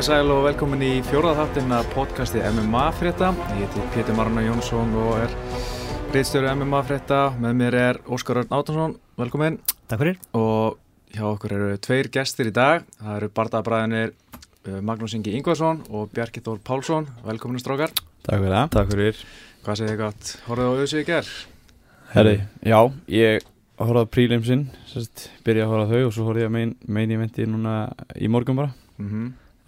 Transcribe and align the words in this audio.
komið 0.00 0.16
sæl 0.16 0.30
og 0.32 0.46
velkomin 0.46 0.80
í 0.80 1.02
fjóraðháttin 1.04 1.74
að 1.76 1.90
podcasti 1.92 2.40
MMA 2.40 2.86
frétta. 2.96 3.36
Ég 3.58 3.68
heiti 3.68 3.82
Pétur 3.92 4.16
Marna 4.16 4.40
Jónsson 4.40 4.88
og 4.96 5.20
er 5.26 5.28
reyðstjóru 6.14 6.48
MMA 6.56 6.80
frétta. 6.88 7.18
Með 7.36 7.52
mér 7.58 7.74
er 7.76 8.00
Óskar 8.08 8.40
Örn 8.40 8.48
Átansson, 8.48 8.96
velkomin. 9.20 9.60
Takk 9.92 10.00
fyrir. 10.00 10.16
Og 10.32 10.80
hjá 11.12 11.28
okkur 11.28 11.52
eru 11.52 11.76
tveir 11.84 12.08
gestir 12.14 12.48
í 12.48 12.54
dag. 12.56 12.80
Það 12.96 13.18
eru 13.18 13.28
bardabræðinir 13.36 14.08
uh, 14.14 14.80
Magnús 14.80 15.12
Ingi 15.18 15.36
Ingvarsson 15.36 15.84
og 15.90 16.08
Bjarki 16.16 16.40
Þór 16.48 16.64
Pálsson. 16.64 17.04
Velkomin 17.26 17.60
strókar. 17.60 17.92
Takk 18.24 18.40
fyrir 18.40 18.56
það. 18.56 18.72
Takk 18.78 18.88
fyrir. 18.94 19.20
Hvað 19.66 19.74
segir 19.82 19.92
þið 19.92 20.00
gott? 20.00 20.32
Hóruðu 20.46 20.64
á 20.64 20.72
auðvitað 20.78 21.02
í 21.02 21.04
gerð? 21.10 21.34
Herri, 22.14 22.36
já, 22.64 22.80
ég 23.18 23.44
horfði 23.76 24.08
á 24.08 24.12
prílimsinn, 24.16 24.64
byrjaði 25.44 25.68
að 25.68 25.84
á 25.84 25.92
þau 25.92 26.00
og 26.06 26.12
svo 26.16 26.24
horfði 26.30 26.46
ég 26.46 26.48
að 26.48 26.56
mein, 26.56 26.72
mein 26.88 27.12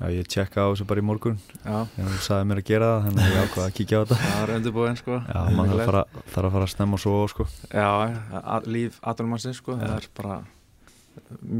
í. 0.02 0.06
Já, 0.10 0.10
ég 0.18 0.26
tjekka 0.26 0.64
á 0.66 0.70
þessu 0.72 0.86
bara 0.90 1.02
í 1.02 1.04
morgun. 1.06 1.36
Já. 1.62 1.76
Þú 1.94 2.20
sagði 2.26 2.46
mér 2.50 2.60
að 2.60 2.64
gera 2.66 2.86
það, 2.88 3.04
þannig 3.06 3.22
að 3.22 3.34
ég 3.34 3.44
ákvaði 3.46 3.66
að 3.68 3.74
kíkja 3.76 3.98
á 3.98 4.02
þetta. 4.02 4.16
Það 4.22 4.40
er 4.42 4.52
undirbúinn 4.56 4.98
sko. 4.98 5.18
Já, 5.28 5.38
maður 5.54 5.82
þarf, 5.82 6.16
þarf 6.32 6.48
að 6.48 6.56
fara 6.56 6.66
að 6.66 6.72
stemma 6.72 6.98
svo 7.02 7.12
sko. 7.30 7.46
Já, 7.70 7.90
að, 8.40 8.66
líf 8.74 8.96
aðlumannsins 9.12 9.60
sko. 9.62 9.76
Það 9.78 9.94
er 10.00 10.08
bara 10.18 10.40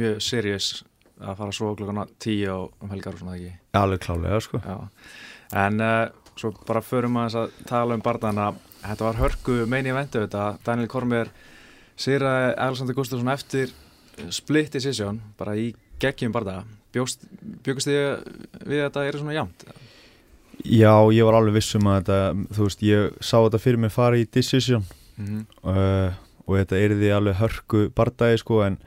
mjög 0.02 0.18
serious 0.26 0.72
að 1.22 1.38
fara 1.38 1.54
svo 1.54 1.70
klukkana 1.78 2.08
tíu 2.22 2.50
á 2.50 2.58
um 2.82 2.90
helgar 2.90 3.14
og 3.14 3.22
svona 3.22 3.38
ekki. 3.38 3.54
Já, 3.54 3.78
alveg 3.84 4.02
klálega 4.08 4.42
sko. 4.42 4.62
Já, 4.66 4.76
en 5.62 5.86
uh, 5.86 6.34
svo 6.34 6.52
bara 6.66 6.82
förum 6.82 7.22
að 7.22 7.38
að 7.44 7.56
tala 7.70 7.94
um 7.94 8.02
barndana. 8.02 8.50
Þetta 8.82 9.06
var 9.06 9.22
hörku 9.22 9.60
meini 9.70 9.94
eventu 9.94 10.24
þetta. 10.24 10.56
Daniel 10.66 10.90
Kormér 10.90 11.30
sýraði 11.94 12.54
Alexander 12.56 12.98
Gustafsson 12.98 13.30
eftir 13.30 13.70
split 14.34 14.74
decision 14.74 15.22
bara 15.38 15.54
í 15.54 15.70
geggjum 16.02 16.34
barndaga. 16.34 16.66
Bjókst 16.92 17.88
þið 17.88 18.00
við 18.66 18.78
að 18.82 18.86
þetta 18.88 19.04
er 19.08 19.18
svona 19.18 19.34
jamt? 19.36 19.64
Já, 20.64 20.92
ég 21.10 21.24
var 21.26 21.34
alveg 21.38 21.54
vissum 21.56 21.86
að 21.90 22.02
þetta, 22.02 22.18
þú 22.54 22.66
veist, 22.68 22.82
ég 22.86 23.14
sá 23.24 23.36
þetta 23.42 23.58
fyrir 23.62 23.78
mig 23.78 23.92
fara 23.92 24.16
í 24.20 24.26
decision 24.30 24.84
Mm 25.18 25.26
-hmm. 25.26 25.44
uh, 25.68 26.12
og 26.46 26.56
þetta 26.56 26.76
er 26.76 26.90
því 26.96 27.08
alveg 27.16 27.36
hörku 27.36 27.90
bardagi 27.94 28.38
sko 28.38 28.62
en, 28.64 28.78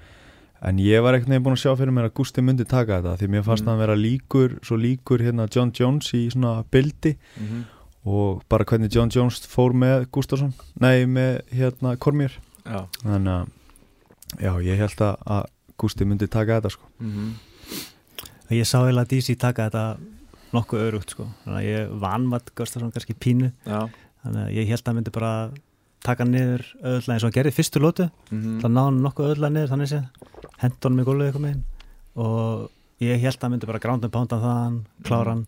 en 0.62 0.78
ég 0.80 1.02
var 1.04 1.14
ekkert 1.14 1.30
nefn 1.30 1.44
búin 1.44 1.54
að 1.54 1.62
sjá 1.64 1.76
fyrir 1.78 1.92
mér 1.94 2.06
að 2.10 2.14
Gusti 2.18 2.42
myndi 2.42 2.66
taka 2.66 3.02
þetta 3.02 3.18
því 3.20 3.28
mér 3.30 3.44
fannst 3.44 3.64
Mm. 3.64 3.70
hann 3.70 3.80
vera 3.80 3.96
líkur, 3.96 4.58
svo 4.64 4.76
líkur 4.78 5.20
hérna 5.22 5.48
John 5.56 5.72
Jones 5.80 6.14
í 6.14 6.30
svona 6.32 6.64
bildi 6.72 7.16
Mm 7.38 7.46
-hmm. 7.48 7.64
og 8.06 8.44
bara 8.50 8.64
hvernig 8.66 8.96
John 8.96 9.10
Jones 9.16 9.46
fór 9.48 9.74
með 9.74 10.06
Gustafsson, 10.12 10.54
nei 10.80 11.06
með 11.06 11.42
hérna 11.52 11.96
Kormér 11.98 12.32
Já. 12.66 12.88
þannig 13.04 13.28
að 13.28 13.48
já, 14.42 14.62
ég 14.64 14.78
held 14.78 15.02
að, 15.02 15.16
að 15.26 15.46
Gusti 15.78 16.06
myndi 16.06 16.28
taka 16.28 16.60
þetta 16.60 16.70
sko 16.72 16.84
Mm 18.46 18.50
-hmm. 18.50 18.60
Ég 18.60 18.66
sá 18.66 18.78
eiginlega 18.80 19.10
DC 19.10 19.38
taka 19.40 19.70
þetta 19.70 19.98
nokkuð 20.54 20.84
örugt 20.88 21.10
sko. 21.10 21.28
Þannig 21.46 21.60
að 21.60 21.70
ég 21.70 22.00
vanmatt 22.00 22.52
Gustafsson 22.56 22.92
kannski 22.92 23.14
pínu. 23.14 23.52
Já. 23.66 23.90
Þannig 24.24 24.42
að 24.46 24.54
ég 24.54 24.68
held 24.68 24.82
að 24.82 24.88
hann 24.88 24.96
myndi 24.96 25.12
bara 25.12 25.52
taka 26.06 26.26
niður 26.26 26.64
öðvöldlega 26.84 27.14
eins 27.14 27.24
og 27.24 27.30
hann 27.30 27.38
gerði 27.38 27.54
fyrstu 27.56 27.82
lótu. 27.82 28.10
Mm 28.32 28.42
-hmm. 28.42 28.62
Það 28.62 28.72
náði 28.72 28.86
hann 28.86 29.02
nokkuð 29.04 29.26
öðvöldlega 29.26 29.54
niður 29.54 29.72
þannig 29.74 29.90
sé. 29.90 30.02
Hendt 30.58 30.84
honum 30.84 31.00
í 31.00 31.08
gólfið 31.08 31.28
eitthvað 31.28 31.46
meginn. 31.46 31.64
Og 32.16 32.70
ég 33.00 33.22
held 33.22 33.36
að 33.36 33.42
hann 33.42 33.52
myndi 33.52 33.68
bara 33.68 33.80
gránda 33.80 34.10
pánda 34.10 34.40
þaðan, 34.40 34.86
klára 35.04 35.32
hann. 35.34 35.46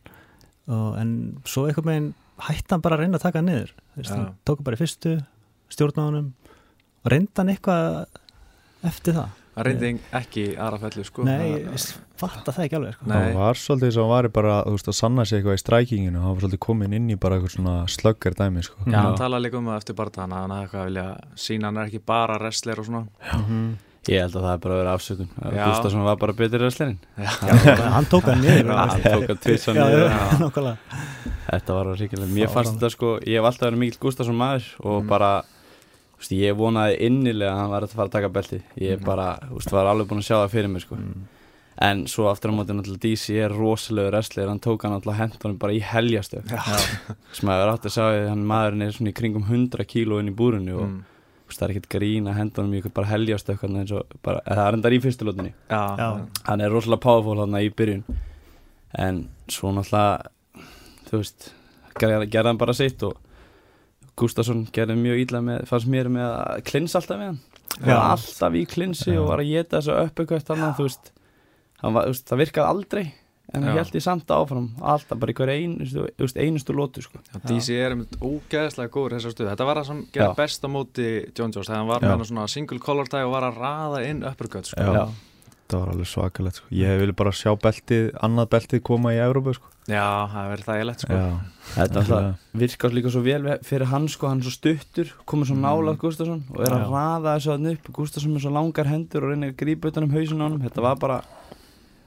Og, 0.67 0.97
en 0.97 1.37
svo 1.45 1.67
eitthvað 1.67 1.85
meginn 1.85 2.13
hætti 2.37 2.73
hann 2.73 2.81
bara 2.81 2.97
að 2.97 2.99
reyna 2.99 3.17
að 3.17 3.21
taka 3.21 3.39
hann 3.39 3.49
niður. 3.49 3.71
Þú 3.93 4.01
veist, 4.01 4.09
Já. 4.09 4.15
hann 4.15 4.35
tók 4.45 4.57
hann 4.57 4.67
bara 4.67 4.75
í 4.75 4.81
fyrstu, 4.81 5.13
stjórna 5.69 6.07
honum 6.07 6.33
og 7.03 7.11
reynda 7.11 7.41
hann 7.41 7.49
eitthvað 7.53 8.05
eftir 8.83 9.13
það. 9.13 9.29
Það 9.57 9.65
reyndi 9.65 9.89
ekki 10.19 10.43
aðra 10.61 10.77
fellu 10.83 11.03
sko. 11.07 11.23
Nei, 11.25 11.47
ég 11.57 11.85
fatta 12.21 12.51
það 12.53 12.65
ekki 12.67 12.75
alveg 12.77 12.93
sko. 12.93 13.07
Nei. 13.09 13.15
það 13.17 13.39
var 13.41 13.57
svolítið 13.63 13.89
að 13.89 13.97
hann 14.03 14.11
var 14.11 14.27
bara 14.37 14.55
þú 14.67 14.75
veist, 14.75 14.87
að 14.91 14.97
sanna 14.99 15.25
sig 15.25 15.39
eitthvað 15.39 15.57
í 15.57 15.61
strækinginu 15.63 16.21
hann 16.21 16.35
var 16.35 16.43
svolítið 16.45 16.61
komin 16.67 16.93
inn 16.93 17.09
í 17.09 17.17
bara 17.17 17.39
eitthvað 17.39 17.55
svona 17.57 17.75
slöggar 17.89 18.37
dæmi 18.37 18.63
sko. 18.67 18.77
Já, 18.85 18.99
hann 19.01 19.17
talaði 19.17 19.47
líka 19.47 19.57
um 19.57 19.65
það 19.71 19.81
eftir 19.81 19.97
barndagana 19.97 20.43
hann 20.43 20.53
hafði 20.53 20.67
eitthvað 20.67 20.81
að 20.83 20.87
vilja 20.91 21.07
sína 21.47 21.71
hann 21.71 21.77
er 21.81 21.89
ekki 21.89 22.03
bara 22.05 22.37
wrestler 22.39 22.79
og 22.79 22.85
svona 22.85 23.07
Mhm. 23.33 23.75
Ég 24.07 24.21
held 24.23 24.35
að 24.39 24.43
það 24.45 24.53
er 24.53 24.59
bara 24.63 24.73
að 24.73 24.77
vera 24.79 24.91
afsökun. 24.95 25.29
Gustafsson 25.67 26.03
var 26.05 26.15
bara 26.15 26.31
betur 26.33 26.61
wrestlerinn. 26.63 26.97
Já, 27.19 27.89
hann 27.91 28.05
tók 28.07 28.23
hann 28.29 28.39
niður 28.39 28.69
hann 28.77 29.01
tók 29.03 29.25
að 29.33 29.41
tvitsa 29.43 29.73
Já, 29.75 29.83
niður. 29.83 30.77
Þetta 31.51 31.75
var 31.75 31.89
ríkilega. 31.99 32.29
Mér 32.31 32.49
fannst 32.51 32.73
þetta 32.77 32.89
sko, 32.93 33.09
ég 33.27 33.35
hef 33.39 33.47
alltaf 33.49 33.67
verið 33.69 33.81
mikill 33.81 33.99
Gustafsson 34.05 34.35
maður 34.39 34.65
og 34.79 35.01
Mhm. 35.03 35.07
bara, 35.11 35.43
veist, 36.17 36.31
ég 36.33 36.55
vonaði 36.57 36.99
innilega 37.07 37.53
að 37.53 37.57
hann 37.61 37.73
var 37.73 37.85
að 37.87 37.95
fara 37.95 38.07
að 38.09 38.15
taka 38.17 38.29
belti. 38.29 38.61
Ég 38.81 38.97
Mhm. 38.99 39.05
bara, 39.05 39.39
þú 39.47 39.57
veist, 39.59 39.71
var 39.71 39.85
alveg 39.85 40.07
búin 40.07 40.21
að 40.23 40.29
sjá 40.29 40.37
það 40.41 40.53
fyrir 40.55 40.69
mig 40.69 40.81
sko. 40.81 40.95
Mm. 40.95 41.25
En 41.79 42.05
svo 42.09 42.25
aftur 42.31 42.49
á 42.49 42.57
móti 42.57 42.73
náttúrulega 42.73 43.03
DC 43.05 43.35
er 43.37 43.49
rosalegu 43.53 44.09
wrestler, 44.09 44.47
hann 44.47 44.59
tók 44.59 44.81
hann 44.81 44.93
náttúrulega 44.99 45.29
hendunum 45.29 45.59
bara 45.59 45.73
í 45.73 45.81
heljastu. 45.81 46.41
Sem 47.33 47.49
að 47.49 47.59
vera 47.61 47.73
átt 47.75 47.85
að 47.85 47.93
sjá 47.93 48.05
að 48.09 48.29
hann 48.29 48.47
maðurinn 48.49 48.81
er 48.87 48.91
svona 48.91 49.11
í 49.11 49.13
kringum 49.13 49.43
100 49.45 49.85
kíló 49.85 50.17
inn 50.19 50.31
í 50.31 50.35
búrinu 50.35 50.73
og 50.73 50.87
mm. 50.87 51.03
veist, 51.47 51.59
það 51.59 51.69
er 51.69 51.73
ekkert 51.75 51.89
grín 51.93 52.27
að 52.27 52.37
henda 52.39 52.61
honum 52.63 52.73
í 52.73 52.79
eitthvað 52.81 52.95
bara 52.97 53.11
heljastu 53.11 53.53
eitthvað 53.53 53.77
eins 53.77 53.91
og 53.93 54.17
bara, 54.25 54.41
það 54.47 54.63
er 54.67 54.73
endar 54.79 54.91
í 54.97 54.99
fyrstu 55.05 55.27
lótinni. 55.29 55.53
Já, 55.69 55.83
Já. 56.01 56.09
hann 56.49 56.61
er 56.61 56.73
rosalega 56.73 56.99
powerful 57.05 57.37
hann 57.43 57.61
í 57.61 57.69
byrjun 57.69 58.03
en 58.97 59.21
svo 59.47 59.69
náttúrulega 59.71 60.31
þú 61.11 61.21
veist 61.21 61.53
gerði 62.01 62.29
gerði 62.33 62.47
hann 62.51 62.57
bara 62.57 62.73
sitt 62.73 63.03
og 63.03 63.15
Gustafsson 64.17 64.65
gerði 64.73 64.97
mjög 65.01 65.21
ítla 65.25 65.43
með 65.45 65.67
fannst 65.69 65.91
mér 65.93 66.09
með 66.13 66.31
að 66.31 66.63
klinsa 66.71 67.01
alltaf 67.01 67.21
við 67.21 67.29
hann 67.29 67.39
Já. 67.77 67.93
var 67.93 68.09
alltaf 68.15 68.57
í 68.57 68.65
klinsi 68.69 69.13
Já. 69.13 69.19
og 69.21 69.29
var 69.29 69.43
að 69.43 69.51
geta 69.53 69.81
þessu 69.81 69.93
að 69.93 70.81
veist, 70.81 71.11
hann 71.83 71.93
var, 71.97 72.07
þú 72.07 72.13
veist 72.15 72.29
það 72.31 72.43
virkaði 72.43 72.69
aldrei 72.73 73.03
en 73.55 73.63
hann 73.63 73.77
held 73.79 73.95
í 73.95 74.01
samt 74.03 74.31
áfram 74.33 74.65
alltaf 74.83 75.19
bara 75.21 75.35
hverju 75.37 75.55
einustu, 75.55 76.07
þú 76.17 76.25
veist, 76.25 76.39
einustu 76.41 76.75
lótu 76.75 77.03
sko. 77.05 77.21
Já, 77.31 77.37
DC 77.47 77.77
er 77.77 77.95
einmitt 77.95 78.17
ógeðslega 78.19 78.91
góður 78.91 79.15
þessar 79.15 79.35
stuð 79.35 79.51
Þetta 79.53 79.67
var 79.69 79.79
það 79.79 79.87
sem 79.91 80.01
gerði 80.17 80.27
Já. 80.33 80.37
best 80.41 80.67
á 80.67 80.69
móti 80.73 81.07
John 81.31 81.55
Jones 81.55 81.69
þegar 81.69 81.77
hann 81.79 81.91
var 81.93 82.03
Já. 82.03 82.11
með 82.11 82.29
svona 82.31 82.47
single 82.51 82.81
collar 82.83 83.11
tag 83.11 83.27
og 83.27 83.35
var 83.37 83.47
að 83.47 83.61
raða 83.61 84.03
inn 84.09 84.25
uppercut 84.27 84.67
sko. 84.67 85.07
Það 85.67 85.79
var 85.83 85.89
alveg 85.91 86.07
svakalegt 86.07 86.55
sko. 86.61 86.67
ég 86.71 86.99
vil 87.01 87.11
bara 87.13 87.31
sjá 87.35 87.51
beltið, 87.59 88.05
annað 88.23 88.45
beltið 88.53 88.81
koma 88.87 89.11
í 89.11 89.17
Európa 89.19 89.53
sko. 89.57 89.67
Já, 89.87 90.03
það 90.31 90.47
verður 90.51 90.67
þægilegt 90.67 91.03
sko. 91.03 91.13
já, 91.17 91.25
þetta 91.75 92.01
alltaf 92.01 92.45
virkast 92.61 92.93
líka 92.95 93.11
svo 93.11 93.21
vel 93.23 93.41
ve- 93.43 93.59
fyrir 93.63 93.85
hann 93.91 94.07
sko, 94.07 94.27
hann 94.27 94.39
er 94.39 94.43
svo 94.47 94.51
stuttur 94.55 95.11
komur 95.25 95.45
svo 95.47 95.55
Mm. 95.55 95.63
nálað 95.67 95.97
Gustafsson 95.97 96.43
og 96.51 96.61
er 96.61 96.71
að 96.75 96.83
Já. 96.83 96.89
raða 96.91 97.35
þessu 97.37 97.51
að 97.55 97.71
upp 97.73 97.93
Gustafsson 97.93 98.33
með 98.35 98.41
svo 98.43 98.51
langar 98.51 98.85
hendur 98.87 99.23
og 99.23 99.29
reynir 99.31 99.51
að 99.53 99.57
grípa 99.59 99.87
utan 99.91 100.03
um 100.03 100.11
hausin 100.11 100.39
á 100.39 100.45
hann 100.47 100.59
þetta 100.61 100.81
var 100.81 100.95
bara 100.95 101.21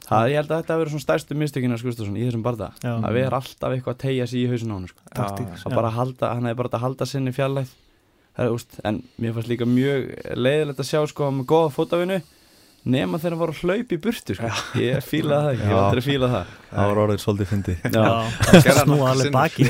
það, 0.09 0.29
ég 0.31 0.37
held 0.41 0.51
að 0.51 0.59
þetta 0.63 0.73
hafi 0.75 0.83
verið 0.85 0.93
svona 0.95 1.07
stærstu 1.09 1.37
mistökina 1.37 1.77
Gustafsson 1.83 2.17
í 2.17 2.25
þessum 2.29 2.43
barða 2.43 2.73
Já. 2.83 2.97
að 3.01 3.13
vera 3.13 3.37
alltaf 3.41 3.71
eitthvað 3.73 3.95
að 3.95 3.99
tegja 4.05 4.27
sig 4.27 4.41
í 4.45 4.49
hausin 4.51 4.73
á 4.73 4.77
hann 4.77 4.89
sko. 4.89 5.01
að 5.71 5.75
bara 5.75 5.91
halda, 5.91 6.35
hann 6.35 6.45
hefði 6.45 6.57
bara 6.57 6.69
að 6.69 6.81
halda 6.81 7.07
sinni 7.07 7.33
það 7.33 8.47
er, 8.47 8.51
úst, 8.55 8.81
en 8.85 9.03
mér 9.21 9.33
fannst 9.35 9.49
líka 9.49 9.67
mjög 9.67 10.37
leiðilegt 10.37 10.81
að 10.81 10.89
sjá 10.91 11.01
sko 11.09 11.31
með 11.31 11.47
góða 11.47 11.73
fótavinu 11.75 12.23
nema 12.89 13.19
þegar 13.21 13.35
hann 13.35 13.41
var 13.43 13.51
að 13.53 13.59
hlaupa 13.61 13.95
í 13.95 13.99
burtu 14.01 14.37
sko. 14.37 14.51
ég 14.81 15.03
fílaði 15.05 15.41
það 15.45 15.51
ekki, 15.53 15.65
ég 15.67 15.73
Já. 15.75 15.81
aldrei 15.81 16.05
fílað 16.07 16.35
það. 16.35 16.53
Það 16.71 16.87
var 16.91 17.01
orðið 17.03 17.21
svolítið 17.25 17.51
fyndi 17.51 17.75
snúa 18.81 19.11
alveg 19.11 19.35
baki. 19.35 19.67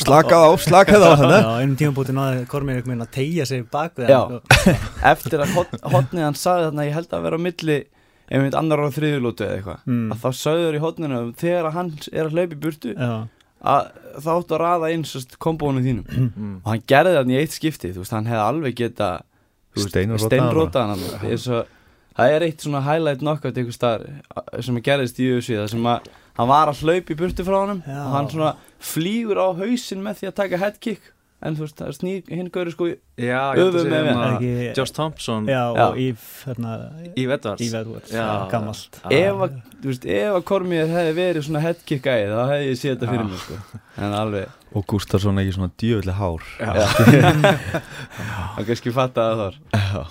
Slakað 0.00 0.46
á, 0.46 0.50
slakað 0.64 1.04
á 1.04 1.10
Já, 1.16 1.50
einum 1.60 1.76
tíma 1.76 1.96
bútið 1.98 2.16
náði 2.16 2.46
Kormir 2.48 2.80
veginn 2.80 3.04
að 3.04 3.12
tegja 3.18 3.46
sig 3.50 3.66
bak 3.72 4.00
við 4.00 4.12
Já. 4.14 4.18
hann 4.22 4.40
sko. 4.40 4.74
eftir 5.12 5.44
að 5.44 5.54
hot, 5.58 5.76
hotnið 5.84 6.26
hann 6.30 6.40
sagði 6.40 6.70
þarna 6.70 6.88
ég 6.88 6.96
held 6.96 7.12
að 7.18 7.28
vera 7.28 7.36
á 7.36 7.46
milli 7.46 7.78
einmitt 8.26 8.58
annar 8.58 8.82
á 8.82 8.88
þriðulótu 8.96 9.46
eða 9.46 9.58
eitthvað. 9.60 9.84
Mm. 9.86 10.10
að 10.14 10.24
þá 10.24 10.28
sögður 10.40 10.78
í 10.78 10.82
hotninu 10.82 11.22
þegar 11.38 11.72
hann 11.76 11.92
er 12.10 12.24
að 12.24 12.34
hlaupa 12.34 12.56
í 12.56 12.60
burtu 12.64 12.96
Já, 12.96 13.12
að 13.66 13.92
þá 14.24 14.30
áttu 14.32 14.56
að 14.56 14.62
raða 14.64 14.90
einn 14.94 15.06
kombónu 15.42 15.84
þínum. 15.84 16.08
Mm. 16.34 16.56
og 16.64 16.72
hann 16.72 16.82
gerði 16.90 17.14
það 17.20 17.32
í 17.36 17.38
eitt 17.42 17.54
skipti 17.54 17.92
þú 17.92 18.02
veist, 18.02 18.16
hann 18.16 18.30
hefði 18.30 18.44
alveg 18.48 18.78
geta 18.80 19.10
steinrótaðan 19.76 21.04
Eins 21.26 21.46
það 22.16 22.36
er 22.36 22.46
eitt 22.46 22.64
svona 22.64 22.84
highlight 22.86 23.20
knockout 23.24 23.58
einhver 23.60 23.76
staðar 23.76 24.62
sem 24.64 24.78
gerðist 24.84 25.20
í 25.20 25.28
UFC 25.34 25.56
það 25.56 25.68
sem 25.74 25.90
að 25.92 26.08
hann 26.36 26.48
var 26.52 26.72
að 26.72 26.80
hlaupa 26.84 27.12
í 27.12 27.18
burtu 27.18 27.44
frá 27.46 27.58
honum 27.62 27.82
Já. 27.86 28.00
og 28.04 28.14
hann 28.16 28.30
svona 28.32 28.54
flýgur 28.82 29.40
á 29.40 29.48
hausinn 29.56 30.02
með 30.04 30.22
því 30.22 30.30
að 30.32 30.40
taka 30.40 30.62
headkick. 30.64 31.12
En 31.44 31.52
þú 31.52 31.66
veist, 31.66 31.76
það 31.76 31.90
snýr 31.92 32.30
hinn 32.32 32.46
gauri 32.48 32.70
sko 32.72 32.86
segja 32.88 33.40
með 33.60 34.06
mér. 34.06 34.06
að 34.16 34.36
ekki 34.38 34.70
Josh 34.78 34.94
Thompson. 34.96 35.44
Já, 35.50 35.58
Já. 35.76 35.82
og 35.84 35.98
Ív 36.00 36.22
hérna, 36.46 36.70
Eve 37.12 37.36
Edwards. 37.36 38.14
Gammalt 38.50 38.96
ef 39.12 39.42
að, 39.44 39.58
þú 39.82 39.90
veist, 39.90 40.06
ef 40.16 40.38
að 40.38 40.46
Kormíð 40.48 40.94
hefði 40.96 41.12
verið 41.20 41.44
svona 41.44 41.62
headkick 41.66 42.08
æði 42.08 42.30
þá 42.32 42.40
hefði 42.54 42.70
ég 42.70 42.80
séð 42.80 42.94
þetta 42.94 43.10
fyrir 43.12 43.28
mig 43.28 43.44
sko. 43.44 43.82
en 44.00 44.16
alveg, 44.16 44.56
og 44.72 44.88
Gustafsson 44.94 45.42
ekki 45.44 45.54
svona 45.58 45.70
djöfulli 45.84 46.16
hár. 46.16 46.48
Já. 46.56 46.72
það 48.56 48.64
kannski 48.72 48.96
fatta 48.96 49.28
það 49.28 49.44
þar. 49.44 49.60
Já, 49.76 50.02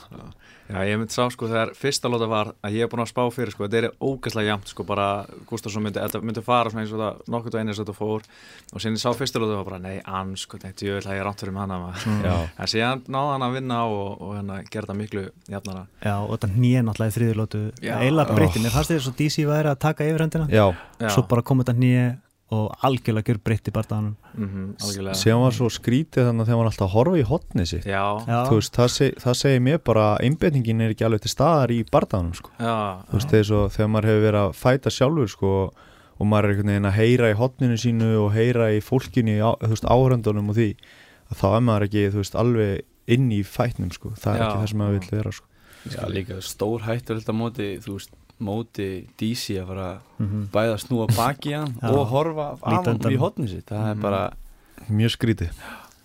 ég 0.66 0.98
myndi 0.98 1.14
sá 1.14 1.28
sko 1.30 1.46
þegar 1.46 1.72
fyrsta 1.78 2.10
lóta 2.10 2.26
var 2.30 2.50
að 2.66 2.74
ég 2.74 2.86
er 2.86 2.90
búin 2.90 3.04
að 3.04 3.12
spá 3.12 3.22
fyrir 3.34 3.54
sko, 3.54 3.68
þetta 3.68 3.78
er 3.84 3.88
ógæslega 4.02 4.50
jæmt 4.50 4.72
sko, 4.72 4.86
bara 4.88 5.08
Gustafsson 5.46 5.84
myndi, 5.86 6.02
þetta 6.02 6.22
myndi 6.26 6.42
fara 6.46 6.72
svona 6.74 6.82
eins 6.86 6.94
og 6.96 7.02
það 7.04 7.30
nokkurt 7.36 7.54
og 7.58 7.62
einu 7.62 7.76
sem 7.76 7.86
þetta 7.86 7.98
fór 8.00 8.26
og 8.74 8.82
síðan 8.82 8.98
ég 8.98 9.04
sá 9.04 9.14
fyrsta 9.20 9.42
lóta 9.44 9.60
og 9.60 9.68
bara, 9.70 9.80
nei, 9.84 10.00
ann 10.10 10.34
sko, 10.42 10.58
þetta 10.64 10.88
ég 10.88 10.98
vil 10.98 11.06
að 11.06 11.20
ég 11.20 11.28
rátt 11.28 11.46
fyrir 11.46 11.54
með 11.54 11.66
hana 11.68 11.80
maður. 11.84 12.18
Já, 12.26 12.36
en 12.66 12.72
síðan 12.74 13.06
náði 13.14 13.32
hann 13.36 13.48
að 13.50 13.56
vinna 13.60 13.80
og, 13.94 14.10
og 14.26 14.34
hérna 14.40 14.60
gera 14.74 14.90
það 14.90 15.00
miklu 15.04 15.26
jafnara. 15.54 15.86
Já, 16.02 16.16
og 16.18 16.34
þetta 16.34 16.52
nýja 16.56 16.84
náttúrulega 16.90 17.14
í 17.14 17.18
þriðilótu 17.20 17.64
Já. 17.86 17.96
Eila 18.02 18.26
Ó. 18.26 18.34
breytti, 18.34 18.66
mér 18.66 18.74
fannst 18.74 18.94
þér 18.96 19.06
svo 19.06 19.16
DC 19.22 19.46
væri 19.46 19.70
að 19.72 19.82
taka 19.86 20.10
yfir 20.10 20.26
hendina 20.26 20.50
já, 20.50 20.66
Já, 20.98 21.10
Svo 21.14 21.28
bara 21.30 21.46
kom 21.46 21.62
þetta 21.62 21.78
nýja 21.78 22.06
og 22.53 22.75
algjörlega 22.86 23.31
gjör 23.33 23.39
breytti 23.42 23.71
barðanum 23.74 24.12
mm 24.38 24.75
algjörlega. 24.86 25.15
sem 25.18 25.39
var 25.42 25.56
svo 25.56 25.69
skrítið 25.74 26.27
þannig 26.27 26.44
að 26.44 26.50
þegar 26.51 26.59
hann 26.59 26.69
alltaf 26.69 26.86
að 26.86 26.94
horfa 26.94 27.18
í 27.18 27.24
hotnið 27.25 27.65
sitt 27.71 27.88
Já, 27.89 28.03
Já, 28.27 28.38
Þú 28.50 28.59
veist, 28.59 28.75
það, 28.75 28.89
seg, 28.95 29.15
það 29.24 29.38
segir 29.39 29.63
mér 29.65 29.80
bara 29.89 30.06
einbetningin 30.21 30.81
er 30.86 30.94
ekki 30.94 31.07
alveg 31.07 31.24
til 31.25 31.31
staðar 31.33 31.74
í 31.74 31.80
barðanum 31.89 32.36
sko. 32.38 32.51
já, 32.59 32.75
Þú 33.09 33.18
veist, 33.18 33.33
þegar, 33.33 33.47
svo, 33.50 33.62
þegar 33.74 33.89
maður 33.95 34.09
hefur 34.12 34.25
verið 34.27 34.42
að 34.44 34.53
fæta 34.62 34.94
sjálfur 34.94 35.31
sko, 35.33 35.53
og 36.15 36.30
maður 36.30 36.45
er 36.45 36.53
einhvern 36.53 36.71
veginn 36.75 36.89
að 36.92 36.97
heyra 37.00 37.31
í 37.33 37.39
hotninu 37.42 37.77
sínu 37.81 38.12
og 38.21 38.30
heyra 38.38 38.69
í 38.71 38.80
fólkinu, 38.86 39.36
á, 39.42 39.50
þú 39.65 39.71
veist, 39.74 39.89
áhröndunum 39.89 40.53
og 40.53 40.56
því 40.59 40.69
að 41.33 41.42
þá 41.42 41.47
er 41.50 41.65
maður 41.65 41.88
ekki, 41.89 42.06
veist, 42.13 42.38
alveg 42.39 42.86
inn 43.18 43.31
í 43.33 43.42
fætnum, 43.42 43.89
sko. 43.92 44.13
það 44.21 44.36
er 44.36 44.39
Já. 44.39 44.45
ekki 44.45 44.62
það 44.62 44.69
sem 44.69 44.80
maður 44.86 45.00
vil 45.00 45.09
vera 45.18 45.33
sko. 45.33 45.50
Já, 45.86 46.01
líka 46.09 46.38
stór 46.42 46.86
hættur 46.86 47.19
þetta 47.19 47.36
móti, 47.36 47.68
þú 47.83 47.97
veist, 47.97 48.13
móti 48.40 49.08
DC 49.18 49.56
að 49.62 49.68
fara 49.72 49.90
mhm. 50.20 50.46
bæða 50.54 50.76
að 50.76 50.84
snúa 50.86 51.08
baki 51.16 51.54
hann 51.56 51.74
og 51.92 52.06
horfa 52.12 52.52
af 52.62 52.86
hann 52.86 53.00
í 53.12 53.18
hotni 53.22 53.48
sitt. 53.52 53.66
Það 53.70 53.90
er 53.90 53.96
Mhm. 53.96 54.02
bara, 54.02 54.24
mjög 54.90 55.16
skrítið 55.18 55.52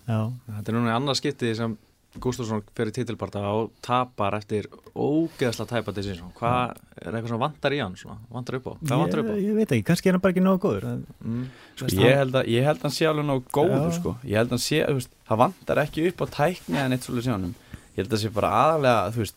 já, 0.07 0.19
Þetta 0.47 0.67
er 0.69 0.75
núna 0.75 0.91
í 0.91 0.97
annað 0.97 1.19
skipti 1.21 1.55
sem 1.55 1.77
Gustafsson 2.19 2.59
fyrir 2.75 2.91
titilbarta 2.91 3.39
og 3.55 3.69
tapar 3.81 4.33
eftir 4.35 4.65
ógeðsla 4.93 5.63
tæpa 5.69 5.93
decision. 5.95 6.33
Hvað 6.35 6.73
er 6.99 7.13
eitthvað 7.15 7.29
sem 7.31 7.39
vantar 7.39 7.71
í 7.71 7.79
hann? 7.79 7.95
Svona? 7.95 8.17
Vantar 8.29 8.57
upp 8.57 8.65
á? 8.67 8.73
Hvað 8.83 8.99
vantar 8.99 9.21
upp 9.21 9.29
á? 9.31 9.33
ég, 9.39 9.45
ég 9.47 9.55
veit 9.55 9.71
ekki, 9.71 9.85
kannski 9.87 10.09
er 10.11 10.17
hann 10.17 10.23
bara 10.25 10.33
ekki 10.33 10.43
nógu 10.43 10.59
góður 10.59 11.05
Mm. 11.23 11.45
sko, 11.77 11.87
ég 12.03 12.17
held 12.19 12.35
að, 12.35 12.49
ég 12.51 12.63
held 12.67 12.77
að 12.79 12.81
hann 12.89 12.91
sé 12.97 13.07
alveg 13.07 13.25
nóg 13.29 13.43
góður, 13.55 13.93
sko. 13.95 14.17
Ég 14.27 14.35
held 14.35 14.47
að 14.51 14.55
hann 14.57 14.65
sé, 14.65 14.81
þú 14.83 14.97
veist, 14.99 15.09
það 15.29 15.37
vantar 15.45 15.77
ekki 15.85 16.07
upp 16.11 16.19
á 16.19 16.25
tækni 16.35 16.77
en 16.83 16.91
eitt 16.91 17.07
svolítið 17.07 17.27
sjónum. 17.31 17.53
Ég 17.95 17.95
held 18.03 18.07
að 18.11 18.17
það 18.17 18.23
sé 18.25 18.33
bara 18.35 18.51
aðalega, 18.59 19.11
þú 19.15 19.23
veist, 19.23 19.35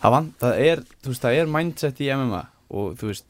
það, 0.00 0.10
vant, 0.16 0.30
það 0.40 0.60
er, 0.66 0.82
þú 1.02 1.12
veist, 1.12 1.22
það 1.24 1.38
er 1.40 1.46
mindset 1.56 2.00
í 2.00 2.10
MMA 2.16 2.42
og, 2.70 2.94
þú 3.00 3.10
veist, 3.10 3.26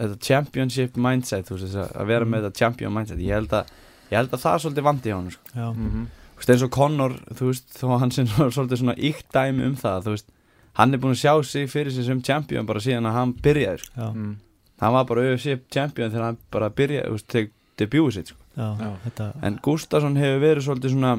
þetta 0.00 0.18
championship 0.26 0.96
mindset, 0.96 1.46
þú 1.50 1.58
veist, 1.60 1.76
að 1.94 2.06
vera 2.06 2.24
með 2.24 2.46
þetta 2.48 2.58
champion 2.64 2.94
mindset. 2.94 3.18
Ég 3.20 3.34
held 3.36 3.52
að, 3.52 3.66
ég 4.10 4.16
held 4.18 4.32
að 4.32 4.40
það 4.44 4.54
er 4.54 4.64
svolítið 4.64 4.86
vandi 4.90 5.10
í 5.10 5.14
honum, 5.16 5.30
sko. 5.36 5.54
já, 5.54 5.68
Mm 5.74 6.06
Þú 6.40 6.42
veist, 6.46 6.50
eins 6.54 6.62
og 6.64 6.70
Conor, 6.72 7.12
þú 7.36 7.46
veist, 7.50 7.66
þó 7.76 7.84
að 7.92 7.98
hann 8.00 8.10
svona- 8.16 8.52
svolítið 8.56 8.78
svona 8.80 8.94
ykt 8.96 9.26
dæmi 9.34 9.64
um 9.66 9.74
það, 9.76 9.98
þú 10.06 10.12
veist, 10.14 10.28
hann 10.72 10.94
er 10.94 10.98
búin 11.02 11.12
að 11.12 11.20
sjá 11.20 11.32
sig 11.44 11.66
fyrir 11.68 11.92
sig 11.92 12.04
sem 12.06 12.22
champion 12.22 12.64
bara 12.66 12.80
síðan 12.80 13.04
að 13.10 13.12
hann 13.12 13.32
byrjaði, 13.34 13.78
sko. 13.84 13.92
já, 14.00 14.08
Mm. 14.14 14.36
Hann 14.80 14.92
var 14.94 15.04
bara 15.04 15.20
UFC 15.20 15.60
champion 15.70 16.10
þegar 16.10 16.24
hann 16.24 16.38
bara 16.50 16.70
byrjaði, 16.70 17.08
þú 17.08 17.12
veist, 17.12 17.28
þegar 17.28 17.50
debutið 17.76 18.12
sitt, 18.14 18.26
sko. 18.28 18.36
já, 18.56 18.78
Já. 18.80 18.96
þetta 19.04 19.32
En 19.42 19.58
Gustafsson 19.62 20.16
hefur 20.16 20.40
verið 20.40 20.64
svolítið 20.64 20.90
svona, 20.96 21.12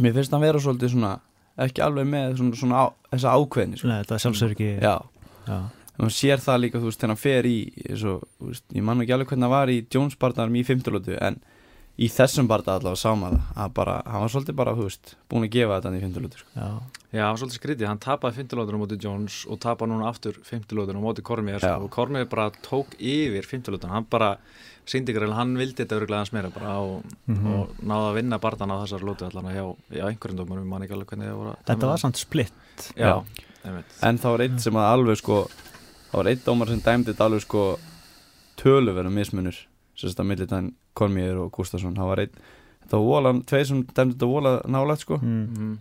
mér 0.00 0.12
finnst 0.14 0.30
hann 0.32 0.40
vera 0.40 0.58
svolítið 0.58 0.90
svona, 0.90 1.20
ekki 1.60 1.82
alveg 1.84 2.08
með 2.08 2.36
svona, 2.40 2.56
svona 2.56 2.82
á, 2.82 2.86
þessa 3.12 3.36
ákveðni, 3.36 3.78
sko. 3.80 3.88
Nei, 3.90 3.98
þetta 4.02 4.18
sjálfsörgi 4.24 4.68
Já, 4.82 4.94
já, 5.48 5.58
og 6.02 6.12
sér 6.16 6.40
það 6.42 6.60
líka, 6.64 6.80
þú 6.80 6.88
veist, 6.88 7.00
þegar 7.02 7.12
hann 7.12 7.22
fer 7.22 7.48
í, 7.50 7.56
þú 7.92 8.14
veist, 8.48 8.64
ég 8.72 8.86
man 8.86 9.02
ekki 9.04 9.16
alveg 9.16 9.32
hvernig 9.32 9.48
hann 9.48 9.54
var 9.56 9.72
í 9.72 9.80
Jones 9.92 10.16
barndarum 10.20 10.56
í 10.56 10.64
fimmtulótu, 10.66 11.18
en 11.20 11.40
í 11.98 12.08
þessum 12.08 12.46
barndag 12.48 12.78
allavega 12.80 12.96
sá 13.02 13.12
maður 13.14 13.36
það, 13.42 13.56
að 13.66 13.72
bara, 13.76 13.94
hann 14.08 14.22
var 14.24 14.30
svolítið 14.32 14.56
bara, 14.56 14.72
þú 14.78 14.86
veist, 14.88 15.14
búin 15.28 15.44
að 15.44 15.50
gefa 15.52 15.76
þetta 15.76 15.88
hann 15.90 15.98
í 15.98 16.02
fimmtulótu, 16.06 16.38
sko. 16.40 16.48
já, 16.56 16.68
Já, 17.12 17.20
það 17.20 17.28
var 17.32 17.40
svolítið 17.42 17.58
skrítið, 17.60 17.86
hann 17.90 17.98
tapaði 18.00 18.36
50 18.40 18.56
lótur 18.56 18.74
á 18.74 18.80
móti 18.80 18.96
Jones 19.04 19.34
og 19.52 19.58
tapaði 19.60 19.90
núna 19.92 20.06
aftur 20.08 20.38
50 20.48 20.72
lótur 20.78 20.96
á 20.96 21.00
móti 21.04 21.22
Kormier 21.22 21.58
Já. 21.60 21.74
sko, 21.76 21.84
og 21.84 21.90
Kormier 21.92 22.24
bara 22.32 22.46
tók 22.64 22.94
yfir 22.98 23.44
50 23.44 23.74
lótur 23.76 23.92
hann 23.92 24.06
bara 24.08 24.30
síndi 24.88 25.12
ykkur, 25.12 25.28
hann 25.36 25.52
vildi 25.60 25.84
þetta 25.84 25.98
öruglega 26.00 26.22
hans 26.24 26.32
meira 26.32 26.48
bara 26.50 26.78
og, 26.80 27.04
Mhm. 27.28 27.52
og 27.52 27.68
náði 27.84 28.08
að 28.08 28.14
vinna 28.16 28.38
barðan 28.40 28.72
á 28.72 28.76
þessar 28.82 29.04
lótu 29.04 29.28
allan 29.28 29.52
hjá, 29.52 29.76
hjá 29.92 30.04
einhverjum 30.08 30.38
dómurum, 30.40 30.66
mann 30.66 30.82
ekki 30.82 30.94
alveg 30.96 31.06
hvernig 31.12 31.28
það 31.28 31.36
voru 31.36 31.56
þetta 31.68 31.86
var 31.92 31.98
samt 31.98 32.16
splitt 32.16 32.88
Já, 32.96 33.22
En 34.02 34.18
það 34.18 34.30
var 34.32 34.40
einn 34.40 34.58
sem 34.58 34.74
að 34.74 34.90
alveg 34.96 35.16
sko 35.20 35.48
Það 36.10 36.16
var 36.18 36.26
einn 36.32 36.40
dómar 36.44 36.66
sem 36.68 36.80
dæmdi 36.80 37.12
þetta 37.12 37.24
alveg 37.28 37.40
sko 37.44 37.78
Töluverðum 38.56 39.12
mismunur 39.16 39.56
Sérst 39.96 40.18
að 40.18 40.26
milli 40.32 40.46
Kormíður 40.98 41.46
og 41.46 41.54
Gustafsson 41.56 41.96
Það 41.96 42.10
var 42.12 42.24
einn 42.24 42.42
Það 42.82 42.98
var 42.98 43.06
vola, 43.06 43.32
tveir 43.48 43.68
sem 43.68 43.80
dæmdi 43.86 44.16
þetta 44.16 44.28
vola 44.28 44.52
nálægt 44.68 45.06
sko 45.06 45.18
mm. 45.22 45.42
mm. 45.56 45.72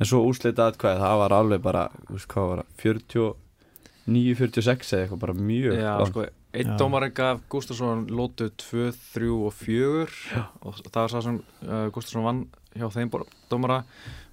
En 0.00 0.08
svo 0.08 0.22
úslita 0.26 0.66
atkvæði, 0.72 0.98
það 0.98 1.18
var 1.20 1.34
alveg 1.36 1.62
bara 1.62 1.82
þú 2.08 2.16
veist 2.16 2.28
hvað 2.32 2.48
var 2.48 2.62
það, 2.62 2.70
49, 2.82 4.32
46 4.40 4.94
eða 4.96 5.04
eitthvað 5.04 5.20
bara 5.22 5.36
mjög 5.38 5.76
Já, 5.78 5.90
langt. 6.00 6.10
sko, 6.10 6.24
einn 6.58 6.72
Já. 6.72 6.76
dómarinn 6.80 7.14
gaf 7.14 7.44
Gustafsson 7.52 8.02
lótu 8.10 8.48
2, 8.64 8.88
3 9.14 9.30
og 9.36 9.54
4 9.60 10.42
og 10.66 10.80
það 10.80 10.98
var 10.98 11.14
það 11.14 11.26
sem 11.28 11.38
uh, 11.68 11.86
Gustafsson 11.94 12.26
vann 12.26 12.42
hjá 12.72 12.88
þeim 12.92 13.12
dómara 13.52 13.82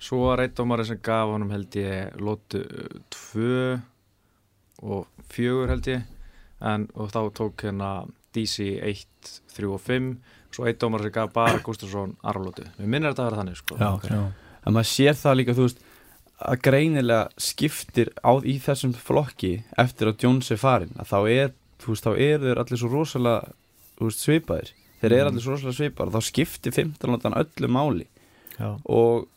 svo 0.01 0.23
var 0.25 0.43
einn 0.43 0.55
dómarinn 0.57 0.89
sem 0.89 1.01
gaf 1.03 1.33
honum 1.35 1.53
held 1.53 1.79
ég 1.79 2.17
lótu 2.23 2.63
2 3.15 3.79
og 4.89 5.27
4 5.35 5.69
held 5.73 5.91
ég 5.91 6.07
en, 6.59 6.87
og 6.95 7.11
þá 7.13 7.21
tók 7.35 7.67
hérna 7.67 7.91
DC 8.35 8.67
1, 8.83 9.31
3 9.55 9.69
og 9.73 9.81
5 9.81 10.09
svo 10.53 10.65
einn 10.65 10.77
dómarinn 10.81 11.09
sem 11.09 11.13
gaf 11.13 11.31
bara 11.33 11.59
Gustafsson 11.65 12.15
arflótu, 12.25 12.63
við 12.79 12.87
minnir 12.89 13.11
þetta 13.13 13.23
að 13.25 13.29
vera 13.29 13.41
þannig 13.43 13.57
sko. 13.59 13.77
Já, 13.79 13.89
ok. 13.93 14.07
Já. 14.09 14.21
En 14.65 14.73
maður 14.75 14.89
sér 14.89 15.17
það 15.19 15.37
líka, 15.39 15.53
þú 15.57 15.65
veist 15.67 15.83
að 16.39 16.61
greinilega 16.63 17.29
skiptir 17.37 18.09
á 18.23 18.31
í 18.47 18.55
þessum 18.63 18.93
flokki 18.95 19.53
eftir 19.77 20.07
að 20.11 20.23
Jones 20.23 20.51
er 20.55 20.59
farin 20.61 20.93
að 20.99 21.09
þá 21.11 21.17
er, 21.33 21.51
þú 21.83 21.91
veist, 21.93 22.05
þá 22.07 22.11
er 22.15 22.39
þeir 22.45 22.61
allir 22.63 22.79
svo 22.81 22.89
rosalega, 22.93 23.51
veist, 23.99 24.23
svipaðir 24.25 24.71
þeir 25.01 25.11
eru 25.11 25.19
Mm. 25.19 25.29
allir 25.33 25.43
svo 25.43 25.53
rosalega 25.55 25.77
svipaðir 25.79 26.09
og 26.09 26.15
þá 26.15 26.27
skiptir 26.29 26.71
15 26.75 27.11
landan 27.13 27.37
öllu 27.39 27.67
máli 27.71 28.07
já, 28.59 28.69
og 28.85 29.27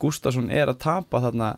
Gustafsson 0.00 0.50
er 0.50 0.68
að 0.68 0.78
tapa 0.84 1.20
þarna 1.24 1.54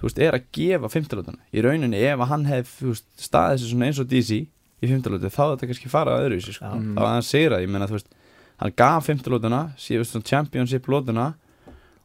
þú 0.00 0.08
veist, 0.08 0.18
er 0.18 0.36
að 0.36 0.44
gefa 0.52 0.88
15 0.92 1.16
landan 1.22 1.38
í 1.52 1.62
rauninni 1.64 2.00
ef 2.08 2.20
hann 2.28 2.44
hef, 2.50 2.74
þú 2.80 2.92
veist, 2.94 3.06
staðið 3.20 3.62
sér 3.62 3.70
svona 3.72 3.86
eins 3.88 4.00
og 4.02 4.08
DC 4.10 4.40
í 4.82 4.88
15 4.90 5.12
landan 5.14 5.34
þá 5.34 5.42
þetta 5.52 5.68
kannski 5.72 5.90
fara 5.92 6.16
að 6.18 6.28
öðru 6.28 6.40
sko. 6.46 6.70
Mm. 6.70 6.94
þá 6.94 7.02
að 7.02 7.12
hann 7.14 7.26
segir 7.26 7.56
að, 7.56 7.64
ég 7.66 7.72
menna, 7.74 7.90
þú 7.90 7.98
veist 7.98 8.12
hann 8.58 8.74
gaf 8.78 9.06
15 9.10 9.34
lótuna, 9.34 9.62
síðust 9.78 10.14
svona 10.14 10.28
championship 10.28 10.88
lótuna 10.90 11.32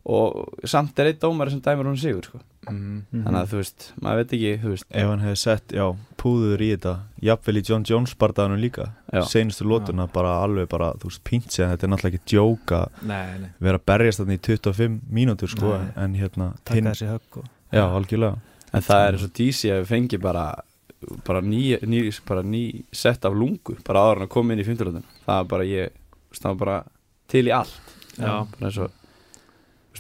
og 0.04 0.58
samt 0.68 0.98
er 1.00 1.14
einn 1.14 1.20
dómari 1.22 1.54
sem 1.54 1.62
dæmur 1.64 1.88
hún 1.88 2.00
sigur 2.00 2.26
sko. 2.28 2.40
mm. 2.68 2.74
Mhm. 3.12 3.24
þannig 3.24 3.40
að 3.40 3.52
þú 3.52 3.60
veist, 3.62 3.86
maður 4.04 4.20
veit 4.20 4.34
ekki 4.36 4.52
veist, 4.64 4.86
ef 4.92 5.08
hann 5.08 5.24
hefði 5.24 5.40
sett, 5.40 5.74
já, 5.76 5.86
púður 6.20 6.62
í 6.64 6.70
þetta 6.74 6.94
jafnvel 7.24 7.60
í 7.60 7.64
John 7.70 7.86
Jones 7.88 8.16
bardaðanum 8.20 8.60
líka 8.60 8.90
já, 9.12 9.22
seinustu 9.32 9.68
lótuna 9.68 10.08
bara 10.12 10.38
alveg 10.44 10.70
bara, 10.72 10.92
þú 11.00 11.12
veist, 11.12 11.24
pínt 11.24 11.52
sig 11.52 11.68
þetta 11.68 11.88
er 11.88 11.92
náttúrulega 11.94 12.20
ekki 12.20 12.32
djóka 12.36 12.82
Nei, 13.02 13.40
nei 13.40 13.50
vera 13.60 13.80
að 13.80 13.86
berjast 13.92 14.24
þarna 14.24 14.38
í 14.38 14.44
25 14.48 15.00
mínútur 15.20 15.52
sko, 15.52 15.78
Nei. 15.78 15.92
en 16.04 16.16
hérna 16.20 16.52
hinn, 16.72 16.92
þessi 16.92 17.10
högg 17.12 17.40
og, 17.44 17.48
já, 17.72 17.84
algjörlega 17.88 18.40
en 18.74 18.82
það 18.88 19.08
er 19.08 19.18
eins 19.18 19.28
og 19.28 19.34
DC 19.40 19.72
að 19.72 19.82
við 19.84 19.92
fengi 19.92 20.22
bara 20.24 20.46
bara 21.28 21.42
ný, 21.46 21.62
ný, 21.88 22.04
bara 22.28 22.44
ný 22.46 22.64
sett 22.96 23.26
af 23.26 23.36
lungu, 23.38 23.78
bara 23.88 24.08
áður 24.08 24.24
en 24.24 24.28
að 24.28 24.34
koma 24.36 24.54
inn 24.56 24.64
í 24.64 24.68
15 24.68 24.90
lótuna, 24.90 25.16
það 25.28 25.40
er 25.40 25.48
bara 25.54 25.70
ég 25.70 25.96
það 26.34 26.50
var 26.50 26.60
bara 26.64 26.78
til 27.32 27.48
í 27.48 27.54
allt. 27.54 27.96
Já, 28.18 28.34
bara 28.50 28.70
eins 28.70 28.82
og 28.84 29.00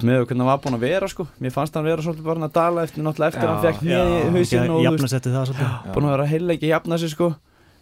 með 0.01 0.23
hvernig 0.25 0.41
hann 0.41 0.49
var 0.49 0.61
búin 0.63 0.77
að 0.77 0.85
vera 0.87 1.07
sko. 1.11 1.27
Mér 1.41 1.53
fannst 1.53 1.75
hann 1.77 1.85
vera 1.85 2.01
svolítið 2.01 2.25
bara 2.25 2.47
að 2.47 2.53
dala 2.55 2.83
eftir 2.87 3.05
náttúrulega 3.05 3.33
eftir 3.33 3.45
Já. 3.45 3.49
hann 3.51 3.63
fekk 3.63 3.81
með 3.85 4.13
í 4.13 4.21
hausinn 4.33 4.73
og 4.73 4.85
þú 4.87 5.03
veist, 5.03 5.59
búin 5.93 6.07
að 6.07 6.15
vera 6.15 6.29
heilegi 6.31 6.69
að 6.69 6.73
jafna 6.73 6.99
sig 7.01 7.13
sko. 7.13 7.33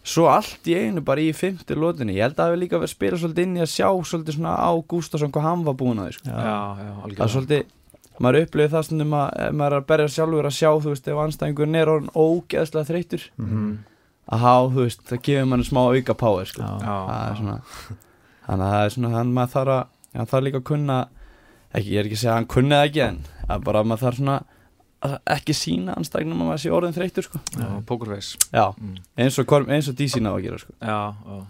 Svo 0.02 0.26
allt 0.26 0.66
í 0.66 0.74
einu 0.76 1.00
bara 1.06 1.22
í 1.22 1.30
fymti 1.36 1.76
lótinni 1.78 2.16
ég 2.16 2.26
held 2.26 2.34
að 2.34 2.40
það 2.42 2.50
hefur 2.50 2.60
líka 2.60 2.78
verið 2.80 2.88
að 2.90 2.96
spila 2.96 3.20
svolítið 3.22 3.46
inn 3.46 3.56
í 3.56 3.62
að 3.62 3.70
sjá 3.70 3.86
svolítið 4.10 4.36
svona 4.36 4.54
á 4.58 4.70
Gustafsson 4.90 5.32
hvað 5.32 5.46
hann 5.46 5.62
var 5.68 5.76
búin 5.78 6.02
að 6.02 6.16
sko. 6.16 6.26
já, 6.26 6.56
já, 6.82 6.90
það 7.06 7.22
er 7.22 7.32
svolítið 7.36 7.62
maður 8.22 8.44
upplifið 8.46 8.74
það 8.76 8.84
stundum 8.88 9.14
að 9.18 9.32
ef 9.46 9.54
maður 9.58 9.72
er 9.76 9.80
að 9.82 9.86
berja 9.92 10.10
sjálfur 10.16 10.48
að 10.48 10.56
sjá 10.58 10.68
þú 10.84 10.92
veist 10.92 11.08
ef 11.12 11.20
anstæðingurinn 11.24 11.78
er 11.82 11.90
orðin 11.92 12.12
ógeðslega 12.14 12.88
þreytur 12.90 13.24
Mhm. 13.38 13.72
að 14.32 14.38
há 14.46 14.54
þú 14.72 14.78
veist 14.84 15.02
það 15.10 15.22
gefur 15.28 15.48
manni 15.50 15.64
smá 15.68 15.80
auka 15.92 16.14
power 16.14 16.44
sko. 16.46 16.62
Já. 16.62 16.78
Já, 16.82 16.96
það 17.08 17.30
er 17.30 17.36
svona 17.42 17.58
þannig 18.46 18.66
að 18.66 18.72
það 18.72 18.84
er 18.86 18.94
svona 18.96 19.12
þannig 19.16 19.32
að 19.32 19.36
maður 19.38 19.52
þarf 19.56 19.74
að 19.76 19.86
já, 20.14 20.20
það 20.30 20.38
er 20.38 20.46
líka 20.46 20.58
að 20.62 20.68
kunna 20.70 20.98
ekki, 21.74 21.90
ég 21.92 21.98
er 21.98 22.04
ekki 22.08 22.16
að 22.18 22.22
segja 22.22 22.32
að 22.32 22.38
hann 22.40 22.50
kunni 22.54 22.74
það 22.76 22.86
ekki 22.88 23.02
en 23.08 23.18
að 23.48 23.64
bara 23.64 23.82
maður 23.84 24.04
þarf 24.06 24.16
svona 24.20 24.42
ekki 25.26 25.54
sína 25.58 25.96
anstæðingnum 25.98 26.42
að 26.44 26.48
maður 26.52 26.60
sé 26.62 26.70
orðin 26.70 26.94
þreytur 26.94 27.24
sko. 27.26 27.38
já, 28.52 28.66
mm. 28.78 28.96
eins 29.18 29.38
og, 29.42 29.46
Korm- 29.50 29.70
eins 29.74 29.88
og 29.90 29.96
DC 29.98 30.20
ná 30.22 30.30
að 30.36 30.42
gera 30.44 30.58
sko. 30.62 30.72
Já, 30.78 31.00
já. 31.26 31.40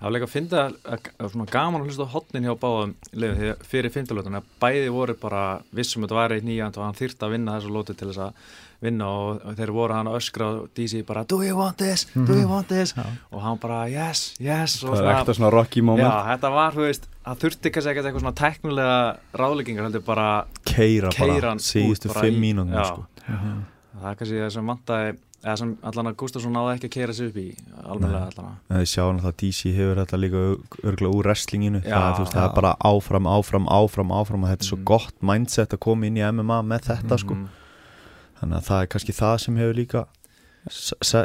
Það 0.00 0.06
var 0.06 0.12
líka 0.14 0.26
að 0.26 0.32
finna 0.32 0.60
að, 0.64 1.08
að 1.20 1.26
svona 1.34 1.46
gaman 1.52 1.82
að 1.82 1.90
hlusta 1.90 2.04
á 2.08 2.14
hotnin 2.14 2.46
hjá 2.48 2.54
báðum 2.62 2.92
liðum 3.12 3.36
því 3.40 3.48
að 3.52 3.64
fyrir 3.68 3.92
fymtalótun 3.92 4.38
að 4.38 4.46
bæði 4.62 4.88
voru 4.94 5.16
bara 5.20 5.42
vissum 5.76 6.00
að 6.00 6.08
þetta 6.08 6.18
væri 6.22 6.38
eitt 6.40 6.46
nýjand 6.48 6.78
og 6.80 6.86
hann 6.86 6.96
þyrfti 6.96 7.26
að 7.26 7.34
vinna 7.34 7.56
þessu 7.58 7.72
lóti 7.74 7.96
til 8.00 8.08
þess 8.08 8.22
að 8.24 8.56
vinna 8.80 9.10
og, 9.12 9.42
og 9.44 9.58
þeir 9.58 9.72
voru 9.76 9.92
hann 9.98 10.08
að 10.08 10.16
öskra 10.16 10.46
á 10.48 10.52
DC 10.78 11.02
bara 11.04 11.24
do 11.28 11.42
you 11.44 11.58
want 11.58 11.76
this, 11.76 12.06
do 12.16 12.32
you 12.38 12.48
want 12.48 12.70
this 12.72 12.94
Já. 12.96 13.04
og 13.28 13.42
hann 13.44 13.60
bara 13.60 13.82
yes, 13.92 14.22
yes 14.40 14.78
og 14.86 14.94
það 14.96 15.04
er 15.04 15.18
ekta 15.18 15.34
svona 15.36 15.50
rocky 15.52 15.82
moment 15.84 16.08
Já, 16.08 16.30
þetta 16.32 16.52
var, 16.54 16.72
þú 16.78 16.86
veist, 16.86 17.08
það 17.26 17.42
þurfti 17.44 17.72
kannski 17.74 17.92
ekkert 17.92 18.08
eitthvað 18.08 18.24
svona 18.24 18.38
teknilega 18.40 18.96
ráðleggingar 19.42 19.90
heldur 19.90 20.06
bara 20.08 20.28
keira 20.64 21.12
bara 21.12 21.52
síðustu 21.60 22.08
út 22.08 22.14
bara 22.14 22.24
5 22.24 22.32
í- 22.32 22.40
mínútur 22.46 22.80
já. 22.80 22.88
sko. 22.88 23.28
það 24.00 24.08
er 24.14 24.20
kannski 24.22 24.40
það 24.46 24.54
sem 24.56 24.72
vantaði 24.72 25.12
eða 25.44 25.56
sem 25.56 25.70
allan 25.88 26.06
að 26.10 26.16
Gustafsson 26.20 26.52
náði 26.52 26.74
ekki 26.76 26.88
að 26.90 26.94
keira 26.96 27.12
sig 27.16 27.30
upp 27.30 27.36
í 27.40 27.46
almennilega 27.80 28.26
allan 28.30 28.48
að. 28.50 28.56
En 28.70 28.76
þið 28.82 28.90
sjáum 28.92 29.20
að 29.24 29.36
DC 29.40 29.72
hefur 29.76 30.00
þetta 30.02 30.20
líka 30.20 30.42
örgulega 30.84 31.14
úr 31.16 31.24
wrestlinginu. 31.30 31.80
Já, 31.84 31.96
það, 31.96 32.18
veist, 32.20 32.34
það 32.36 32.44
er 32.50 32.54
bara 32.60 32.72
áfram, 32.90 33.26
áfram, 33.26 33.66
áfram, 33.72 34.12
áfram 34.12 34.44
og 34.44 34.50
þetta 34.52 34.66
er 34.66 34.70
svo 34.70 34.78
Mm. 34.80 34.84
gott 34.84 35.14
mindset 35.22 35.72
að 35.72 35.80
koma 35.80 36.06
inn 36.06 36.16
í 36.20 36.24
MMA 36.32 36.60
með 36.62 36.80
þetta 36.90 37.18
sko. 37.18 37.34
Mhm. 37.34 37.48
þannig 38.40 38.56
að 38.56 38.64
það 38.70 38.82
er 38.82 38.86
kannski 38.86 39.12
það 39.12 39.36
sem 39.40 39.56
hefur 39.56 39.74
líka 39.76 40.06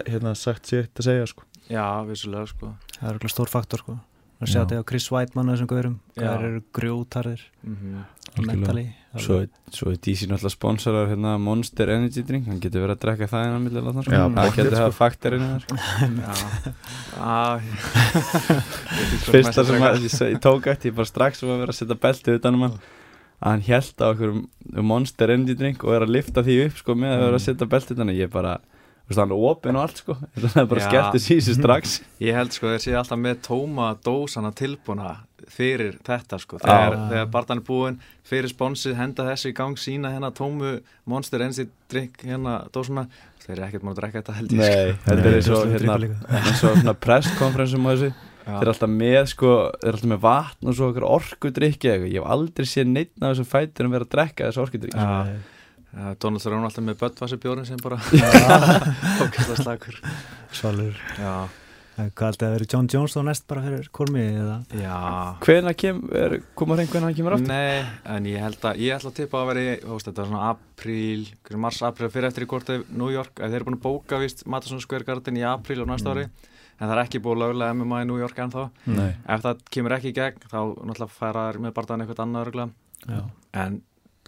hérna, 0.08 0.36
sagt 0.36 0.66
sér 0.68 0.88
að 0.96 1.04
segja 1.08 1.28
sko. 1.28 1.44
Já, 1.70 1.86
vissulega 2.08 2.48
sko. 2.48 2.74
Það 3.00 3.10
er 3.10 3.18
okkur 3.20 3.32
stór 3.34 3.50
faktor 3.52 3.80
sko. 3.80 4.00
Að 4.42 4.48
sjá 4.52 4.60
Já. 4.60 4.66
þetta 4.66 4.80
á 4.84 4.88
Chris 4.90 5.08
Weidmann 5.12 5.50
og 5.50 5.56
þessum 5.56 5.68
gaurum. 5.72 6.00
Hvað 6.18 6.44
eru 6.44 6.62
grjótarðir? 6.76 7.42
Mm 7.64 7.76
Algjörlega. 7.76 8.06
Mentally 8.44 8.88
Svo, 9.16 9.38
er- 9.46 9.72
svo 9.72 9.94
er 9.94 9.98
DC 10.04 10.26
náttúrulega 10.28 10.52
sponsorar 10.52 11.06
hérna 11.08 11.38
Monster 11.40 11.88
Energy 11.94 12.20
Drink. 12.28 12.50
Hann 12.50 12.58
getur 12.60 12.82
verið 12.84 12.98
að 12.98 13.04
drekka 13.06 13.30
það 13.32 13.46
innan 13.48 13.64
millir 13.64 13.86
látna, 13.86 14.02
sko. 14.04 14.12
Það 14.36 14.50
getur 14.58 14.76
sko. 14.76 14.82
hafa 14.82 14.96
Ég 19.16 19.24
Fyrsta 19.24 19.64
sem 19.68 19.84
að, 19.88 20.04
ég, 20.04 20.40
tók 20.44 20.68
eftir 20.68 20.92
Ég 20.92 20.98
bara 20.98 21.08
strax 21.08 21.44
um 21.46 21.54
að 21.54 21.62
vera 21.64 21.72
að 21.76 21.80
setja 21.80 21.96
beltið 22.06 22.40
utan 22.42 22.58
um 22.60 22.66
hann. 22.68 22.76
Að 23.40 23.54
hann 23.54 23.64
held 23.70 24.04
á 24.04 24.06
okkur 24.10 24.34
Monster 24.92 25.32
Energy 25.36 25.56
Drink 25.60 25.84
og 25.88 25.96
er 25.96 26.06
að 26.06 26.12
lifta 26.16 26.44
því 26.44 26.58
upp 26.66 26.80
sko 26.82 26.96
með 27.00 27.14
að 27.16 27.24
vera 27.26 27.40
að 27.40 27.46
setja 27.46 27.70
beltið 27.72 27.96
utan 27.98 28.12
ég 28.16 28.32
bara, 28.36 28.54
hann 29.14 29.32
er 29.36 29.44
opinn 29.52 29.78
og 29.78 29.84
allt 29.86 30.00
sko 30.02 30.16
það 30.34 30.58
er 30.64 30.68
bara 30.72 30.82
Já. 30.82 30.88
skellti 30.90 31.22
sísu 31.22 31.54
strax 31.60 32.00
Ég 32.26 32.34
held 32.38 32.56
sko 32.56 32.72
þeir 32.74 32.82
séu 32.88 32.98
alltaf 32.98 33.20
með 33.22 33.40
tóma 33.46 33.92
dósana 34.06 34.50
tilbúna 34.58 35.12
fyrir 35.46 36.00
þetta 36.08 36.40
sko 36.42 36.58
þegar, 36.58 36.96
Já. 36.98 37.06
þegar 37.12 37.28
barðan 37.36 37.62
er 37.62 37.66
búinn 37.68 38.00
fyrir 38.26 38.50
sponsið 38.50 38.96
henda 38.98 39.28
þessu 39.30 39.52
í 39.52 39.56
gang 39.58 39.78
sína 39.78 40.10
hérna 40.16 40.32
tómu 40.34 40.80
Monster 41.06 41.44
Energy 41.46 41.68
drink 41.94 42.24
hérna 42.26 42.64
dósana 42.74 43.06
þeir 43.46 43.60
eru 43.60 43.68
ekkert 43.68 43.86
múin 43.86 43.94
að 43.94 44.00
drekka 44.02 44.22
þetta 44.24 44.38
held 44.40 44.56
ég 44.56 44.64
Nei, 44.64 44.96
þetta 45.06 45.28
er 45.30 45.36
eins 45.38 45.50
og 45.54 45.68
hérna, 45.76 45.98
líka. 46.02 46.22
eins 46.42 46.64
og 46.66 46.80
svona 46.82 46.96
presskonferensum 47.06 47.86
og 47.86 47.94
þessu 47.94 48.10
sko. 48.10 48.32
þeir 48.48 48.62
eru 48.66 48.74
alltaf 48.74 48.92
með 48.96 49.20
sko, 49.36 49.52
þeir 49.76 49.90
eru 49.92 50.00
alltaf 50.00 50.10
með 50.16 50.24
vatn 50.26 50.72
og 50.72 50.78
svo 50.80 50.90
okkur 50.90 51.06
orkudrykki 51.12 51.92
ég 51.94 52.08
hef 52.18 52.32
aldrei 52.36 52.66
séð 52.74 52.90
neitt 52.96 53.14
af 53.22 53.28
þessum 53.36 53.52
fæturum 53.54 53.94
vera 53.94 54.08
að 54.10 54.16
drekka 54.18 54.50
þessu 54.50 54.66
orkudrykki 54.66 54.98
Já. 54.98 55.14
Já, 55.30 55.44
Donald 56.20 56.44
Trump 56.44 56.60
er 56.60 56.70
alltaf 56.70 56.84
með 56.86 56.98
Böttvasi 57.04 57.38
bjórin 57.42 57.68
sem 57.68 57.80
bara 57.84 58.00
ógæsla 59.24 59.56
slagur 59.62 60.02
Svalur. 60.56 60.98
Já, 61.20 61.48
En 61.96 62.10
Hvað 62.12 62.28
haldið 62.28 62.46
að 62.46 62.54
vera 62.58 62.66
John 62.74 62.88
Jones 62.92 63.14
þá 63.16 63.22
næst 63.24 63.46
bara 63.48 63.62
fyrir 63.64 63.86
Kormi 63.96 64.24
eða? 64.28 64.56
Já. 64.76 64.96
Hvena 65.46 65.72
kem, 65.80 66.02
er, 66.12 66.34
koma 66.60 66.76
hrein 66.76 66.90
hvernig 66.92 67.08
hann 67.08 67.16
kemur 67.16 67.36
aftur? 67.38 67.48
Nei, 67.54 67.86
en 68.12 68.28
ég 68.28 68.44
held 68.44 68.68
að 68.68 68.82
ég 68.84 68.98
ætla 68.98 69.12
að 69.14 69.16
tippa 69.22 69.40
að 69.40 69.48
vera 69.52 69.64
í, 69.64 69.78
þú 69.80 69.94
veist, 69.94 70.10
þetta 70.10 70.26
var 70.26 70.28
svona 70.34 70.50
apríl, 70.50 71.24
mars, 71.64 71.80
apríl, 71.88 72.10
fyrir 72.12 72.28
eftir 72.28 72.44
í 72.44 72.50
kortið 72.52 72.84
New 73.00 73.14
York, 73.14 73.40
að 73.40 73.56
þeir 73.56 73.62
eru 73.62 73.70
búin 73.70 73.80
að 73.80 73.86
bóka 73.88 74.20
vist 74.26 74.44
Madison 74.52 74.84
Square 74.84 75.08
Garden 75.08 75.40
í 75.40 75.48
apríl 75.48 75.80
á 75.80 75.92
næsta 75.94 76.12
ári 76.12 76.28
en 76.28 76.84
það 76.84 76.96
er 76.98 77.04
ekki 77.06 77.24
búið 77.24 77.42
lögulega 77.46 77.80
MMA 77.80 78.04
í 78.04 78.08
New 78.12 78.20
York 78.20 78.44
ennþá. 78.44 78.66
Nei. 78.92 79.12
ef 79.32 79.48
það 79.48 79.64
kemur 79.72 79.96
ekki 79.96 80.12
í 80.12 80.18
gegn 80.20 80.44
þá 80.52 80.60
náttúrulega 80.60 81.14
færa 81.16 81.46
þær 81.48 81.64
með 81.64 81.76
barðan 81.80 82.04
eitthvað 82.04 82.26
annað 82.26 82.50
örgulega 82.50 83.14
Já. 83.16 83.22
en 83.64 83.80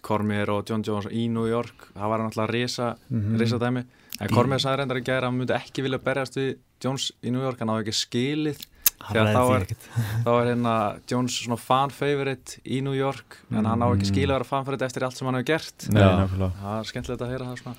Cormier 0.02 0.50
og 0.50 0.64
John 0.68 0.82
Jones 0.86 1.06
í 1.10 1.28
New 1.30 1.46
York 1.50 1.88
það 1.94 2.08
var 2.12 2.18
náttúrulega 2.24 2.52
risa, 2.54 2.96
Mhm. 3.10 3.38
risa 3.40 3.58
dæmi. 3.58 3.84
En 4.20 4.28
Cormier 4.28 4.58
sagði 4.58 4.78
reyndar 4.82 4.98
í 5.00 5.04
gæra 5.04 5.22
að 5.22 5.30
hann 5.30 5.38
myndi 5.38 5.54
ekki 5.54 5.82
vilja 5.82 5.98
berjast 5.98 6.34
við 6.36 6.56
Jones 6.82 7.12
í 7.22 7.30
New 7.30 7.40
York 7.42 7.58
hann 7.58 7.68
á 7.70 7.78
ekki 7.82 7.94
skilið. 7.94 8.58
Þegar 8.98 9.28
þá 9.34 9.42
er- 9.54 9.62
ekkert. 9.62 9.84
þá 10.26 10.30
er 10.42 10.46
hérna 10.54 11.00
Jones 11.06 11.32
svona 11.38 11.58
fan 11.58 11.90
favorite 11.90 12.58
í 12.66 12.82
New 12.82 12.94
York 12.98 13.36
en 13.52 13.64
hann 13.64 13.78
á 13.78 13.86
ekki 13.94 14.10
skilið 14.10 14.32
að 14.34 14.38
vera 14.38 14.44
fan 14.44 14.64
favorite 14.64 14.86
eftir 14.88 15.02
allt 15.06 15.16
sem 15.16 15.26
hann 15.26 15.34
hefur 15.38 15.46
gert. 15.46 15.88
Nei, 15.92 16.02
Já. 16.02 16.10
nákvæmlega 16.26 16.52
það 16.62 16.78
er 16.80 16.84
skemmtilegt 16.92 17.22
að 17.22 17.30
heyra 17.30 17.46
það 17.46 17.62
svona 17.62 17.76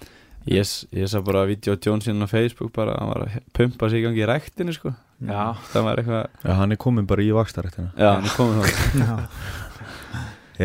Ég, 0.47 0.63
ég 0.95 1.07
sá 1.11 1.19
bara 1.21 1.43
vídeo 1.45 1.75
á 1.75 1.81
Johnson 1.83 2.23
á 2.23 2.27
Facebook 2.31 2.71
bara, 2.71 2.95
hann 2.97 3.09
var 3.11 3.25
að 3.27 3.41
pumpa 3.53 3.89
sig 3.89 3.99
í 4.01 4.05
gangi 4.07 4.23
í 4.23 4.25
ræktinu 4.25 4.71
sko. 4.73 4.95
Já, 5.21 5.53
það 5.73 5.83
var 5.83 5.95
eitthvað, 5.99 6.27
Já, 6.45 6.53
hann 6.55 6.71
er 6.71 6.77
komin 6.77 7.05
bara 7.05 7.21
í 7.21 7.29
vakstarættina 7.35 7.91
já, 7.99 8.15
hann 8.15 8.23
er 8.23 8.31
Já. 9.03 9.27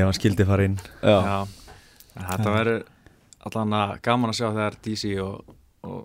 Ef 0.01 0.09
hann 0.09 0.17
skildi 0.17 0.49
fara 0.49 0.67
inn. 0.67 0.81
Já, 1.01 1.19
já. 1.29 1.39
En 2.15 2.27
þetta 2.31 2.57
verður 2.57 2.83
allan 3.49 3.79
að 3.79 3.95
gaman 4.05 4.33
að 4.33 4.39
sjá 4.41 4.49
þegar 4.49 4.77
DC 4.85 5.15
og, 5.23 5.55
og 5.85 6.03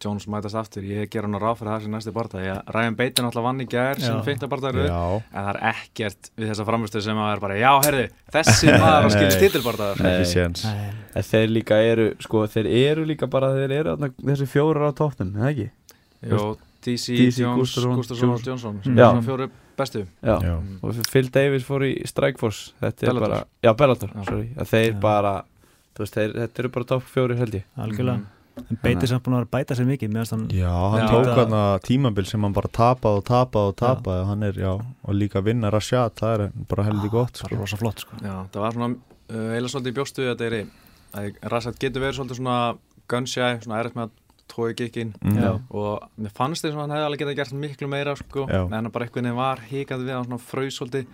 Jones 0.00 0.24
mætast 0.32 0.56
aftur. 0.56 0.84
Ég 0.88 1.10
ger 1.12 1.26
hann 1.26 1.36
að 1.36 1.42
ráð 1.44 1.58
fyrir 1.60 1.74
það 1.74 1.82
sem 1.84 1.94
næsti 1.94 2.12
barða 2.16 2.44
ég, 2.44 2.60
Ryan 2.72 2.94
er 2.96 3.10
náttúrulega 3.10 3.44
vann 3.44 3.60
í 3.60 3.66
gær 3.68 4.00
sem 4.00 4.48
barða 4.48 4.72
Já, 4.86 5.02
en 5.20 5.44
það 5.44 5.50
er 5.50 5.58
ekkert 5.70 6.30
við 6.40 6.52
þessa 6.52 6.66
framhustu 6.70 7.02
sem 7.04 7.20
að 7.20 7.32
er 7.34 7.42
bara 7.44 7.58
já, 7.60 7.70
herði, 7.84 8.06
þessi 8.36 8.72
maður 8.80 9.08
að 9.10 9.14
skilja 9.16 9.42
Nei. 10.00 10.08
ekki 10.14 10.30
séns. 10.32 10.64
Þeir 11.30 11.52
líka 11.52 11.82
eru, 11.84 12.08
sko, 12.24 12.46
þeir 12.48 12.70
eru 12.80 13.06
líka 13.12 13.28
bara, 13.30 13.52
þeir 13.58 13.76
eru 13.82 13.96
þessi 14.16 14.48
fjórar 14.48 14.88
á 14.88 14.92
tópnum, 14.96 15.34
eða 15.36 15.52
ekki? 15.52 15.68
Jó, 16.30 16.44
DC, 16.80 17.12
DC, 17.12 17.42
Jones, 17.44 17.60
Gustafsson, 17.60 18.32
og 18.32 18.40
Jones. 18.40 18.46
Johnson 18.48 18.80
er 18.80 19.04
svona 19.04 19.26
fjóru 19.28 19.50
bestu 19.80 20.02
Já. 20.22 20.36
Já. 20.44 20.56
Og 20.82 21.00
Phil 21.10 21.30
Davis 21.34 21.64
fór 21.66 21.84
í 21.88 21.94
Strikeforce, 22.08 22.72
þetta 22.80 23.06
er 23.06 23.12
Bellator. 23.14 23.28
bara, 23.28 23.44
já, 23.64 23.72
Bellator, 23.82 24.10
Já. 24.14 24.24
sorry, 24.28 24.50
að 24.56 24.68
þeir 24.74 24.92
Já. 24.92 25.00
bara, 25.00 25.32
þú 25.96 26.04
veist, 26.04 26.14
þeir, 26.20 26.36
þetta 26.44 26.62
eru 26.64 26.68
bara 26.76 26.88
topp 26.94 27.08
fjóri 27.14 27.36
held 27.40 27.56
ég. 27.60 27.64
algjörlega 27.78 28.20
Mhm. 28.20 28.36
en 28.70 28.78
Beitir 28.82 29.08
samt 29.08 29.22
búin 29.24 29.34
að 29.34 29.40
vera 29.40 29.46
að 29.48 29.54
bæta 29.56 29.74
sér 29.78 29.86
mikið 29.88 30.16
hann 30.30 30.48
Já, 30.52 30.72
hann 30.92 31.00
Já. 31.00 31.08
tók 31.08 31.34
hann 31.38 31.54
tímabil 31.80 32.26
sem 32.26 32.42
hann 32.42 32.52
bara 32.52 32.68
tapaði 32.68 33.16
og 33.20 33.24
tapaði 33.24 33.68
og 33.70 33.76
tapaði 33.76 34.20
og 34.20 34.26
hann 34.26 34.42
er, 34.42 34.52
já, 34.52 34.72
og 35.04 35.14
líka 35.14 35.40
vinna 35.42 35.70
Rashad, 35.72 36.14
það 36.16 36.40
er 36.40 36.52
bara 36.68 36.84
heldur 36.84 37.10
gott 37.10 37.40
bara 37.40 37.48
sko. 37.48 37.56
rosa 37.56 37.76
flott 37.76 37.98
sko 38.00 38.16
Já, 38.20 38.34
það 38.52 38.60
var 38.60 38.72
svona 38.72 38.96
uh, 39.30 39.54
eila 39.56 39.68
svolítið 39.70 39.92
í 39.92 39.96
bjóstu 39.96 40.20
að 40.26 40.36
þetta 40.36 40.46
er 40.50 40.66
að 41.14 41.50
Rassat 41.50 41.78
getur 41.78 42.02
verið 42.02 42.18
svolítið 42.20 42.36
svona 42.42 42.58
gunnshy, 43.08 43.40
svona 43.64 43.80
erfitt 43.80 43.96
með 43.96 44.04
að 44.10 44.10
tói 44.52 44.74
gikkin 44.74 45.12
Mm. 45.22 45.60
Og 45.70 46.02
mér 46.20 46.32
fannst 46.34 46.64
þess 46.64 46.74
að 46.74 46.80
hann 46.82 46.90
hefði 46.96 47.06
alveg 47.08 47.20
getað 47.22 47.36
gert 47.40 47.52
miklu 47.52 47.88
meira 47.88 48.16
sko, 48.16 48.46
Já. 48.48 48.64
en 48.66 48.72
hann 48.72 48.90
bara 48.90 49.06
einhvern 49.06 49.24
veginn 49.24 49.36
var 49.36 49.58
hikandi 49.70 50.04
við 50.08 50.16
hann 50.16 50.26
svona 50.26 50.42
fröð 50.50 50.72
svolítið 50.78 51.06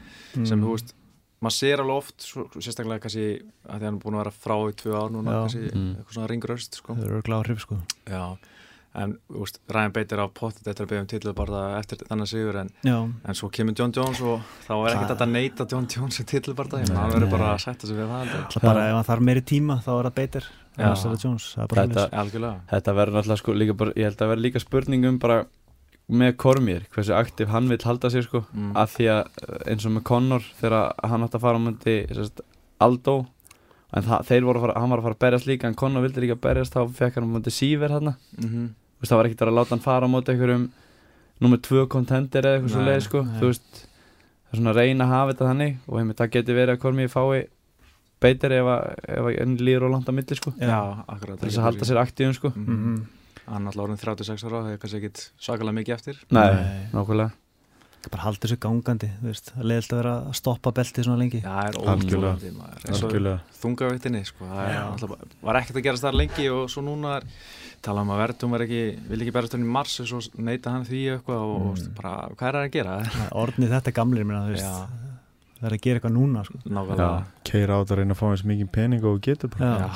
sem 0.47 0.59
Mm. 0.59 0.65
þú 0.65 0.71
veist, 0.77 0.95
maður 1.43 1.57
sér 1.61 1.79
alveg 1.85 1.97
oft 1.97 2.19
svo, 2.25 2.45
sérstaklega 2.57 3.01
kannski 3.05 3.27
að 3.69 3.79
því 3.79 3.85
hann 3.85 3.95
er 3.95 4.01
búin 4.03 4.15
að 4.17 4.23
vera 4.25 4.31
frá 4.45 4.57
í 4.71 4.73
tvö 4.73 4.93
ár 4.97 5.11
núna, 5.13 5.31
Já. 5.31 5.41
kannski 5.45 5.73
Mm. 5.75 5.97
eitthvað 5.97 6.15
svona 6.17 6.29
ringröst 6.33 6.75
sko. 6.81 6.95
þau 6.97 7.05
eru 7.05 7.23
gláð 7.23 7.45
hrif 7.47 7.61
sko 7.61 7.77
Já, 8.07 8.37
en 8.97 9.13
veist, 9.29 9.59
Ryan 9.73 9.93
Bader 9.93 10.23
á 10.25 10.27
pottet 10.33 10.67
eftir 10.71 10.87
að 10.87 10.93
beða 10.93 11.03
um 11.05 11.09
titlu 11.11 11.33
bara 11.37 11.63
eftir 11.79 12.01
þannig 12.09 12.31
sigur 12.31 12.59
en, 12.63 12.71
en 12.89 13.37
svo 13.37 13.51
kemur 13.53 13.77
John 13.77 13.93
Jones 13.97 14.23
og 14.25 14.45
þá 14.65 14.73
er 14.79 14.95
ekkert 14.95 15.25
að 15.27 15.33
neita 15.35 15.67
John 15.71 15.89
Jones 15.93 16.21
í 16.23 16.27
titlu 16.29 16.55
bara 16.57 16.73
það, 16.73 16.87
Nei. 16.89 16.97
hann 16.97 17.13
verður 17.13 17.35
bara 17.35 17.51
að 17.53 17.61
setja 17.67 17.91
sig 17.91 17.99
við 17.99 18.09
það 18.15 18.57
bara 18.65 18.87
ef 18.89 18.97
hann 18.97 19.09
þarf 19.11 19.27
meiri 19.29 19.45
tíma 19.53 19.79
þá 19.85 19.91
er 19.99 20.09
það 20.09 20.17
Beitir 20.21 20.49
Já. 20.49 20.81
annars 20.87 21.05
er 21.05 21.13
það 21.15 21.27
Jones 21.27 21.51
það 21.53 21.63
er 21.67 21.71
bara 21.73 21.85
Þetta- 21.87 22.01
þetta, 22.07 22.23
Algjörlega. 22.25 22.65
Þetta 22.73 22.97
verður 23.01 23.19
náttúrulega 23.21 23.43
sko 23.43 23.57
líka 23.61 23.77
bara, 23.83 23.95
ég 23.97 24.09
held 24.11 24.25
að 24.25 24.33
verður 24.33 24.45
líka 24.47 24.65
spurning 24.65 25.07
um 25.11 25.19
bara 25.23 25.39
með 26.07 26.37
Kormir, 26.39 26.85
hversu 26.95 27.15
aktiv 27.19 27.49
hann 27.51 27.69
vil 27.69 27.79
halda 27.83 28.11
sér 28.15 28.23
sko, 28.29 28.45
mm. 28.55 28.75
að 28.79 28.93
því 28.95 29.07
að 29.11 29.23
eins 29.73 29.87
og 29.89 29.95
með 29.97 30.05
Connor 30.07 30.45
þegar 30.61 30.93
hann 31.03 31.27
átti 31.27 31.37
að 31.41 31.47
fara 31.47 31.59
á 31.59 31.65
myndi 31.65 31.97
sérst, 32.15 32.43
Aldo 32.79 33.17
en 33.97 34.05
það, 34.07 34.27
þeir 34.29 34.47
voru 34.47 34.61
að 34.61 34.67
fara, 34.67 34.81
hann 34.81 34.93
var 34.93 35.01
að 35.03 35.07
fara 35.09 35.17
að 35.17 35.23
berjast 35.25 35.49
líka 35.51 35.67
en 35.67 35.75
Connor 35.75 36.05
vildi 36.07 36.23
líka 36.23 36.39
berjast, 36.39 36.77
þá 36.77 36.87
fekk 37.01 37.19
hann 37.19 37.27
á 37.27 37.35
myndi 37.35 37.55
Sýver 37.55 37.97
hann, 37.97 38.13
mm 38.39 38.47
þú 38.47 38.86
veist, 39.01 39.11
það 39.11 39.19
var 39.21 39.29
ekkert 39.31 39.45
að 39.47 39.57
láta 39.59 39.75
hann 39.77 39.85
fara 39.85 40.07
á 40.07 40.15
móti 40.15 40.33
einhverjum 40.35 40.65
nummer 41.41 41.59
tvö 41.61 41.87
kontender 41.93 42.47
eða 42.49 42.57
eitthvað 42.61 42.73
svo 42.77 42.83
Nei, 42.83 42.89
leið 42.91 43.03
sko, 43.07 43.23
þú 43.41 43.51
veist 43.51 43.67
það 43.83 44.53
er 44.55 44.61
svona 44.61 44.73
að 44.73 44.81
reyna 44.81 45.05
að 45.05 45.13
hafa 45.17 45.33
þetta 45.35 45.51
þannig 45.51 45.77
og 45.87 45.99
heim, 46.01 46.15
það 46.17 46.33
getur 46.37 46.57
verið 46.61 46.75
að 46.77 46.83
Kormir 46.87 47.13
fái 47.13 47.45
beitir 48.25 48.55
ef 48.57 48.71
enn 49.43 49.57
líður 49.61 49.85
og 49.89 49.93
langt 49.97 50.09
á 50.09 50.13
milli 50.17 50.39
sko, 50.39 50.53
Já, 50.57 50.79
akkurat 51.13 51.43
þess 51.43 51.59
að 51.61 51.67
halda 51.69 51.85
sér 51.91 52.01
aktífum 52.01 52.35
sko. 52.39 52.53
Mm 52.57 52.77
Mhm. 52.77 53.07
Hann 53.47 53.63
er 53.63 53.71
alltaf 53.71 53.85
orðin 53.85 54.01
36 54.03 54.43
ára 54.49 54.61
það 54.65 54.73
er 54.73 54.79
kannski 54.83 54.99
ekkit 54.99 55.21
svakalega 55.39 55.77
mikið 55.77 55.95
eftir. 55.95 56.17
Nei. 56.35 56.89
nákvæmlega 56.91 57.31
Það 58.07 58.13
bara 58.15 58.23
haldur 58.23 58.51
sér 58.53 58.59
gangandi 58.63 59.07
þú 59.19 59.27
veist, 59.27 59.49
það 59.51 59.65
leiðilt 59.67 59.93
að 59.93 59.99
vera 59.99 60.11
að 60.23 60.35
stoppa 60.39 60.73
beltið 60.77 61.07
svona 61.09 61.19
lengi 61.19 61.39
Já, 61.41 61.47
það 61.51 61.71
er 61.71 61.79
ótrúlega 61.83 63.33
og 63.35 63.57
þungavittinni 63.59 64.21
sko. 64.29 64.47
það 64.47 64.61
er, 64.63 64.77
alltaf, 64.85 65.15
var 65.49 65.59
ekkert 65.59 65.81
að 65.81 65.87
gerast 65.89 66.07
þar 66.07 66.19
lengi 66.21 66.47
og 66.55 66.69
svo 66.71 66.85
núna 66.87 67.17
er 67.17 67.27
tala 67.83 68.05
um 68.07 68.13
að 68.15 68.23
verðum 68.23 68.55
er 68.55 68.65
ekki 68.67 68.79
vil 69.11 69.19
ekki 69.25 69.35
berast 69.35 69.57
hann 69.57 69.67
í 69.67 69.73
mars 69.75 69.97
og 70.05 70.09
svo 70.13 70.23
neita 70.39 70.71
hann 70.71 70.87
því 70.87 71.03
eitthvað 71.17 71.43
og 71.49 71.67
Mm. 71.67 71.83
mm. 71.83 71.91
bara, 71.99 72.15
hvað 72.39 72.49
er 72.49 72.61
það 72.61 72.69
að 72.69 72.73
gera? 72.79 72.95
Orðnið 73.43 73.75
þetta 73.75 73.97
gamlir 73.99 74.29
minna, 74.29 74.47
þú 74.47 74.55
veist 74.55 74.71
það 75.57 75.67
er 75.67 75.75
að 75.75 75.83
gera 75.83 75.99
eitthvað 75.99 76.15
núna 76.15 76.47
sko. 76.47 76.63
Keira 77.43 77.75
á 77.75 77.79
þetta 77.81 77.95
að 77.97 77.99
reyna 77.99 78.15
að 78.15 78.21
fá 78.23 78.27
eins 78.31 78.47
mikið 78.47 78.73
pening 78.79 79.05
og 79.11 79.21
getur 79.25 79.51
bara 79.51 79.91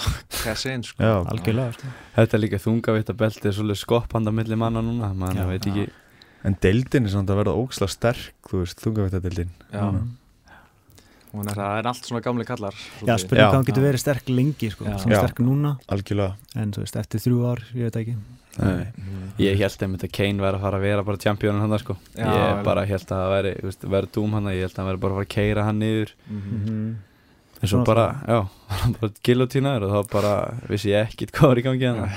einn 0.67 0.83
sko 0.83 1.05
Já, 1.05 1.15
algjörlega 1.31 1.79
sko. 1.79 1.95
Þetta 2.17 2.37
er 2.37 2.43
líka 2.43 2.63
þungavitt 2.67 3.13
að 3.13 3.21
belti 3.23 3.47
er 3.47 3.55
svolítið 3.55 3.83
skopphanda 3.85 4.35
milli 4.35 4.59
manna 4.59 4.83
núna, 4.83 5.15
mann 5.15 5.37
veit 5.47 5.69
ekki 5.71 5.87
en 6.45 6.57
deildin 6.63 7.05
er 7.07 7.13
samt 7.13 7.29
að 7.31 7.43
verða 7.45 7.57
óksla 7.61 7.89
sterk 7.89 8.33
þú 8.49 8.63
veist, 8.65 8.81
þungavættadeildin 8.85 9.51
Mm. 9.73 10.17
er, 11.47 11.55
það 11.55 11.79
er 11.79 11.87
allt 11.87 12.07
svona 12.09 12.23
gamli 12.25 12.45
kallar 12.49 12.75
Já, 13.07 13.15
spurning 13.23 13.47
hvað 13.47 13.55
hann 13.55 13.65
getur 13.69 13.85
verið 13.87 14.01
sterk 14.03 14.29
lengi 14.35 14.71
sko. 14.73 14.85
Já. 14.85 14.97
svona 14.99 15.15
Já. 15.15 15.21
sterk 15.23 15.39
núna 15.47 15.77
algjörlega 15.89 16.35
en 16.57 16.73
þú 16.75 16.83
veist, 16.83 16.97
eftir 16.99 17.21
þrjú 17.23 17.45
ár, 17.53 17.61
ég 17.75 17.87
veit 17.87 17.97
ekki 18.03 18.17
Nei. 18.59 18.89
Mhm. 18.99 19.29
Ég 19.39 19.57
held 19.61 19.79
einmitt 19.87 20.03
að 20.03 20.11
Kane 20.13 20.43
væri 20.43 20.57
að 20.59 20.61
fara 20.65 20.77
að 20.77 20.83
vera 20.83 21.03
bara 21.07 21.17
championin 21.23 21.61
hann 21.63 21.79
sko. 21.79 21.95
Já, 22.17 22.27
Ég 22.27 22.57
vel. 22.57 22.65
bara 22.65 22.83
held 22.85 23.07
að 23.07 23.21
það 23.21 23.31
væri, 23.31 23.53
þú 23.61 23.69
veist, 23.69 23.85
væri 23.95 24.07
dúm 24.11 24.33
hann 24.33 24.45
ég 24.51 24.61
held 24.61 24.73
að 24.75 24.77
hann 24.77 24.89
væri 24.91 25.01
bara 25.01 25.13
að 25.13 25.17
fara 25.17 25.25
að 25.25 25.35
keira 25.37 25.65
hann 25.65 25.79
niður 25.79 26.11
Mhm. 26.29 26.59
Mhm. 26.67 26.97
en 27.63 27.69
svo 27.69 27.85
bara, 27.85 28.07
já, 28.27 28.49
bara 29.01 29.13
gilotínaður 29.23 29.83
og 29.87 29.91
þá 29.95 30.11
bara 30.11 30.55
vissi 30.69 30.91
ég 30.91 31.07
ekkit 31.07 31.31
hvað 31.31 31.49
var 31.49 31.57
í 31.57 31.63
gangi 31.63 31.87
hann 31.87 32.11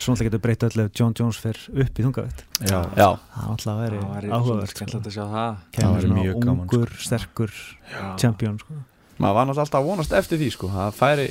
Svo 0.00 0.14
náttúrulega 0.14 0.30
getur 0.30 0.40
breytt 0.46 0.62
öllu 0.64 0.84
ef 0.86 0.92
John 0.96 1.12
Jones 1.18 1.36
fer 1.42 1.58
upp 1.84 1.98
í 2.00 2.04
þungavitt 2.06 2.44
Já, 2.70 2.78
Já, 2.96 3.08
Það 3.20 3.42
er 3.42 3.50
alltaf 3.50 3.66
að 3.66 3.80
það 3.80 3.80
væri 4.14 4.30
áhugavert 4.32 4.70
sko. 4.70 4.76
skemmtilegt 4.78 5.08
að 5.10 5.16
sjá 5.16 5.24
það 5.28 5.58
væri 5.76 6.06
svona 6.06 6.22
mjög 6.22 6.38
gaman, 6.40 6.62
sko. 6.66 6.78
ungur, 6.80 6.94
sterkur 7.04 7.52
Já. 7.90 8.16
champion 8.22 8.56
sko. 8.62 8.78
maður 9.20 9.34
var 9.36 9.46
náttúrulega 9.50 9.66
alltaf 9.66 9.80
að 9.82 9.90
vonast 9.90 10.12
eftir 10.16 10.40
því 10.40 10.48
sko, 10.56 10.70
það 10.72 10.96
færi, 11.02 11.26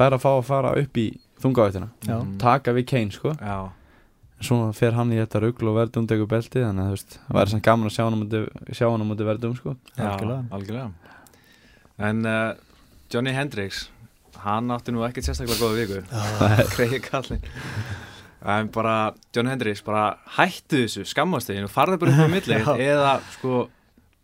færi 0.00 0.16
að 0.16 0.24
fá 0.24 0.30
að 0.38 0.44
fara 0.48 0.72
upp 0.80 0.96
í 0.96 1.06
þungavættina 1.42 1.88
Já. 2.08 2.16
Mhm. 2.22 2.34
taka 2.40 2.72
við 2.72 2.86
Kane 2.94 3.12
sko 3.12 3.34
Já, 3.36 3.58
svo 4.40 4.72
fer 4.74 4.92
hann 4.96 5.12
í 5.12 5.20
þetta 5.20 5.40
rugl 5.44 5.68
og 5.68 5.76
verðum 5.76 6.08
tegur 6.08 6.26
belti 6.32 6.64
þannig 6.64 6.88
að 6.88 6.94
veist, 6.96 7.18
það 7.28 7.36
væri 7.38 7.50
sem 7.52 7.60
gaman 7.60 7.86
að 7.86 7.96
sjá 7.98 8.04
hann 8.08 8.16
á 8.16 8.20
móti, 8.24 8.40
sjá 8.72 8.86
hann 8.88 9.04
á 9.04 9.06
móti 9.12 9.28
verðum 9.28 9.56
sko 9.60 9.76
já, 9.98 10.08
Algjörlega. 10.08 10.44
algjörlega 10.50 10.90
En 11.98 12.24
uh, 12.26 12.54
Johnny 13.12 13.30
Hendricks 13.36 13.90
hann 14.46 14.72
átti 14.74 14.94
nú 14.94 15.04
ekkert 15.06 15.28
sérstaklega 15.28 15.60
góða 15.62 15.82
viku. 15.82 16.00
Kregi 16.74 17.02
kallin 17.10 17.42
En 18.42 18.66
bara, 18.74 19.12
John 19.30 19.46
Hendricks, 19.46 19.84
bara 19.86 20.16
hættu 20.34 20.80
þessu 20.82 21.04
skammasteginu, 21.06 21.68
farðu 21.70 22.00
bara 22.02 22.10
upp 22.16 22.26
á 22.26 22.30
milli 22.32 22.56
Já. 22.64 22.72
eða 22.74 23.12
sko 23.36 23.68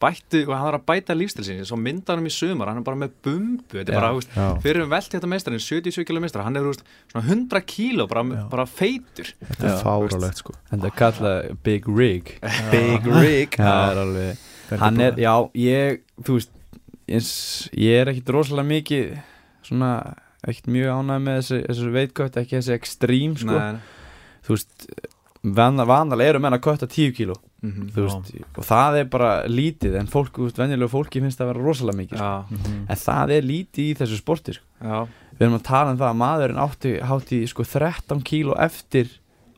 bættu, 0.03 0.41
og 0.47 0.53
hann 0.55 0.67
var 0.69 0.77
að 0.79 0.85
bæta 0.91 1.15
lífstil 1.15 1.45
sinni, 1.47 1.67
svo 1.67 1.79
mynda 1.79 2.15
hann 2.15 2.23
um 2.23 2.27
í 2.27 2.33
sumar, 2.35 2.71
hann 2.71 2.81
er 2.81 2.87
bara 2.87 2.99
með 2.99 3.15
bumbu, 3.27 3.79
þetta 3.79 3.95
er 3.95 3.99
bara, 3.99 4.11
Já, 4.35 4.45
fyrir 4.63 4.85
um 4.85 4.91
velt 4.91 5.15
þetta 5.15 5.31
meistarinn, 5.31 5.63
77 5.63 6.07
kg 6.07 6.23
meistar, 6.23 6.45
hann 6.47 6.59
er 6.59 6.67
veist, 6.67 6.85
svona 7.11 7.25
100 7.31 7.63
kíló, 7.71 8.07
bara, 8.11 8.23
bara 8.51 8.67
feitur. 8.71 9.33
þetta 9.43 9.71
er 9.73 9.81
fáralegt 9.83 10.43
sko. 10.43 10.55
En 10.71 10.83
það 10.83 10.91
er 10.91 10.97
kallað 10.99 11.51
Big 11.67 11.91
Rig. 11.91 12.35
Big 12.75 13.11
Rig? 13.11 13.59
Það 13.59 13.91
er 13.95 14.03
alveg 14.05 14.47
hann 14.83 15.01
er, 15.01 15.19
já, 15.23 15.33
ég, 15.57 16.03
þú 16.27 16.39
veist 16.39 16.55
ég, 17.09 17.29
ég 17.81 18.03
er 18.03 18.11
ekkit 18.13 18.33
rosalega 18.35 18.69
mikið 18.69 19.13
svona, 19.69 19.93
ekkit 20.49 20.67
mjög 20.75 20.97
ánægð 20.99 21.23
með 21.29 21.39
þessi, 21.43 21.61
þessi 21.69 21.93
veitkött, 21.99 22.41
ekki 22.43 22.59
þessi 22.59 22.75
ekstrím 22.79 23.37
sko, 23.39 23.55
Nei, 23.59 23.79
þú 24.47 24.55
veist 24.57 24.89
van, 25.59 25.77
vanalega 25.89 26.33
eru 26.35 26.41
menn 26.43 26.57
að 26.57 26.65
kötta 26.67 26.89
10 26.91 27.13
kíló. 27.15 27.37
Mhm, 27.63 27.89
þú 27.95 28.03
veist, 28.07 28.35
og 28.59 28.65
það 28.69 28.97
er 29.01 29.07
bara 29.11 29.31
lítið 29.51 29.97
en 29.99 30.07
fólk, 30.11 30.31
þú 30.37 30.45
veist, 30.47 30.59
venjulega 30.61 30.93
fólki 30.93 31.23
finnst 31.23 31.39
það 31.41 31.47
að 31.49 31.53
vera 31.53 31.65
rosalega 31.67 31.99
mikið 31.99 32.19
sko. 32.19 32.27
Já, 32.27 32.59
Mhm. 32.59 32.77
en 32.89 32.97
það 32.97 33.33
er 33.37 33.43
lítið 33.43 33.85
í 33.89 33.97
þessu 33.99 34.19
sporti 34.21 34.55
sko. 34.55 34.65
við 35.39 35.47
erum 35.47 35.59
að 35.59 35.63
tala 35.65 35.91
um 35.91 35.99
það 35.99 36.11
að 36.13 36.21
maðurinn 36.23 36.63
átti 36.63 36.93
hátti 37.03 37.39
sko 37.49 37.63
13 37.65 38.23
kíló 38.23 38.55
eftir 38.59 39.07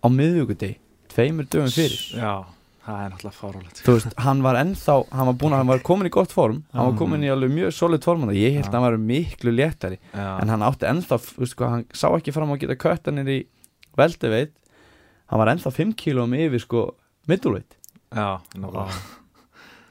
á 0.04 0.06
miðvíkudegi, 0.08 0.76
tveimur 1.08 1.44
dögum 1.48 1.68
fyrir. 1.72 2.00
Já, 2.20 2.44
það 2.86 3.00
er 3.04 3.10
náttúrulega 3.12 3.36
fárálegt. 3.36 3.80
þú 3.84 3.94
veist, 3.96 4.14
hann 4.24 4.42
var 4.42 4.56
ennþá 4.60 4.94
hann 5.12 5.26
var, 5.30 5.34
búin, 5.34 5.52
að- 5.52 5.60
hann 5.60 5.66
var 5.72 5.82
komin 5.84 6.08
í 6.08 6.10
gott 6.10 6.32
form 6.32 6.62
hann 6.72 6.86
var 6.86 6.94
Já. 6.94 6.98
komin 6.98 7.24
í 7.26 7.30
alveg 7.30 7.52
mjög 7.52 7.72
solid 7.76 8.04
form 8.04 8.24
og 8.28 8.34
ég 8.34 8.54
held 8.56 8.64
Já. 8.64 8.70
að 8.70 8.72
hann 8.78 8.86
var 8.88 8.96
miklu 8.98 9.52
léttari 9.52 9.98
Já, 10.14 10.40
en 10.40 10.48
hann 10.48 10.60
átti 10.64 10.88
ennþá, 10.88 11.18
þú 11.20 11.38
veist 11.44 11.56
hvað, 11.56 11.70
hann 11.70 11.84
sá 11.92 12.08
ekki 12.16 12.32
fram 12.32 12.50
á 12.50 12.54
að 12.56 12.60
geta 12.64 12.76
köttanir 12.80 13.28
í 13.28 13.38
veldiveit 13.96 14.52
hann 15.30 15.38
var 15.38 15.52
ennþá 15.52 15.70
5 15.76 15.94
kílóum 15.94 16.34
yfir 16.34 16.60
sko 16.64 16.94
já, 17.28 18.40
náttúrulega. 18.56 18.88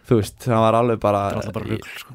þú 0.09 0.17
veist, 0.19 0.45
hann 0.45 0.63
var 0.65 0.73
alveg 0.73 0.99
bara, 0.99 1.29
bara 1.53 1.65
rugl, 1.65 1.85
sko. 1.97 2.13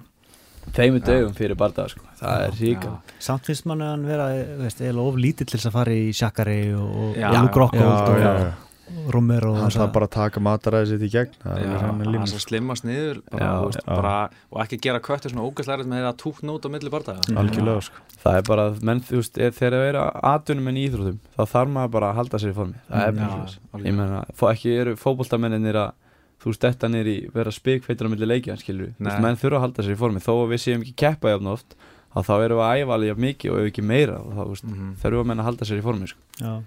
Já. 0.74 1.00
dögum 1.00 1.34
fyrir 1.34 1.54
barða 1.56 1.88
sko. 1.88 2.00
það 2.18 2.44
er 2.48 2.50
ríka 2.58 2.90
Já. 2.90 3.00
Samt 3.20 3.46
finnst 3.46 3.64
mann 3.66 3.80
að 3.80 3.90
hann 3.94 4.06
vera 4.06 4.26
veist, 4.58 4.80
eða 4.80 4.98
of 5.06 5.14
lítill 5.16 5.46
til 5.46 5.58
þess 5.58 5.70
að 5.70 5.72
fara 5.78 5.92
í 5.92 6.12
Shakari 6.12 6.60
og 6.74 7.16
Já, 7.16 7.30
Luke 7.30 7.54
já. 7.54 7.60
Rockhold 7.62 7.84
og 7.84 8.63
og 8.88 9.56
hann 9.58 9.70
þarf 9.72 9.92
bara 9.94 10.06
að 10.06 10.12
taka 10.14 10.40
mataræði 10.40 10.86
sitt 10.92 11.04
í 11.06 11.10
gegn 11.12 11.34
er 11.44 11.78
hann 11.80 12.00
lína. 12.04 12.26
svo 12.28 12.38
slimmast 12.42 12.84
niður 12.84 13.22
bara, 13.30 13.44
Já, 13.44 13.64
veist, 13.64 13.80
já. 13.80 13.94
bara, 13.96 14.30
og 14.52 14.60
ekki 14.64 14.78
gera 14.80 15.00
köttu 15.00 15.30
svona 15.32 15.46
ógæslega 15.48 15.86
með 15.88 16.04
það 16.04 16.16
túkn 16.24 16.52
út 16.54 16.64
á 16.64 16.68
milli 16.74 16.90
Mm. 16.94 17.38
algjörlega 17.40 17.82
sko 17.82 17.96
það 18.24 18.36
er 18.38 18.42
bara, 18.48 18.64
menn, 18.82 19.00
þú 19.00 19.16
veist, 19.20 19.38
er, 19.38 19.50
þegar 19.50 19.72
það 19.78 19.88
eru 19.88 20.04
atvinnum 20.22 20.68
en 20.68 20.76
í 20.76 20.84
íþróttum, 20.88 21.18
þá 21.36 21.42
þarf 21.54 21.68
maður 21.74 21.90
bara 21.90 22.10
að 22.12 22.14
halda 22.20 22.38
sér 22.38 22.50
í 22.52 22.54
formi, 22.54 22.74
það 22.90 23.06
er 23.08 23.12
Mm, 23.12 23.18
alveg. 23.30 23.84
ég 23.88 23.94
meina, 23.94 24.24
fó, 24.34 24.44
ekki 24.52 24.80
eru 24.80 24.94
fótboltamenninir 24.96 25.74
að 25.74 25.92
þú 26.40 26.46
veist, 26.52 26.60
þetta 26.64 26.88
niður 26.92 27.08
í 27.08 27.32
vera 27.34 27.50
spikfeitur 27.50 28.06
á 28.06 28.10
milli 28.12 28.26
leikja, 28.26 28.56
skilur 28.60 28.92
við, 28.92 29.20
menn 29.20 29.36
þurfa 29.36 29.56
að 29.56 29.60
halda 29.64 29.82
sér 29.82 29.92
í 29.96 30.00
formi 30.00 30.20
þó 30.20 30.32
að 30.44 30.48
við 30.52 30.60
séum 30.64 30.82
ekki 30.84 30.94
keppa 30.96 31.28
jafn 31.34 31.46
oft 31.52 31.74
þá 32.14 32.20
þá 32.22 32.34
erum 32.44 32.58
við 32.58 32.64
að 32.64 32.76
æfa 32.84 32.94
alveg 32.94 33.16
mikið 33.18 33.50
og 33.52 33.58
ef 33.58 33.66
ekki 33.72 33.82
meira 33.84 34.18
þá, 34.20 34.42
Mhm. 34.64 34.94
þurfa 35.02 35.20
að 35.20 35.26
menna 35.26 35.42
að 35.42 35.48
halda 35.48 35.64
sér 35.64 35.78
í 35.80 35.82
formi 35.82 36.06
sko. 36.08 36.62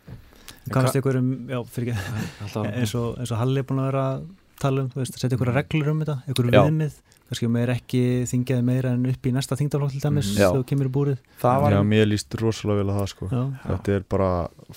Finnst 0.73 0.99
ykkur 1.01 1.19
um, 1.21 1.34
já, 1.49 1.60
fyrir 1.73 1.93
ekki 1.93 2.23
Alltaf, 2.47 2.71
eins 2.73 2.95
og, 2.99 3.17
eins 3.21 3.32
og 3.34 3.41
Halli 3.43 3.63
er 3.63 3.67
búin 3.69 3.84
að 3.84 3.91
vera 3.91 4.08
að 4.13 4.23
tala 4.62 4.86
um, 4.86 4.89
þú 4.93 5.03
veist, 5.03 5.17
að 5.17 5.25
setja 5.25 5.38
ykkur 5.38 5.53
reglur 5.56 5.93
um 5.93 6.01
þetta 6.01 6.17
ykkur 6.34 6.47
Já. 6.49 6.63
viðmið, 6.65 6.95
kannski 7.27 7.47
með 7.51 7.63
er 7.65 7.71
ekki 7.75 7.99
þingjaði 8.32 8.63
meira 8.65 8.91
en 8.95 9.03
upp 9.12 9.27
í 9.27 9.32
næsta 9.36 9.58
þingdaflokk 9.60 9.91
til 9.93 10.01
dæmis. 10.01 10.30
Já. 10.32 10.47
þegar 10.47 10.62
þú 10.62 10.67
kemur 10.71 10.88
í 10.88 10.91
búrið. 10.95 11.17
Það 11.41 11.58
var 11.62 11.75
já, 11.75 11.80
mér 11.91 12.06
líst 12.08 12.38
rosalega 12.39 12.80
vel 12.80 12.93
að 12.93 12.99
það 13.01 13.10
sko. 13.12 13.27
Já, 13.34 13.41
þetta 13.67 13.95
er 13.97 14.06
bara 14.15 14.30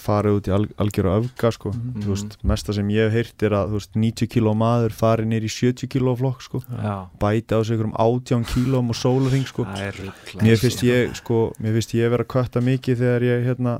farið 0.03 0.37
út 0.41 0.51
í 0.51 0.55
al 0.57 0.67
algjöru 0.85 1.13
öfga 1.15 1.53
sko. 1.55 1.73
Mhm. 1.73 2.03
þú 2.05 2.11
veist, 2.13 2.37
mesta 2.53 2.75
sem 2.77 2.91
ég 2.93 3.07
hef 3.07 3.17
heyrt 3.17 3.47
er 3.47 3.57
að 3.61 3.71
þú 3.71 3.79
veist, 3.79 3.93
90 4.05 4.31
kíló 4.35 4.55
maður 4.59 4.97
farið 4.99 5.31
nýr 5.31 5.47
í 5.47 5.53
70 5.55 5.93
kíló 5.95 6.17
flokk 6.19 6.43
sko. 6.45 6.63
Já, 6.69 6.97
bæti 7.23 7.55
á 7.55 7.61
sig 7.63 7.79
ykkur 7.79 7.89
um 7.89 7.97
18 7.97 8.45
kílóm 8.51 8.91
og 8.91 8.99
sólarring 8.99 9.47
sko. 9.47 9.65
Mér 10.43 10.59
finnst 10.59 10.83
ég 10.85 11.15
sko, 11.23 11.53
mér 11.63 11.79
finnst 11.79 11.95
ég 11.95 12.11
vera 12.11 12.27
að 12.27 12.33
kötta 12.35 12.61
mikið 12.61 12.99
þegar 12.99 13.29
ég 13.31 13.47
hérna 13.47 13.79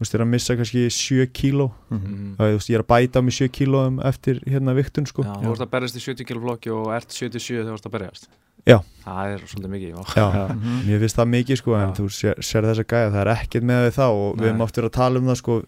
þú 0.00 0.04
veist, 0.06 0.14
er 0.16 0.22
að 0.24 0.30
missa 0.32 0.56
kannski 0.56 0.86
7 0.90 1.26
kíló 1.36 1.70
Mhm. 1.90 2.36
það, 2.38 2.46
þú 2.48 2.56
veist, 2.56 2.70
ég 2.70 2.74
er 2.78 2.82
að 2.82 2.88
bæta 2.88 3.20
á 3.20 3.22
mig 3.22 3.34
7 3.36 3.48
kílóum 3.52 4.00
eftir 4.08 4.40
hérna 4.48 4.72
viktun 4.74 5.06
sko 5.06 5.22
Já, 5.22 5.34
þú 5.44 5.52
ert 5.52 5.60
að 5.66 5.70
berjast 5.74 5.96
í 5.96 6.00
70 6.00 6.24
kg 6.24 6.40
flokki 6.40 6.70
og 6.72 6.88
ert 6.96 7.08
77 7.12 7.60
þegar 7.60 7.68
þú 7.68 7.78
ert 7.78 7.86
að 7.86 7.96
berjast 7.98 8.28
Já. 8.66 8.78
Það 9.04 9.34
er 9.34 9.38
svolítið 9.48 9.70
mikið 9.72 9.88
já. 9.90 10.02
Já, 10.16 10.48
Mhm. 10.48 10.82
mér 10.88 10.98
finnst 11.00 11.16
það 11.16 11.28
mikið 11.36 11.56
sko 11.56 11.74
en 11.76 11.88
Já. 11.88 11.94
þú 11.96 12.04
sér, 12.12 12.34
sér 12.40 12.62
þessa 12.68 12.84
gæja, 12.84 13.10
það 13.12 13.20
er 13.20 13.34
ekkert 13.36 13.64
með 13.64 13.80
við 13.86 13.94
þá 13.96 14.04
og 14.08 14.36
við 14.36 14.40
Nei. 14.40 14.48
erum 14.48 14.60
oft 14.60 14.76
verið 14.76 14.88
að 14.90 14.92
tala 14.92 15.18
um 15.18 15.26
það 15.26 15.36
sko 15.36 15.62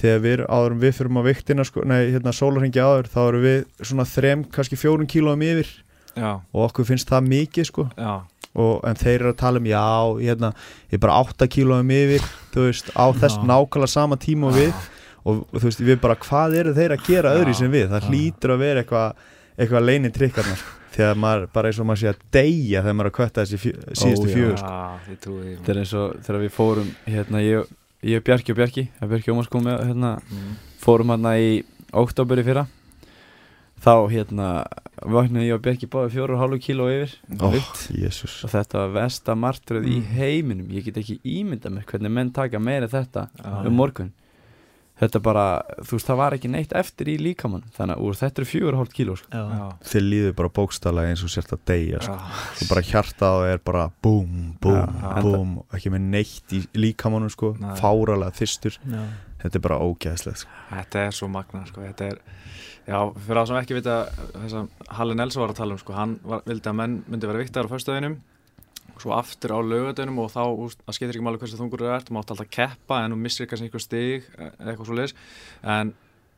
þegar 0.00 0.20
við, 0.24 0.46
áður 0.48 0.70
en 0.72 0.80
við 0.80 0.94
fyrir 0.94 1.10
á 1.10 1.22
viktina 1.26 1.64
sko, 1.66 1.82
nei, 1.84 2.10
hérna 2.12 2.32
sólarhengi 2.32 2.80
áður, 2.80 3.06
þá 3.10 3.20
erum 3.28 3.42
við 3.42 3.64
svona 3.82 4.06
þrem, 4.06 4.44
kannski 4.50 4.76
fjórum 4.78 5.06
kílóum 5.06 5.42
yfir 5.42 5.68
Já, 6.16 6.40
og 6.54 6.70
okkur 6.70 6.84
finnst 6.86 7.06
það 7.10 7.26
mikið 7.28 7.64
sko 7.66 7.90
já, 7.98 8.22
og, 8.54 8.80
en 8.88 8.98
þeir 8.98 9.20
eru 9.20 9.30
að 9.34 9.36
tala 9.42 9.60
um, 9.62 9.68
já, 9.70 9.82
hérna 10.24 10.52
ég 10.90 10.96
er 10.98 11.02
bara 11.04 11.20
8 11.22 11.46
kílóum 11.54 11.92
yfir 11.94 12.24
þú 12.54 12.64
veist, 12.66 12.90
á 12.98 13.04
þess 13.14 13.38
Já. 13.38 13.44
nákvæmlega 13.46 13.92
sama 13.92 14.16
tíma 14.20 14.50
og 14.50 14.56
við 14.58 14.72
og 15.30 15.44
þú 15.54 15.64
veist, 15.68 15.82
við 15.86 16.00
bara, 16.02 16.16
hvað 16.16 16.56
eru 16.58 16.74
þeir 16.74 16.94
að 16.96 17.06
gera 17.06 17.34
öðru 17.38 17.54
Já. 17.54 17.58
sem 17.60 17.70
við, 17.72 17.88
það 17.92 18.02
Já. 18.02 18.08
hlýtur 18.10 18.54
að 18.56 18.62
vera 18.64 18.82
eitthvað 18.82 19.24
eitthvað 19.60 19.84
leini 19.86 20.10
trikkarnar 20.10 20.62
þegar 20.90 21.18
maður, 21.22 21.44
bara 21.54 21.70
eins 21.70 21.78
og 21.78 21.86
maður 21.86 22.00
sé 22.02 22.08
að 22.10 22.22
deyja 22.34 22.80
þegar 22.82 22.96
maður 22.98 23.06
er 23.06 23.12
að 23.12 23.16
kvötta 23.20 23.44
þessi 23.44 23.58
fjö, 23.62 23.72
síðustu 23.94 24.26
já. 24.26 24.34
fjögur 24.34 24.56
sko. 24.58 24.72
já, 24.74 24.98
þetta 25.06 25.70
er 25.74 25.80
eins 25.84 25.92
og 26.00 26.16
þegar 26.26 26.40
við 26.42 26.54
fórum 26.56 26.88
hérna, 27.06 27.42
ég, 27.44 27.70
ég 28.10 28.24
Bjarki 28.26 28.50
og 28.54 28.58
Bjarki 28.58 28.84
Bjarki 28.98 29.30
Ómars 29.34 29.50
kom 29.52 29.62
með, 29.68 29.84
hérna, 29.92 30.16
Mm. 30.30 30.56
fórum 30.82 31.12
hérna 31.14 31.36
í 31.38 31.62
oktober 31.92 32.40
í 32.42 32.46
fyrra 32.48 32.66
þá 33.80 33.92
hérna 34.12 34.48
vaknaði 35.00 35.46
ég 35.48 35.56
og 35.56 35.62
Bjarki 35.64 35.88
báði 35.88 36.12
fjóru 36.12 36.36
og 36.36 36.42
hálfu 36.42 36.58
kíló 36.66 36.86
yfir 36.92 37.14
Ó, 37.40 37.48
vikt. 37.54 37.86
Jésús 37.96 38.38
og 38.44 38.52
þetta 38.52 38.82
var 38.84 38.90
versta 39.02 39.32
martröð 39.38 39.86
í 39.88 39.98
Mm. 40.00 40.08
heiminum 40.18 40.68
ég 40.70 40.84
get 40.84 40.96
ekki 41.00 41.20
ímyndað 41.24 41.78
mér 41.78 41.86
hvernig 41.88 42.10
menn 42.12 42.32
taka 42.36 42.58
meira 42.60 42.84
en 42.84 42.92
þetta 42.92 43.28
Já. 43.40 43.66
um 43.66 43.72
morgun 43.74 44.12
þetta 45.00 45.22
bara, 45.24 45.62
þú 45.80 45.96
veist 45.96 46.08
það 46.10 46.16
var 46.20 46.34
ekki 46.36 46.48
neitt 46.52 46.72
eftir 46.76 47.08
í 47.08 47.14
líkamann 47.16 47.62
þannig 47.72 47.96
að 47.96 48.02
úr 48.04 48.18
þetta 48.20 48.42
eru 48.42 48.48
fjögur 48.50 48.74
og 48.76 48.80
hálft 48.82 48.92
kíló 48.98 49.14
sko. 49.16 49.44
Þið 49.88 50.04
líður 50.10 50.34
bara 50.36 50.50
bókstælega 50.58 51.08
eins 51.14 51.22
og 51.24 51.30
sért 51.32 51.54
að 51.56 51.62
deyja 51.70 52.00
sko. 52.04 52.12
já, 52.20 52.52
Svo 52.60 52.68
bara 52.74 52.82
hjartað 52.84 53.38
og 53.40 53.46
er 53.48 53.58
bara 53.64 53.86
búm, 54.04 54.34
búm, 54.60 54.76
Já. 55.00 55.22
búm 55.24 55.54
Ekki 55.72 55.88
með 55.94 56.04
neitt 56.12 56.52
í 56.52 56.60
líkamannum 56.76 57.32
sko. 57.32 57.54
Fáralega 57.80 58.28
þyrstur 58.36 58.76
Já. 58.84 59.00
Þetta 59.40 59.56
er 59.56 59.64
bara 59.64 59.78
ógæðslegt 59.80 60.36
sko. 60.44 60.50
Þetta 60.68 61.06
er 61.06 61.10
svo 61.16 61.28
magna 61.32 61.64
sko. 61.64 61.80
Þetta 61.80 62.10
er, 62.10 62.18
já, 62.90 62.98
fyrir 63.14 63.40
það 63.40 63.48
sem 63.50 63.60
ekki 63.60 63.78
vita 63.78 63.96
þess 64.34 64.58
að 64.58 64.90
Halli 64.98 65.16
Nelson 65.18 65.44
var 65.44 65.54
að 65.54 65.60
tala 65.60 65.76
um 65.76 65.80
sko, 65.80 65.94
hann 65.96 66.18
var, 66.26 66.42
vildi 66.48 66.70
að 66.70 66.78
menn 66.80 66.98
myndi 67.06 67.30
vera 67.30 67.42
viktar 67.42 67.70
á 67.70 67.72
föstudeginum 67.72 68.18
svo 69.00 69.14
aftur 69.16 69.54
á 69.56 69.58
laugadeinum 69.64 70.18
og 70.20 70.28
þá, 70.32 70.42
það 70.84 70.96
skeitir 70.96 71.16
ekki 71.16 71.24
máli 71.24 71.40
hversu 71.40 71.60
þungur 71.60 71.84
þú 71.84 71.92
ert, 71.94 72.10
þú 72.10 72.16
mátt 72.18 72.34
alltaf 72.34 72.50
keppa 72.52 73.00
en 73.04 73.14
þú 73.14 73.20
missir 73.22 73.48
kannski 73.48 73.68
einhver 73.68 73.84
stig 73.84 74.28
eða 74.36 74.72
eitthvað 74.72 74.90
svo 74.90 74.98
leiðis 74.98 75.16
en, 75.76 75.94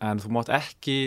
en 0.06 0.22
þú 0.22 0.32
mátt 0.36 0.52
ekki 0.54 0.98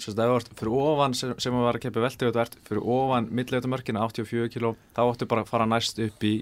ert 0.00 0.52
fyrir 0.56 0.72
ofan 0.80 1.14
sem, 1.16 1.34
sem 1.42 1.56
að 1.56 1.66
vera 1.66 1.80
að 1.80 1.84
keppa 1.84 2.04
velti 2.04 2.28
og 2.28 2.36
þú 2.36 2.42
ert 2.44 2.56
fyrir 2.68 2.86
ofan 2.94 3.28
millivetamörkina 3.36 4.06
84 4.06 4.52
kg, 4.54 4.72
þá 4.96 5.02
áttu 5.02 5.28
bara 5.28 5.44
að 5.44 5.50
fara 5.50 5.68
næst 5.68 6.00
upp 6.00 6.24
í 6.24 6.38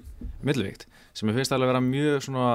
millivikt 0.46 0.86
sem 1.16 1.30
ég 1.30 1.38
finnst 1.38 1.54
að 1.54 1.66
vera 1.66 1.82
mjög 1.82 2.22
svona 2.28 2.52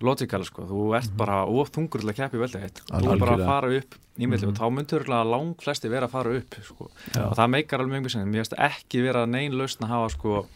logical 0.00 0.44
sko, 0.46 0.66
þú 0.68 0.82
ert 0.98 1.10
bara 1.18 1.40
of 1.44 1.70
þungur 1.74 2.00
til 2.04 2.10
að 2.12 2.18
keppa 2.20 2.36
í 2.38 2.42
velti 2.44 2.60
þú 2.86 3.12
er 3.12 3.18
bara 3.18 3.34
að 3.38 3.44
fara 3.48 3.72
upp 3.80 3.96
í 4.18 4.26
millivikt 4.26 4.52
og 4.52 4.60
þá 4.60 4.74
myndur 4.74 5.00
örugglega 5.02 5.30
lang 5.32 5.54
flesti 5.62 5.90
vera 5.90 6.06
að 6.06 6.14
fara 6.14 6.36
upp 6.38 6.54
sko. 6.62 6.86
og 7.24 7.34
það 7.38 7.50
meikar 7.54 7.82
alveg 7.82 8.02
mjög 8.04 8.14
sem 8.14 8.28
mér 8.30 8.44
finnst 8.44 8.56
ekki 8.68 9.02
vera 9.02 9.26
nein 9.26 9.52
lausn 9.58 9.82
að 9.86 9.92
hafa 9.94 10.08
sko 10.14 10.46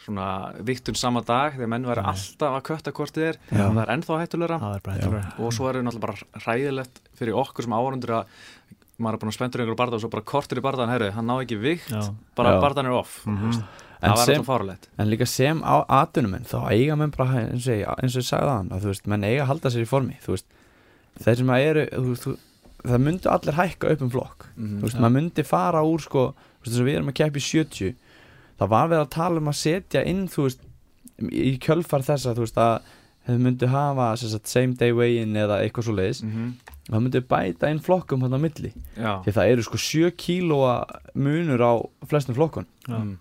svona 0.00 0.26
viktun 0.64 0.96
sama 0.96 1.20
dag 1.20 1.52
þegar 1.58 1.68
menn 1.68 1.82
Nei. 1.84 1.92
alltaf 1.92 2.54
að 2.56 2.62
kötta 2.70 2.92
hvort 2.96 3.12
þið 3.14 3.26
er 3.28 3.36
Já. 3.52 3.66
það 3.68 3.80
er 3.82 3.90
ennþá 3.94 4.16
hættulegra. 4.22 4.58
Og 5.38 5.52
svo 5.52 5.68
er 5.68 5.76
það 5.76 5.84
náttúrulega 5.84 6.06
bara 6.06 6.40
hræðilegt 6.46 7.00
fyrir 7.20 7.36
okkur 7.36 7.66
sem 7.66 7.74
áhörundur 7.76 8.14
að 8.16 8.24
maður 9.00 9.18
er 9.18 9.20
búin 9.20 9.32
að 9.32 9.36
spenntur 9.36 9.60
einhverju 9.60 9.76
barða 9.76 9.98
og 9.98 10.00
svo 10.00 10.10
bara 10.12 10.24
kortur 10.32 10.58
í 10.60 10.64
barðan, 10.64 10.88
herru, 10.92 11.10
hann 11.12 11.28
ná 11.28 11.36
ekki 11.44 11.60
vikt 11.60 11.92
Já. 11.92 12.00
bara 12.36 12.54
Já. 12.56 12.60
barðan 12.64 12.88
er 12.88 12.96
off. 12.96 13.20
Mm 13.26 13.36
Mhm. 13.36 13.62
En 14.02 14.10
það 14.12 14.16
var 14.16 14.24
sem- 14.26 14.44
En 14.98 15.08
líka 15.10 15.26
sem 15.28 15.60
á 15.62 15.84
atvinnumenn 15.88 16.44
þá 16.48 16.70
eiga 16.72 16.96
menn 16.96 17.10
bara 17.10 17.40
eins 17.50 17.66
og 17.68 17.74
ég, 17.74 17.86
eins 18.02 18.16
og 18.16 18.22
ég 18.22 18.28
sagði 18.30 18.48
það 18.48 18.70
að 18.70 18.80
þú 18.80 18.86
veist, 18.92 19.06
menn 19.06 19.24
eiga 19.24 19.42
að 19.42 19.46
halda 19.50 19.70
sér 19.74 19.82
í 19.84 19.88
formi 19.90 20.16
þú 20.24 20.30
veist, 20.36 20.46
þeir 21.20 21.36
sem 21.36 21.46
að 21.52 21.66
eru 21.70 21.86
þú 21.92 22.14
þú, 22.24 22.36
það 22.86 23.02
myndu 23.04 23.30
allir 23.30 23.54
hækka 23.60 23.90
upp 23.92 24.02
um 24.02 24.10
flokk 24.10 24.46
Mhm. 24.56 24.78
þú 24.80 24.82
veist, 24.88 24.96
Já. 24.96 25.00
maður 25.00 25.16
myndi 25.18 25.44
fara 25.44 25.82
úr 25.84 26.00
sko, 26.00 26.22
þú 26.32 26.64
veist, 26.64 26.72
þess 26.72 26.80
að 26.80 26.88
við 26.88 26.96
erum 26.96 27.08
að 27.12 27.18
keppa 27.20 27.36
í 27.36 27.44
70 27.44 27.94
það 28.60 28.68
var 28.68 28.88
verið 28.88 29.04
að 29.06 29.10
tala 29.10 29.36
um 29.36 29.48
að 29.48 29.60
setja 29.60 30.06
inn 30.06 30.26
þú 30.28 30.42
veist, 30.48 30.60
í 31.20 31.58
kjölfar 31.60 32.00
þessa 32.02 32.32
þú 32.34 32.40
veist, 32.46 32.56
að 32.56 32.80
þau 33.28 33.38
myndu 33.38 33.66
hafa 33.68 34.16
sem 34.18 34.28
sagt, 34.30 34.48
same 34.48 34.72
day 34.74 34.92
weigh-in 34.92 35.34
eða 35.36 35.60
eitthvað 35.60 35.84
svo 35.84 35.94
leiðis 35.94 36.22
Mhm. 36.24 36.54
það 36.88 37.02
myndu 37.04 37.20
bæta 37.20 37.68
inn 37.70 37.78
flokkum 37.80 38.22
hann 38.22 38.32
á 38.32 38.40
milli 38.40 38.72
Já, 38.96 39.22
því 39.24 39.32
það 39.36 39.50
eru 39.52 39.62
sko 39.62 39.76
7 39.76 40.10
kílóa 40.16 40.86
munur 41.14 41.60
á 41.60 41.72
flestum 42.08 42.34
flokkun 42.34 42.64
Já. 42.88 43.16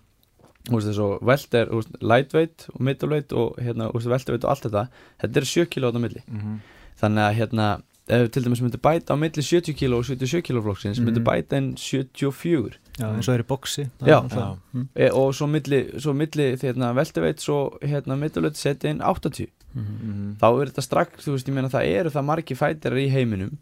Velter, 0.67 1.67
lightweight 2.01 2.67
og 2.73 2.81
middleweight 2.81 3.31
og 3.33 3.55
hérna, 3.61 3.89
velterweight 3.93 4.43
og 4.45 4.49
allt 4.51 4.63
þetta 4.67 4.87
þetta 5.21 5.37
eru 5.37 5.45
7 5.45 5.65
kíló 5.69 5.91
á 5.91 5.99
milli 5.99 6.21
Mhm. 6.27 6.59
þannig 7.01 7.23
að 7.29 7.35
hérna, 7.39 7.81
ef 8.09 8.31
til 8.31 8.43
dæmis 8.43 8.61
myndi 8.61 8.77
bæta 8.77 9.13
á 9.13 9.17
milli 9.17 9.41
70 9.41 9.73
kíló 9.77 9.97
og 9.99 10.05
77 10.05 10.41
kíló 10.41 10.61
flokksins 10.63 10.99
Mhm. 10.99 11.05
myndi 11.07 11.23
bæta 11.23 11.57
inn 11.57 11.75
74 11.75 12.77
Já, 12.99 13.05
eins 13.15 13.27
og 13.29 13.35
er 13.35 13.43
í 13.43 13.47
boxi 13.47 13.89
það 13.99 14.07
Já. 14.07 14.17
er 14.17 14.27
náttúrulega- 14.29 14.57
Mm. 14.73 14.87
e, 14.95 15.09
og 15.11 15.33
svo 15.33 15.47
milli, 15.47 15.99
svo 15.99 16.13
milli 16.13 16.55
hérna, 16.57 16.93
velterweight, 16.93 17.39
svo 17.39 17.77
hérna, 17.81 18.17
middleweight 18.19 18.57
setja 18.57 18.89
inn 18.89 18.99
80 19.01 19.47
Mhm. 19.73 19.83
Mhm. 20.03 20.37
þá 20.39 20.61
er 20.61 20.65
þetta 20.65 20.81
strax, 20.83 21.09
þú 21.25 21.31
veist, 21.33 21.47
ég 21.47 21.53
meina 21.53 21.69
það 21.69 21.85
eru 21.99 22.09
það 22.09 22.25
margi 22.25 22.55
fætirar 22.55 22.97
í 22.97 23.09
heiminum 23.11 23.57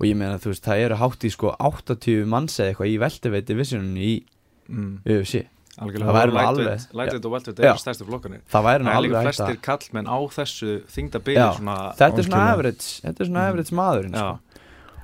og 0.00 0.06
ég 0.06 0.16
meina 0.16 0.38
þú 0.38 0.46
veist, 0.52 0.62
það 0.64 0.78
eru 0.86 0.96
hátt 0.96 1.24
í 1.24 1.30
sko 1.30 1.54
80 1.60 2.24
manns 2.24 2.58
eða 2.58 2.74
eitthvað 2.74 2.94
í 2.94 2.98
velterweight 2.98 3.46
divisioninu 3.46 3.98
í 3.98 4.22
Mm. 4.70 4.98
UFC 5.04 5.46
Algjörlega, 5.78 6.08
Það 6.08 6.18
væri 6.18 6.30
nú 6.30 6.34
lightweight- 6.38 6.48
alveg- 6.48 6.94
lightweight 6.98 7.24
og 7.24 7.32
welterweight 7.32 7.64
Já. 7.64 7.70
eru 7.70 7.78
stærstu 7.84 8.04
flokkanir 8.08 8.40
það 8.52 8.64
væri 8.68 8.82
nú 8.82 8.88
Það 8.88 8.92
er 8.92 8.98
alveg 8.98 9.10
líka 9.10 9.22
hægt 9.22 9.28
flestir 9.28 9.54
að 9.54 9.62
kallmenn 9.68 10.06
á 10.08 10.18
þessu 10.38 10.70
þingdabili 10.94 11.38
þetta 11.38 12.18
er 12.18 12.26
svona 12.28 12.44
average 12.52 12.86
þetta 13.04 13.20
er 13.20 13.26
svona 13.26 13.42
Mhm. 13.42 13.48
average 13.48 13.72
maðurinn 13.80 14.14
sko. 14.18 14.38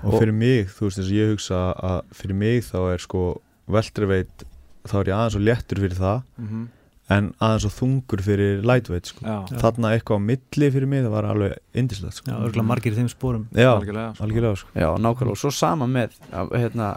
og 0.05 0.15
Og- 0.15 0.21
fyrir 0.21 0.35
mig, 0.35 0.67
þú 0.69 0.81
veist 0.85 0.99
þess 0.99 1.11
að 1.11 1.19
ég 1.21 1.31
hugsa 1.33 1.75
að 1.81 2.03
fyrir 2.13 2.35
mig 2.35 2.63
þá 2.65 2.93
er 2.95 2.99
sko 2.99 3.41
veltriveit, 3.69 4.45
þá 4.87 4.95
er 5.01 5.05
ég 5.05 5.15
aðeins 5.17 5.37
og 5.37 5.43
léttur 5.49 5.79
fyrir 5.81 5.97
það 5.97 6.23
Mhm. 6.39 6.67
en 7.11 7.35
aðeins 7.41 7.65
og 7.65 7.73
þungur 7.73 8.21
fyrir 8.25 8.63
lightweight 8.65 9.07
sko. 9.07 9.21
þarna 9.61 9.93
eitthvað 9.93 10.17
á 10.17 10.23
milli 10.25 10.71
fyrir 10.73 10.87
mig 10.89 11.05
það 11.05 11.11
var 11.11 11.25
alveg 11.25 11.57
indislegt 11.75 12.15
sko. 12.15 12.31
Já, 12.31 12.37
örgulega 12.41 12.67
margir 12.67 12.93
í 12.93 12.97
þeim 12.97 13.09
spórum 13.15 13.47
já, 13.55 13.71
algjörlega 13.81 14.15
sko. 14.17 14.25
algjörlega 14.25 14.57
sko. 14.57 14.69
Já, 14.75 14.97
nákvæmlega, 14.99 15.31
og 15.31 15.37
svo 15.37 15.53
sama 15.53 15.87
með 15.87 16.11
hérna, 16.33 16.97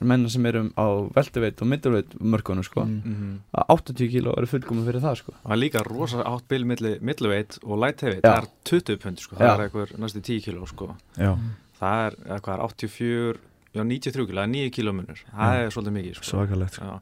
menna 0.00 0.28
sem 0.28 0.46
eru 0.46 0.64
á 0.74 0.86
veltuveit 1.14 1.62
og 1.62 1.68
middleveit 1.70 2.14
mörkunum 2.20 2.64
sko. 2.66 2.84
Mm. 2.84 3.00
Mhm. 3.04 3.38
að 3.54 3.64
80 3.76 4.08
kíló 4.12 4.34
eru 4.36 4.46
fullkomum 4.46 4.84
fyrir 4.86 5.00
það 5.00 5.16
sko. 5.22 5.32
Það 5.44 5.52
er 5.52 5.60
líka 5.62 5.84
rosa 5.86 6.22
átt 6.24 6.48
bil 6.48 6.64
milli 6.64 6.98
middleweight 7.00 7.58
og 7.64 7.78
Já. 8.22 8.30
það 8.30 8.42
er 8.42 8.48
20 8.64 8.96
pund 9.02 9.18
sko, 9.18 9.36
það 9.36 9.46
Já. 9.46 9.54
er 9.54 9.68
eitthvað 9.68 9.98
næstu 9.98 10.20
10 10.22 10.40
kíló 10.44 10.66
sko. 10.68 10.96
já, 11.18 11.36
það 11.80 12.06
er 12.06 12.16
eitthvað 12.34 12.54
er 12.54 12.64
84 12.68 13.38
já 13.74 13.82
93 13.82 14.26
kíló, 14.26 14.38
það 14.40 14.44
er 14.44 14.54
9 14.54 14.70
kíló 14.70 14.92
munur 14.94 15.18
það 15.34 15.54
er 15.64 15.70
svolítið 15.70 15.96
mikið 15.98 16.14
sko. 16.14 16.24
svakalegt 16.30 16.74
sko. 16.74 16.84
Já. 16.84 17.00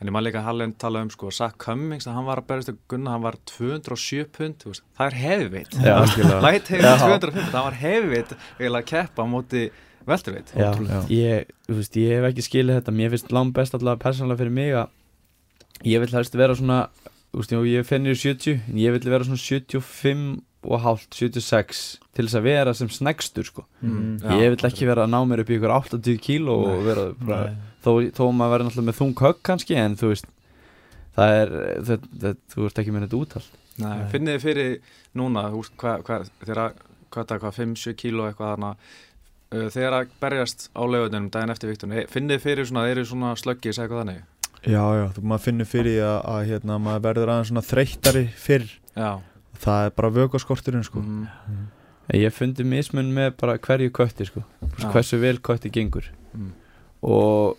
en 0.00 0.08
ég 0.08 0.12
maður 0.12 0.26
líka 0.26 0.38
að 0.40 0.44
Hallen 0.44 0.72
tala 0.78 1.00
um 1.02 1.10
sko, 1.10 1.30
Zach 1.30 1.56
Cummings, 1.58 2.06
að 2.06 2.14
hann 2.14 2.24
var 2.26 2.38
að 2.42 2.46
berjast 2.46 2.68
að 2.68 2.78
gunna 2.88 3.10
hann 3.10 3.22
var 3.22 3.36
207 3.46 4.24
pund, 4.32 4.56
það 4.98 5.06
er 5.06 5.14
Já. 5.72 6.40
light 6.42 6.68
heavyweight 6.68 7.00
Já. 7.00 7.18
205, 7.18 7.50
það 7.52 7.64
var 7.64 7.72
heavyweight 7.72 8.32
Já. 10.54 10.70
Ég, 11.12 11.52
ég 12.00 12.14
hef 12.18 12.28
ekki 12.30 12.46
skilið 12.46 12.80
þetta 12.80 12.94
mér 12.94 13.12
finnst 13.14 13.34
langt 13.34 13.56
best 13.56 13.76
allavega 13.76 14.02
persónulega 14.04 14.42
fyrir 14.42 14.54
mig 14.54 14.74
að 14.76 15.88
ég 15.90 16.02
vil 16.02 16.12
helst 16.14 16.36
vera 16.38 16.56
svona 16.58 16.80
veist, 17.34 17.54
ég 17.54 17.86
fennir 17.88 18.18
70 18.18 18.60
en 18.70 18.80
ég 18.80 18.94
vil 18.94 19.10
vera 19.10 19.26
svona 19.26 19.40
75 19.40 20.42
og 20.64 20.80
hálft 20.80 21.16
76 21.18 21.80
til 22.16 22.24
þess 22.24 22.38
að 22.38 22.46
vera 22.46 22.72
sem 22.76 22.88
snegstur 22.88 23.44
sko. 23.44 23.66
Mm. 23.82 24.14
Já. 24.22 24.30
ég 24.40 24.54
vil 24.54 24.68
ekki 24.70 24.88
vera 24.88 25.04
að 25.04 25.12
ná 25.12 25.18
mér 25.28 25.42
upp 25.42 25.50
í 25.52 25.58
ykkur 25.58 25.74
80 25.74 26.20
kíló 26.24 26.54
og 26.70 26.86
vera 26.86 27.04
bara, 27.18 27.50
þó, 27.84 27.90
þó 28.16 28.24
maður 28.30 28.54
verður 28.54 28.68
náttúrulega 28.70 28.88
með 28.88 29.00
þung 29.00 29.14
högg 29.26 29.42
kannski 29.44 29.76
en 29.80 29.98
þú 30.00 30.12
veist 30.14 30.30
það 31.18 31.36
er, 31.42 31.52
það, 31.88 32.08
það, 32.22 32.40
þú 32.54 32.68
ert 32.68 32.80
ekki 32.82 32.94
með 32.94 33.06
þetta 33.06 33.20
útall 33.20 33.46
Nei, 33.74 34.04
finnið 34.12 34.36
þið 34.36 34.44
fyrir 34.44 34.74
núna, 35.18 35.48
hvað, 35.50 36.04
hvað, 36.06 36.28
hvað 36.44 36.60
það, 37.14 37.40
hvað, 37.42 37.56
5-7 37.58 37.96
kíló 37.98 38.28
eitthvað 38.28 38.52
þarna 38.54 38.70
þegar 39.74 39.96
að 40.00 40.08
berjast 40.20 40.68
á 40.74 40.82
laugunum 40.84 41.30
daginn 41.30 41.52
eftir 41.54 41.70
viktunni, 41.70 42.04
finnið 42.10 42.36
þið 42.38 42.42
fyrir 42.48 42.68
svona, 42.70 42.84
þeir 42.88 42.96
eru 42.98 43.04
svona 43.10 43.34
slöggis 43.40 43.78
eitthvað 43.78 44.00
þannig? 44.02 44.22
Já, 44.64 44.80
já, 44.96 45.04
þú 45.12 45.22
maður 45.28 45.44
finnur 45.44 45.68
fyrir 45.68 45.98
að, 46.02 46.18
að 46.34 46.46
hérna, 46.50 46.78
maður 46.80 47.02
verður 47.08 47.32
aðeins 47.34 47.50
svona 47.52 47.64
þreyttari 47.68 48.24
fyrr. 48.40 48.66
Já, 48.96 49.10
það 49.64 49.86
er 49.88 49.94
bara 50.00 50.12
vökaskorturinn 50.18 50.84
sko. 50.86 51.02
mm, 51.04 51.66
ég 52.14 52.24
hef 52.28 52.38
fundið 52.40 52.66
mismun 52.70 53.12
með 53.14 53.34
bara 53.42 53.58
hverju 53.58 53.92
kötti 53.92 54.26
sko, 54.30 54.42
hversu 54.92 55.20
vel 55.20 55.38
kötti 55.44 55.70
gengur. 55.74 56.08
Mm, 56.32 56.52
og 57.04 57.58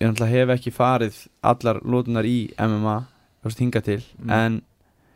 ég 0.00 0.08
náttúrulega 0.08 0.32
hef 0.32 0.54
ekki 0.56 0.72
farið 0.74 1.18
allar 1.52 1.80
lótunar 1.84 2.24
í 2.26 2.50
MMA 2.58 2.96
hinga 3.58 3.80
til, 3.82 4.00
Mm. 4.22 4.30
en 4.30 4.62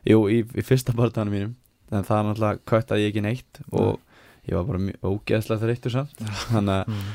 jú, 0.07 0.21
í, 0.29 0.42
í 0.45 0.62
fyrsta 0.62 0.92
barndanum 0.95 1.33
mínum. 1.33 1.55
En 1.92 2.03
það 2.03 2.19
er 2.19 2.25
náttúrulega 2.27 2.59
köttaði 2.66 3.05
ég 3.07 3.12
ekki 3.12 3.23
neitt. 3.23 3.61
Og 3.73 4.01
ég 4.48 4.54
var 4.59 4.64
bara 4.68 4.78
mjög 4.78 5.06
ógeðslega 5.11 5.62
þreyttur 5.64 5.94
samt. 5.94 6.24
Þannig 6.52 6.74
að, 6.80 6.88
Mm. 6.88 7.12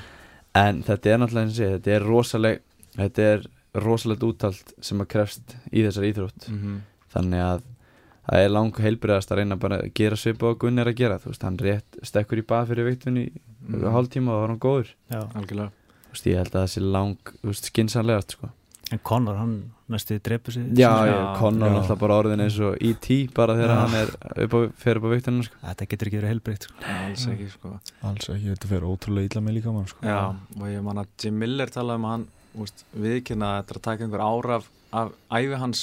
en 0.61 0.83
þetta 0.83 1.11
er 1.13 1.17
náttúrulega 1.21 1.45
eins 1.47 1.59
og 1.59 1.65
ég, 1.65 1.75
þetta 1.79 1.95
er 1.95 2.07
rosaleg 2.07 2.61
þetta 2.97 3.27
er 3.33 3.43
rosalegt 3.81 4.23
úttalt 4.27 4.73
sem 4.83 4.99
að 4.99 5.07
krefst 5.13 5.53
í 5.71 5.83
þessar 5.85 6.07
íþrótt. 6.09 6.47
Mm, 6.51 6.81
þannig 7.13 7.43
að 7.45 7.61
það 8.27 8.43
er 8.45 8.49
lang 8.51 8.73
heilbriðast 8.83 9.31
að 9.31 9.37
reyna 9.41 9.55
bara 9.59 9.77
að 9.81 9.93
gera 9.95 10.15
svipa 10.19 10.49
og 10.51 10.59
Gunni 10.59 10.81
er 10.83 10.91
að 10.91 10.97
gera. 10.99 11.19
Þú 11.23 11.31
veist, 11.31 11.43
hann 11.47 11.57
rétt 11.57 11.99
stekkur 12.03 12.41
í 12.41 12.47
bað 12.47 12.67
fyrir 12.73 12.89
viktunni 12.89 13.23
í 13.29 13.31
mm, 13.69 13.85
hálftíma 13.95 14.31
og 14.31 14.35
það 14.35 14.41
var 14.43 14.51
hann 14.51 14.59
góður. 14.67 14.91
Já. 15.11 15.21
algjörlega. 15.39 15.71
Þú 16.03 16.11
veist, 16.17 16.27
ég 16.27 16.37
held 16.41 16.51
að 16.51 16.59
það 16.59 16.71
sé 16.75 16.81
lang 16.83 17.17
þú 17.39 17.47
veist, 17.53 17.69
skinsanlegast 17.71 18.35
sko. 18.35 18.49
En 18.91 18.99
Conor, 19.07 19.37
hann 19.39 19.55
næstu 19.93 20.17
dreipur 20.23 20.56
sig 20.56 20.65
já, 20.80 20.89
Já, 21.10 21.17
Conor 21.39 21.75
alltaf 21.80 21.99
bara 22.01 22.17
orðin 22.23 22.43
eins 22.45 22.58
og 22.63 22.75
E.T. 22.82 23.19
bara 23.38 23.56
þegar 23.60 23.73
Já. 23.75 23.80
hann 23.84 23.95
er 24.01 24.13
upp 24.45 24.54
á, 24.58 24.60
fer 24.84 24.99
upp 25.01 25.08
á 25.08 25.10
viktunum 25.13 25.43
sko. 25.47 25.56
Þetta 25.67 25.88
getur 25.93 26.10
ekki 26.12 26.19
verið 26.21 26.34
helbriðt 26.34 26.67
sko. 26.67 26.75
alls 26.97 27.25
ekki 27.36 27.49
sko 27.54 27.73
alls 28.10 28.30
ekki, 28.36 28.51
þetta 28.56 28.71
fer 28.73 28.88
ótrúlega 28.91 29.30
illa 29.32 29.41
með 29.47 29.58
líka 29.60 29.73
mann 29.75 29.88
sko. 29.91 29.99
Já, 30.08 30.19
og 30.60 30.67
ég 30.71 30.84
man 30.86 31.04
að 31.04 31.12
Jim 31.23 31.38
Miller 31.43 31.67
talaði 31.73 32.01
um 32.04 32.10
hann 32.12 32.27
viðkynna 32.93 33.49
að 33.55 33.57
þetta 33.61 33.73
er 33.73 33.79
að 33.79 33.85
taka 33.87 34.03
einhver 34.05 34.23
ára 34.25 34.55
af, 34.59 34.65
af 34.91 35.11
æfi 35.31 35.57
hans 35.61 35.81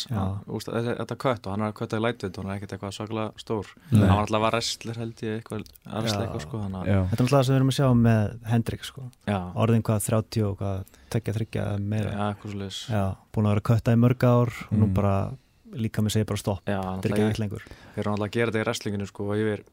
úst, 0.52 0.68
þetta, 0.68 0.94
þetta 1.00 1.16
kött 1.24 1.46
og 1.48 1.52
hann 1.54 1.64
er 1.64 1.70
að 1.72 1.76
kötta 1.80 1.96
í 1.96 2.02
lætveit 2.04 2.36
og 2.38 2.44
hann 2.44 2.52
er 2.52 2.58
ekkert 2.58 2.74
eitthvað 2.76 2.94
svaklega 2.98 3.40
stór. 3.40 3.70
Nei. 3.88 4.00
hann 4.02 4.08
var 4.12 4.22
alltaf 4.26 4.38
að 4.42 4.46
wrestler 4.52 5.00
held 5.00 5.22
ég 5.24 5.38
eitthvað 5.38 5.64
eitthvað 5.88 6.44
sko 6.44 6.60
já, 6.60 7.00
Þetta 7.08 7.18
er 7.18 7.24
alltaf 7.24 7.32
það 7.32 7.44
sem 7.48 7.54
við 7.54 7.58
erum 7.60 7.72
að 7.72 7.78
sjá 7.78 7.88
með 8.04 8.36
Hendrik 8.52 8.84
sko. 8.84 9.06
já, 9.26 9.38
Orðin 9.64 9.82
hvað 9.88 10.06
30 10.10 10.44
og 10.50 10.56
hvað 10.60 10.84
tekja 11.08 11.36
þryggja 11.38 11.66
meira. 11.80 12.12
Já, 12.12 12.24
eitthvað 12.34 12.80
Já, 12.92 13.04
búin 13.32 13.48
að 13.48 13.54
vera 13.54 13.62
að 13.64 13.68
kötta 13.72 13.96
í 13.96 14.00
mörg 14.04 14.28
ár 14.28 14.52
og 14.68 14.76
nú 14.76 14.86
Mm. 14.88 14.94
bara 14.94 15.16
líka 15.72 16.00
með 16.04 16.12
segja 16.16 16.26
bara 16.28 16.40
stopp. 16.40 16.62
Þetta 16.64 17.04
er 17.04 17.12
ekki 17.12 17.26
hægt 17.28 17.38
lengur. 17.42 17.62
þeir 17.94 18.00
eru 18.04 18.10
alltaf 18.12 18.28
að 18.28 18.30
gera 18.36 18.50
þetta 18.52 18.60
í 18.60 18.64
wrestlinginu 18.68 19.06
sko 19.08 19.24
og 19.28 19.36
yfir 19.36 19.64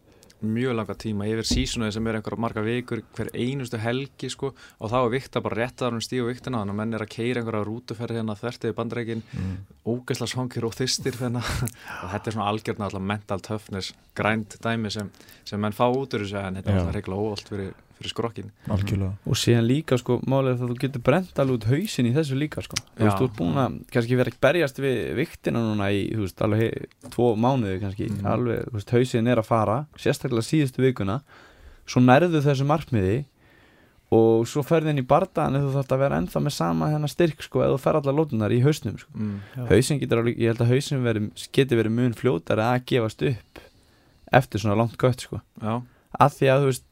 mjög 0.43 0.76
langa 0.76 0.95
tíma 1.00 1.28
yfir 1.30 1.48
sísunaði 1.48 1.95
sem 1.95 2.08
er 2.10 2.17
einhverja 2.19 2.41
marga 2.43 2.63
vikur 2.65 3.02
hver 3.15 3.30
einustu 3.34 3.80
helgi 3.82 4.30
sko. 4.32 4.52
Og 4.80 4.91
þá 4.91 4.98
er 5.00 5.13
vikta 5.15 5.41
bara 5.45 5.60
rétt 5.62 5.82
að 5.82 5.93
hann 5.93 6.06
stíu 6.06 6.28
viktina 6.28 6.62
þannig 6.62 6.76
að 6.76 6.80
menn 6.82 6.98
er 6.98 7.06
að 7.06 7.13
keira 7.15 7.41
einhverja 7.41 7.67
rútuferði 7.69 8.19
hérna 8.19 8.38
þvertiði 8.39 8.78
bandreikin 8.78 9.24
mm. 9.26 9.56
ógeðsla 9.88 10.30
svangir 10.32 10.67
og 10.67 10.76
þystir 10.76 11.21
og 11.26 12.10
þetta 12.12 12.30
er 12.30 12.36
svona 12.36 12.50
algjörna 12.52 12.89
alltaf 12.89 13.08
mental 13.13 13.41
toughness 13.45 13.93
grænt 14.17 14.58
dæmi 14.63 14.91
sem, 14.93 15.12
sem 15.48 15.62
menn 15.62 15.76
fá 15.76 15.88
út 15.88 16.15
úr 16.15 16.26
þessu 16.26 16.41
en 16.41 16.60
þetta 16.60 16.71
er 16.71 16.80
alltaf 16.82 16.98
regla 16.98 17.19
óvalt 17.19 17.52
fyrir, 17.52 17.74
fyrir 17.95 18.12
skrokkin 18.12 18.49
algjörlega 18.67 19.12
og 19.25 19.38
síðan 19.39 19.67
líka 19.69 19.97
sko, 20.01 20.17
málið 20.27 20.49
er 20.51 20.58
það 20.60 20.65
að 20.65 20.71
þú 20.73 20.79
getur 20.86 21.03
brent 21.10 21.39
alveg 21.43 21.55
út 21.60 21.67
hausin 21.71 22.10
í 22.10 22.13
þessu 22.15 22.38
líka 22.39 22.62
sko. 22.65 22.75
þú 22.97 23.05
veist, 23.05 23.17
þú 23.21 23.27
ert 23.29 23.38
búin 23.39 23.60
að 23.62 23.77
kannski 23.95 24.17
vera 24.19 24.31
að 24.34 24.39
berjast 24.47 24.81
við 24.84 24.97
viktina 25.15 25.60
núna 25.63 25.91
í, 25.95 26.01
þú 26.15 26.25
veist, 26.25 26.41
alveg 26.41 26.89
tvo 27.15 27.29
mánuði 27.36 27.79
kannski, 27.84 28.10
Mhm. 28.12 28.25
alveg, 28.25 28.65
þú 28.69 28.75
veist, 28.79 28.91
hausin 28.97 29.27
er 29.31 29.38
að 29.41 29.45
fara 29.45 29.77
sérstaklega 29.97 30.43
síðustu 30.49 30.84
vikuna 30.84 31.21
svo 31.88 32.01
nærðu 32.01 32.41
þessu 32.41 32.65
markmiði 32.65 33.25
og 34.15 34.45
svo 34.47 34.62
ferði 34.63 34.91
inn 34.93 35.01
í 35.01 35.08
bardaðan 35.08 35.58
þú 35.63 35.71
þarf 35.73 35.93
að 35.95 36.01
vera 36.03 36.17
ennþá 36.21 36.41
með 36.45 36.53
sama 36.53 36.89
hennar 36.91 37.10
styrk 37.12 37.41
sko, 37.41 37.60
eða 37.65 37.73
þú 37.75 37.79
fer 37.81 37.97
allar 37.99 38.13
lótunar 38.19 38.53
í 38.53 38.60
hausnum 38.62 38.97
sko. 39.01 39.10
mm. 39.17 39.39
Já. 39.58 39.65
hausin 39.71 39.99
getur 39.99 40.21
alveg, 40.21 40.38
ég 40.38 40.51
held 40.53 40.62
að 40.62 40.71
hausin 40.75 41.03
veri, 41.03 41.23
getur 41.51 41.79
verið 41.81 41.95
mun 41.97 42.13
fljótari 42.13 42.62
að 42.62 42.86
gefast 42.86 43.23
upp 43.31 43.60
eftir 44.34 44.60
svona 44.62 44.77
langt 44.77 44.97
gött 45.01 45.21
sko 45.25 45.41
já, 45.62 45.81
að 46.19 46.38
því 46.38 46.47
að 46.53 46.62
þú 46.62 46.69
veist 46.69 46.86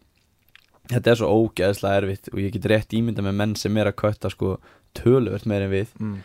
þetta 0.92 1.12
er 1.14 1.20
svo 1.20 1.30
ógeðslega 1.32 2.02
erfitt 2.02 2.30
og 2.34 2.40
ég 2.44 2.56
get 2.56 2.70
rétt 2.72 2.96
ímynda 2.98 3.24
með 3.26 3.38
menn 3.40 3.56
sem 3.60 3.78
er 3.80 3.90
að 3.92 4.00
kötta 4.04 4.32
sko 4.34 4.58
töluvert 4.98 5.46
meir 5.50 5.66
en 5.68 5.72
við 5.74 5.94
mm. 6.00 6.18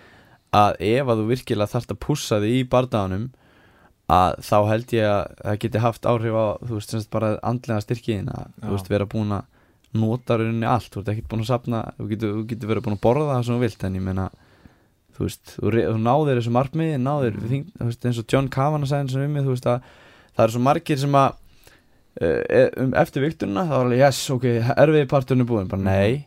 að 0.59 0.81
ef 0.89 1.13
að 1.13 1.21
þú 1.23 1.29
virkilega 1.33 1.73
þarft 1.75 1.95
að 1.95 2.01
pússa 2.05 2.41
þig 2.43 2.57
í 2.59 2.65
bardaganum 2.73 3.29
að 4.09 4.41
þá 4.49 4.57
held 4.71 4.93
ég 4.97 5.07
að 5.13 5.23
það 5.45 5.61
geti 5.65 5.85
haft 5.85 6.09
áhrif 6.09 6.37
á 6.37 6.47
þú 6.65 6.75
veist 6.79 6.95
semst 6.95 7.11
bara 7.13 7.35
andlega 7.45 7.85
styrkiðin 7.85 8.31
að 8.33 8.51
þú 8.65 8.75
veist 8.75 8.91
vera 8.93 9.09
búin 9.09 9.35
að 9.37 9.47
notar 9.99 10.41
rauninni 10.43 10.69
allt, 10.69 10.91
þú 10.93 11.01
ert 11.01 11.11
ekkert 11.15 11.31
búin 11.31 11.45
að 11.45 11.51
sapna 11.53 11.83
þú 11.97 12.07
getur, 12.11 12.33
þú 12.37 12.45
getur 12.51 12.71
verið 12.73 12.87
búin 12.87 12.97
að 12.99 13.05
borða 13.05 13.29
það 13.35 13.45
sem 13.47 13.55
þú 13.57 13.63
vilt 13.65 13.85
en 13.89 13.99
ég 13.99 14.05
meina 14.05 14.27
þú 15.19 15.27
veist, 15.27 15.53
þú, 15.57 15.73
þú 15.75 16.01
náðir 16.05 16.41
þessu 16.41 16.55
markmiði, 16.55 16.99
náðir 17.03 17.39
Mm. 17.39 17.49
þing, 17.53 17.65
þú 17.79 17.89
veist, 17.89 18.05
eins 18.07 18.21
og 18.21 18.27
John 18.33 18.49
Kavanagh 18.49 18.91
sagði 18.91 19.15
sem 19.15 19.25
um 19.25 19.33
mig, 19.33 19.45
þú 19.45 19.55
veist 19.55 19.69
að 19.69 19.89
það 20.37 20.45
eru 20.45 20.55
svo 20.55 20.63
margir 20.63 21.01
sem 21.01 21.17
að 21.19 21.31
um, 22.21 22.95
eftir 22.99 23.23
viktununa, 23.23 23.67
þá 23.69 23.75
er 23.77 23.85
alveg, 23.85 23.99
yes, 24.03 24.23
ok 24.35 24.45
erfiði 24.75 25.09
parturinn 25.09 25.45
er 25.45 25.51
búin, 25.53 25.69
bara 25.71 25.83
nei 25.83 26.27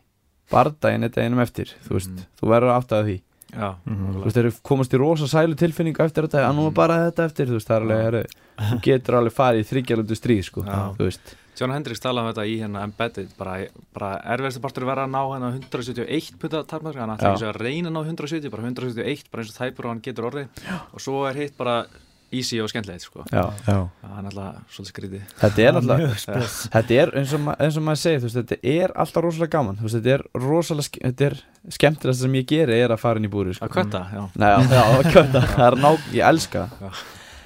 bardaginn 0.52 1.04
er 1.04 1.12
deginum 1.14 1.40
eftir, 1.44 1.74
þú 1.86 1.98
veist 1.98 2.10
Mm. 2.12 2.24
þú 2.40 2.48
verður 2.54 2.76
átt 2.78 2.92
að 2.96 3.04
því, 3.10 3.20
Já, 3.52 3.74
Mhm. 3.84 4.14
þú 4.16 4.22
veist, 4.24 4.36
þeir 4.36 4.46
eru 4.46 4.52
komast 4.64 4.94
í 4.94 4.98
rosa 4.98 5.24
sælu 5.28 5.54
tilfinningu 5.54 6.00
eftir 6.00 6.24
þetta, 6.24 6.48
að 6.48 6.54
nú 6.56 6.66
er 6.68 6.70
bara 6.72 6.94
þetta 7.10 7.26
eftir. 7.28 7.46
Þú 7.46 7.52
veist, 7.58 7.68
það 7.68 7.76
er 7.76 7.82
alveg, 7.82 8.02
heru, 8.06 8.22
þú 8.56 8.78
getur 8.80 9.14
alveg 9.18 9.32
farið 9.36 9.60
í 9.60 9.68
þryggjalöndu 9.68 10.16
stríð, 10.16 10.44
sko, 10.48 10.62
Já. 10.64 10.94
þú 10.96 11.04
veist. 11.04 11.34
John 11.60 11.70
Hendricks 11.70 12.00
talaði 12.00 12.24
um 12.24 12.32
þetta 12.32 12.46
í 12.48 12.54
hérna 12.62 12.82
Embedded 12.82 13.28
bara, 13.36 13.66
bara 13.92 14.22
erfiðasti 14.24 14.60
partur 14.62 14.82
er 14.84 14.88
verið 14.88 15.04
að 15.04 15.12
ná 15.12 15.22
hérna 15.28 15.52
171 15.68 16.38
punta 16.40 16.62
tarmarka 16.64 17.00
hann 17.04 17.18
Já. 17.18 17.34
ekki 17.34 17.44
að 17.52 17.60
reyna 17.60 17.90
að 17.90 17.92
ná 17.92 18.04
170 18.08 18.50
bara 18.50 18.62
171 18.62 19.30
bara 19.30 19.42
eins 19.42 19.50
og 19.52 19.58
tæpur 19.60 19.84
og 19.84 19.90
hann 19.92 20.00
getur 20.00 20.30
orðið. 20.30 20.48
Og 20.94 21.00
svo 21.04 21.28
er 21.28 21.34
hitt 21.34 21.58
bara 21.58 21.84
easy 22.32 22.58
og 22.62 22.70
skemmtilegt 22.72 23.04
sko. 23.04 23.24
Já. 23.30 23.42
Já, 23.66 23.76
það 24.02 24.18
er 24.18 24.28
alltaf 24.30 24.76
svolítið 24.76 24.92
skrítið 24.92 25.34
þetta 25.42 25.64
er 25.66 25.78
alltaf 25.80 26.56
Þetta 26.72 26.98
er 27.02 27.12
eins 27.20 27.34
og, 27.36 27.50
eins 27.56 27.78
og 27.78 27.86
maður 27.86 28.00
segir, 28.02 28.22
þú 28.22 28.28
veist, 28.28 28.38
þetta 28.40 28.72
er 28.74 28.94
alltaf 29.04 29.26
rosalega 29.26 29.52
gaman, 29.56 29.78
þú 29.80 29.88
veist, 29.88 29.98
þetta 29.98 30.14
er 30.16 30.24
rosalega, 30.46 31.02
þetta 31.08 31.28
er 31.28 31.38
skemmtilegast 31.78 32.26
sem 32.26 32.38
ég 32.40 32.48
geri 32.54 32.78
er 32.80 32.94
að 32.96 33.02
fara 33.04 33.22
inn 33.22 33.28
í 33.28 33.32
búri, 33.32 33.54
sko. 33.56 33.68
að 33.68 33.76
kvötta, 33.76 34.02
já 34.12 34.22
Nei, 34.42 34.48
já, 34.48 34.58
já, 34.72 34.82
að 34.82 35.10
kvötta, 35.12 35.44
það 35.56 35.66
er 35.68 35.78
ná, 35.84 35.90
ég 36.16 36.26
elska. 36.32 36.66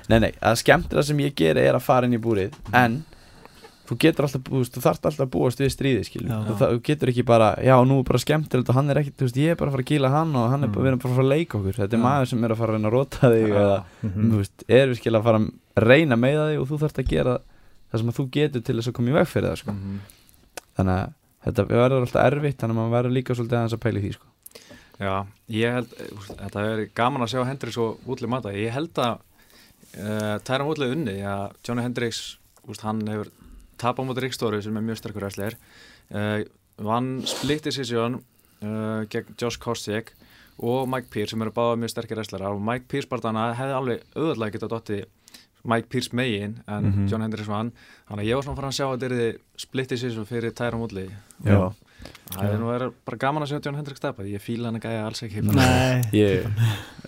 Nei, 0.07 0.19
nei, 0.23 0.33
að 0.39 0.61
skemmtilegast 0.63 1.13
sem 1.13 1.23
ég 1.27 1.37
geri 1.39 1.67
er 1.67 1.79
að 1.79 1.87
fara 1.89 2.09
inn 2.09 2.17
í 2.17 2.23
búrið, 2.23 2.57
en 2.77 3.01
þú 3.87 3.97
getur 4.03 4.27
alltaf, 4.27 4.43
þú 4.43 4.61
þú 4.75 4.81
þarft 4.83 5.05
alltaf 5.07 5.25
að 5.27 5.31
búast 5.37 5.61
við 5.63 5.71
stríði, 5.71 6.03
Já. 6.27 6.39
þú, 6.47 6.55
þú 6.61 6.81
getur 6.83 7.09
ekki 7.13 7.25
bara, 7.25 7.49
já, 7.63 7.77
nú 7.87 7.99
er 8.01 8.07
bara 8.09 8.19
skemmtilegt 8.19 8.69
og 8.69 8.75
hann 8.75 8.91
er 8.91 8.97
ekki, 9.03 9.13
þú 9.17 9.27
veist, 9.29 9.37
ég 9.39 9.51
er 9.51 9.57
bara 9.61 9.71
að 9.71 9.75
fara 9.77 9.85
að 9.87 9.91
gíla 9.93 10.11
hann 10.11 10.35
og 10.37 10.51
hann 10.51 10.65
er 10.65 10.69
bara, 10.69 10.81
Mm. 10.81 10.85
við 10.85 10.91
erum 10.91 10.99
bara 11.03 11.13
að 11.13 11.17
fara 11.17 11.27
að 11.27 11.35
leika 11.37 11.59
okkur, 11.59 11.77
þetta 11.79 11.95
er 11.95 12.01
Já. 12.01 12.07
maður 12.07 12.27
sem 12.29 12.45
er 12.45 12.51
að 12.51 12.57
fara 12.61 12.73
að 12.73 12.77
reyna 12.77 12.89
að 12.89 12.97
rota 12.97 13.31
þig 13.31 13.47
Já. 13.49 13.57
eða, 13.57 13.85
Mhm. 14.03 14.31
þú 14.33 14.37
veist, 14.43 14.65
er 14.69 14.87
virkilega 14.89 15.21
að 15.21 15.25
fara 15.25 15.39
að 15.39 15.87
reyna 15.87 16.17
með 16.17 16.39
þig 16.47 16.61
og 16.61 16.69
þú 16.69 16.79
þarft 16.83 16.99
að 17.03 17.09
gera 17.09 17.39
það 17.93 17.99
sem 18.01 18.09
að 18.11 18.17
þú 18.19 18.31
getur 18.31 18.65
til 18.67 18.77
þess 18.77 18.89
að 18.89 18.97
koma 18.99 19.09
í 19.11 19.13
veg 19.17 19.27
fyrir 19.27 19.49
það, 19.51 19.57
sko 19.63 19.73
Mhm. 19.73 19.99
þannig 20.77 20.97
að 20.97 21.13
þetta 21.47 21.67
verður 21.71 22.03
alltaf 22.03 22.25
erfitt 22.33 22.59
þannig 22.59 22.75
að 22.75 22.81
maður 22.83 22.95
verður 22.97 23.15
líka 23.17 23.35
svolítið 23.37 23.57
aðeins 23.57 23.77
að 23.77 23.85
pæla 23.87 23.99
í 23.99 24.03
því 24.03 24.13
sko. 24.17 24.27
Já, 24.99 25.27
ég 25.51 25.73
held, 25.77 25.89
eh, 26.01 26.37
þetta 26.41 26.61
er 26.73 26.87
gaman 26.97 27.23
að 27.23 27.31
sjá 27.35 27.45
Hendricks 27.47 27.77
og 27.79 27.99
Woodley 28.07 28.29
mata. 28.29 28.49
Ég 28.49 28.71
held 28.73 28.95
að 28.95 29.19
uh, 29.99 30.39
Tyron 30.45 30.67
Woodley 30.67 30.91
unni, 30.93 31.21
að 31.23 31.53
Johnny 31.65 31.83
Hendricks, 31.83 32.37
úst, 32.69 32.81
hann 32.83 33.01
hefur 33.07 33.29
tap 33.79 33.99
á 33.99 34.03
móti 34.07 34.23
Ríkstóri 34.25 34.63
sem 34.65 34.77
er 34.77 34.85
mjög 34.87 35.01
sterkur 35.03 35.23
wrestler. 35.27 35.57
Uh, 36.11 36.45
vann 36.79 37.23
split 37.27 37.65
decision 37.65 38.21
uh, 38.63 39.05
gegn 39.11 39.35
Josh 39.41 39.59
Kostick 39.63 40.13
og 40.59 40.87
Mike 40.89 41.11
Pierce 41.13 41.35
sem 41.35 41.43
eru 41.45 41.53
báða 41.53 41.77
mjög 41.81 41.93
sterkir 41.93 42.17
wrestlerar 42.17 42.55
og 42.57 42.63
Mike 42.65 42.87
Pierce 42.89 43.09
bara 43.11 43.21
þannig 43.27 43.57
hefði 43.59 43.75
alveg 43.77 44.05
auðvitað 44.17 44.55
getað 44.57 44.73
dotti 44.77 45.01
Mike 45.67 45.89
Pierce 45.91 46.15
megin 46.15 46.61
en 46.71 46.85
Mhm. 46.93 47.09
John 47.11 47.23
Hendricks 47.25 47.49
vann. 47.51 47.73
Þannig 48.09 48.23
að 48.23 48.29
ég 48.29 48.35
var 48.39 48.45
svona 48.47 48.57
farin 48.57 48.71
að 48.71 48.77
sjá 48.79 48.87
að 48.87 49.01
þetta 49.03 49.17
er 49.33 49.39
split 49.59 49.89
decision 49.91 50.25
fyrir 50.29 50.53
Tyron 50.55 50.79
Woodley. 50.81 51.09
Já. 51.45 51.73
Það 52.31 52.45
er 52.53 52.59
nú 52.61 52.69
verið 52.71 52.93
bara 53.05 53.17
gaman 53.19 53.43
að 53.43 53.51
sjá 53.51 53.59
John 53.65 53.75
Hendricks 53.75 54.01
tapa. 54.05 54.23
Ég 54.23 54.39
fíla 54.45 54.69
hann 54.71 54.79
að 54.79 54.85
gæja 54.87 55.07
alls 55.09 55.23
ekki. 55.27 55.43
Nei, 55.43 56.03
ég 56.15 56.47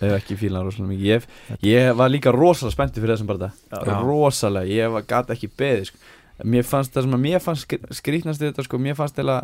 hef 0.00 0.16
ekki 0.18 0.36
fílað 0.40 0.64
rosalega 0.66 0.90
mikið 0.90 1.06
ég, 1.06 1.28
ég 1.62 1.94
var 1.96 2.10
líka 2.10 2.32
rosalega 2.34 2.74
spenntið 2.74 3.04
fyrir 3.04 3.14
þessum 3.14 3.30
bara 3.30 3.52
Já. 3.70 4.00
rosalega, 4.02 4.66
ég 4.74 4.90
var 4.96 5.02
gæti 5.06 5.36
ekki 5.36 5.50
beðið 5.54 5.84
sko. 5.92 5.98
Mér 6.44 6.66
fannst 6.66 6.94
það 6.94 7.06
sem 7.06 7.16
að 7.16 7.24
mér 7.24 7.42
fannst 7.42 7.66
skr- 7.66 7.96
skrýtnast 7.98 8.42
við 8.42 8.52
þetta 8.52 8.66
sko, 8.68 8.80
mér 8.82 8.96
fannst 8.98 9.18
eða 9.18 9.38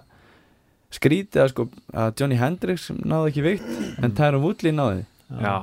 skrýtið 0.94 1.42
að 1.42 1.50
sko 1.54 1.66
að 2.04 2.14
Johnny 2.20 2.38
Hendricks 2.38 2.88
náði 2.94 3.32
ekki 3.32 3.44
veikt 3.48 4.00
en 4.04 4.14
Tyron 4.14 4.44
Woodley 4.44 4.74
náði. 4.74 5.04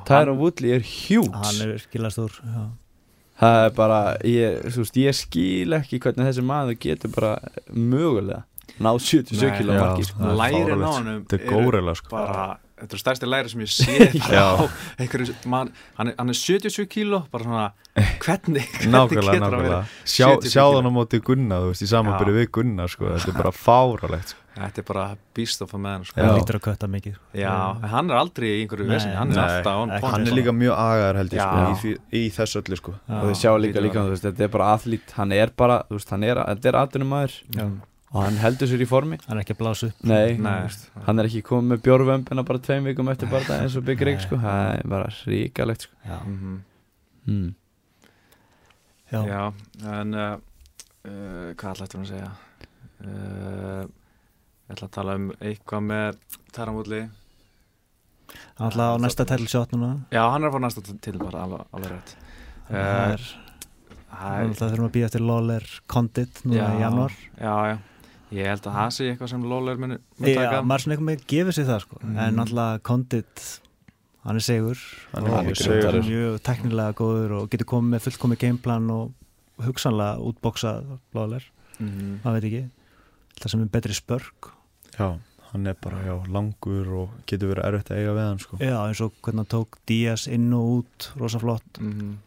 Tyron 0.10 0.40
Woodley 0.42 0.76
er 0.76 0.86
hjúts 0.86 1.32
hann 1.32 1.62
er 1.68 1.76
já. 1.78 2.64
það 3.42 3.66
er 3.66 3.76
bara, 3.78 4.00
ég, 4.28 4.58
veist, 4.76 4.98
ég 5.00 5.16
skil 5.18 5.78
ekki 5.78 6.02
hvernig 6.04 6.28
þessi 6.28 6.44
maður 6.46 6.80
getur 6.82 7.14
bara 7.16 7.36
mögulega 7.72 8.44
náð 8.82 9.00
77 9.04 9.42
Nei, 9.42 9.58
kilo 9.60 9.78
marki 9.78 10.06
sko. 10.08 10.20
Það 10.22 10.38
lærin 10.42 10.84
á 10.84 10.92
Þetta 11.32 11.38
er 11.38 11.48
górela 11.50 11.96
sko 11.98 12.14
bara, 12.14 12.46
þetta 12.82 12.98
er 12.98 13.02
stærsti 13.04 13.30
læri 13.30 13.52
sem 13.54 13.62
ég 13.64 13.72
sé 13.72 13.96
Já. 14.36 14.46
einhverju, 15.00 15.36
man, 15.54 15.72
hann, 16.00 16.12
er, 16.12 16.16
hann 16.20 16.34
er 16.34 16.38
77 16.42 16.88
kíló 16.92 17.24
bara 17.32 17.48
svona, 17.48 17.66
hvernig, 18.26 18.66
hvernig 18.82 19.16
getur 19.16 19.32
hann 19.32 19.58
verið 19.58 19.96
Sjá, 20.04 20.28
70 20.36 20.54
Sjáðan 20.56 20.90
á 20.90 20.92
móti 20.98 21.22
Gunna, 21.24 21.62
þú 21.64 21.72
veist, 21.74 21.86
í 21.86 21.90
samanbyrju 21.94 22.36
Já. 22.36 22.40
við 22.42 22.54
Gunna 22.60 22.88
sko, 22.92 23.10
þetta 23.16 23.34
er 23.34 23.38
bara 23.42 23.52
fáralegt 23.56 24.34
sko. 24.34 24.40
þetta 24.58 24.82
er 24.84 24.88
bara 24.90 25.04
beast 25.38 25.62
of 25.66 25.76
a 25.78 25.82
man 25.82 26.04
sko. 26.08 26.18
hann 26.20 26.32
Já. 26.32 26.40
lítur 26.42 26.58
að 26.60 26.66
kötta 26.70 26.90
mikið 26.92 27.20
já, 27.40 27.54
en 27.78 27.94
hann 27.94 28.12
er 28.12 28.20
aldrei 28.22 28.50
í 28.50 28.56
einhverju 28.66 28.88
Nei, 28.90 28.96
vesin, 28.98 29.14
hann 29.20 29.32
er 29.38 29.62
point, 29.68 29.96
Hann 30.04 30.26
er 30.26 30.32
sko. 30.34 30.40
líka 30.42 30.56
mjög 30.58 30.76
agaðar 30.88 31.22
held 31.22 31.38
ég 31.38 31.44
Já. 31.44 31.52
sko, 31.78 31.94
í, 31.94 31.96
í 32.20 32.24
þessu 32.36 32.60
öllu 32.64 32.82
sko 32.82 32.96
Já. 32.98 33.16
og 33.22 33.30
þið 33.30 33.38
sjá 33.44 33.52
líka 33.68 33.86
líka, 33.86 34.04
þetta 34.26 34.48
er 34.48 34.52
bara 34.58 34.74
athlít 34.76 35.16
hann 35.20 35.32
er 35.38 35.54
bara, 35.64 35.80
þú 35.92 36.00
veist, 36.02 36.12
hann 36.18 36.28
er, 36.28 36.44
þetta 36.52 36.72
er 36.74 36.80
atvinnumæður 36.86 37.38
Já. 37.56 37.70
Og 38.12 38.24
hann 38.26 38.38
heldur 38.42 38.68
sér 38.68 38.82
í 38.84 38.88
formi 38.90 39.18
hann 39.28 39.38
er 39.38 39.44
ekki 39.46 39.56
að 39.56 39.62
blása 39.62 39.88
upp 39.92 40.04
nei, 40.12 40.36
Nei. 40.38 40.68
þú 40.68 41.04
hann 41.08 41.20
er 41.24 41.30
ekki 41.30 41.42
komið 41.48 41.70
með 41.72 41.84
bjórvömbina 41.86 42.44
bara 42.48 42.60
tveim 42.68 42.90
vikum 42.90 43.10
eftir 43.14 43.30
bara 43.32 43.62
eins 43.62 43.78
og 43.80 43.86
Big 43.88 44.02
Rig 44.04 44.18
Nei. 44.20 44.26
sko, 44.26 44.40
það 44.42 44.68
er 44.80 44.88
bara 44.92 45.10
ríkalegt 45.32 45.86
sko. 45.88 45.96
já, 46.08 46.18
Mhm. 46.26 46.58
mm. 47.28 47.54
já. 49.12 49.22
já, 49.28 49.54
en 50.02 50.14
uh, 50.14 50.38
uh, 51.08 51.54
hvað 51.56 51.72
ætla 51.72 51.86
eftir 51.88 52.00
að 52.02 52.12
segja 52.12 52.32
uh, 53.06 53.86
ég 53.86 54.76
ætla 54.76 54.88
að 54.88 54.96
tala 54.98 55.16
um 55.20 55.30
eitthvað 55.40 55.88
með 55.88 56.20
Taramúli 56.56 57.02
hann 58.60 58.68
ætla 58.72 58.90
á 58.92 58.96
næsta 59.04 59.26
title 59.28 59.48
shot 59.52 59.72
núna 59.76 59.94
já, 60.12 60.24
hann 60.32 60.44
er 60.44 60.52
fá 60.52 60.60
næsta 60.64 60.84
bara 61.20 61.46
alveg, 61.46 61.64
alveg 61.72 61.92
rétt 61.96 62.16
það 62.72 63.16
er 63.16 63.26
það 64.12 64.54
það 64.60 64.70
þurfum 64.72 64.88
að 64.90 64.94
býja 64.96 65.08
eftir 65.10 65.24
Lawler 65.28 65.66
Condit 65.88 66.44
núna 66.46 66.68
í 66.76 66.82
januar 66.84 67.16
já, 67.40 67.56
já, 67.72 67.78
ég 68.32 68.46
held 68.48 68.62
að 68.68 68.76
það 68.78 68.92
sé 68.96 69.08
eitthvað 69.12 69.30
sem 69.34 69.44
Lawler 69.52 69.78
muni 69.82 69.98
muni 70.20 70.34
Já, 70.34 70.42
taka 70.42 70.62
maður 70.64 70.84
svona 70.86 70.96
eitthvað 70.96 71.10
með 71.12 71.26
gefið 71.34 71.58
sér 71.58 71.66
það 71.72 71.82
sko 71.86 71.98
Mm. 72.02 72.18
en 72.18 72.36
náttúrulega 72.40 72.82
Condit 72.84 73.62
hann 74.24 74.36
er 74.36 74.46
segur 74.46 74.78
Hann 75.14 75.26
er 75.26 75.32
mjög 75.32 75.46
mjög 75.50 75.58
segur. 75.58 76.04
mjög 76.06 76.40
teknilega 76.42 76.94
góður 76.94 77.32
og 77.42 77.50
getur 77.50 77.66
komið 77.66 77.90
með 77.96 78.06
fullkomið 78.08 78.40
gameplan 78.46 78.90
og 78.92 79.12
hugsanlega 79.62 80.20
útboksa 80.20 80.72
Lawler, 81.14 81.44
Mhm. 81.80 82.22
maður 82.24 82.40
veit 82.42 82.44
ekki 82.52 82.70
það 83.42 83.50
sem 83.50 83.62
er 83.62 83.66
betri 83.68 83.94
spörk 83.94 84.52
Já, 85.00 85.18
hann 85.52 85.68
er 85.68 85.74
bara 85.82 85.98
já, 86.06 86.16
langur 86.28 86.88
og 87.02 87.10
getur 87.28 87.54
verið 87.56 87.66
erfitt 87.66 87.90
að 87.92 87.98
eiga 87.98 88.14
við 88.16 88.28
hann 88.30 88.40
sko 88.40 88.58
já, 88.60 88.78
eins 88.88 89.02
og 89.02 89.12
hvernig 89.22 89.38
hann 89.42 89.46
tók 89.66 89.78
Díaz 89.88 90.28
inn 90.28 90.54
og 90.54 90.84
út 90.86 91.12
rosa 91.18 91.40
flott 91.40 91.80
Mhm. 91.80 92.18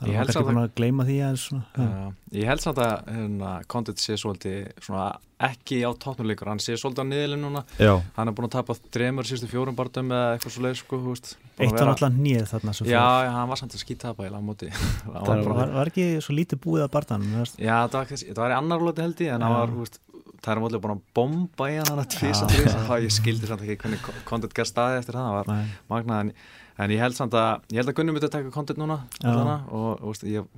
Það 0.00 0.10
er 0.10 0.30
kannski 0.30 0.44
búin 0.48 0.60
að 0.62 0.70
gleyma 0.78 1.06
því 1.08 1.16
aðeins 1.24 1.44
svona. 1.48 1.64
Já, 1.76 2.12
ég 2.40 2.48
held 2.50 2.62
samt 2.64 2.80
að 2.84 3.10
hérna, 3.14 3.50
Condit 3.70 4.00
sé 4.02 4.16
svolítið 4.20 4.58
svona, 4.86 5.06
ekki 5.50 5.80
á 5.84 5.90
tóknuleikur, 6.04 6.50
hann 6.52 6.62
sé 6.62 6.76
svolítið 6.80 7.04
á 7.04 7.10
niðurlinn 7.10 7.44
núna. 7.44 7.62
Já, 7.80 7.92
hann 8.16 8.30
er 8.32 8.36
búin 8.36 8.48
að 8.48 8.56
tapa 8.56 8.76
þremur 8.94 9.28
sístu 9.28 9.48
fjórum 9.50 9.78
barndum 9.78 10.12
eða 10.16 10.34
eitthvað 10.36 10.56
svo 10.56 10.66
leið 10.66 10.78
sko, 10.80 11.00
að 11.00 11.32
eitt 11.60 11.76
var 11.76 11.90
náttúrulega 11.90 12.12
nýð 12.16 12.46
þarna 12.50 12.76
Já, 12.80 13.06
já, 13.26 13.32
hann 13.36 13.50
var 13.50 13.60
samt 13.60 13.76
að 13.76 13.82
skítapa 13.84 14.28
í 14.28 14.30
móti. 14.40 14.70
Hann 14.76 15.26
Það 15.26 15.42
var 15.44 15.58
var, 15.60 15.74
var 15.80 15.90
ekki 15.92 16.06
svo 16.24 16.36
lítið 16.36 16.62
búið 16.64 16.86
að 16.86 16.94
barðan 16.96 17.26
Já, 17.60 17.76
það 17.90 17.98
var, 17.98 18.14
þetta 18.14 18.44
var 18.44 18.54
í 18.54 18.60
annar 18.60 18.86
lóti 18.86 19.04
held 19.04 19.20
ég 19.26 19.34
en 19.34 19.44
hann 19.44 19.56
var, 19.58 19.74
veist, 19.80 20.00
það 20.40 20.54
er 20.54 20.62
mótilega 20.64 20.84
búin 20.86 20.94
að 20.96 21.02
bomba 21.16 21.68
í 21.68 21.76
hann 21.80 22.00
að 22.00 22.08
tvisa 22.14 22.46
Já. 22.46 22.50
tvisa 22.54 22.84
þá 22.88 22.94
ég 23.04 23.14
skildi 23.14 23.50
samt 23.50 23.64
ekki 23.66 23.76
hvernig 23.82 24.08
Condit 24.28 24.56
gæst 24.56 24.72
staði 24.74 25.00
eftir 25.02 25.18
það, 25.18 25.28
það 25.28 25.36
var 25.36 25.68
magnað 25.92 26.32
en, 26.80 26.94
ég 26.94 27.02
held 27.02 27.18
samt 27.18 27.36
að, 27.38 27.66
ég 27.72 27.82
held 27.82 27.92
að 27.92 27.98
Gunni 28.00 28.14
myndi 28.16 28.28
að 28.30 28.36
taka 28.38 28.54
Condit 28.54 28.80
núna 28.80 29.02
og, 29.20 29.92
og, 30.00 30.08
veist, 30.08 30.26
ég, 30.28 30.48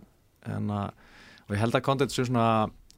en, 0.48 0.70
að, 0.70 1.12
og 1.48 1.56
ég 1.56 1.62
held 1.64 1.78
að 1.78 1.84
Condit 1.88 2.14
sé 2.14 2.26
svona 2.28 2.46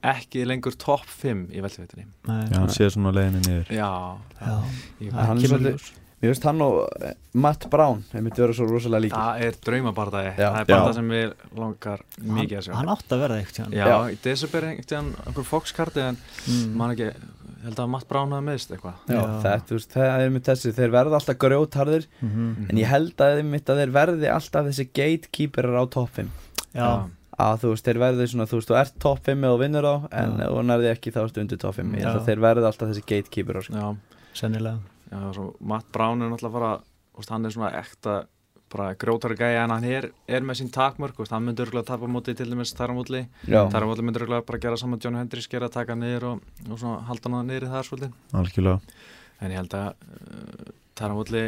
ekki 0.04 0.44
lengur 0.48 0.76
topp 0.80 1.08
5 1.22 1.46
í 1.54 1.64
veltvitinni 1.64 2.06
já 2.28 2.56
hann 2.58 2.72
sé 2.72 2.90
svona 2.92 3.12
á 3.12 3.16
leiðinni 3.16 3.44
niður. 3.46 3.70
Já, 3.72 3.90
já, 4.40 4.56
ég, 5.00 5.14
hann 5.16 5.38
er 5.38 5.46
kemur 5.46 5.62
svolítið- 5.62 5.92
mér 6.24 6.32
finnst 6.32 6.46
hann 6.48 6.64
og 6.64 6.76
eh, 7.04 7.14
Matt 7.36 7.66
Brown 7.72 8.02
þeir 8.10 8.24
myndi 8.24 8.44
vera 8.44 8.56
svo 8.56 8.66
rosalega 8.68 9.04
líki 9.04 9.16
það 9.16 9.46
er 9.46 9.58
draumabardaði 9.68 10.34
það 10.38 10.58
er 10.60 10.68
bardaði 10.70 10.98
sem 10.98 11.14
við 11.14 11.32
langar 11.60 12.04
mikið 12.20 12.58
að 12.58 12.66
sjá. 12.68 12.74
hann 12.78 12.92
átt 12.94 13.16
að 13.16 13.24
verða 13.24 13.40
eitt 13.40 13.60
Já, 13.60 13.66
Já. 13.74 13.96
í 14.08 14.20
desember 14.24 14.68
einhvern 14.70 15.10
einhver 15.24 15.48
Fox-karti 15.48 16.04
en 16.04 16.20
mm. 16.20 16.76
man 16.80 16.94
ekki, 16.94 17.10
ég 17.10 17.43
held 17.68 17.80
að 17.82 17.90
Matt 17.94 18.06
Brown 18.10 18.32
hafi 18.34 18.46
meðist 18.48 18.72
eitthvað. 18.74 19.02
Já, 19.08 19.20
þú 19.68 19.78
veist, 19.78 19.92
það 19.94 20.22
er 20.24 20.32
með 20.34 20.46
þessi, 20.48 20.72
þeir 20.76 20.94
verða 20.94 21.18
alltaf 21.20 21.38
grjótharðir 21.44 22.06
mm 22.20 22.70
en 22.70 22.80
ég 22.80 22.90
held 22.90 23.24
að 23.26 23.42
mitt 23.50 23.70
að 23.70 23.82
þeir 23.82 23.94
verði 23.98 24.30
alltaf 24.32 24.68
þessi 24.70 24.86
gatekeeperar 24.90 25.78
á 25.80 25.84
toppin 25.94 26.30
já, 26.74 26.88
að 27.38 27.62
þú 27.62 27.72
veist, 27.74 27.86
þeir 27.88 28.00
verði 28.02 28.28
svona, 28.30 28.48
þú 28.50 28.60
veist, 28.60 28.70
þú 28.70 28.78
ert 28.80 28.98
topp 29.04 29.30
5 29.30 29.46
og 29.50 29.60
vinnur 29.62 29.88
á, 29.88 29.94
en 30.22 30.36
þú 30.40 30.64
nærði 30.70 30.90
ekki 30.92 31.14
þá 31.14 31.20
ertu 31.24 31.44
undir 31.44 31.60
topp 31.62 31.78
5, 31.80 31.94
ég 31.98 32.08
held 32.08 32.20
að 32.20 32.28
þeir 32.30 32.44
verði 32.44 32.68
alltaf 32.70 32.90
þessi 32.92 33.06
gatekeeperar 33.10 33.66
sko. 33.66 33.80
Já, 33.80 34.20
sennilega. 34.38 34.78
Já 35.10 35.18
svo 35.36 35.48
Matt 35.60 35.90
Brown 35.94 36.22
er 36.22 36.32
náttúrulega 36.32 36.58
bara, 36.58 36.72
hann 37.30 37.46
er 37.46 37.54
svona 37.54 37.72
ekta 37.78 38.22
bara 38.74 38.90
grótari 38.98 39.36
gæja 39.38 39.64
en 39.64 39.72
hann 39.74 39.86
er, 39.86 40.10
er 40.26 40.44
með 40.46 40.60
sín 40.60 40.70
takmörk 40.74 41.20
og 41.22 41.30
hann 41.30 41.44
myndur 41.46 41.68
örgulega 41.68 41.86
tapa 41.92 42.08
móti 42.10 42.34
til 42.36 42.48
dæmis 42.50 42.74
Taramóli 42.74 43.24
Taramóli 43.46 44.04
myndur 44.06 44.26
örgulega 44.26 44.46
bara 44.48 44.62
gera 44.66 44.78
saman 44.80 45.02
Johnny 45.02 45.22
Hendricks 45.22 45.48
gera 45.52 45.70
að 45.70 45.76
taka 45.78 45.94
hann 45.94 46.02
niður 46.02 46.26
og, 46.32 46.46
og 46.68 46.80
svona 46.82 47.04
halda 47.08 47.34
hann 47.36 47.52
niður 47.52 47.68
í 47.68 47.72
það 47.74 47.86
svolítið. 47.88 48.16
Algjörlega. 48.40 48.96
En 49.40 49.54
ég 49.54 49.60
held 49.62 49.76
að 49.78 49.88
uh, 49.94 50.72
Taramóli 50.98 51.44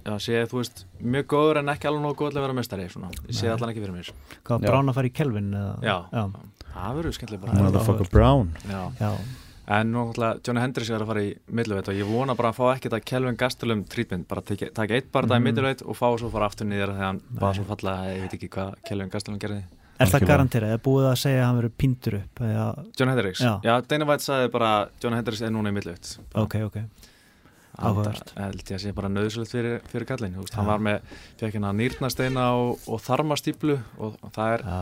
já, 0.00 0.14
sé, 0.22 0.42
þú 0.50 0.60
veist, 0.60 0.84
mjög 1.02 1.30
góður 1.34 1.62
en 1.62 1.72
ekki 1.74 1.90
alveg 1.90 2.04
nógu 2.04 2.18
góð 2.22 2.34
til 2.34 2.40
að 2.40 2.46
vera 2.48 2.58
mestari 2.58 2.88
svona. 2.90 3.12
ég 3.28 3.38
sé 3.38 3.50
allan 3.52 3.70
ekki 3.70 3.84
fyrir 3.84 3.94
mér. 3.94 4.12
Hvað. 4.46 4.66
Brown 4.66 4.90
að 4.90 4.98
fara 4.98 5.10
í 5.10 5.14
Kelvin 5.14 5.54
eða? 5.54 5.74
Já. 5.84 5.96
Já, 6.10 6.68
það 6.74 7.00
verður 7.00 7.18
skemmtilega 7.18 7.46
bara 7.46 7.64
Motherfucker 7.66 8.12
Brown 8.14 8.54
En 9.66 9.92
nú 9.92 10.02
náttúrulega 10.12 10.40
Johnny 10.44 10.60
Hendricks 10.60 10.90
er 10.92 11.00
að 11.00 11.06
fara 11.08 11.20
í 11.24 11.30
middleveit 11.56 11.88
og 11.88 11.94
ég 11.96 12.04
vona 12.10 12.34
bara 12.36 12.50
að 12.52 12.58
fá 12.58 12.64
ekkert 12.76 12.96
að 12.98 13.04
Kelvin 13.08 13.36
Gastelum 13.40 13.84
trítmynd, 13.88 14.26
bara 14.28 14.42
taka 14.44 14.68
taka 14.76 14.94
eitt 14.98 15.10
barða 15.12 15.38
í 15.38 15.40
Mhm. 15.40 15.44
middleveit 15.48 15.82
og 15.86 15.96
fá 15.96 16.10
svo 16.20 16.30
fara 16.30 16.46
aftur 16.50 16.66
niður 16.68 16.92
þegar 16.92 17.06
hann 17.08 17.20
bara 17.40 17.54
svo 17.54 17.64
falla, 17.64 17.94
ég 18.12 18.20
veit 18.28 18.34
ekki 18.36 18.48
hvað 18.50 18.74
Kelvin 18.84 19.08
Gastelum 19.08 19.38
gerði. 19.40 19.62
Er 20.00 20.06
það 20.06 20.26
garanterað? 20.26 20.72
Er 20.74 20.78
búið 20.78 21.06
að 21.12 21.16
segja 21.22 21.40
að 21.40 21.46
hann 21.46 21.58
verið 21.62 21.74
píndur 21.78 22.14
upp? 22.20 22.40
Eða, 22.40 22.84
Johnny 22.98 23.12
Hendricks? 23.14 23.40
Já. 23.40 23.60
Já, 23.62 23.80
Dana 23.88 24.04
White 24.04 24.24
sagði 24.26 24.50
bara 24.52 24.88
Johnny 25.00 25.16
Hendricks 25.16 25.40
er 25.42 25.50
núna 25.50 25.70
í 25.70 25.72
middleveit. 25.72 26.18
ok, 26.34 26.54
ok 26.66 26.76
Áhugavert. 27.74 28.28
Það 28.36 28.44
held 28.44 28.60
ég 28.70 28.76
að 28.76 28.82
sé 28.84 28.92
bara 28.94 29.08
nöðsulegt 29.10 29.50
fyrir, 29.50 29.80
fyrir 29.90 30.06
kallin, 30.06 30.34
þú 30.36 30.44
veist, 30.44 30.54
hann 30.54 30.66
var 30.68 30.78
með, 30.78 31.00
fekk 31.40 31.56
hérna 31.56 31.72
nýrnasteina 31.74 32.44
og, 32.54 32.78
og 32.86 33.00
þarmastýplu 33.02 33.74
og 33.98 34.14
það 34.30 34.52
er 34.54 34.62
Já, 34.62 34.76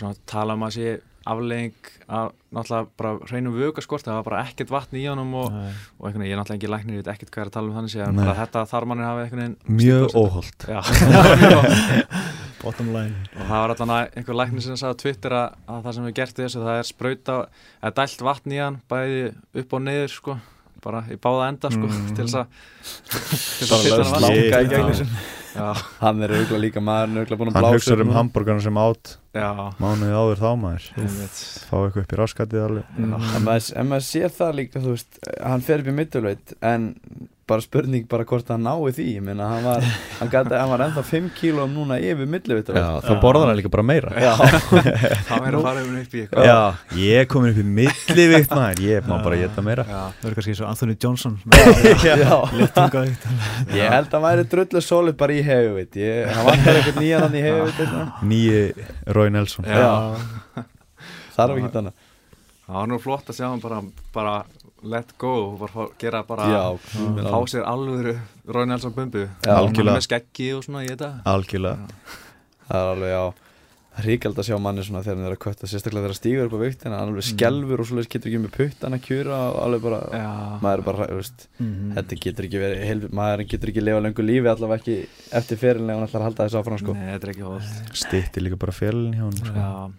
svona 0.00 0.14
tala 0.24 0.54
um 0.56 0.64
að 0.64 0.72
sé 0.78 1.00
aflegging 1.28 1.90
af 2.08 2.30
náttúrulega 2.56 2.88
bara 2.98 3.10
hreinum 3.28 3.54
vökaskort, 3.58 4.04
það 4.06 4.16
var 4.18 4.26
bara 4.30 4.42
ekkert 4.48 4.70
vatn 4.72 4.96
í 4.96 5.04
honum 5.10 5.34
og, 5.42 5.52
og 5.52 6.06
einhvern 6.08 6.22
veginn, 6.24 6.30
ég 6.30 6.36
er 6.36 6.40
náttúrulega 6.40 6.60
ekki 6.62 6.70
læknir, 6.72 6.94
ég 6.96 7.02
veit 7.04 7.12
ekkert 7.14 7.30
hvað 7.34 7.42
er 7.44 7.50
að 7.50 7.56
tala 7.58 7.68
um 7.68 7.76
þannig 7.78 7.92
séðan, 7.94 8.20
bara 8.22 8.36
þetta 8.38 8.62
þarmannir 8.72 9.08
hafi 9.08 9.24
einhvern 9.26 9.42
veginn 9.44 9.58
Mjög 9.82 10.16
óholt. 10.22 10.68
Bottom 12.58 12.88
line. 12.90 13.14
Og 13.38 13.44
það 13.46 13.60
var 13.62 13.72
allan 13.74 13.92
að 13.94 14.16
einhver 14.18 14.38
læknir 14.40 14.64
sem 14.64 14.78
sagði 14.80 14.96
á 14.98 15.00
Twitter 15.02 15.34
að, 15.38 15.58
að 15.70 15.82
það 15.84 15.94
sem 15.98 16.06
við 16.08 16.14
gert 16.18 16.38
í 16.40 16.42
þessu, 16.46 16.62
það 16.64 16.78
er 16.80 16.88
sprauta 16.88 17.36
eða 17.78 17.92
dælt 18.00 18.24
vatn 18.26 18.54
í 18.56 18.58
hann, 18.62 18.78
bæði 18.90 19.20
upp 19.62 19.76
og 19.78 19.84
niður 19.86 20.10
sko, 20.16 20.36
bara 20.82 21.04
í 21.12 21.18
báða 21.22 21.50
enda 21.52 21.70
sko, 21.74 21.86
Mm. 21.92 22.08
til 22.16 22.24
þess 22.26 22.38
að 22.40 22.46
til 23.58 23.68
þess 23.68 25.04
að 25.04 25.14
hann 25.58 25.64
gegnum 25.64 25.66
Já. 25.66 25.74
sig. 25.74 25.84
Já, 25.98 26.00
hann 26.06 26.22
er 26.22 26.34
auðvitað 26.36 26.62
líka 26.64 26.82
maður, 26.84 27.14
auðvitað 27.18 27.40
búin 27.42 27.50
að 27.50 27.58
Hann 27.58 27.64
blása 27.66 27.76
hugsaður 27.78 28.02
um 28.04 28.08
núna. 28.10 28.18
hambúrgarna 28.18 28.64
sem 28.68 28.78
átt 28.84 29.14
já, 29.38 29.48
mánuði 29.82 30.14
áður 30.22 30.42
þá 30.42 30.48
maður. 30.62 30.86
Fá 31.68 31.76
eitthvað 31.78 32.02
upp 32.04 32.12
í 32.14 32.20
raskatið 32.22 32.64
alveg. 32.66 32.92
En 32.98 33.10
maður, 33.46 33.68
en 33.82 33.90
maður 33.92 34.06
sér 34.08 34.32
það 34.38 34.54
líka, 34.62 34.82
þú 34.84 34.94
veist, 34.94 35.20
hann 35.42 35.66
fer 35.66 35.82
upp 35.84 35.90
í 35.92 35.96
middleveit 35.98 36.54
en 36.72 36.88
bara 37.48 37.64
spurning 37.64 38.04
bara 38.08 38.24
hvort 38.28 38.50
hann 38.52 38.64
nái 38.66 38.92
því, 38.92 39.04
ég 39.16 39.22
meina 39.24 39.46
hann 39.48 39.64
var, 39.64 39.84
hann, 40.18 40.30
gæti, 40.32 40.54
hann 40.58 40.70
var 40.70 40.82
ennþá 40.84 41.04
5 41.08 41.28
kílóum 41.38 41.72
núna 41.72 41.96
yfir 42.00 42.28
Já, 42.76 42.88
þá 43.04 43.12
borðar 43.22 43.48
hann 43.50 43.58
líka 43.58 43.70
bara 43.72 43.84
meira. 43.88 44.12
Já, 44.20 44.32
það 44.36 45.46
að 45.48 45.62
fara 45.64 45.84
um 45.84 45.94
upp 45.98 46.16
í 46.16 46.22
eitthvað. 46.24 46.48
Já, 46.48 46.58
ég 47.00 47.22
er 47.22 47.28
komin 47.30 47.54
upp 47.54 47.60
í 47.62 47.66
millivikt 47.78 48.52
maður. 48.52 48.82
Ég 48.84 49.08
má 49.08 49.14
bara 49.24 49.38
geta 49.40 49.64
meira. 49.64 49.86
Já, 49.88 50.00
Það 50.18 50.26
verður 50.26 50.38
kannski 50.40 50.56
svo 50.58 50.68
Anthony 50.68 50.98
Johnson. 51.02 51.38
Já. 52.08 52.38
Ég 53.78 53.94
held 53.94 54.10
að 54.10 54.18
hann 54.18 54.26
væri 54.26 54.48
drullu 54.52 54.84
sólið 54.84 55.16
bara 55.20 55.36
í 55.38 55.40
hefuveit 55.46 55.96
Ég, 55.98 56.28
hann 56.34 56.48
vantar 56.48 56.80
eitthvað 56.80 57.00
nýjan 57.02 57.24
hann 57.24 57.38
í 57.38 57.46
hefuveit 57.46 58.28
Nýji 58.28 58.60
Rói 59.16 59.28
Nelson. 59.32 59.68
Já. 59.68 60.68
Þarf 61.38 61.58
ekki 61.58 61.74
þannig 61.78 62.04
það 62.68 62.76
var 62.76 62.88
nú 62.90 62.98
flott 63.00 63.30
að 63.32 63.38
sjá 63.38 63.46
hann 63.48 63.62
bara, 63.62 63.78
bara 64.12 64.32
let 64.82 65.10
go 65.18 65.32
og 65.52 65.58
bara 65.64 65.88
gera 65.98 66.22
bara 66.28 66.46
Já, 66.52 66.62
fá 67.26 67.38
sér 67.50 67.64
alvöru 67.66 68.14
Rói 68.46 68.66
Nelson 68.70 68.92
bumbu 68.94 69.26
með 69.42 70.00
skeggi 70.06 70.52
og 70.56 70.64
svona 70.64 70.84
í 70.86 70.88
þetta. 70.92 71.12
Algjörlega. 71.26 71.90
Það 72.68 72.80
er 72.82 72.90
alveg, 72.94 73.12
já. 73.16 73.26
Ríkald 73.98 74.36
að 74.38 74.46
sjá 74.46 74.54
manni 74.62 74.82
svona 74.86 75.00
þegar 75.02 75.16
hann 75.18 75.26
er 75.26 75.32
að 75.34 75.40
kvötta 75.42 75.66
Sérstaklega 75.66 76.04
þegar 76.04 76.12
hann 76.12 76.18
stígur 76.20 76.44
upp 76.46 76.52
á 76.54 76.60
viktina 76.62 76.98
Hann 77.00 77.08
alveg 77.10 77.24
skelfur 77.26 77.80
og 77.82 77.86
svoleiðis 77.88 78.10
getur 78.12 78.30
ekki 78.30 78.40
með 78.44 78.52
puttan 78.54 78.94
að 78.94 79.00
kjura 79.08 79.38
Og 79.48 79.56
alveg 79.64 79.82
bara, 79.82 79.98
Já, 80.14 80.28
maður 80.62 80.78
er 80.78 80.84
bara, 80.86 81.06
veist 81.18 81.48
Mhm. 81.58 81.88
Þetta 81.96 82.18
getur 82.22 82.46
ekki 82.46 82.60
verið, 82.62 82.84
heil, 82.86 83.00
maður 83.10 83.42
getur 83.50 83.72
ekki 83.72 83.82
lifa 83.82 84.04
lengur 84.04 84.22
lífi 84.28 84.46
allavega 84.52 84.78
ekki 84.78 84.96
eftir 85.40 85.58
fyrirlega 85.58 85.98
hann 85.98 86.06
ætlar 86.06 86.22
að 86.22 86.28
halda 86.28 86.46
þessu 86.46 86.60
áfram 86.62 86.78
sko. 86.78 86.94
nei, 86.94 87.08
þetta 87.18 87.26
er 87.26 87.32
ekki 87.34 87.48
hóð 87.48 87.72
Stitti 88.04 88.40
líka 88.46 88.56
bara 88.62 88.72
félin 88.78 89.18
hjá 89.18 89.24
hann 89.26 89.40
sko. 89.42 89.54
Já, 89.58 89.90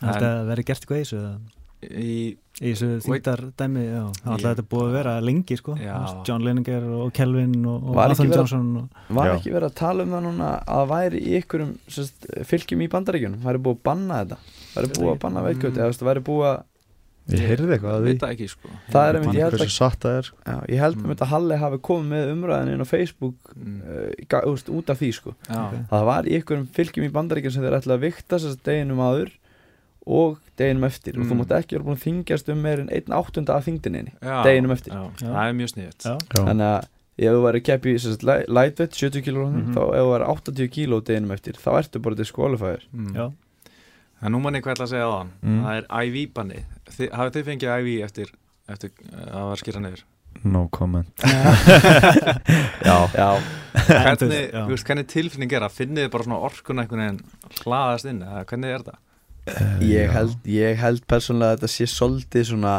Þetta 0.00 0.30
verður 0.50 0.66
gert 0.66 0.80
eitthvað 0.82 0.98
í 0.98 1.04
þessu 1.06 1.20
eða? 1.22 1.38
Í, 1.82 2.36
Í 2.60 2.74
þessu 2.74 2.88
þýndar 3.00 3.40
dæmi, 3.56 3.82
já. 3.88 4.00
Er 4.34 4.42
þetta 4.44 4.62
búið 4.68 4.82
að 4.90 4.96
vera 4.98 5.12
lengi, 5.24 5.56
sko. 5.56 5.76
Já. 5.80 5.94
John 6.28 6.42
Lenninger 6.44 6.82
og 6.92 7.12
Kelvin 7.16 7.54
og, 7.64 7.86
og 7.88 8.00
Anthony 8.04 8.34
Johnson 8.36 8.66
og, 8.76 8.98
Var 9.16 9.30
Já. 9.30 9.36
ekki 9.38 9.54
verið 9.54 9.68
að 9.70 9.76
tala 9.80 10.04
um 10.04 10.10
það 10.12 10.26
núna 10.26 10.48
að 10.68 10.90
væri 10.90 11.22
í 11.24 11.38
ykkurum 11.40 11.70
sérst, 11.88 12.26
fylgjum 12.44 12.82
í 12.84 12.88
bandaríkjunum? 12.92 13.40
Væri 13.46 13.62
búið 13.64 13.78
að 13.78 13.84
banna 13.88 14.18
þetta? 14.20 14.38
Væri 14.74 14.90
búið 14.98 15.14
að 15.14 15.22
banna 15.24 15.46
veitkjöld 15.46 15.80
Mm. 15.80 16.10
væri 16.10 16.20
búið 16.28 16.44
að 16.50 16.60
Ég 17.30 17.46
heyrði 17.46 17.72
eitthvað 17.78 17.94
að 17.94 18.04
því. 18.04 18.46
sko. 18.50 18.68
Það 18.90 19.08
er 19.08 19.14
Ég- 19.14 19.20
einmitt, 19.20 19.34
ég 19.38 19.42
held 19.44 19.52
Hversu 19.60 19.76
satt 19.78 20.00
það 20.00 20.18
er 20.18 20.22
sko. 20.28 20.36
já, 20.46 20.56
ég 20.68 20.78
held 20.80 20.96
Mm. 20.96 21.08
þetta 21.14 21.24
að 21.24 21.32
Halli 21.32 21.56
hafi 21.56 21.78
komið 21.78 22.08
með 22.10 22.32
umræðin 22.34 22.72
inn 22.74 22.80
á 22.80 22.88
Facebook 22.90 23.34
Mm, 23.56 23.82
uh, 23.88 24.74
út 24.76 24.90
af 24.90 24.98
því 25.00 25.10
sko. 25.14 25.34
Já, 25.48 25.64
Ok. 25.64 25.74
að 25.80 25.88
það 25.90 26.04
var 26.04 26.22
í 26.24 26.42
ykkurum 26.42 26.66
fylgjum 26.68 27.04
í 27.08 27.12
bandaríkjunum 27.12 27.52
sem 27.52 27.62
þeir 27.62 27.78
ætla 27.80 27.96
að 27.96 28.00
vikta 28.00 28.36
sérst 28.36 28.62
deginum 28.64 28.98
áður 28.98 29.30
og 30.06 30.38
deginum 30.56 30.84
eftir 30.88 31.18
og 31.18 31.26
þú 31.26 31.34
Mm. 31.34 31.40
mátt 31.42 31.52
ekki 31.58 31.76
vera 31.76 31.84
búin 31.84 31.98
að 31.98 32.06
þingjast 32.06 32.48
um 32.52 32.62
meir 32.62 32.80
en 32.80 32.88
einn 32.88 33.12
áttunda 33.18 33.54
af 33.56 33.64
þingdinni 33.66 34.12
já, 34.22 34.42
Deginum 34.44 34.70
eftir. 34.72 34.92
já, 34.92 35.02
Já. 35.20 35.28
Það 35.28 35.48
er 35.48 35.52
mjög 35.60 35.68
Já. 36.06 36.16
þannig 36.34 36.66
að 36.70 36.84
ef 37.20 37.32
þú 37.34 37.42
væri 37.44 37.60
keppi 37.60 37.94
í 37.94 37.98
lightweight 38.48 38.94
70 38.96 39.22
kg 39.22 39.36
Mhm. 39.50 39.74
þá 39.74 39.82
ef 39.92 40.00
þú 40.00 40.10
væri 40.14 40.26
80 40.28 40.68
kg 40.68 41.04
deginum 41.04 41.30
eftir 41.36 41.52
þá 41.60 41.70
ertu 41.78 41.98
bara 42.02 42.14
disqualifier 42.14 42.80
mm. 42.92 43.14
já 43.14 43.32
En 44.22 44.32
nú 44.32 44.40
manni 44.40 44.60
hvað 44.60 44.72
ég 44.72 44.76
ætla 44.76 44.84
að 44.84 44.92
segja 44.92 45.08
á 45.08 45.18
hann 45.18 45.30
Mm. 45.42 45.62
Það 45.64 45.76
er 45.76 45.84
IV-banni 46.04 46.64
Þi, 46.90 47.10
Hafið 47.10 47.32
þið 47.36 47.44
fengið 47.44 47.70
IV 47.80 48.04
eftir, 48.04 48.26
eftir 48.68 48.90
uh, 49.12 49.36
að 49.36 49.48
var 49.48 49.56
skýra 49.56 49.80
niður 49.80 50.02
No 50.44 50.68
comment 50.68 51.06
já, 52.84 52.96
já. 53.14 53.30
Hvernig, 53.90 54.50
Já. 54.52 54.64
þú 54.64 54.70
veist, 54.74 54.86
hvernig 54.86 55.06
tilfinning 55.10 55.52
er 55.56 55.64
að 55.66 55.74
finnið 55.76 56.10
bara 56.12 56.24
svona 56.26 56.40
orkun 56.46 56.78
einhvern 56.82 57.02
veginn 57.02 57.20
hlaðast 57.64 58.08
inn 58.10 58.20
hvernig 58.48 58.74
er 58.74 58.84
það? 58.86 58.98
Ég, 59.80 60.10
held, 60.12 60.34
ég 60.44 60.76
held 60.78 61.04
persónulega 61.08 61.54
að 61.54 61.60
þetta 61.60 61.70
sé 61.72 61.86
svolítið 61.90 62.44
svona 62.52 62.74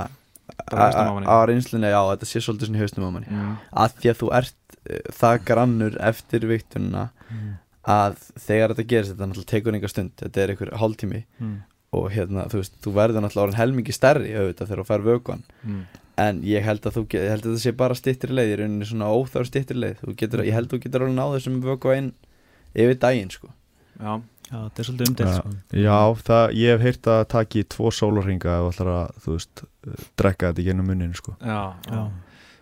á 0.72 1.02
á 1.26 1.38
reynslunni, 1.50 1.90
já, 1.90 2.02
þetta 2.14 2.28
sé 2.30 2.42
svolítið 2.44 2.70
svona 2.70 2.78
í 2.80 2.84
haustum 2.84 3.08
á 3.08 3.12
manni. 3.12 3.32
Mm. 3.32 3.56
að 3.84 3.96
því 4.02 4.12
að 4.12 4.20
þú 4.22 4.30
ert 4.38 4.78
uh, 4.78 5.00
það 5.22 5.40
grannur 5.50 5.98
eftir 6.12 6.46
viktununa 6.52 7.04
að 7.92 8.18
þegar 8.46 8.74
þetta 8.76 8.88
gerist 8.92 9.12
þetta 9.16 9.28
náttúrulega 9.32 9.52
tekur 9.56 9.74
einhver 9.78 9.90
stund, 9.94 10.12
þetta 10.22 10.42
er 10.44 10.54
einhver 10.54 10.74
hálftími. 10.82 11.24
Mm. 11.42 11.58
og 11.92 12.06
hérna, 12.14 12.46
þú 12.48 12.62
veist, 12.62 12.76
þú 12.86 12.92
verður 12.96 13.24
náttúrulega 13.26 13.44
orðin 13.50 13.60
helmingi 13.60 13.92
stærri 13.96 14.30
auðvitað 14.32 14.70
þegar 14.70 14.80
þú 14.80 14.86
fær 14.88 15.02
vökuan 15.10 15.42
Mm. 15.68 15.82
en 16.24 16.38
ég 16.48 16.64
held 16.64 16.86
að 16.88 16.94
þú, 16.96 17.02
get- 17.12 17.24
ég 17.26 17.30
held 17.34 17.44
að 17.46 17.50
þetta 17.52 17.64
sé 17.66 17.72
bara 17.76 17.96
stittri 18.00 18.32
leið, 18.38 18.52
í 18.54 18.60
rauninni 18.62 18.86
svona 18.88 19.10
óþár 19.12 19.46
stittri 19.50 19.76
leið. 19.76 19.98
Þú 20.06 20.16
getur, 20.22 20.44
ég 20.46 20.54
held 20.56 20.70
að 20.70 20.78
þú 20.78 20.80
getur 20.86 21.02
alveg 21.04 21.18
náð 21.18 21.34
þessum 21.36 21.58
vöku 21.66 21.92
inn 21.98 22.12
yfir 22.76 22.96
daginn, 23.02 23.30
sko. 23.34 23.50
Já, 24.00 24.22
Já, 24.52 24.58
þetta 24.68 24.82
er 24.84 24.88
svolítið 24.90 25.10
umdelt, 25.12 25.36
sko. 25.38 25.52
já 25.80 26.00
það, 26.28 26.54
ég 26.60 26.74
hef 26.76 26.82
heyrt 26.82 27.08
að 27.14 27.22
taki 27.32 27.64
tvo 27.72 27.92
sólarringa 27.96 28.58
og 28.66 28.74
ætlar 28.74 28.90
að, 28.92 29.14
þú 29.24 29.36
veist, 29.38 29.64
drekka 30.20 30.50
þetta 30.52 30.62
í 30.62 30.66
gennum 30.68 30.90
munnin, 30.92 31.14
sko. 31.16 31.36
já, 31.40 31.62
Já, 31.90 32.04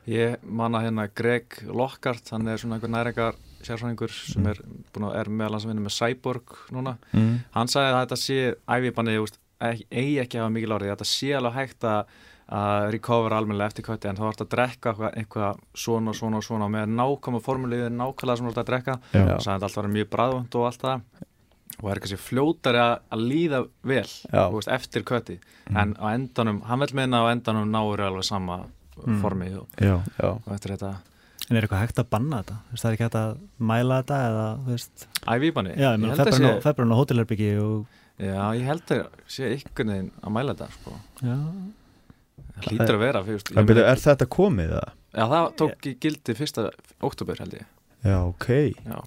Ég 0.09 0.37
manna 0.43 0.79
hérna 0.81 1.07
Greg 1.13 1.59
Lockhart, 1.69 2.29
hann 2.31 2.47
er 2.47 2.57
svona 2.57 2.77
einhver 2.79 2.89
næringar 2.89 3.35
sérfræðingur 3.61 4.09
sem 4.09 4.41
Mm. 4.41 4.47
er, 4.49 4.61
búin 4.93 5.05
að, 5.05 5.15
er 5.19 5.29
meðal 5.29 5.51
hans 5.53 5.65
að 5.65 5.69
vinna 5.73 5.83
með 5.85 5.97
Cyborg 5.97 6.55
núna. 6.71 6.97
Mm. 7.13 7.43
hann 7.53 7.67
sagði 7.67 7.93
að 7.93 7.99
þetta 8.07 8.17
sé 8.17 8.55
æfibannið, 8.67 9.17
þú 9.19 9.25
veist, 9.25 9.37
ekki- 9.61 9.87
eigi 9.91 10.19
ekki 10.23 10.37
að 10.39 10.41
hafa 10.45 10.53
mikil 10.55 10.73
árið, 10.77 10.91
þetta 10.95 11.05
sé 11.05 11.29
alveg 11.37 11.53
hægt 11.53 11.79
að 11.83 12.05
að 12.49 12.91
recovera 12.95 13.37
almennilega 13.37 13.67
eftir 13.69 13.83
kötti 13.85 14.09
en 14.09 14.15
þá 14.15 14.23
vart 14.25 14.41
að 14.41 14.49
drekka 14.49 14.93
eitthvað, 15.13 15.59
svona 15.77 16.09
og 16.09 16.15
svona 16.17 16.37
og 16.37 16.43
svona 16.43 16.65
og 16.65 16.71
með 16.73 16.87
nákvæma 16.97 17.41
formulíðu 17.45 17.89
nákvæmlega 17.93 18.37
sem 18.37 18.45
þú 18.47 18.53
vart 18.55 18.63
að 18.63 18.69
drekka. 18.71 18.95
Sagði 19.13 19.37
að 19.37 19.43
þetta 19.43 19.67
alltaf 19.69 19.75
var 19.83 19.91
mjög 19.93 20.09
bræðvönd 20.09 20.55
og 20.55 20.65
allt 20.65 20.81
það 20.81 21.01
og 21.81 21.91
er 21.93 21.99
kannski 22.03 22.17
fljótari 22.19 22.79
að, 22.81 22.95
að 23.15 23.21
líða 23.31 23.59
vel 23.83 24.03
veist, 24.03 24.67
eftir 24.79 25.03
kötti 25.07 25.39
Mm. 25.69 25.77
en 25.77 25.91
á 26.01 26.05
endanum, 26.17 26.63
hann 26.65 26.79
vil 26.81 26.95
minna 26.97 27.19
á 27.21 27.29
endanum 27.29 27.69
náur 27.69 28.01
alveg 28.01 28.23
sama 28.25 28.65
Mm. 28.99 29.21
formi 29.21 29.47
og, 29.55 29.67
Já, 29.79 30.01
já, 30.19 30.29
og 30.33 30.47
eftir 30.55 30.73
þetta 30.75 30.95
En 31.49 31.55
er 31.57 31.61
eitthvað 31.63 31.79
hægt 31.85 31.99
að 32.01 32.09
banna 32.09 32.39
þetta? 32.43 32.55
Þú 32.67 32.71
veist, 32.73 32.83
Það 32.83 32.89
er 32.89 32.95
ekki 32.97 33.05
hægt 33.05 33.15
að 33.19 33.37
mæla 33.69 33.99
þetta 34.03 34.17
eða, 34.29 34.47
þú 34.65 34.73
veist 34.73 35.05
æfibannið, 35.25 35.77
Já, 35.79 35.89
ég 35.93 35.99
meina, 35.99 36.09
held 36.09 36.19
að 36.19 36.61
februn 36.65 36.89
sé 36.89 36.93
á, 36.93 36.99
hótelherbyggi 36.99 37.49
og 37.61 37.85
já, 38.19 38.43
ég 38.59 38.65
held 38.67 38.83
að 38.97 39.05
sé 39.27 39.43
einhvern 39.53 39.93
veginn 39.93 40.11
að 40.21 40.33
mæla 40.35 40.53
þetta 40.57 40.67
sko. 40.73 40.91
Já, 41.23 41.37
það 42.59 42.67
hlýtur 42.69 42.95
að 42.97 42.99
vera 43.05 43.23
fyrst, 43.23 43.51
en 43.55 43.69
byrju, 43.69 43.85
er 43.93 44.01
þetta 44.03 44.27
komið 44.35 44.73
það? 44.75 44.91
Já, 45.15 45.23
það 45.31 45.47
tók 45.61 45.87
í 45.89 45.93
gildi 46.03 46.35
fyrsta 46.37 46.67
oktober 47.01 47.39
held 47.39 47.53
ég 47.53 47.65
Já, 48.03 48.17
ok. 48.27 48.47
Já, 48.85 48.99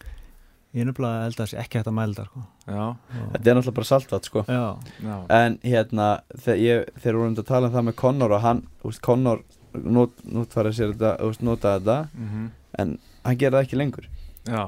ég 0.72 0.82
er 0.82 0.88
nefnilega 0.88 1.24
held 1.26 1.36
að 1.36 1.42
það 1.42 1.50
sé 1.52 1.58
ekki 1.62 1.78
hægt 1.80 1.90
að 1.90 1.96
mæla 1.98 2.14
þetta, 2.16 2.28
sko. 2.30 2.44
Já, 2.66 2.84
þetta 3.32 3.42
er 3.42 3.58
náttúrulega 3.58 3.76
bara 3.78 3.90
saltvat, 3.90 4.28
sko. 4.30 4.44
Já, 4.48 4.62
já. 5.04 5.16
En 5.38 5.58
hérna, 5.66 6.08
þegar, 6.38 6.60
ég, 6.62 6.92
þegar 7.02 7.18
vorum 7.20 7.36
að 7.36 7.48
tala 7.52 7.68
um 7.68 7.76
það 7.76 7.86
með 7.88 7.98
Connor 8.02 8.36
og 8.36 8.44
hann, 8.46 8.62
þú 8.80 8.92
veist, 8.92 9.02
Connor 9.04 9.42
not, 9.72 10.24
notfæra 10.24 10.72
sér 10.72 10.94
þetta, 10.94 11.14
þú 11.20 11.30
veist, 11.32 11.46
nota 11.48 11.76
þetta 11.78 11.98
mm 12.16 12.50
en 12.80 12.94
hann 13.26 13.36
gerir 13.36 13.52
það 13.52 13.66
ekki 13.66 13.76
lengur. 13.76 14.06
Já, 14.48 14.62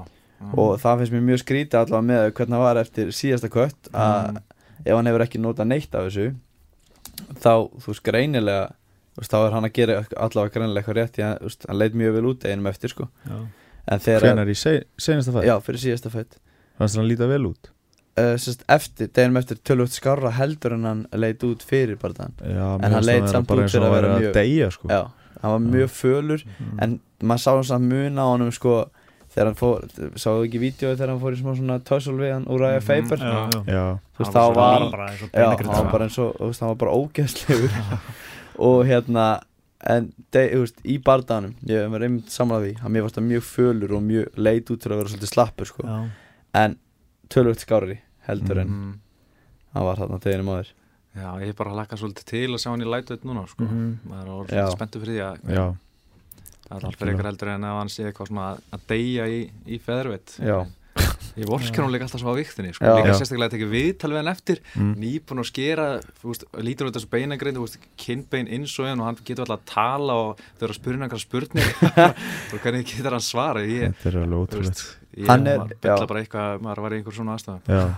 og 0.53 0.75
það 0.83 0.99
finnst 1.01 1.15
mér 1.15 1.23
mjög 1.25 1.41
skrítið 1.41 1.79
allavega 1.81 2.07
með 2.11 2.25
hvernig 2.37 2.57
það 2.57 2.65
var 2.67 2.81
eftir 2.83 3.13
síðasta 3.17 3.51
kött 3.53 3.89
að 3.97 4.41
ef 4.85 4.93
hann 4.93 5.09
hefur 5.09 5.25
ekki 5.25 5.41
notað 5.41 5.71
neitt 5.71 5.97
af 5.97 6.09
þessu 6.09 6.27
þá, 7.41 7.53
þú 7.81 7.89
veist, 7.89 8.05
greinilega 8.05 8.67
þá 9.31 9.37
er 9.41 9.55
hann 9.57 9.69
að 9.69 9.75
gera 9.79 9.99
allavega 10.27 10.55
greinilega 10.57 10.83
eitthvað 10.83 10.99
rétt 11.01 11.17
því 11.17 11.27
að 11.29 11.69
hann 11.71 11.81
leit 11.81 11.99
mjög 12.01 12.17
vel 12.19 12.25
út 12.33 12.47
einum 12.51 12.71
eftir 12.71 12.93
sko. 12.93 13.09
Já. 13.25 13.37
Hvenar 13.89 14.49
í 14.49 14.57
se 14.57 14.85
senasta 14.99 15.33
fætt? 15.33 15.45
já, 15.49 15.55
fyrir 15.61 15.81
síðasta 15.83 16.11
fætt 16.11 16.39
Fannst 16.79 16.97
hann 16.97 17.09
líta 17.09 17.29
vel 17.29 17.45
út? 17.51 17.71
uh, 18.19 18.35
sérst, 18.39 18.65
eftir, 18.69 19.09
deginum 19.13 19.37
eftir 19.41 19.57
tölvögt 19.67 19.93
skarra 19.99 20.31
heldur 20.39 20.73
en 20.77 20.85
hann 20.85 21.07
leit 21.13 21.43
út 21.45 21.63
fyrir 21.63 21.97
bara 22.01 22.15
þann 22.15 22.35
Já, 22.47 22.69
En 22.85 22.93
hann 22.93 23.05
leit 23.05 23.29
samt 23.29 23.47
bara 23.49 23.65
út 23.67 23.71
fyrir 23.71 23.85
að 23.89 23.93
hann 23.93 24.03
vera 24.03 24.19
mjög- 24.21 24.35
deyja 24.35 24.71
sko 24.71 24.89
já, 24.89 25.01
hann 25.43 25.51
var 25.53 25.59
mjög 25.61 25.91
fölur 25.91 26.45
Mm. 26.45 26.79
en 26.83 27.01
maður 27.23 27.43
sá 27.45 27.51
hann 27.55 27.65
samt 27.65 27.89
mun 27.91 28.17
á 28.17 28.25
honum 28.25 28.53
sko 28.53 28.91
þegar 29.35 29.47
hann 29.51 29.59
fór, 29.59 29.83
sáðu 30.15 30.45
ekki 30.47 30.61
vídeo 30.63 30.95
þegar 30.95 31.09
hann 31.11 31.21
fór 31.21 31.35
í 31.35 31.41
smá 31.43 31.55
svona 31.59 31.79
tussle 31.85 32.15
við 32.15 32.33
hann 32.33 32.45
úr 32.47 32.61
ræða 32.63 32.81
Mhm. 32.81 32.87
Faber 32.87 33.19
Já, 33.19 33.99
þú 34.15 34.19
veist, 34.19 34.33
Hann 34.33 34.35
þá 34.35 34.55
var 34.55 34.55
var 34.55 34.79
svo 34.81 34.91
bara 34.91 35.09
eins 35.11 35.23
og 35.23 35.31
Já, 35.35 35.45
hann 35.45 35.67
var 35.67 35.75
sko. 35.75 35.91
bara 35.93 36.05
eins 36.05 36.19
og, 36.19 36.35
þú 36.39 36.47
veist, 36.47 36.61
hann 36.61 36.69
var 36.69 36.77
bara 36.77 36.93
ógeðslegur 36.95 37.71
og 38.69 38.85
hérna 38.87 39.41
en 39.87 40.13
de, 40.33 40.43
veist, 40.61 40.79
í 40.85 40.97
bardaganum 41.05 41.55
ég 41.69 41.85
er 41.95 42.03
einmitt 42.07 42.31
samanlega 42.33 42.65
því, 42.75 42.83
hann 42.83 42.93
mér 42.95 43.03
varst 43.07 43.19
það 43.19 43.27
mjög 43.31 43.43
fölur 43.49 43.93
og 43.99 44.03
mjög 44.03 44.39
leit 44.41 44.71
út 44.73 44.81
til 44.81 44.93
að 44.93 45.01
vera 45.03 45.13
svolítið 45.13 45.33
slappur 45.35 45.67
sko. 45.71 45.83
Já. 45.85 45.99
en 46.55 46.77
tölvögt 47.29 47.65
skárari 47.67 47.99
heldur 48.29 48.59
en 48.63 48.69
Mm. 48.69 48.95
hann 49.75 49.85
var 49.85 49.97
þarna 49.97 50.21
þeginum 50.21 50.53
áður 50.55 50.73
Já, 51.15 51.29
ég 51.41 51.49
er 51.49 51.53
bara 51.55 51.71
að 51.71 51.77
lakka 51.79 51.97
svolítið 51.97 52.25
til 52.27 52.49
að 52.51 52.59
sjá 52.63 52.71
hann 52.71 52.83
í 52.83 52.89
lætu 52.91 53.19
núna 53.25 53.47
sko. 53.49 53.65
Mhm. 53.65 53.99
maður 54.09 54.25
er 54.25 54.33
orðið 54.39 54.73
spenntur 54.73 55.01
fyrir 55.05 55.15
því 55.15 55.23
að 55.25 55.55
já, 55.55 55.67
það 56.65 56.77
er 56.79 56.85
alltaf 56.89 57.09
eitthvað 57.09 57.29
heldur 57.31 57.49
en 57.55 57.63
að 57.65 57.79
hann 57.79 57.89
sé 57.89 58.05
eitthvað 58.09 58.29
svona 58.29 58.47
að 58.73 58.81
deyja 58.89 59.27
í, 59.29 59.51
í 59.67 59.79
feðurveit 59.79 60.39
Já. 60.41 60.67
Ég 61.35 61.49
vorskar 61.51 61.83
hún 61.85 61.91
líka 61.95 62.07
alltaf 62.07 62.21
svo 62.23 62.31
á 62.31 62.39
viktinni 62.39 62.71
sko. 62.77 62.87
Líka 62.95 63.11
Já. 63.11 63.19
sérstaklega 63.19 63.49
að 63.51 63.55
tekja 63.57 63.71
viðtal 63.73 64.11
við 64.13 64.21
hann 64.21 64.31
eftir. 64.31 64.61
Mm. 64.79 64.93
nýbúin 65.03 65.43
að 65.43 65.49
skera 65.51 65.87
þú 66.21 66.31
veist, 66.31 66.45
lítur 66.63 66.89
út 66.91 66.99
þessu 66.99 67.11
veist, 67.65 67.79
kinnbein 67.99 68.51
eins 68.55 68.77
og 68.79 68.87
hann 68.87 69.03
og 69.03 69.09
hann 69.11 69.19
getur 69.25 69.43
alltaf 69.45 69.59
að 69.59 69.73
tala 69.75 70.19
og 70.29 70.43
þau 70.59 70.65
eru 70.69 70.75
að 70.75 70.79
spyrja 70.79 70.99
hann 71.01 71.07
einhverja 71.09 71.27
spurning 71.27 71.71
og 72.55 72.59
hvernig 72.63 72.87
getur 72.93 73.17
hann 73.19 73.27
svara 73.27 73.65
ég, 73.67 73.95
þetta 73.99 74.13
er 74.13 74.19
alveg 74.23 74.39
veist, 74.63 74.85
ég 75.19 75.31
er- 75.51 75.79
bylla 75.83 76.07
bara 76.11 76.23
eitthvað 76.25 76.65
maður 76.69 76.85
var 76.87 76.95
í 76.95 77.01
einhver 77.03 77.19
svona 77.19 77.35
aðstæða 77.39 77.89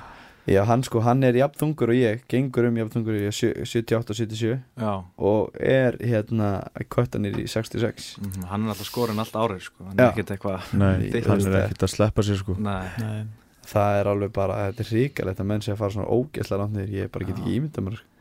Já, 0.47 0.61
hann 0.69 0.85
sko, 0.87 1.01
hann 1.03 1.25
er 1.27 1.35
jafnþungur 1.41 1.91
og 1.91 1.99
ég 1.99 2.21
gengur 2.31 2.69
um 2.69 2.77
jafnþungur 2.79 3.17
í 3.19 3.25
78 3.33 4.13
og 4.15 4.19
77 4.21 4.53
Já, 4.79 4.93
og 5.19 5.57
er 5.59 5.99
hérna 5.99 6.51
köttanir 6.93 7.35
í 7.43 7.49
66 7.51 8.13
mhm, 8.23 8.47
hann 8.53 8.67
er 8.69 8.75
alltaf 8.75 8.87
skorinn 8.91 9.19
allt 9.23 9.35
árið 9.35 9.67
sko. 9.67 9.89
hann 9.89 9.99
Já. 9.99 10.07
er 10.07 10.13
ekkert 10.13 10.35
eitthvað 10.37 10.73
nei, 10.79 11.11
hann 11.27 11.47
er 11.51 11.59
ekkert 11.65 11.87
að 11.89 11.95
sleppa 11.97 12.27
sér 12.27 12.41
sko 12.43 12.57
Nei, 12.63 12.87
Nei. 13.03 13.27
það 13.67 14.01
er 14.01 14.13
alveg 14.15 14.35
bara, 14.39 14.61
þetta 14.71 14.87
er 14.87 14.93
ríkalegt 15.01 15.43
að 15.43 15.51
menn 15.51 15.67
sé 15.67 15.75
að 15.75 15.81
fara 15.83 15.97
svona 15.97 16.11
ógeðslega 16.15 16.63
langt 16.63 16.77
niður, 16.79 16.95
ég 17.01 17.11
bara 17.17 17.29
get 17.31 17.41
ekki 17.41 17.51
Já. 17.51 17.59
ímyndað 17.61 17.89
mér 17.89 17.99
sko. 18.01 18.13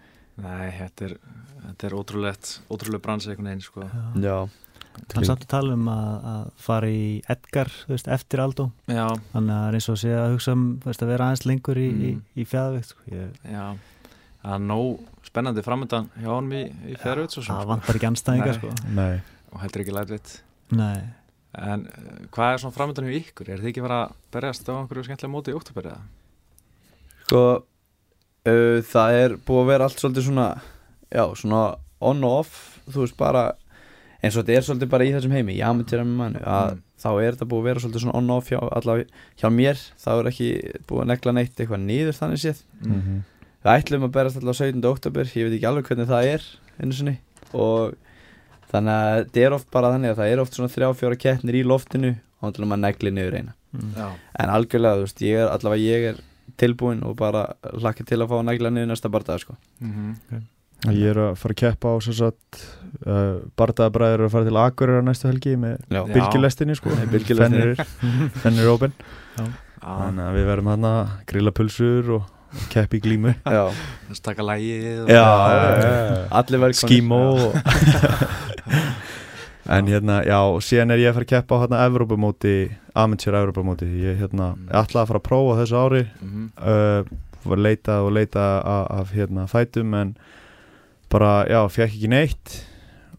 nei, 0.45 0.69
þetta 0.81 1.09
er 1.11 1.17
þetta 1.65 1.87
er 1.87 1.95
ótrúlegt, 1.97 2.51
ótrúlega 2.69 3.01
bransi 3.05 3.31
einhvern 3.31 3.49
veginn 3.49 3.63
sko. 3.65 3.85
Já. 4.21 4.37
Hann 5.15 5.25
samt 5.27 5.43
að 5.45 5.51
tala 5.51 5.73
um 5.75 5.87
að, 5.91 6.27
að 6.31 6.45
fara 6.65 6.87
í 6.91 7.21
Edgar 7.29 7.69
þú 7.71 7.91
veist, 7.95 8.07
eftir 8.15 8.41
Aldó 8.43 8.69
Já, 8.87 9.07
þannig 9.33 9.51
að 9.55 9.59
það 9.59 9.67
er 9.69 9.77
eins 9.79 9.89
og 9.93 9.99
sé 10.01 10.13
að 10.15 10.31
hugsa 10.35 10.55
um 10.55 10.63
veist, 10.85 11.03
að 11.03 11.11
vera 11.13 11.27
aðeins 11.29 11.45
lengur 11.49 11.81
í, 11.81 11.87
Mm. 11.91 12.05
í, 12.05 12.41
í 12.41 12.45
fjæðvikt 12.49 12.89
sko. 12.93 13.01
Ég- 13.11 13.37
já 13.51 13.65
það 14.45 14.55
er 14.55 14.63
nóg 14.69 14.99
spennandi 15.25 15.63
framöndan 15.65 16.09
hjá 16.21 16.29
honum 16.31 16.51
í, 16.53 16.63
í 16.91 16.95
sem 16.95 17.03
það 17.03 17.41
sko. 17.43 17.69
vantar 17.73 17.95
ekki 17.99 18.09
anstæðingar 18.11 18.51
Nei. 18.51 18.57
sko. 18.59 18.73
Nei, 18.95 19.21
og 19.51 19.61
heldur 19.63 19.81
ekki 19.85 19.95
lætveit 19.99 20.35
Nei, 20.71 21.03
En 21.55 21.85
uh, 21.87 22.25
hvað 22.35 22.53
er 22.53 22.57
svona 22.59 22.75
framöndan 22.75 23.05
hjá 23.07 23.15
ykkur? 23.21 23.47
Er 23.49 23.59
þið 23.63 23.69
ekki 23.71 23.79
að 23.81 23.87
fara 23.87 23.99
að 24.05 24.15
berjast 24.35 24.67
á 24.67 24.73
einhverju 24.75 25.05
skemmtilega 25.07 25.31
móti 25.33 25.53
í 25.53 25.55
oktober 25.55 25.87
eða? 25.87 26.01
sko 27.25 27.41
uh, 28.45 28.79
það 28.91 29.17
er 29.23 29.35
búið 29.47 29.61
að 29.63 29.69
vera 29.71 29.87
allt 29.87 30.01
svolítið 30.03 30.27
svona 30.29 30.47
já, 31.09 31.23
svona 31.39 31.61
on 32.05 32.23
og 32.27 32.35
off 32.43 32.57
þú 32.91 33.05
veist 33.05 33.17
bara, 33.17 33.45
eins 34.25 34.35
og 34.35 34.43
þetta 34.43 34.57
er 34.57 34.65
svolítið 34.65 34.91
bara 34.91 35.05
í 35.05 35.13
þessum 35.13 35.35
heimi, 35.35 35.55
ég 35.59 35.69
amatýra 35.69 36.05
með 36.07 36.17
mannu 36.21 36.41
að 36.41 36.73
Mm. 36.75 36.81
þá 37.03 37.09
er 37.21 37.35
þetta 37.35 37.47
búið 37.51 37.61
að 37.61 37.67
vera 37.69 37.81
svolítið 37.83 38.01
svona 38.03 38.15
on 38.17 38.29
og 38.33 38.37
off 38.41 38.49
hjá, 38.49 38.59
allavega 38.79 39.05
hjá 39.37 39.49
mér, 39.53 39.77
þá 40.01 40.09
er 40.15 40.29
ekki 40.31 40.49
búið 40.89 41.01
að 41.03 41.09
negla 41.11 41.33
neitt 41.37 41.59
eitthvað 41.59 41.81
niður 41.85 42.17
þannig 42.19 42.41
séð 42.41 42.61
mm 42.81 43.01
-hmm. 43.01 43.23
Við 43.65 43.71
ætlum 43.73 44.03
að 44.05 44.11
berast 44.13 44.37
alltaf 44.37 44.57
17. 44.61 44.85
oktober, 44.85 45.25
ég 45.25 45.45
veit 45.45 45.55
ekki 45.57 45.67
alveg 45.69 45.85
hvernig 45.89 46.07
það 46.07 46.23
er 46.33 46.41
einu 46.79 46.93
sinni 46.93 47.17
og 47.53 47.95
þannig 48.71 48.93
að 48.93 49.25
þetta 49.25 49.41
er 49.45 49.53
oft 49.53 49.71
bara 49.71 49.91
þannig 49.93 50.09
að 50.11 50.17
það 50.19 50.31
er 50.31 50.39
oft 50.39 50.53
svona 50.53 50.69
þrjá, 50.69 50.87
fjóra 50.93 51.17
keppnir 51.17 51.55
í 51.55 51.63
loftinu 51.65 52.15
og 52.41 52.53
til 52.53 52.63
að 52.63 52.69
maður 52.69 52.85
negli 52.85 53.11
niður 53.11 53.37
eina 53.39 53.53
mm. 53.73 53.93
En 54.39 54.49
algjörlega, 54.49 54.95
þú 54.95 55.05
veist, 55.05 55.21
ég 55.21 55.37
er 55.41 55.49
allavega 55.49 55.81
ég 55.81 56.09
er 56.11 56.21
tilbúinn 56.57 57.03
og 57.03 57.15
bara 57.17 57.55
hlakka 57.73 58.05
til 58.05 58.21
að 58.21 58.29
fá 58.29 58.35
að 58.39 58.45
negla 58.51 58.69
niður 58.69 58.91
næsta 58.93 59.09
bardag 59.09 59.39
sko. 59.39 59.55
mm 59.79 60.15
Ég 60.93 61.09
er 61.11 61.19
að 61.29 61.35
fara 61.41 61.55
að 61.55 61.61
keppa 61.63 61.87
á 61.89 61.95
uh, 61.95 63.39
Bardaðabræður 63.57 64.19
er 64.19 64.25
að 64.27 64.31
fara 64.35 64.47
til 64.49 64.59
Akureyrar 64.61 65.03
næstu 65.07 65.27
helgi 65.29 65.55
með 65.57 65.81
bylgjulestinni 66.13 66.75
sko. 66.77 66.89
Fennir, 68.43 68.69
Open 68.71 68.93
Þannig 69.85 70.23
að 70.25 70.37
við 70.39 70.45
verðum 70.49 70.69
hann 70.73 70.87
að 70.89 71.09
grilla 71.29 71.51
pulsur 71.55 72.13
og 72.19 72.31
keppi 72.71 72.97
í 72.97 73.03
glímu. 73.03 73.33
Taka 74.23 74.45
lægið 74.45 75.11
skímó 76.79 77.21
En 79.65 79.87
hérna, 79.89 80.19
já, 80.21 80.37
síðan 80.61 80.93
er 80.93 80.99
ég 81.01 81.09
að 81.09 81.15
fara 81.17 81.25
að 81.25 81.31
keppa 81.31 81.57
á 81.57 81.61
hérna 81.63 81.77
Evrópumóti, 81.89 82.51
Amateur 82.93 83.33
Evrópumóti. 83.39 83.87
Ég 83.97 84.19
hérna, 84.21 84.51
Mm. 84.53 84.67
ég 84.69 84.75
ætlaði 84.77 85.01
að 85.01 85.07
fara 85.09 85.19
að 85.19 85.25
prófa 85.25 85.55
þessu 85.61 85.77
ári 85.81 86.03
Mhm. 86.21 86.43
uh, 86.61 87.03
var 87.45 87.57
leitað 87.57 88.05
og 88.05 88.11
leitað 88.13 88.65
af, 88.65 88.85
af 88.99 89.11
hérna 89.13 89.47
fætum 89.49 89.93
en 89.95 90.15
bara, 91.15 91.33
já, 91.49 91.59
fekk 91.71 91.89
ekki 91.95 92.11
neitt 92.11 92.59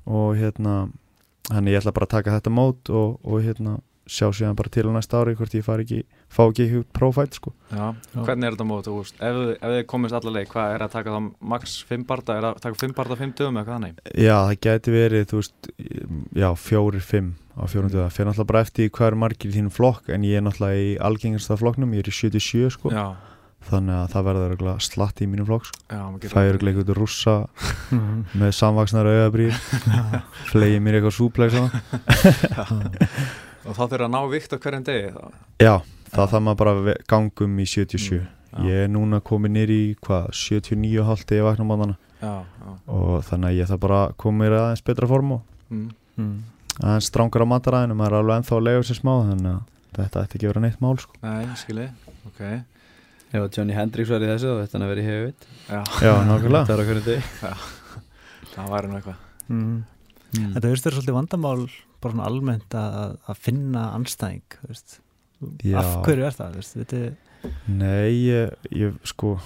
og 0.07 0.37
hérna 0.39 0.87
þannig 1.51 1.77
ég 1.77 1.83
ætla 1.83 1.97
bara 1.97 2.09
að 2.09 2.17
taka 2.19 2.39
þetta 2.39 2.53
mót 2.55 2.91
og, 2.93 3.19
og 3.25 3.45
hérna 3.45 3.79
sjá 4.07 4.29
síðan 4.31 4.55
bara 4.55 4.71
til 4.71 4.87
á 4.87 4.93
næsta 4.95 5.19
ári 5.19 5.35
hvort 5.35 5.55
ég 5.57 5.65
fari 5.67 5.83
ekki, 5.83 5.97
fá 6.31 6.45
ekki 6.47 6.63
ekki 6.67 6.81
út 6.85 6.91
prófætt 6.95 7.39
sko. 7.41 7.51
Já, 7.73 7.89
Já. 8.15 8.21
hvernig 8.23 8.47
er 8.47 8.55
þetta 8.55 8.67
mót? 8.69 8.87
þú 8.87 9.01
veist? 9.01 9.17
Ef, 9.19 9.39
ef 9.57 9.73
þið 9.73 9.81
komist 9.91 10.15
alla 10.15 10.35
leið, 10.37 10.47
hvað 10.53 10.75
er 10.77 10.85
að 10.87 10.93
taka 10.93 11.15
þá 11.17 11.27
max 11.55 11.75
5 11.89 12.05
barda? 12.07 12.37
Er 12.39 12.47
að 12.47 12.61
taka 12.63 12.81
5 12.85 12.95
barda 12.95 13.17
5 13.19 13.35
dögum 13.41 13.59
eða 13.59 13.67
hvað 13.67 13.81
þannig? 13.81 13.99
Já, 14.15 14.37
það 14.37 14.61
geti 14.69 14.95
verið, 14.95 15.27
þú 15.33 15.41
veist 15.41 15.71
já, 16.39 16.49
fjórir, 16.69 17.03
fimm 17.03 17.33
á 17.57 17.65
fjórum 17.73 17.91
döða 17.91 18.11
fyrir 18.13 18.29
náttúrulega 18.31 18.51
bara 18.53 18.65
eftir 18.67 18.91
hvað 18.93 19.09
er 19.11 19.19
margir 19.25 19.51
í 19.51 19.55
þínum 19.57 19.73
flokk 19.73 20.11
en 20.13 20.27
ég 20.29 20.39
er 20.39 20.45
náttúrulega 20.45 20.83
í 20.87 20.91
algengasta 21.09 21.57
flokknum 21.57 21.95
ég 21.97 22.05
er 22.05 22.11
í 22.13 22.15
77 22.15 22.75
sko, 22.77 22.93
Já, 22.93 23.07
þannig 23.71 23.97
að 23.99 24.11
það 24.15 24.25
verður 24.29 24.47
örugglega 24.51 24.85
slatt 24.87 25.21
í 25.23 25.27
mínum 25.31 25.47
flokk 25.49 25.69
já, 25.91 25.99
maður 26.03 26.21
getur- 26.23 26.35
fæður 26.37 26.59
ekki 26.59 26.83
út 26.85 26.93
rússa 27.01 27.35
Mhm. 27.91 28.23
með 28.43 28.55
samvaksnar 28.59 29.07
auðabrýr 29.11 29.59
flegi 30.53 30.81
mér 30.83 30.99
eitthvað 31.01 31.17
súpleik 31.19 31.53
saman 31.55 32.97
Og 33.67 33.75
þá 33.75 33.83
þurfa 33.91 34.07
að 34.07 34.13
ná 34.15 34.21
vikt 34.31 34.53
á 34.55 34.59
hverjum 34.63 34.85
degi 34.87 35.09
þá? 35.11 35.23
Já, 35.59 35.75
það 36.15 36.29
þarf 36.33 36.43
maður 36.47 36.59
bara 36.63 36.95
gangum 37.11 37.57
í 37.63 37.67
77 37.67 38.25
Mm, 38.57 38.63
já. 38.65 38.69
Ég 38.73 38.85
er 38.87 38.89
núna 38.89 39.19
komið 39.21 39.51
nýr 39.53 39.71
í 39.75 39.81
hvað, 40.01 40.29
79,5 40.33 41.25
þegar 41.27 41.37
ég 41.37 41.45
vakna 41.45 41.65
já 42.23 42.31
og 42.89 43.25
þannig 43.27 43.49
að 43.51 43.57
ég 43.59 43.67
þarf 43.69 43.81
bara 43.83 43.99
í 44.17 44.61
aðeins 44.63 44.85
betra 44.87 45.09
form 45.11 45.33
og 45.37 45.43
mm. 45.69 45.89
Mm. 46.17 46.37
aðeins 46.81 47.09
strangur 47.11 47.45
á 47.45 47.47
mataræðinu, 47.53 47.97
maður 47.99 48.15
er 48.15 48.21
alveg 48.23 48.39
ennþá 48.41 48.55
að 48.57 48.65
lega 48.69 48.87
sér 48.89 49.01
smá 49.03 49.13
þannig 49.27 49.51
að 49.51 49.61
þetta 49.99 50.23
ætti 50.23 50.39
ekki 50.39 50.47
að 50.47 50.53
vera 50.55 50.63
neitt 50.65 50.81
mál 50.87 50.97
sko. 51.03 51.13
Nei, 51.27 51.45
skilji, 51.61 51.89
ok 52.31 52.41
Ef 53.33 53.49
Johnny 53.57 53.75
Hendricks 53.75 54.13
var 54.13 54.23
í 54.23 54.29
þessu 54.31 54.53
þá 54.53 54.61
þetta 54.63 54.77
hann 54.77 54.87
að 54.87 54.93
vera 54.93 55.03
í 55.03 55.07
hefut 55.11 55.47
Já, 55.67 55.81
Já, 56.07 56.13
nákvæmlega. 56.29 56.69
Það 56.69 56.75
er 56.77 56.83
okkur 56.85 57.01
þetta 57.03 57.17
það 58.53 58.71
væri 58.73 58.91
nú 58.91 58.99
eitthvað. 59.01 59.25
Mm. 59.51 59.77
Þetta 60.37 60.71
veist 60.71 60.87
er 60.89 60.97
svolítið 60.97 61.17
vandamál 61.17 61.67
bara 62.03 62.15
svona 62.15 62.29
almennt 62.31 62.77
að, 62.79 63.17
að 63.27 63.43
finna 63.43 63.85
anstæðing 63.97 64.59
af 65.77 65.93
hverju 66.07 66.27
er 66.27 66.37
það 66.37 66.59
þetta 66.65 67.01
Nei, 67.71 68.27
ég, 68.27 68.55
ég 68.75 68.97
sko 69.07 69.37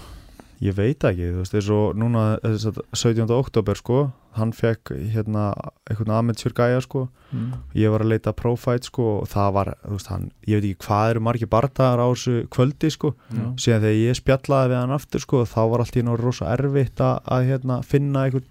ég 0.60 0.76
veit 0.76 1.04
ekki, 1.08 1.30
þú 1.32 1.42
veist, 1.42 1.54
eins 1.56 1.68
og 1.72 1.98
núna 1.98 2.24
þess 2.42 2.68
að 2.68 2.80
17. 2.92 3.30
oktober 3.32 3.78
sko 3.78 4.00
hann 4.36 4.52
fekk 4.54 4.92
hérna 5.14 5.50
einhvern 5.90 6.12
amateur 6.14 6.52
gæja 6.54 6.82
sko 6.84 7.06
mm. 7.32 7.54
ég 7.80 7.90
var 7.90 8.04
að 8.04 8.12
leita 8.12 8.34
profile 8.36 8.82
sko 8.84 9.06
og 9.20 9.30
það 9.32 9.54
var, 9.56 9.72
þú 9.86 9.96
veist, 9.96 10.10
hann, 10.12 10.28
ég 10.46 10.60
veit 10.60 10.68
ekki 10.68 10.86
hvað 10.86 11.14
eru 11.14 11.24
margir 11.26 11.50
bardagar 11.50 12.02
á 12.04 12.06
þessu 12.12 12.44
kvöldi 12.52 12.92
sko 12.94 13.14
Já. 13.16 13.42
síðan 13.64 13.84
þegar 13.86 13.98
ég 13.98 14.20
spjallaði 14.20 14.72
við 14.72 14.80
hann 14.82 14.96
aftur 14.98 15.24
sko 15.24 15.42
þá 15.48 15.60
var 15.72 15.84
allt 15.84 15.98
í 15.98 16.04
náttúrulega 16.04 16.28
rosa 16.28 16.52
erfitt 16.54 17.04
að, 17.04 17.16
að 17.24 17.50
hérna, 17.50 17.80
finna 17.86 18.26
einhvern 18.28 18.48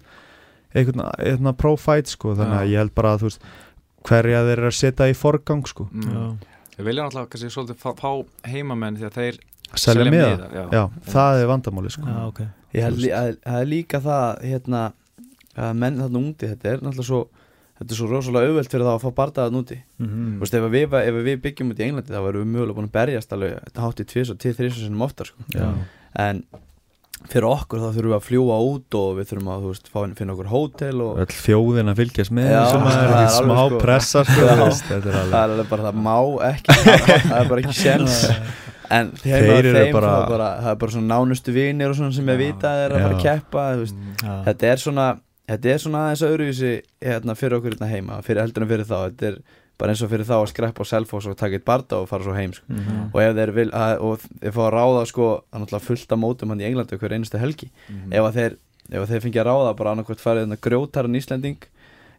einhvern, 0.74 1.06
einhvern 1.16 1.58
profile 1.62 2.10
sko 2.10 2.36
þannig 2.36 2.58
að 2.58 2.66
Já. 2.66 2.72
ég 2.74 2.84
held 2.84 2.96
bara 2.98 3.14
að 3.14 3.22
þú 3.24 3.30
veist 3.30 3.50
hverja 4.10 4.44
þeir 4.46 4.56
eru 4.58 4.70
að 4.70 4.78
setja 4.80 5.10
í 5.10 5.16
forgang 5.16 5.68
sko 5.68 5.88
mm. 5.92 6.38
Við 6.80 6.86
viljum 6.86 7.10
alltaf 7.10 7.26
kannski 7.28 7.50
svolítið 7.52 7.76
fá, 7.76 7.90
fá 7.98 8.48
heimamenn 8.48 8.96
því 8.96 9.08
að 9.10 9.16
þeir 9.18 9.40
selja 9.78 10.10
miða, 10.10 10.48
já. 10.54 10.64
já, 10.74 10.82
það 11.12 11.40
er 11.42 11.46
vandamáli 11.46 11.90
sko 11.94 12.06
Já, 12.08 12.16
ok 12.28 12.40
Ég 12.74 12.82
held 12.86 13.04
að 13.10 13.36
það 13.44 13.60
er 13.60 13.66
líka 13.66 13.98
það 14.00 14.42
hérna 14.46 14.80
að 15.58 15.72
menn 15.74 15.96
þarna 15.98 16.20
úti, 16.30 16.46
þetta 16.50 16.68
er 16.70 16.78
náttúrulega 16.84 17.06
svo 17.10 17.20
þetta 17.80 17.90
er 17.94 17.98
svo 17.98 18.06
rosalega 18.10 18.46
auðvelt 18.50 18.70
fyrir 18.70 18.84
þá 18.86 18.92
að 18.94 19.02
fá 19.04 19.10
bardaðan 19.18 19.60
úti 19.62 19.78
Mhm. 20.00 20.26
Þú 20.38 20.40
veist, 20.44 20.54
ef 20.54 20.66
við, 20.70 20.94
ef 21.00 21.14
við 21.26 21.40
byggjum 21.42 21.70
út 21.74 21.78
í 21.80 21.84
Englandi 21.88 22.12
þá 22.14 22.20
verðum 22.26 22.44
við 22.46 22.52
mögulega 22.54 22.76
búin 22.78 22.88
að 22.90 22.96
berjast 22.98 23.32
alveg 23.32 23.54
þetta 23.66 23.80
hátt 23.86 24.00
í 24.00 24.04
tvís 24.10 24.30
og 24.30 24.38
til 24.38 24.52
þrís 24.54 24.74
og 24.76 24.82
sinnum 24.84 25.02
oftar 25.06 25.26
sko. 25.30 25.46
Já. 25.54 25.68
en 26.26 26.42
fyrir 27.28 27.44
okkur 27.50 27.78
þá 27.82 27.88
þurfum 27.92 28.10
við 28.10 28.16
að 28.16 28.24
fljúa 28.30 28.54
út 28.64 28.94
og 28.96 29.08
við 29.18 29.26
þurfum 29.28 29.48
að 29.52 29.60
þú 29.66 29.72
veist, 29.74 29.88
fá, 29.92 29.98
finna 30.16 30.32
okkur 30.32 30.48
hótel 30.48 31.02
og 31.04 31.18
Öll 31.20 31.34
þjóðin 31.36 31.90
að 31.92 31.98
fylgjast 32.00 32.32
með 32.32 32.48
Já, 32.48 32.62
maður, 32.64 32.80
það 32.80 33.02
er 33.02 33.10
ekki 33.10 33.20
alveg 33.20 33.50
smá 33.50 33.60
sko- 33.68 33.80
pressa 33.82 34.22
sko, 34.24 34.40
Já. 34.40 34.54
þú 34.56 34.64
veist, 34.70 34.84
þetta 34.88 35.10
er 35.10 35.12
það 35.12 35.20
alveg 35.20 35.36
er 35.42 35.50
alveg 35.50 35.68
bara 35.68 35.84
það 35.84 35.98
má 36.00 36.16
ekki 36.48 36.76
það 37.28 37.36
er 37.42 37.50
bara 37.50 37.60
ekki 37.60 37.76
sjens 37.76 38.16
en 38.90 39.10
þeim, 39.12 39.32
Þeir 39.46 39.50
eru 39.64 39.72
þeim 39.78 39.92
bara- 39.94 40.26
bara, 40.28 40.48
það 40.64 40.70
er 40.72 40.78
bara 40.82 40.92
svona 40.96 41.14
nánustu 41.14 41.52
vinir 41.54 41.88
og 41.90 41.96
svona 41.96 42.12
sem 42.16 42.26
ég 42.26 42.38
vita 42.38 42.68
að 42.74 42.84
er 42.86 42.90
að 42.96 43.02
fara 43.06 43.16
að 43.16 43.22
keppa 43.22 43.64
Já. 43.78 44.44
þetta 44.48 44.70
er 44.72 44.76
svona 44.84 45.06
þetta 45.50 45.72
er 45.74 45.78
svona 45.82 46.02
aðeins 46.08 46.22
öðruvísi 46.26 46.72
hérna, 47.02 47.34
fyrir 47.34 47.58
okkur 47.58 47.74
hérna 47.74 47.88
heima, 47.90 48.20
fyrir 48.22 48.42
heldur 48.44 48.62
en 48.62 48.68
fyrir 48.68 48.84
þá 48.86 48.96
þetta 49.10 49.26
er 49.32 49.38
bara 49.80 49.92
eins 49.94 50.02
og 50.04 50.10
fyrir 50.12 50.26
þá 50.28 50.34
að 50.36 50.48
skreppa 50.52 50.84
á 50.84 50.90
Selfoss 50.90 51.26
og 51.26 51.36
taka 51.40 51.56
eitt 51.56 51.64
barda 51.64 51.96
og 52.02 52.08
fara 52.10 52.22
svo 52.22 52.34
heim 52.36 52.52
sko. 52.52 52.64
Mhm. 52.68 53.10
og 53.14 53.20
ef 53.22 53.34
þeir 53.34 53.52
vil, 53.56 53.70
að, 53.70 54.00
og 54.04 54.18
þeir 54.42 54.52
fá 54.52 54.62
að 54.68 54.74
ráða 54.76 55.06
sko, 55.08 55.28
fullt 55.80 56.12
af 56.12 56.18
mótum 56.18 56.48
hann 56.52 56.60
í 56.60 56.66
Englandi 56.68 56.98
hver 56.98 57.14
einustu 57.16 57.38
helgi, 57.40 57.70
Mhm. 57.88 58.12
ef 58.12 58.20
að 58.20 58.34
þeir 58.34 58.56
ef 58.92 59.00
að 59.00 59.08
þeir 59.08 59.22
fengi 59.22 59.40
að 59.40 59.46
ráða 59.46 59.76
bara 59.76 59.90
annarkvæmt 59.94 60.20
farið 60.20 60.44
hérna 60.46 60.58
grjótaran 60.60 61.16
Íslending 61.16 61.56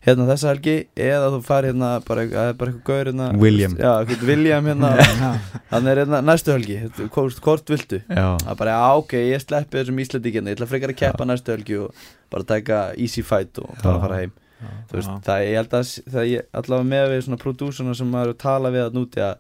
hérna 0.02 0.26
þessa 0.32 0.50
helgi 0.50 0.76
eða 0.98 1.28
þú 1.36 1.40
farið 1.46 1.72
hérna 1.72 1.90
bara, 2.08 2.24
er 2.26 2.54
bara 2.58 2.72
eitthvað 2.72 2.86
gaur 2.90 3.10
hérna 3.12 3.28
William. 3.42 3.76
já, 3.78 3.92
eitthvað 4.02 4.24
William 4.32 4.66
hérna 4.72 4.90
Já. 5.22 5.32
hann 5.70 5.88
er 5.92 6.02
hérna 6.02 6.22
næstu 6.26 6.52
helgi, 6.56 6.78
Þetta- 6.88 7.10
hvort, 7.14 7.42
hvort 7.46 7.70
viltu 7.70 8.00
Já, 8.10 8.26
það 8.42 8.52
er 8.54 8.60
bara, 8.64 8.72
já 8.80 9.02
ok, 9.04 9.14
ég 9.30 9.44
sleppi 9.46 9.78
þessum 9.82 10.02
Íslandíkina 10.02 10.50
ég 10.50 10.58
ætla 10.58 10.70
frekar 10.72 10.94
að 10.96 11.00
keppa 11.04 11.28
næstu 11.30 11.54
helgi 11.54 11.78
og 11.84 12.06
bara 12.34 12.48
taka 12.50 12.80
easy 12.98 13.22
fight 13.22 13.62
og 13.62 13.70
bara 13.84 13.98
Já. 13.98 14.02
fara 14.08 14.20
heim 14.24 14.32
Já. 14.62 14.70
þú 14.90 14.98
veist, 14.98 15.12
Já. 15.14 15.20
það 15.30 15.46
ég 15.46 15.56
held 15.62 15.76
að 15.78 15.92
það 16.16 16.30
ég, 16.32 16.48
allavega 16.62 16.90
með 16.96 17.06
við 17.14 17.22
svona 17.28 17.42
prodúsuna 17.46 17.96
sem 18.02 18.10
maður 18.14 18.32
er 18.32 18.34
að 18.36 18.42
tala 18.48 18.74
við 18.74 18.86
að 18.88 18.98
núti 18.98 19.22
að 19.26 19.36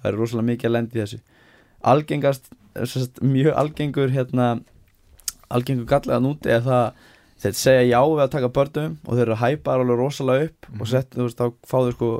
það 0.00 0.08
eru 0.12 0.22
rosalega 0.24 0.48
mikið 0.52 0.70
að 0.70 0.74
lendi 0.78 1.02
þessu 1.02 1.20
algengast, 1.86 2.48
mjög 3.22 3.52
algengur 3.60 4.10
hérna, 4.16 4.48
algengur 5.52 5.86
gallega 5.88 6.16
að 6.18 6.24
núti 6.24 6.50
er 6.56 6.64
það 6.64 7.04
þeir 7.42 7.54
segja 7.58 7.84
já 7.90 8.00
við 8.06 8.22
að 8.24 8.30
taka 8.36 8.48
börnum 8.48 8.96
og 9.06 9.12
þeir 9.14 9.22
eru 9.26 9.36
að 9.36 9.42
hæpa 9.44 9.74
alveg 9.76 9.98
rosalega 10.00 10.44
upp 10.50 10.66
og 10.72 10.80
Mhm. 10.80 10.90
sett, 10.94 11.10
þú 11.14 11.22
veist, 11.26 11.38
þá 11.38 11.46
fá 11.66 11.76
þau 11.84 11.92
sko 11.92 12.10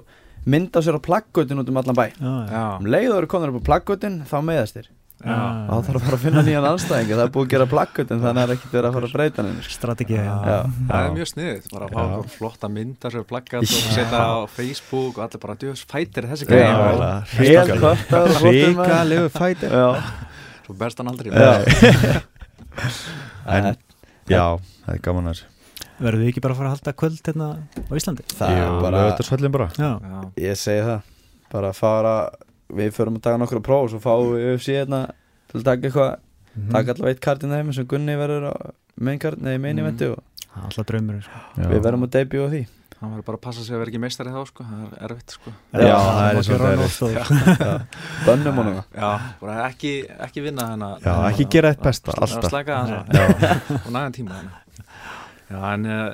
mynda 0.47 0.79
sér 0.83 0.99
á 0.99 1.01
plaggutin 1.03 1.59
út 1.59 1.69
um 1.69 1.77
allan 1.77 1.97
bæ. 1.97 2.07
Já, 2.21 2.35
já. 2.51 2.77
Um 2.79 2.85
leið 2.87 3.11
og 3.11 3.19
eru 3.19 3.27
konar 3.27 3.49
upp 3.51 3.63
á 3.63 3.69
plaggutin 3.71 4.23
þá 4.29 4.37
meðast 4.45 4.75
þeir. 4.77 4.89
Já, 5.25 5.33
þá 5.33 5.77
þarf 5.81 5.97
að 5.97 6.05
fara 6.05 6.17
að 6.19 6.21
finna 6.27 6.43
nýjan 6.45 6.67
anstæðing 6.69 7.09
það 7.09 7.23
er 7.25 7.31
búið 7.33 7.47
að 7.47 7.53
gera 7.55 7.67
plaggutin 7.67 8.21
þannig 8.21 8.37
að 8.37 8.37
það 8.37 8.45
er 8.45 8.53
ekkert 8.55 8.73
verið 8.77 8.85
að 8.91 8.93
fara 8.97 9.07
að 9.09 9.13
breyta 9.17 9.43
neinu 9.47 9.63
sko. 9.65 9.73
Já. 10.45 10.61
Það 10.91 11.01
er 11.07 11.15
mjög 11.17 11.29
sniðið, 11.33 11.63
bara 11.73 11.87
að 11.87 11.91
fá 11.97 12.01
flotta 12.37 12.69
mynda 12.69 13.07
er 13.09 13.25
plaggat 13.25 13.63
og 13.63 13.67
setja 13.97 14.21
á 14.21 14.47
Facebook 14.47 15.17
og 15.17 15.25
allir 15.25 15.41
bara 15.41 15.57
djöfus 15.57 15.85
fætir 15.89 16.29
þessi 16.29 16.45
og 16.45 16.53
og. 16.53 17.17
Ríkalegu 18.53 19.29
fætir. 19.33 19.71
Svo 20.67 20.75
berst 20.77 20.99
hann 21.01 21.09
aldrei. 21.09 21.33
Já. 24.29 24.59
Já, 24.87 24.93
það 24.93 24.95
er 24.95 25.03
gaman 25.03 25.27
að 25.27 25.35
þessu 25.35 25.53
Verður 26.01 26.21
við 26.23 26.29
ekki 26.31 26.41
bara 26.45 26.55
að 26.55 26.59
fara 26.61 26.69
að 26.69 26.75
halda 26.77 26.93
kvöld 26.93 27.21
hérna 27.27 27.47
á 27.57 27.93
Íslandi? 27.97 28.25
það 28.37 28.51
er 28.57 28.81
bara 28.85 29.03
lögutarsvöllin 29.03 29.53
bara 29.53 29.69
Já, 29.77 29.91
Já, 30.01 30.21
ég 30.47 30.57
segi 30.61 30.83
það 30.87 31.01
bara 31.53 31.71
að 31.73 31.77
fara 31.81 32.15
við 32.77 32.93
förum 32.97 33.17
að 33.19 33.23
taka 33.27 33.41
nokkra 33.43 33.61
próf 33.65 33.85
og 33.87 33.91
svo 33.95 34.01
fáum 34.03 34.33
við 34.37 34.55
UFC 34.55 34.73
hérna 34.77 35.03
til 35.51 35.61
að 35.61 35.65
taka 35.71 35.87
eitthvað 35.91 36.17
Mhm. 36.57 36.71
taka 36.73 36.93
allavega 36.95 37.13
eitt 37.13 37.21
kartin 37.21 37.51
heim 37.53 37.73
sem 37.73 37.85
Gunni 37.85 38.15
verður 38.17 38.47
á 38.49 38.55
main 38.97 39.19
card, 39.21 39.43
nei 39.43 39.59
main 39.59 39.77
Mhm. 39.77 39.87
og 39.87 40.23
Það 40.57 40.57
er 40.57 40.65
alltaf 40.65 40.87
draumur 40.89 41.21
sko. 41.23 41.39
Já. 41.61 41.67
við 41.69 41.83
verðum 41.85 42.05
að 42.07 42.11
debut 42.17 42.41
á 42.41 42.49
því 42.49 42.67
hann 42.97 43.11
verður 43.13 43.25
bara 43.27 43.37
að 43.37 43.41
passa 43.45 43.61
sig 43.63 43.75
að 43.77 43.79
vera 43.79 43.91
ekki 43.93 44.01
meistari 44.01 44.31
þá 44.33 44.47
sko, 44.49 44.65
það 44.65 44.81
er 44.97 45.05
erfitt 45.11 45.31
sko 45.37 45.51
Já, 45.77 45.97
það 46.01 46.29
er 46.33 46.43
svolítið 46.49 47.21
erfitt. 47.21 47.87
bönnum 48.27 48.55
honum 48.57 48.79
Já, 48.97 49.11
bara 49.41 49.69
ekki, 49.69 49.93
ekki 50.19 50.43
vinna 50.47 50.71
hennar 50.73 50.99
Já, 51.05 51.13
ekki 51.31 51.45
gera 51.51 51.69
eitt 51.75 51.83
besta, 51.85 52.13
alltaf. 52.17 52.51
Hans 52.51 52.91
Nei. 53.13 53.77
og 53.85 53.93
nægan 53.93 54.13
tíma 54.17 54.33
hana. 54.33 54.51
Já, 55.51 55.59
en 55.73 55.87
uh, 55.87 56.07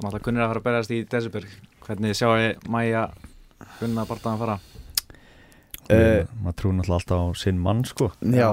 náttúrulega 0.00 0.24
Gunnar 0.26 0.42
er 0.42 0.46
að 0.46 0.52
fara 0.52 0.60
að 0.62 0.68
berjast 0.68 0.94
í 0.96 1.00
Desibur 1.10 1.48
Hvernig 1.84 2.16
sjáu 2.16 2.36
ég 2.40 2.68
Mæja 2.72 3.08
Gunnar 3.80 4.08
bara 4.08 4.34
að 4.34 4.44
fara? 4.44 4.58
Eh, 5.90 6.22
Maður 6.40 6.56
trúi 6.60 6.76
náttúrulega 6.76 7.00
alltaf 7.00 7.24
á 7.24 7.26
sinn 7.40 7.58
mann 7.60 7.82
sko. 7.88 8.12
Já, 8.22 8.46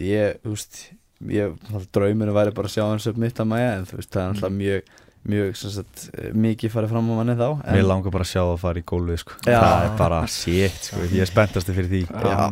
ég, 0.00 0.40
þú 0.40 0.54
veist 0.54 0.80
ég, 1.28 1.54
drauminu 1.92 2.32
væri 2.34 2.54
bara 2.56 2.70
að 2.70 2.74
sjá 2.76 2.84
hans 2.86 3.06
upp 3.10 3.20
mitt 3.20 3.40
að 3.42 3.50
mæja 3.52 3.74
en 3.76 3.86
þú 3.90 3.98
veist, 3.98 4.10
það 4.14 4.22
er 4.22 4.34
alltaf 4.34 4.54
mjög 4.56 4.90
mjög, 5.30 5.56
sem 5.60 5.72
sagt, 5.74 6.06
eh, 6.16 6.30
mikið 6.32 6.72
farið 6.72 6.92
fram 6.94 7.10
á 7.12 7.14
manni 7.18 7.36
þá 7.36 7.48
en, 7.50 7.74
Mér 7.76 7.84
langar 7.84 8.14
bara 8.14 8.24
að 8.24 8.30
sjá 8.32 8.40
það 8.40 8.52
að 8.54 8.62
fara 8.62 8.80
í 8.80 8.84
gólfið 8.88 9.18
sko. 9.20 9.38
Já. 9.44 9.60
Það 9.60 9.84
er 9.84 9.96
bara 9.98 10.20
shit 10.32 10.78
sko. 10.88 11.00
Ég 11.10 11.20
er 11.20 11.28
spenntasti 11.28 11.76
fyrir 11.76 11.90
því. 11.92 12.02
Já. 12.08 12.46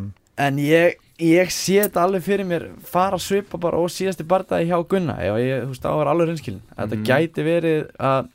En 0.45 0.61
ég, 0.61 0.99
ég 1.19 1.51
sé 1.51 1.81
þetta 1.83 2.03
alveg 2.07 2.23
fyrir 2.23 2.47
mér 2.47 2.67
fara 2.87 3.17
að 3.19 3.25
svipa 3.27 3.59
bara 3.61 3.79
og 3.83 3.89
síðasti 3.91 4.27
bardaði 4.29 4.69
hjá 4.71 4.79
Gunna 4.89 5.17
ég, 5.19 5.65
þú 5.65 5.73
veist, 5.73 5.87
ávar 5.89 6.11
alveg 6.13 6.29
reynskilin 6.31 6.61
Þetta 6.77 6.97
Mhm. 6.97 7.05
gæti 7.09 7.45
verið 7.47 7.91
að 7.99 8.29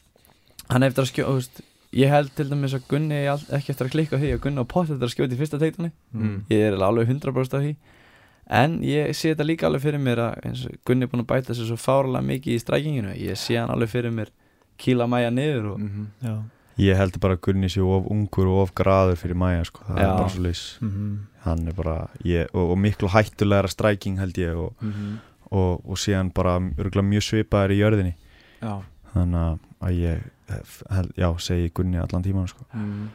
hann 0.70 0.84
eftir 0.84 1.04
að 1.04 1.12
skjó, 1.12 1.26
þú 1.30 1.36
veist 1.40 1.62
Ég 1.94 2.10
held 2.10 2.32
til 2.36 2.46
dæmis 2.50 2.74
að 2.74 2.88
Gunni 2.90 3.20
ekki 3.54 3.70
eftir 3.70 3.86
að 3.86 3.92
klikka 3.94 4.18
því 4.18 4.34
að 4.34 4.40
Gunna 4.42 4.62
á 4.66 4.68
pott 4.68 4.90
eftir 4.90 5.06
að 5.08 5.14
skjóta 5.14 5.36
í 5.36 5.38
fyrsta 5.38 5.60
teiktunni 5.60 5.92
Mm. 6.14 6.42
Ég 6.50 6.60
er 6.74 6.74
alveg 6.82 7.08
100% 7.08 7.54
af 7.54 7.62
því 7.62 7.76
En 8.50 8.80
ég 8.82 9.10
sé 9.16 9.34
þetta 9.36 9.46
líka 9.48 9.68
alveg 9.70 9.82
fyrir 9.82 10.00
mér 10.02 10.18
að 10.18 10.46
eins 10.46 10.66
og 10.66 10.72
Gunni 10.86 11.04
er 11.04 11.08
búin 11.08 11.24
að 11.24 11.30
bæta 11.32 11.54
sér 11.54 11.70
svo 11.70 11.78
fárlega 11.78 12.26
mikið 12.26 12.56
í 12.58 12.60
strækinginu 12.60 13.14
Ég 13.16 13.38
sé 13.38 13.56
hann 13.60 13.70
alveg 13.70 13.90
fyrir 13.90 14.12
mér 14.12 14.28
kýla 14.78 15.08
mæja 15.08 15.30
niður 15.32 15.72
og 15.74 15.80
Mhm. 15.80 16.08
Já. 16.24 16.44
Ég 16.80 16.98
heldur 16.98 17.20
bara 17.22 17.36
að 17.38 17.42
Gunni 17.42 17.70
sé 17.70 17.80
of 17.80 18.06
ungur 18.12 18.48
og 18.48 18.62
of 18.64 18.74
graður 18.76 19.16
fyrir 19.16 19.36
Maja 19.36 19.64
sko 19.64 19.84
Það 19.88 19.96
Já. 19.98 20.02
er 20.04 20.18
bara 20.18 20.30
svo 20.30 20.42
leys 20.44 20.78
Mhm. 20.82 21.18
Hann 21.44 21.68
er 21.68 21.74
bara 21.74 22.08
ég, 22.24 22.48
og, 22.54 22.72
og 22.72 22.78
miklu 22.80 23.10
hættulegra 23.12 23.68
stræking 23.68 24.18
held 24.20 24.38
ég 24.40 24.56
og, 24.56 24.74
Mhm. 24.82 25.18
og, 25.52 25.82
og 25.86 25.98
síðan 25.98 26.32
bara 26.34 26.58
örgulega 26.60 27.04
mjög 27.10 27.24
svipaður 27.30 27.72
í 27.76 27.80
jörðinni 27.82 28.14
Já 28.62 28.82
Þannig 29.14 29.36
að- 29.36 29.60
að 29.82 30.00
ég 30.00 30.24
held, 30.90 31.12
já, 31.18 31.28
segi 31.40 31.70
Gunni 31.74 31.98
allan 32.00 32.24
tíman 32.24 32.48
sko 32.48 32.66
Mhm. 32.74 33.08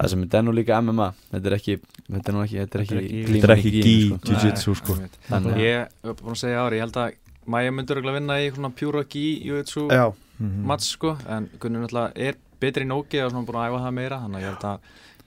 Það 0.00 0.08
sem 0.08 0.22
er 0.22 0.42
nú 0.42 0.52
líka 0.52 0.78
MMA 0.80 1.12
Þetta 1.32 1.46
er 1.46 1.52
ekki, 1.58 1.78
þetta 2.10 2.28
er 2.28 2.32
nú 2.34 2.42
ekki, 2.44 2.58
þetta 2.60 2.74
er 2.74 2.82
ekki 2.84 3.24
Þetta 3.26 3.44
er 3.44 3.56
ekki 3.56 3.72
gí 3.82 3.96
sko. 4.08 4.32
jiu-jitsu 4.32 4.74
sko. 4.76 4.94
Þannig 5.28 5.52
að- 5.52 5.60
Ég 5.60 5.88
hef 6.04 6.16
búin 6.22 6.32
að 6.32 6.40
segja 6.40 6.58
ári, 6.64 6.76
ég 6.76 6.80
held 6.80 6.92
að 6.94 7.12
Mæja 7.46 7.70
myndur 7.72 7.96
örugglega 8.00 8.14
vinna 8.20 8.34
í 8.40 8.50
svona 8.54 8.70
pjúra 8.72 9.04
gí 9.04 9.44
Júitsu 9.44 9.88
Já, 9.90 10.14
Mhm. 10.40 10.64
mats 10.66 10.84
sko 10.96 11.16
En 11.28 11.48
Gunnar 11.60 11.82
náttúrulega 11.86 12.12
er 12.16 12.34
betri 12.60 12.84
í 12.84 12.86
Nóki 12.88 13.20
og 13.24 13.32
svona 13.32 13.44
búin 13.44 13.60
að 13.60 13.68
æfa 13.68 13.80
það 13.84 13.92
meira 13.94 14.16
Þannig 14.20 14.36
að 14.36 14.40
ég 14.40 14.48
held 14.48 14.64
að 14.64 14.78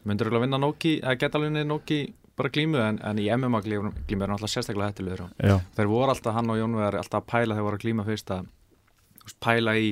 myndur 0.06 0.26
örugglega 0.26 0.42
vinna 0.42 0.58
Nóki 0.58 1.02
eða 1.04 1.18
geta 1.20 1.38
alveg 1.38 1.66
Nóki 1.68 2.14
bara 2.38 2.50
glímu 2.54 2.78
en, 2.78 3.00
en 3.04 3.18
í 3.18 3.26
MMA 3.38 3.62
glímu, 3.66 3.92
glímu 4.08 4.24
er 4.24 4.30
náttúrulega 4.30 4.54
sérstaklega 4.54 4.92
hættulegur 4.92 5.24
Já, 5.42 5.58
þeir 5.78 5.88
voru 5.90 6.12
alltaf, 6.14 6.34
hann 6.38 6.50
og 6.54 6.58
Jón 6.60 6.76
Vegar 6.78 7.00
alltaf 7.02 7.24
að 7.24 7.28
pæla 7.32 7.56
þegar 7.58 7.68
voru 7.68 7.78
að 7.80 7.86
glíma 7.86 8.06
fyrst 8.06 8.32
að 8.36 8.46
þú 8.46 9.26
veist, 9.28 9.40
pæla 9.44 9.74
í 9.82 9.88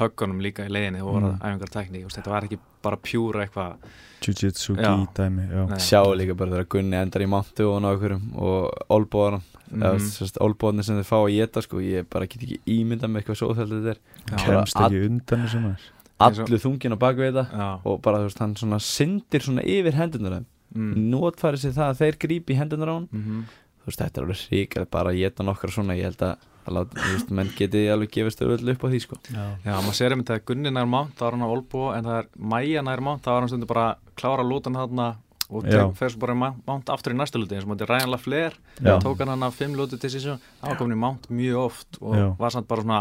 höggunum 0.00 0.38
líka 0.40 0.64
í 0.66 0.70
leiðinni 0.72 1.02
og 1.02 1.08
voru 1.12 1.32
Mm. 1.32 1.40
æfingar 1.42 1.70
tækni 1.74 2.04
þetta 2.08 2.30
var 2.30 2.44
ekki 2.46 2.58
bara 2.82 2.96
pjúra 2.96 3.42
eitthvað 3.44 3.74
jiu-jitsu, 4.22 4.76
Já. 4.78 4.96
gi, 4.96 5.06
dæmi 5.18 5.42
já. 5.50 5.66
Nei. 5.68 5.78
sjáu 5.78 6.14
líka 6.16 6.34
bara 6.38 6.50
þegar 6.50 6.68
Gunni 6.70 6.96
endar 6.96 7.22
í 7.22 7.26
máttu 7.28 7.66
og 7.68 7.82
nákværum 7.82 8.22
og 8.38 8.70
olbóðar 8.88 9.32
hann 9.32 9.42
Mhm. 9.72 9.98
mm. 9.98 10.38
olbóðarnir 10.40 10.84
sem 10.84 10.96
þeir 10.96 11.08
fá 11.08 11.16
að 11.18 11.34
geta 11.36 11.62
sko, 11.62 11.76
ég 11.80 12.06
bara 12.10 12.26
get 12.26 12.42
ekki 12.42 12.60
ímynda 12.66 13.08
með 13.08 13.22
eitthvað 13.22 13.36
svo 13.40 13.54
þetta 13.54 13.90
er. 13.90 13.98
Kemst 14.28 14.76
ekki 14.76 15.06
undan 15.08 15.44
þessu 15.46 15.60
maður 15.60 15.80
Eins 16.22 16.38
og- 16.38 16.46
allu 16.46 16.58
þungin 16.58 16.92
á 16.94 16.98
bakvið 17.02 17.32
þetta 17.32 17.46
Já. 17.58 17.80
og 17.84 18.02
bara 18.02 18.18
þú 18.18 18.22
veist, 18.28 18.38
hann 18.38 18.54
svona 18.54 18.78
syndir 18.80 19.40
svona 19.42 19.62
yfir 19.64 19.92
hendunar 19.92 20.44
Mm. 20.72 21.10
notfæri 21.12 21.60
sér 21.60 21.74
það 21.76 21.90
að 21.90 22.00
þeir 22.02 22.18
grípi 22.26 22.56
hendunar 22.58 22.92
á 22.92 22.94
hann 22.96 23.08
Mm 23.12 23.44
þú 23.82 23.90
veist, 23.90 23.98
þetta 23.98 24.20
er 24.20 24.26
alveg 24.26 24.42
rík 24.52 24.76
bara 24.94 25.10
að 25.12 25.18
geta 25.18 25.46
nokkra 25.46 25.74
svona, 25.74 25.96
ég 25.98 26.06
held 26.06 26.22
að, 26.22 26.44
að 26.62 26.76
láta, 26.76 27.00
þú 27.02 27.14
veist, 27.16 27.32
menn 27.34 27.50
geti 27.58 27.82
alveg 27.90 28.12
gefist 28.14 28.44
öll 28.46 28.70
upp 28.74 28.84
á 28.86 28.88
því 28.92 29.00
sko 29.02 29.18
Já. 29.26 29.46
Já, 29.64 29.74
maður 29.74 29.98
sér 29.98 30.14
einmitt 30.14 30.30
að 30.30 30.44
Gunni 30.46 30.70
nær 30.70 30.86
mánt 30.86 31.16
þá 31.18 31.24
var 31.26 31.36
hann 31.36 31.42
á 31.42 31.50
Olbo 31.50 31.82
en 31.96 32.06
það 32.06 32.18
er 32.20 32.28
Mæja 32.52 32.84
nær 32.86 33.02
mánt 33.02 33.24
þá 33.26 33.30
var 33.32 33.40
hann 33.42 33.50
stundur 33.50 33.72
bara 33.72 33.86
að 33.90 34.12
klára 34.22 34.46
lútan 34.46 34.78
þarna 34.78 35.08
og 35.52 35.66
fer 35.98 36.12
svo 36.14 36.22
bara 36.22 36.36
mánt 36.38 36.92
aftur 36.94 37.12
í 37.12 37.18
næstu 37.18 37.40
lúti 37.42 37.58
eins 37.58 37.66
og 37.66 37.72
mútið 37.74 37.90
Ryan 37.90 38.12
LaFlair 38.14 38.54
Já. 38.80 38.94
tók 39.02 39.20
hann 39.20 39.32
hann 39.34 39.44
að 39.44 39.58
fimm 39.58 39.74
lúti 39.76 39.98
til 40.00 40.12
það 40.14 40.38
var 40.62 40.78
komin 40.78 40.96
í 40.96 41.02
mánt 41.02 41.26
mjög 41.28 41.58
oft 41.66 41.98
og 42.00 42.14
Já. 42.16 42.26
var 42.38 42.54
samt 42.54 42.68
bara 42.70 42.86
svona, 42.86 43.00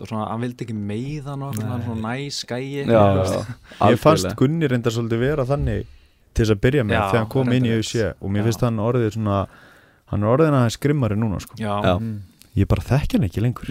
svona 0.00 0.28
hann 0.30 0.46
vildi 0.46 0.64
ekki 0.64 0.76
meiða 0.78 1.34
nokkuð, 1.36 1.66
hann 1.68 1.84
svona 1.84 2.14
næs 2.14 2.38
gæi 2.48 2.86
já, 2.86 3.02
Ég 3.90 4.00
fannst. 4.00 4.30
Gunni 4.38 4.70
reyndar 4.70 4.94
svolítið 4.94 5.26
vera 5.26 5.44
þannig 5.44 5.84
til 6.34 6.44
þess 6.44 6.54
að 6.56 6.60
byrja 6.66 6.82
með 6.88 6.96
Já, 6.96 7.02
þegar 7.10 7.22
hann 7.22 7.32
kom 7.36 7.52
inn 7.52 7.66
í. 7.68 7.72
UFC 7.78 7.94
og 8.20 8.28
mér 8.32 8.42
Já. 8.42 8.46
finnst 8.48 8.64
hann 8.66 8.78
orðið 8.82 9.10
svona 9.16 9.38
hann 10.12 10.22
er 10.22 10.28
orðin 10.34 10.56
aðeins 10.58 10.78
grimmari 10.82 11.16
núna 11.16 11.40
sko. 11.40 11.54
Já, 11.60 11.74
Já. 11.84 11.94
Mhm. 11.98 12.14
ég 12.56 12.68
bara 12.68 12.82
þekki 12.88 13.12
hann 13.18 13.28
ekki 13.28 13.40
lengur 13.40 13.66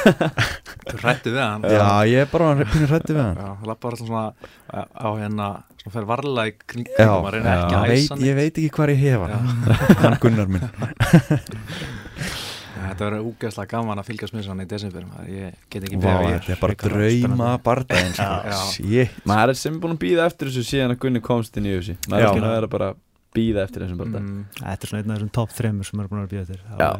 þú 0.00 0.96
hrættu 1.02 1.32
við 1.34 1.40
hann 1.42 1.64
Já, 1.68 1.86
ég 2.08 2.22
er 2.24 2.28
bara 2.32 2.54
pínu 2.64 2.86
hrætti 2.90 3.12
við 3.14 3.20
hann 3.22 3.36
Já, 3.36 3.48
það 3.60 3.66
lappar 3.70 3.94
alltaf 3.96 4.06
svona 4.08 4.26
á, 4.70 4.80
á 4.96 5.08
hérna, 5.20 5.48
svona 5.82 5.94
fer 5.96 6.06
varlega 6.08 6.46
í 6.48 6.54
kring- 6.72 6.88
Já, 6.88 7.08
kringum 7.10 7.26
að 7.26 7.34
ekki 7.52 7.74
ég 7.74 7.80
að 7.80 7.90
veit, 7.90 8.08
hann 8.10 8.24
ég 8.26 8.34
veit 8.40 8.54
ekki 8.62 8.70
hvað 8.76 8.92
ég 8.94 9.00
hef 9.04 9.20
hann 9.20 9.32
Já. 9.34 9.40
hann 10.04 10.16
Gunnar 10.24 10.48
minn 10.54 10.66
Þetta 12.80 13.04
verður 13.06 13.26
úgeðslega 13.30 13.70
gaman 13.74 14.00
að 14.02 14.08
fylgjast 14.10 14.34
með 14.36 14.46
svona 14.48 14.64
í 14.64 14.70
desember 14.70 15.04
maður. 15.10 15.28
Ég 15.36 15.60
get 15.70 15.84
ekki 15.88 16.00
beðið 16.00 16.24
við. 16.24 16.34
þetta 16.40 16.54
er 16.56 16.60
bara 16.64 16.76
drauma 16.86 17.50
barndaginn 17.68 18.14
sko. 18.16 19.20
Maður 19.30 19.52
er 19.54 19.60
sem 19.60 19.78
búin 19.82 19.94
að 19.96 20.02
býða 20.06 20.26
eftir 20.30 20.50
þessu 20.50 20.64
síðan 20.70 20.94
að 20.96 21.00
Gunni 21.04 21.22
komst 21.24 21.56
inn 21.60 21.68
í 21.70 21.74
þessu 21.76 21.96
maður 22.08 22.20
Já. 22.20 22.26
er 22.26 22.30
ekki 22.34 22.44
að 22.46 22.54
vera 22.56 22.70
bara 22.76 22.90
að 22.94 22.98
býða 23.30 23.62
eftir 23.62 23.84
þessum 23.84 23.98
bara 24.00 24.20
Mm, 24.20 24.38
Þetta 24.58 24.82
er 24.82 24.88
svona 24.90 25.00
einn 25.04 25.10
af 25.10 25.18
þessum 25.20 25.32
topp 25.36 25.50
þremur 25.54 25.86
sem 25.86 26.00
er 26.02 26.08
búin 26.10 26.22
að 26.24 26.32
býða 26.32 26.56
Já. 26.80 26.90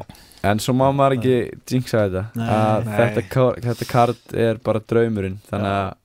en 0.53 0.59
svo 0.63 0.73
má 0.79 0.85
maður 0.95 1.17
ekki 1.19 1.33
jinxa 1.75 2.05
þetta 2.05 2.23
Nei. 2.39 2.47
að 2.55 2.85
Nei. 2.87 2.99
þetta, 3.01 3.47
þetta 3.67 3.89
kart 3.91 4.35
er 4.47 4.61
bara 4.63 4.81
draumurinn 4.81 5.41
þannig 5.51 5.73
að 5.75 5.97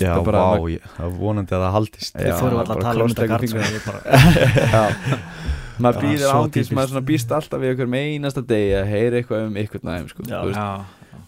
Já, 0.00 0.14
vá, 0.16 0.64
ég- 0.70 0.84
það 0.94 1.04
er 1.04 1.16
vonandi 1.18 1.52
að 1.52 1.60
það 1.66 1.72
haldist 1.74 2.14
Já, 2.14 2.22
Við 2.24 2.38
fórum 2.40 2.60
alltaf 2.62 2.76
að 2.78 2.86
tala 2.86 3.04
um 3.04 3.10
þetta 3.10 3.26
krossleggur 3.34 3.98
maður 5.82 6.18
svo 6.22 6.42
ángis 6.44 6.70
maður 6.74 6.92
svona 6.92 7.06
býst 7.08 7.34
alltaf 7.34 7.62
við 7.62 7.72
einhverjum 7.72 7.96
einasta 7.98 8.44
degi 8.46 8.76
að 8.78 8.92
heyra 8.92 9.20
eitthvað 9.20 9.48
um 9.48 9.58
eitthvað 9.62 9.88
næm 9.88 10.08
sko. 10.12 10.26
Já. 10.28 10.40
Já, 10.54 10.68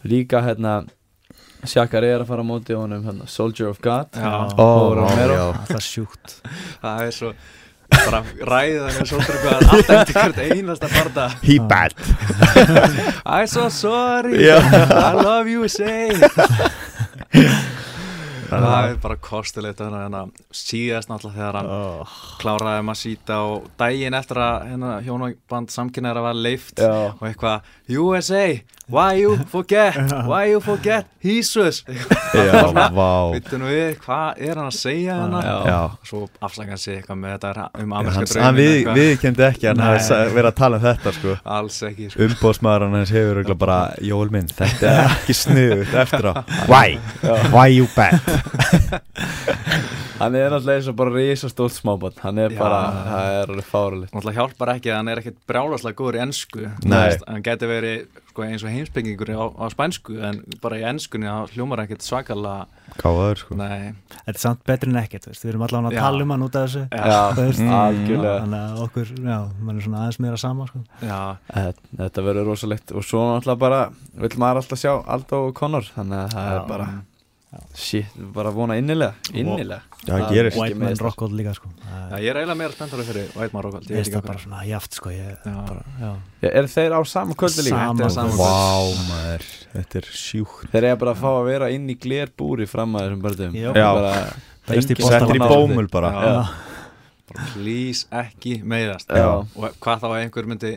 líka 0.07 0.45
hérna 0.47 0.79
Sjakar 1.67 2.05
er 2.07 2.23
að 2.23 2.29
fara 2.29 2.45
á 2.45 2.47
móti 2.47 2.77
honum 2.77 3.03
hérna, 3.03 3.27
Soldier 3.27 3.71
of 3.73 3.81
God. 3.83 4.13
Og 4.63 4.99
já. 5.01 5.47
það 5.67 5.79
er 5.79 5.87
sjúkt. 5.87 6.41
Það 6.83 7.07
er 7.07 7.15
svo 7.17 7.33
bara 7.87 8.21
ræða 8.43 8.87
með 8.91 9.09
svolítið 9.11 9.37
hvað 9.43 9.57
alltaf 9.57 9.91
eftir 9.97 10.17
hvert 10.17 10.39
einasta 10.51 10.89
barða 10.91 11.27
He 11.43 11.59
bad. 11.59 11.95
I'm 13.37 13.47
so 13.47 13.69
sorry. 13.71 14.43
Já. 14.43 14.59
I 14.59 15.13
love 15.15 15.51
you 15.51 15.69
say 15.69 16.11
Það 18.51 18.89
er 18.91 18.99
bara 19.03 19.17
kostulegt 19.23 19.81
þannig 19.81 20.17
að 20.21 20.31
síðast 20.55 21.11
náttúrulega 21.11 21.39
þegar 21.39 21.59
hann 21.61 21.71
oh. 21.77 22.15
kláraði 22.41 22.85
maður 22.87 23.01
síta 23.03 23.41
og 23.47 23.67
daginn 23.81 24.19
eftir 24.19 24.41
að 24.43 24.69
hérna, 24.71 24.93
hjónaband 25.07 25.75
samkynnaðara 25.75 26.25
var 26.29 26.41
leift 26.47 26.83
Já. 26.83 26.93
og 27.11 27.25
eitthvað 27.29 27.73
USA, 27.89 28.61
why 28.91 29.15
you 29.15 29.37
forget? 29.47 29.95
Why 30.27 30.51
you 30.51 30.61
forget 30.61 31.07
Jesus? 31.23 31.85
Já, 32.35 32.67
vá. 32.99 33.31
Veitum 33.31 33.63
við, 33.63 33.93
hvað 34.03 34.41
er 34.43 34.59
hann 34.59 34.67
að 34.71 34.75
segja 34.75 35.17
Já. 35.17 35.55
Já. 35.67 35.79
Svo 36.09 36.25
afsaka 36.43 36.75
hann 36.75 36.83
sig 36.83 36.97
eitthvað 36.99 37.21
með 37.23 37.37
þetta 37.37 37.67
um 37.67 37.95
Hann, 37.95 37.95
amerska 38.01 38.43
hann 38.43 38.59
draumin 38.59 38.63
við, 38.67 38.91
við 38.99 39.13
kendi 39.23 39.47
ekki 39.47 39.71
að 39.71 39.83
hann 39.87 40.01
sa- 40.03 40.21
verið 40.35 40.51
að 40.51 40.59
tala 40.63 40.81
um 40.81 40.85
þetta 40.89 41.15
sko. 41.21 41.37
Alls 41.59 41.79
ekki 41.91 42.11
sko. 42.11 42.27
Umbóðsmaður 42.27 42.87
hann 42.89 43.07
hefur 43.13 43.55
bara 43.63 43.79
Jól 44.11 44.27
minn, 44.35 44.51
þetta 44.51 44.91
er 44.91 45.13
ekki 45.17 45.39
sniðut 45.45 45.95
eftir 46.03 46.31
á. 46.31 46.33
Why? 46.67 46.99
Why 47.55 47.69
you 47.77 47.87
bad? 47.95 48.19
Hann 50.21 50.35
er 50.39 50.51
náttúrulega 50.53 50.81
eins 50.81 50.91
og 50.93 50.97
bara 51.01 51.15
risastólt 51.17 51.75
smábann 51.77 52.21
hann 52.23 52.39
er 52.43 52.55
Já. 52.55 52.59
bara, 52.61 52.81
það 53.09 53.33
er 53.41 53.53
alveg 53.55 53.69
fáralegt 53.71 54.15
náttúrulega 54.15 54.39
hjálpar 54.41 54.75
ekki 54.77 54.93
að 54.93 55.01
hann 55.01 55.13
er 55.13 55.23
ekkert 55.23 55.41
brjálaslega 55.51 55.99
góður 56.01 56.19
í 56.21 56.23
ennsku 56.27 56.65
hann 56.67 57.45
geti 57.47 57.71
verið 57.71 58.23
sko, 58.31 58.45
eins 58.45 58.65
og 58.67 58.73
heimsbyggingur 58.75 59.31
á, 59.33 59.45
á 59.57 59.65
spænsku 59.73 60.19
en 60.21 60.43
bara 60.63 60.81
í 60.81 60.85
ennskunni 60.89 61.29
þá 61.29 61.55
hljómar 61.57 61.85
ekkert 61.87 62.05
svakalega 62.05 62.67
Káðaður 62.97 63.41
sko. 63.43 63.57
Nei, 63.59 63.93
Þetta 64.09 64.33
er 64.33 64.39
samt 64.41 64.61
betri 64.65 64.89
en 64.89 64.99
ekkert, 65.01 65.27
við 65.29 65.51
erum 65.51 65.65
allavega 65.67 65.91
að 65.91 66.05
tala 66.07 66.25
um 66.25 66.31
hann 66.33 66.45
út 66.47 66.55
af 66.57 66.69
þessu. 66.71 66.85
Mm. 67.67 68.13
Þannig 68.23 68.55
að 68.61 68.79
okkur, 68.87 69.11
já, 69.27 69.39
mann 69.67 69.81
er 69.81 69.85
svona 69.85 70.05
aðeins 70.05 70.21
meira 70.23 70.39
sama 70.41 70.69
sko. 70.71 70.81
já, 71.03 71.19
Þetta, 71.51 72.25
verður 72.29 72.49
rosalegt. 72.53 72.95
Og 72.97 73.05
svo 73.05 73.25
náttúrulega 73.27 73.61
bara 73.67 73.81
vill 74.23 74.39
maður 74.41 74.63
alltaf 74.63 74.81
sjá 74.81 74.93
Aldo 75.03 75.43
og 75.51 75.55
Conor 75.59 75.91
þannig 75.97 76.23
að 76.23 76.37
það 76.37 76.49
Já. 76.49 76.55
er 76.57 76.67
bara 76.71 76.89
shit, 77.79 78.07
bara 78.35 78.51
vona 78.53 78.75
innilega 78.77 79.15
innilega 79.33 79.83
Já, 80.07 80.13
það 80.13 80.33
gerist. 80.35 80.57
White 80.61 80.77
Man. 80.81 80.97
Rockhold 81.01 81.33
líka 81.39 81.53
sko. 81.57 81.69
já, 81.79 82.01
Það 82.11 82.21
ég 82.25 82.31
er 82.31 82.39
eiginlega 82.41 82.59
meira 82.61 82.75
spenntur 82.75 83.03
fyrir 83.07 83.29
White 83.39 83.55
Man 83.55 83.65
Rockhold 83.65 83.91
ég 83.91 84.01
veist 84.01 84.13
það 84.17 84.25
bara 84.27 84.43
svona 84.43 84.63
jaft 84.67 84.99
sko. 84.99 85.13
ég, 85.15 85.31
Já. 85.47 85.55
bara, 85.69 85.85
já. 86.01 86.11
Já, 86.43 86.49
eru 86.51 86.71
þeir 86.75 86.97
á 86.97 87.01
sama 87.07 87.37
kvöldi 87.39 87.65
líka? 87.67 87.79
Sama 87.79 87.95
Þetta 87.97 88.09
er 88.09 88.15
sama 88.17 88.35
kvöld. 88.35 88.43
Vá 88.43 89.07
maður, 89.11 89.47
þetta 89.77 90.01
er 90.03 90.09
sjúkt 90.21 90.71
Þeir 90.75 90.89
eru 90.91 91.01
bara 91.05 91.15
að 91.15 91.23
fá 91.23 91.29
að 91.33 91.47
vera 91.51 91.71
inn 91.77 91.87
í 91.89 91.97
glerbúri 92.07 92.67
fram 92.71 92.99
að 92.99 93.07
þessum 93.07 93.23
börnum 93.29 93.57
Já. 93.57 93.71
Já. 93.73 93.89
bara, 94.01 94.13
Settir 94.67 95.39
í 95.39 95.43
bómul 95.47 95.89
bara 95.93 96.11
Já. 96.13 96.27
Já. 96.27 96.43
bara 97.31 97.47
please 97.55 98.07
ekki 98.11 98.59
meiðast 98.67 99.09
Já. 99.15 99.27
og 99.47 99.81
hvað 99.81 100.03
þá 100.03 100.07
að 100.11 100.19
einhver 100.25 100.51
myndi 100.51 100.75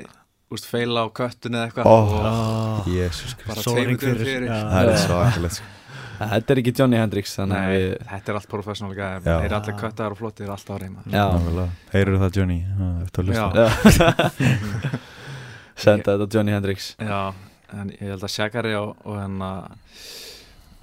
úst, 0.49 0.65
feila 0.69 1.03
á 1.05 1.07
köttun 1.13 1.57
eða 1.59 1.67
eitthvað 1.69 2.87
Jésus 2.93 3.35
bara 3.45 3.61
tveimur 3.65 3.99
fyrir. 4.01 4.47
Það 4.49 4.93
er 4.93 4.97
svo 5.03 5.19
akkurlega 5.25 5.57
sko 5.59 5.75
Þetta 6.19 6.53
er 6.53 6.59
ekki 6.61 6.73
Johnny 6.75 6.97
Hendrix 6.99 7.35
að 7.39 7.51
Nei, 7.53 7.59
við 7.71 7.85
þetta 8.09 8.31
er 8.31 8.39
allt 8.39 8.49
professional 8.51 8.91
þeir 9.23 9.45
eru 9.45 9.57
allir 9.59 9.77
köttar 9.79 10.15
og 10.15 10.19
flottir 10.19 10.51
alltaf 10.51 10.75
á 10.75 10.79
reyma. 10.83 11.03
Nákvæmlega. 11.07 11.67
Heyrðu 11.93 12.19
það 12.23 12.39
Johnny? 12.39 12.57
Að 12.89 13.11
senda 15.85 16.17
þetta 16.17 16.27
Johnny 16.35 16.55
Hendrix. 16.55 16.89
Já, 16.99 17.21
en 17.79 17.93
ég 17.95 18.11
held 18.11 18.25
að 18.27 18.33
Shagari 18.35 18.75
og, 18.79 18.95
og 19.07 19.19
hérna 19.21 19.51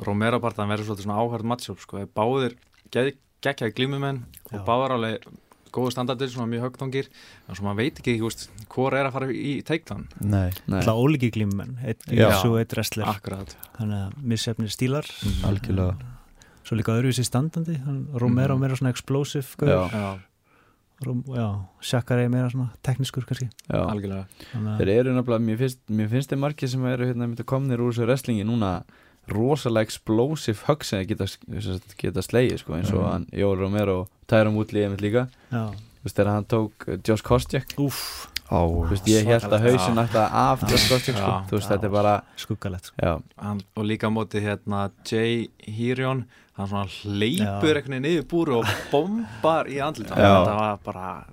Romero 0.07 0.41
barðan 0.41 0.72
verður 0.72 0.91
svolítið 0.91 1.09
svona 1.09 1.20
áhörð 1.20 1.51
matchup 1.53 1.80
sko, 1.84 2.01
Þeir 2.01 2.12
báðir 2.16 2.57
geggjaði 3.45 3.74
glímumenn 3.76 4.24
og 4.53 4.64
báðar 4.66 4.97
alveg 4.97 5.28
góðu 5.77 5.93
standardir, 5.95 6.31
svona 6.33 6.49
mjög 6.51 6.64
högtongir 6.66 7.09
en 7.49 7.55
svo 7.59 7.66
maður 7.68 7.81
veit 7.83 8.01
ekki, 8.03 8.16
þú 8.20 8.31
veist, 8.31 8.47
hvor 8.72 8.97
er 8.97 9.07
að 9.11 9.12
fara 9.18 9.29
í 9.31 9.55
takedown, 9.66 10.07
Nei, 10.20 10.51
Nei. 10.66 10.81
Það 10.83 11.01
ólíki 11.05 11.31
glímumenn 11.37 11.77
Eitt 11.85 12.77
wrestler. 12.77 13.07
Akkurat. 13.12 13.57
Þannig 13.79 13.99
að 14.07 14.22
missefnir 14.33 14.72
stílar. 14.72 15.09
Algjörlega. 15.47 15.97
Svo 16.66 16.74
líka 16.81 16.97
öðruvísi 16.97 17.22
standandi 17.22 17.77
hann, 17.85 18.09
Romero 18.18 18.57
Mhm. 18.57 18.61
meira 18.64 18.74
svona 18.77 18.91
explosive 18.91 19.47
gaur. 19.61 19.68
Já, 19.68 20.18
já, 21.37 21.49
Shakari 21.81 22.29
meira 22.33 22.49
svona 22.51 22.70
teknískur 22.83 23.27
kannski. 23.29 23.51
Algjörlega. 23.70 24.27
Þannig 24.55 24.79
Þeir 24.81 24.89
að 24.89 24.99
eru 25.01 25.12
nefnilega, 25.14 25.45
mér 25.45 25.59
finnst, 25.61 25.79
mér 25.91 26.09
finnst 26.09 26.31
þeir 26.33 26.41
margir 26.41 26.68
sem 26.72 26.85
eru 26.87 27.05
hérna 27.07 27.45
komnir 27.45 27.79
úr 27.85 27.93
þessu 27.93 28.07
wrestlingi 28.09 28.45
núna 28.49 28.83
rosalega 29.29 29.83
explosive 29.89 30.59
hug 30.68 30.85
sem 30.85 31.03
geta, 31.07 31.27
geta 31.99 32.22
slegið 32.22 32.59
sko, 32.62 32.72
eins 32.79 32.93
og 32.93 33.03
Mhm. 33.03 33.11
hann 33.12 33.27
Jóri 33.33 33.61
Romero 33.61 34.01
og 34.01 34.09
Tyron 34.29 34.55
Woodley 34.55 34.85
einmitt 34.85 35.01
líka 35.01 35.29
já, 35.53 35.70
Þú 35.72 36.09
veist 36.09 36.16
þegar 36.16 36.33
hann 36.35 36.45
tók 36.45 36.89
uh, 36.89 36.97
Josh 37.05 37.22
Koscheck 37.22 37.74
úff, 37.79 38.29
Á, 38.47 38.62
Þú 38.62 38.89
veist 38.93 39.07
ég 39.11 39.24
held 39.27 39.43
að 39.43 39.59
Svakalegt. 39.59 39.81
hausinn 39.81 39.99
ætla 39.99 40.31
af. 40.31 40.61
Josh 40.70 40.89
Koscheck 40.89 41.16
sko. 41.18 41.33
Þú 41.51 41.57
veist 41.59 41.68
þetta 41.68 41.85
er 41.85 41.91
bara 41.91 42.22
skuggalegt 42.37 42.85
sko. 42.85 42.95
Já, 43.03 43.22
hann, 43.43 43.61
og 43.77 43.85
líka 43.85 44.07
á 44.07 44.11
móti 44.14 44.39
hérna 44.41 44.91
Jay 45.05 45.49
Hirion 45.59 46.24
hann 46.57 46.68
svona 46.68 46.87
hleypur 46.87 47.74
veginn 47.83 48.05
yfir 48.07 48.22
búru 48.31 48.59
og 48.61 48.66
bombar 48.93 49.66
í 49.66 49.81
andlit 49.83 50.09
Já. 50.09 50.47
það 50.47 50.57
var 50.57 50.79
bara 50.85 51.24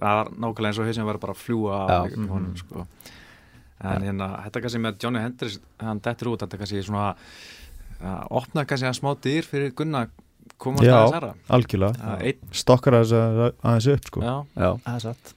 var 0.00 0.30
nákvæmlega 0.32 0.66
eins 0.72 0.78
og 0.78 0.86
hausinn 0.88 1.04
var 1.04 1.18
bara 1.18 1.32
að 1.34 1.42
fljúa 1.44 1.76
á 1.84 2.00
honum 2.08 2.56
sko 2.56 2.86
en 3.82 4.02
hérna, 4.06 4.28
þetta 4.46 4.60
kannski 4.64 4.80
með 4.84 4.98
Johnny 5.02 5.20
Hendricks 5.22 5.58
hann 5.82 6.00
dettur 6.04 6.30
út, 6.32 6.42
þetta 6.44 6.58
kannski 6.60 6.82
svona 6.86 7.14
að 8.02 8.26
opna 8.30 8.64
kannski 8.66 8.88
að 8.88 8.98
smá 8.98 9.12
dýr 9.22 9.46
fyrir 9.46 9.72
Gunna 9.78 10.06
komast 10.62 10.84
Já. 10.86 10.94
aðeins 10.98 11.14
herra 11.18 11.32
algjörlega. 11.56 12.16
Einn, 12.22 12.38
Stokkar 12.52 12.96
aðeins, 12.98 13.12
að- 13.12 13.54
aðeins 13.62 13.88
upp 13.96 14.04
sko. 14.10 14.20
Já, 14.22 14.34
já. 14.56 14.70
Það 14.86 14.94
er 14.94 15.04
satt. 15.06 15.34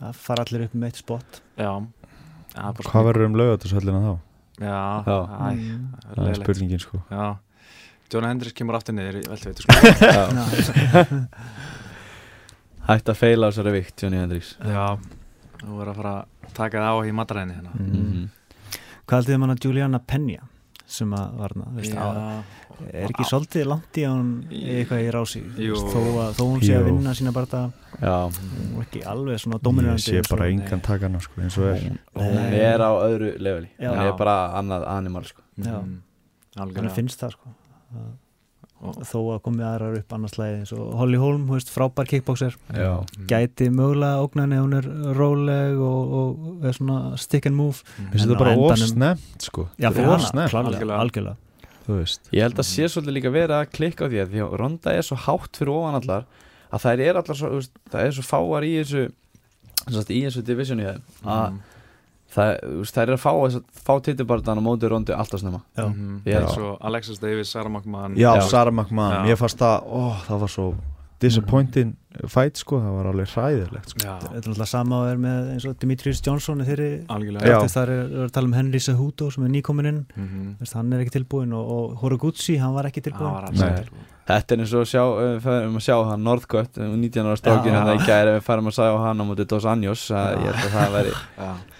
Það 0.00 0.14
fara 0.24 0.44
allir 0.46 0.64
upp 0.66 0.74
með 0.74 0.86
eitt 0.90 0.96
spot. 1.02 1.40
Já. 1.58 1.72
Hvað 2.54 3.06
verður 3.10 3.26
um 3.26 3.34
lögatushöllina 3.38 4.00
þá? 4.06 4.12
Já, 4.60 4.80
Mm. 5.06 5.94
það 6.16 6.28
er 6.28 6.34
spurningin 6.40 6.80
sko. 6.82 7.02
Já, 7.10 7.36
Johnny 8.12 8.28
Hendricks 8.28 8.52
kemur 8.58 8.74
aftur 8.76 8.94
niður 8.94 9.20
í 9.20 9.28
veltu 9.30 9.46
veitu 9.48 9.62
sko. 9.62 9.72
Hætt 12.90 13.10
að 13.12 13.18
feila 13.20 13.46
á 13.46 13.50
þessari 13.52 13.72
vikt, 13.76 14.02
Johnny 14.02 14.18
Hendrix. 14.18 14.54
Já, 14.66 14.98
þú 15.60 15.80
verður 15.80 15.92
að 15.92 16.00
fara 16.00 16.14
að 16.20 16.54
taka 16.56 16.84
það 16.84 16.90
á 16.90 16.96
í 17.06 17.12
mataræðinni 17.18 17.58
hérna. 17.58 17.74
Mm. 17.76 18.24
Hvað 19.04 19.18
haldið 19.18 19.34
þið 19.34 19.42
manna 19.42 19.56
Juliana 19.64 20.00
Penja 20.06 20.46
sem 20.90 21.12
að 21.14 21.36
var 21.38 21.52
hana, 21.54 21.68
veist, 21.76 21.94
á, 21.94 22.06
Já, 22.10 22.86
er 22.90 23.12
ekki 23.12 23.26
svolítið 23.28 23.66
langt 23.70 23.98
í 24.00 24.04
að 24.08 24.14
hún 24.16 24.30
eitthvað 24.50 25.02
í 25.04 25.10
rási? 25.14 25.42
Þó, 25.54 26.00
að, 26.24 26.30
þó 26.38 26.42
hún 26.48 26.64
sé 26.64 26.78
að 26.78 26.88
vinna 26.88 27.12
sína 27.14 27.32
bara 27.36 27.60
Já, 28.00 28.14
hún 28.26 28.80
er 28.80 28.86
ekki 28.86 29.02
alveg 29.12 29.42
svona 29.44 29.60
Ég 29.60 29.66
dominandi 29.68 30.06
sé 30.06 30.22
bara 30.26 30.48
engan 30.50 30.82
takana 30.86 31.20
sko 31.22 31.44
eins 31.44 31.58
og 31.60 31.68
er. 31.70 31.84
Hún 32.16 32.40
er 32.58 32.82
á 32.82 32.90
öðru 32.96 33.30
leveli. 33.38 33.70
Hún 33.78 34.02
er 34.02 34.16
bara 34.18 34.38
annað 34.58 34.88
animal 34.90 35.28
sko. 35.28 35.44
Já. 35.60 35.76
Hann 35.78 36.02
Algjörlega. 36.64 36.96
finnst 36.96 37.22
það 37.22 37.36
sko. 37.36 37.54
Og- 37.94 38.29
þó 38.80 39.18
að 39.34 39.40
komið 39.44 39.64
aðrar 39.68 39.96
upp 39.98 40.12
annars 40.16 40.32
slæði 40.36 40.58
eins 40.62 40.72
og 40.72 40.94
Holly 40.96 41.18
Holm, 41.20 41.42
þú 41.48 41.56
veist, 41.58 41.68
frábær 41.74 42.06
kickboxer 42.08 42.54
Já, 42.72 42.92
Mhm. 43.04 43.26
gæti 43.28 43.68
mögulega 43.68 44.22
ógnan 44.24 44.52
ef 44.56 44.62
hún 44.64 44.74
er 44.78 44.88
róleg 45.18 45.80
og, 45.80 46.12
og 46.20 46.64
er 46.64 46.72
svona 46.72 47.16
stick 47.18 47.46
and 47.46 47.56
move. 47.56 47.82
Mér 47.98 48.10
finnst 48.12 48.24
En 48.24 48.28
þetta 48.30 48.38
bara 48.38 48.54
á 48.54 48.58
of 48.58 48.70
endanum- 48.72 48.92
snemt 48.94 49.42
sko 49.42 49.68
já, 49.78 49.90
fyrir 49.92 50.04
er 50.06 50.16
hana, 50.16 50.30
snemt, 50.30 50.50
klárlega, 50.50 50.98
Algjörlega. 50.98 51.36
Ég 52.32 52.42
held 52.42 52.54
að 52.54 52.68
sé 52.70 52.84
svolítið 52.86 53.16
líka 53.18 53.30
verið 53.34 53.56
að 53.60 53.70
klikka 53.74 54.06
á 54.06 54.08
því 54.08 54.18
að 54.22 54.28
því 54.30 54.40
að 54.46 54.58
Ronda 54.60 54.90
er 54.94 55.02
svo 55.02 55.16
hátt 55.16 55.56
fyrir 55.58 55.72
ofan 55.74 55.98
allar 56.00 56.24
að 56.72 56.80
þær 56.84 57.00
er 57.00 57.14
allar 57.18 57.36
svo, 57.36 57.48
það 57.90 58.04
er 58.06 58.12
svo 58.12 58.22
fáar 58.22 58.62
í 58.64 58.72
þessu 58.80 59.10
sem 59.84 59.92
sagt, 59.96 60.10
í 60.10 60.22
þessu 60.24 60.42
divisioni 60.44 60.84
að 60.86 61.00
Mhm. 61.24 61.58
Það, 62.34 62.50
þær 62.90 63.02
er 63.08 63.14
að 63.16 63.22
fá, 63.24 63.32
fá 63.86 63.92
titibardan 64.06 64.58
á 64.58 64.62
móti 64.62 64.88
Rondi 64.90 65.12
alltaf 65.12 65.40
snemma 65.42 65.60
Já. 65.76 65.86
Mhm. 65.88 66.22
Ég- 66.26 66.40
eins 66.40 66.56
og 66.58 66.78
Alexis 66.80 67.18
Davis, 67.18 67.48
Sarah 67.50 67.70
McMahon 67.70 68.14
Já, 68.16 68.34
Já. 68.36 68.40
Sarah 68.48 68.72
McMahon, 68.72 69.24
Já. 69.24 69.26
mér 69.26 69.36
fannst 69.36 69.58
það, 69.58 69.82
ó, 69.86 70.14
það 70.28 70.38
var 70.40 70.48
svo 70.48 70.74
disappointing 71.20 71.96
fight 72.28 72.58
sko, 72.58 72.80
það 72.82 72.94
var 72.96 73.08
alveg 73.12 73.28
hræðilegt 73.30 73.92
sko. 73.92 74.00
Þetta 74.02 74.40
er 74.40 74.48
alltaf 74.50 74.70
sama 74.70 75.00
og 75.04 75.10
er 75.12 75.20
með 75.22 75.50
eins 75.54 75.66
og 75.68 75.76
Dimitrius 75.80 76.22
Johnson 76.26 76.64
þeirri 76.66 76.88
algjörlega. 77.12 77.46
Já. 77.46 77.56
Eftir 77.58 77.74
það 77.76 77.82
er, 77.84 77.92
er 78.06 78.24
að 78.24 78.32
tala 78.36 78.50
um 78.50 78.56
Henry 78.56 78.80
Cejudo 78.82 79.28
sem 79.34 79.44
er 79.46 79.52
nýkominn 79.54 79.90
inn. 79.92 80.00
Mhm. 80.16 80.48
Veist, 80.60 80.76
hann 80.78 80.90
er 80.96 81.04
ekki 81.04 81.14
tilbúin 81.18 81.54
og, 81.56 81.70
og 81.76 82.00
Horiguchi, 82.02 82.56
hann 82.62 82.74
var 82.74 82.90
ekki 82.90 83.04
tilbúin 83.06 83.30
var 83.36 83.50
ekki 83.52 84.08
Þetta 84.30 84.54
er 84.54 84.60
eins 84.62 84.72
og 84.76 84.84
að 84.84 84.90
sjá, 84.92 85.02
uh, 85.02 85.38
færum 85.42 85.78
að 85.80 85.82
sjá 85.82 85.94
hann 86.06 86.20
Northcutt, 86.22 86.76
19 86.78 87.24
ára 87.26 87.38
strákin 87.40 87.74
en 87.74 87.88
það 87.88 87.96
í 87.96 88.04
gæri 88.06 88.34
við 88.36 88.44
færum 88.46 88.68
að 88.70 88.76
sjá 88.76 88.90
hann 89.02 89.22
á 89.22 89.24
móti 89.26 89.46
Dos 89.50 89.66
Anjos 89.66 90.04
að 90.14 90.44
ég 90.44 90.44
held 90.44 90.60
að 90.60 90.76
það 90.76 90.94
veri. 90.94 91.14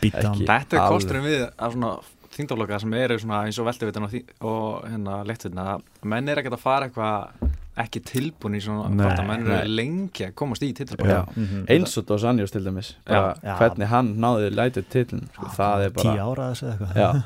Þetta 0.00 0.80
er 0.80 0.88
kosturinn 0.90 1.28
við 1.28 1.44
að 1.46 1.76
svona 1.76 1.92
þingdafloka 2.34 2.80
sem 2.82 2.96
eru 2.98 3.18
svona 3.20 3.44
eins 3.46 3.60
og 3.60 3.68
velduvitan 3.68 4.06
og, 4.06 4.34
og 4.46 4.88
hérna 4.88 5.20
lettvitina 5.28 5.66
að 5.76 5.86
menn 6.10 6.30
er 6.30 6.40
ekkert 6.42 6.56
að 6.56 6.64
fara 6.64 6.88
eitthvað 6.88 7.49
ekki 7.78 8.00
tilbúin 8.04 8.56
í 8.56 8.60
svona 8.60 8.88
hvort 8.90 9.18
að 9.20 9.26
menn 9.28 9.46
eru 9.46 9.68
lengi 9.68 10.24
að 10.26 10.34
komast 10.34 10.62
í 10.62 10.72
Já. 10.72 10.74
titilbara 10.80 11.26
Mhm. 11.36 11.66
eins 11.68 11.96
og 11.98 12.06
Dos 12.06 12.24
Anjos 12.24 12.50
til 12.50 12.64
dæmis 12.64 12.94
bara 13.06 13.34
Já. 13.42 13.56
hvernig 13.58 13.86
hann 13.88 14.16
náði 14.16 14.50
lætið 14.54 14.84
titlun 14.90 15.28
sko, 15.34 15.46
það 15.46 15.84
er 15.86 15.90
bara 15.90 16.14
Tíu 16.14 16.20
ára 16.20 16.50
þessu 16.50 16.66
eða 16.66 16.78
eitthvað 16.78 16.96
Já. 16.96 17.22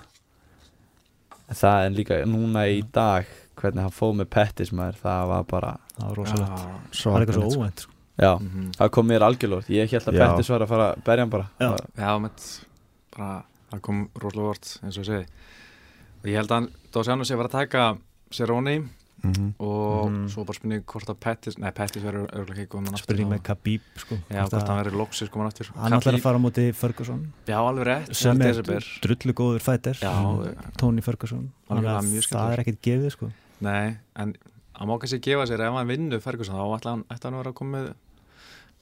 það 1.55 1.86
er 1.86 1.90
líka 1.97 2.18
núna 2.28 2.66
í 2.70 2.82
dag 2.92 3.26
hvernig 3.61 3.82
hann 3.86 3.95
fóð 3.95 4.14
með 4.20 4.30
Pettis 4.30 4.70
maður 4.72 4.97
það 5.03 5.26
var 5.28 5.42
bara, 5.45 5.72
Það 5.95 6.09
var 6.09 6.16
rosalegt 6.16 6.49
Já. 6.51 6.57
Það 6.90 7.12
var 7.12 7.20
eitthvað 7.20 7.34
svo 7.34 7.40
Svakalegt, 7.40 7.51
sko. 7.55 7.61
óvænt 7.61 7.80
sko. 7.80 7.92
já, 8.18 8.38
Mhm. 8.40 8.70
það 8.78 8.90
kom 8.90 9.07
mér 9.09 9.20
algjörlótt 9.22 9.68
ég 9.68 9.90
held 9.90 10.05
að 10.05 10.14
Já. 10.14 10.28
Pettis 10.30 10.49
var 10.51 10.61
að 10.61 10.68
fara 10.68 10.95
að 10.95 11.03
berja 11.05 11.20
hann 11.20 11.30
bara 11.30 11.51
Já. 11.61 11.76
Já, 11.99 12.18
með 12.18 12.64
bara, 13.16 13.45
það 13.72 13.80
kom 13.82 14.09
rosalega 14.14 14.47
vort 14.47 14.78
eins 14.84 14.99
og 14.99 15.05
ég 15.05 15.07
segi 15.07 15.26
og 16.22 16.24
ég 16.30 16.36
held 16.36 16.49
að 16.51 16.70
Dósiano 16.92 17.24
sé 17.24 17.34
að 17.34 17.38
fara 17.38 17.49
að 17.49 17.51
taka 17.51 17.99
Cerrone 19.25 19.39
Mhm. 19.39 19.55
og 19.59 20.11
Mhm. 20.11 20.29
svo 20.29 20.45
bara 20.45 20.55
spurning 20.59 20.85
hvort 20.85 21.09
að 21.09 21.18
Pettis, 21.20 21.59
nei 21.59 21.70
Pettis 21.70 22.03
verður 22.03 22.29
örgulega 22.31 22.61
ekki 22.64 22.68
komin 22.68 22.93
aftur 22.93 23.03
Spurning 23.05 23.29
með 23.33 23.43
Khabib 23.43 23.81
sko. 23.97 24.14
Já, 24.31 24.43
Hvort 24.45 24.53
að- 24.53 24.68
hann 24.68 24.85
verður 24.85 24.97
loksins 25.01 25.31
komin 25.31 25.47
aftur 25.49 25.70
Hann 25.75 25.93
ætlar 25.93 26.01
Khabib- 26.03 26.18
að 26.18 26.22
fara 26.22 26.39
á 26.39 26.43
móti 26.43 26.75
Ferguson 26.75 27.33
Já, 27.47 27.57
alveg 27.59 27.85
rétt 27.87 28.14
sem 28.14 28.41
er 28.41 28.53
desember. 28.53 28.81
drullu 29.03 29.33
góður 29.33 29.61
fætir 29.62 29.95
Já, 30.01 30.72
Tony 30.77 31.01
Ferguson 31.01 31.51
það 31.68 32.53
er 32.53 32.64
ekkert 32.64 32.81
gefið 32.83 33.11
sko. 33.12 33.33
Nei, 33.61 33.97
en 34.16 34.35
hann 34.75 34.89
má 34.89 34.99
kannski 34.99 35.20
gefa 35.20 35.47
sér 35.47 35.61
ef 35.61 35.72
hann 35.72 35.87
vinnur 35.89 36.20
Ferguson 36.20 36.55
þá 36.55 36.79
ætla 36.81 36.91
hann, 36.91 37.05
ætla 37.11 37.22
hann 37.25 37.35
að 37.35 37.43
vera 37.45 37.51
að 37.53 37.55
koma 37.55 37.79
með 37.79 37.95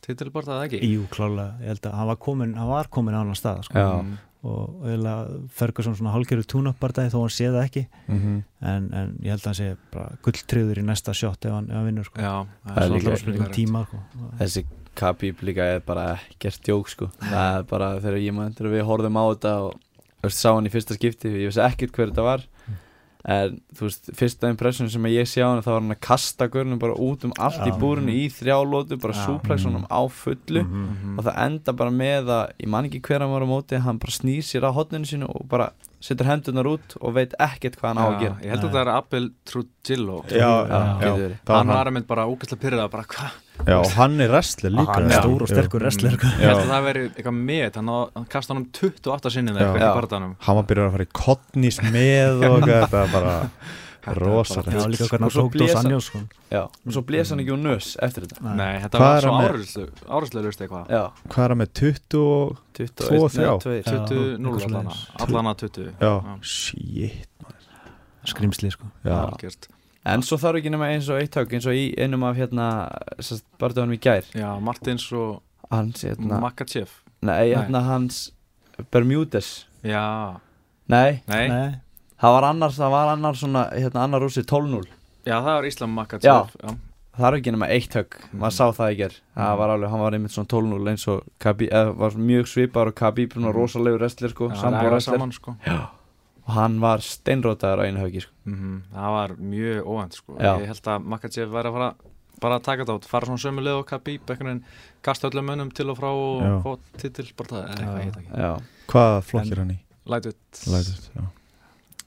titilbort 0.02 0.46
að 0.48 0.66
ekki 0.66 0.80
Jú, 0.82 1.06
klálega, 1.08 1.60
ég 1.60 1.66
held 1.66 1.80
að 1.82 1.94
hann 1.94 2.06
var 2.08 2.16
komin, 2.16 2.54
hann 2.56 2.68
var 2.68 2.88
komin 2.90 3.14
á 3.14 3.20
annan 3.22 3.34
stað 3.38 3.64
sko. 3.64 3.74
Já. 3.74 4.16
Mm, 4.42 4.50
og 4.50 4.82
eiginlega 4.86 5.48
Ferguson 5.54 5.94
svona 5.94 6.12
hálfgerður 6.16 6.46
túnabardagi 6.50 7.12
þó 7.12 7.20
hann 7.22 7.30
sé 7.30 7.46
það 7.52 7.64
ekki 7.68 7.82
Mhm. 8.08 8.42
en, 8.62 8.88
en 8.92 9.12
ég 9.22 9.30
held 9.30 9.40
að 9.40 9.44
hann 9.44 9.54
sé 9.54 9.76
bara 9.92 10.16
gulltriður 10.22 10.78
í 10.78 10.84
næsta 10.84 11.14
shot 11.14 11.44
ef 11.46 11.52
hann, 11.52 11.68
ef 11.70 11.74
hann 11.76 11.86
vinnur 11.86 12.04
sko. 12.04 12.20
Já, 12.20 12.46
Það 12.66 12.76
er 12.76 12.82
það 12.82 12.82
er 12.82 13.32
líka- 13.32 13.46
um 13.46 13.52
tíma 13.52 13.86
sko. 13.86 13.98
þessi 14.40 14.64
Khabib 14.94 15.36
líka 15.40 15.62
er 15.76 15.80
bara 15.80 16.18
ekkert 16.18 16.60
djók 16.66 16.88
sko 16.88 17.06
það 17.20 17.58
er 17.58 17.62
bara 17.62 18.00
þegar 18.00 18.18
ég 18.20 18.34
maður 18.34 18.68
við 18.74 18.82
horfum 18.84 19.16
á 19.16 19.24
þetta 19.32 19.54
og 20.24 20.30
sá 20.30 20.52
hann 20.54 20.66
í 20.66 20.70
fyrsta 20.70 20.94
skipti 20.98 21.30
ég 21.32 21.46
vissi 21.48 21.62
ekkert 21.62 21.92
hver 21.92 22.10
þetta 22.10 22.22
var 22.22 22.42
en 23.24 23.60
þú 23.76 23.86
veist, 23.86 24.10
fyrsta 24.18 24.48
impression 24.50 24.88
sem 24.90 25.02
ég 25.06 25.28
sé 25.30 25.42
á 25.42 25.46
hann 25.52 25.62
þá 25.62 25.70
var 25.70 25.80
hann 25.80 25.94
að 25.94 26.00
kasta 26.00 26.48
görnum 26.48 26.78
bara 26.82 26.94
út 26.98 27.24
um 27.24 27.32
allt 27.38 27.62
í 27.62 27.70
Já. 27.70 27.78
búrinu 27.78 28.10
í 28.10 28.24
þrjálótu 28.28 28.98
bara 29.00 29.14
Já. 29.14 29.26
súplex 29.26 29.62
honum 29.64 29.86
á 29.86 30.02
fullu 30.10 30.62
Mhm. 30.64 30.82
Mhm. 30.88 31.18
og 31.18 31.24
það 31.24 31.38
enda 31.46 31.72
bara 31.72 31.90
með 31.90 32.24
að 32.26 32.50
ég 32.58 32.66
man 32.68 32.84
ekki 32.90 33.00
hver 33.00 33.20
hann 33.20 33.30
var 33.30 33.42
á 33.46 33.46
móti 33.46 33.78
hann 33.80 33.98
bara 33.98 34.10
snýr 34.10 34.42
sér 34.42 34.66
á 34.66 34.74
hotninu 34.74 35.06
sínu 35.06 35.28
og 35.30 35.46
bara 35.48 35.70
setur 36.02 36.28
hendunar 36.28 36.68
út 36.72 36.96
og 37.00 37.14
veit 37.16 37.36
ekkert 37.38 37.78
hvað 37.78 37.92
hann 37.92 38.02
á 38.02 38.06
að 38.08 38.18
gera. 38.24 38.36
Ég 38.42 38.54
held 38.54 38.66
að 38.66 38.74
það 38.74 38.82
er 38.82 38.90
Abel 38.96 39.28
Trujillo. 39.48 40.18
Hann 40.32 41.72
var 41.72 41.90
að 41.90 41.96
mynd 41.96 42.08
bara 42.10 42.26
ógæslega 42.30 42.62
pyrrað 42.64 42.92
bara 42.92 43.08
hvað 43.14 43.40
Já, 43.62 43.76
og 43.78 43.92
hann 43.94 44.18
er 44.24 44.32
wrestler 44.32 44.72
líka. 44.74 44.96
Hann 44.96 45.06
er 45.06 45.14
Já. 45.14 45.20
stór 45.22 45.44
og 45.44 45.50
sterkur 45.50 45.84
wrestler 45.84 46.16
sko. 46.16 46.30
Ég 46.40 46.48
held 46.50 46.62
að 46.64 46.72
það 46.72 46.86
veri 46.88 47.02
eitthvað 47.12 47.36
með 47.38 47.78
hann, 47.78 48.26
kasta 48.32 48.54
hann 48.54 48.62
um 48.62 48.68
28 48.74 49.32
sinni 49.36 49.52
Já. 49.52 49.58
þegar 49.58 49.68
eitthvað 49.76 49.92
í 49.92 50.00
barðanum 50.00 50.34
Hann 50.46 50.58
var 50.58 50.66
byrjað 50.70 50.88
að 50.88 50.96
fara 50.96 51.06
í 51.06 51.12
kottnís 51.20 51.78
með 51.86 52.42
og 52.42 52.56
eitthvað, 52.56 52.82
þetta 52.86 53.04
bara 53.12 53.36
rosalegt. 54.06 54.72
já, 54.74 54.86
líka 54.90 55.06
hvernig 55.08 55.32
hann 55.32 55.50
tók 55.50 55.74
hann- 55.74 55.86
Anjos 55.86 56.04
sko. 56.10 56.18
já, 56.50 56.62
og 56.62 56.92
svo 56.92 57.02
blés 57.02 57.28
hann 57.30 57.38
ekki 57.40 57.52
úr 57.54 57.62
nös 57.62 57.96
eftir 58.02 58.26
þetta. 58.26 58.54
Nei, 58.56 58.80
þetta 58.82 58.98
var 58.98 59.20
svo 59.20 59.32
hann 59.32 59.44
með? 59.44 59.90
áherslu 60.08 60.42
lust 60.42 60.60
eitthvað. 60.60 60.88
Já, 60.88 61.12
Hvað 61.28 61.44
er 61.44 61.48
hann 61.48 61.58
með? 61.58 61.72
20 61.72 62.18
og 62.18 62.56
21, 62.74 63.08
Tvo 63.08 63.24
og 63.24 63.30
þrjá. 63.30 63.50
nei, 63.52 63.58
tveir. 63.58 63.82
Já. 63.84 64.06
20-0 64.06 64.36
eitthvað 64.36 64.64
allana 64.64 64.90
svoleiðis. 64.90 65.28
Allana 65.28 65.54
20 65.54 65.92
Já, 66.00 66.42
shit 66.42 67.28
skrimsli 68.24 68.70
sko. 68.70 68.86
En 70.04 70.20
svo 70.22 70.36
þarf 70.36 70.58
ekki 70.58 70.70
nema 70.70 70.88
eins 70.90 71.08
og 71.08 71.20
eitt 71.20 71.34
högg 71.38 71.52
eins 71.54 71.66
og 71.66 71.72
í 71.78 71.94
einum 71.96 72.24
af 72.24 72.36
hérna 72.36 72.66
barðunum 73.60 73.94
í 73.94 74.00
gær. 74.02 74.24
Já, 74.34 74.58
Martins 74.60 75.12
og 75.12 75.42
hans 75.70 76.02
hérna, 76.02 76.40
Makachev 76.42 76.88
nei, 77.22 77.54
hérna 77.54 77.82
hans 77.86 78.32
Bermudes 78.90 79.66
Já, 79.84 80.38
nei, 80.88 81.22
Nei, 81.28 81.80
það 82.22 82.32
var 82.36 82.46
annars 82.52 82.78
það 82.78 82.90
var 82.94 83.12
annars 83.16 83.40
svona, 83.42 83.66
hérna 83.74 84.04
annar 84.06 84.20
rússi 84.22 84.44
12-0 84.46 84.86
já 85.26 85.36
það 85.42 85.52
var 85.56 85.68
Íslam 85.68 85.94
Makachev 85.98 86.22
Já, 86.26 86.76
það 87.12 87.26
er 87.28 87.36
ekki 87.38 87.52
nema 87.52 87.68
eitt 87.68 87.92
högg, 87.98 88.14
maður 88.32 88.54
sá 88.56 88.66
það 88.78 88.92
í 88.92 88.96
ger 89.02 89.10
það 89.36 89.48
Mhm. 89.50 89.58
var 89.58 89.68
alveg, 89.74 89.90
hann 89.90 90.00
var 90.00 90.12
einmitt 90.16 90.32
svona 90.32 90.48
12-0 90.48 90.88
eins 90.92 91.08
og 91.08 91.24
Khabib, 91.40 91.68
eða 91.72 91.96
var 91.96 92.10
mjög 92.10 92.46
svipar 92.48 92.86
og 92.88 92.94
Khabib 92.94 93.32
svona 93.34 93.50
Mhm. 93.52 93.56
rosalegur 93.58 93.98
wrestler 94.00 94.30
sko, 94.30 94.48
sambúr 94.54 94.92
er 94.96 95.00
saman 95.00 95.32
sko. 95.32 95.56
Og 96.44 96.54
hann 96.54 96.80
var 96.80 96.98
steinrótaður 96.98 97.78
á 97.78 97.86
einu 97.86 98.00
höggi 98.02 98.22
sko. 98.22 98.32
Mhm, 98.46 98.82
Það 98.94 99.10
var 99.14 99.28
mjög 99.38 99.82
óvænt 99.86 100.12
sko. 100.14 100.32
Já. 100.40 100.58
Ég 100.58 100.66
held 100.66 100.82
að 100.82 101.04
Makachev 101.06 101.50
væri 101.52 101.66
að 101.70 101.72
fara 101.72 101.94
bara 102.40 102.58
að 102.58 102.62
taka 102.64 102.82
þetta 102.84 102.94
át, 102.98 103.04
fara 103.06 103.26
svona 103.26 103.38
sömu 103.38 103.60
leið 103.62 103.78
og 103.78 103.86
Khabib 103.86 104.20
einhvern 104.26 104.46
veginn 104.48 104.64
kasta 105.02 105.30
öllum 105.30 105.44
mönnum 105.46 105.72
til 105.72 105.88
og 105.90 105.98
frá 105.98 106.10
og 106.10 106.42
Já. 106.42 106.62
fá 106.64 106.78
titil 106.98 107.32
bara 107.36 107.48
það, 107.48 107.62
eða 107.62 107.78
eitthvað, 107.78 108.00
ég 108.00 108.04
veit 108.04 108.16
ekki. 108.16 108.40
Já, 108.40 108.62
Hvaða 108.88 109.22
flokk 109.22 109.52
er 109.52 109.56
hann 109.58 109.70
í? 109.70 109.78
Lightweight 110.06 111.32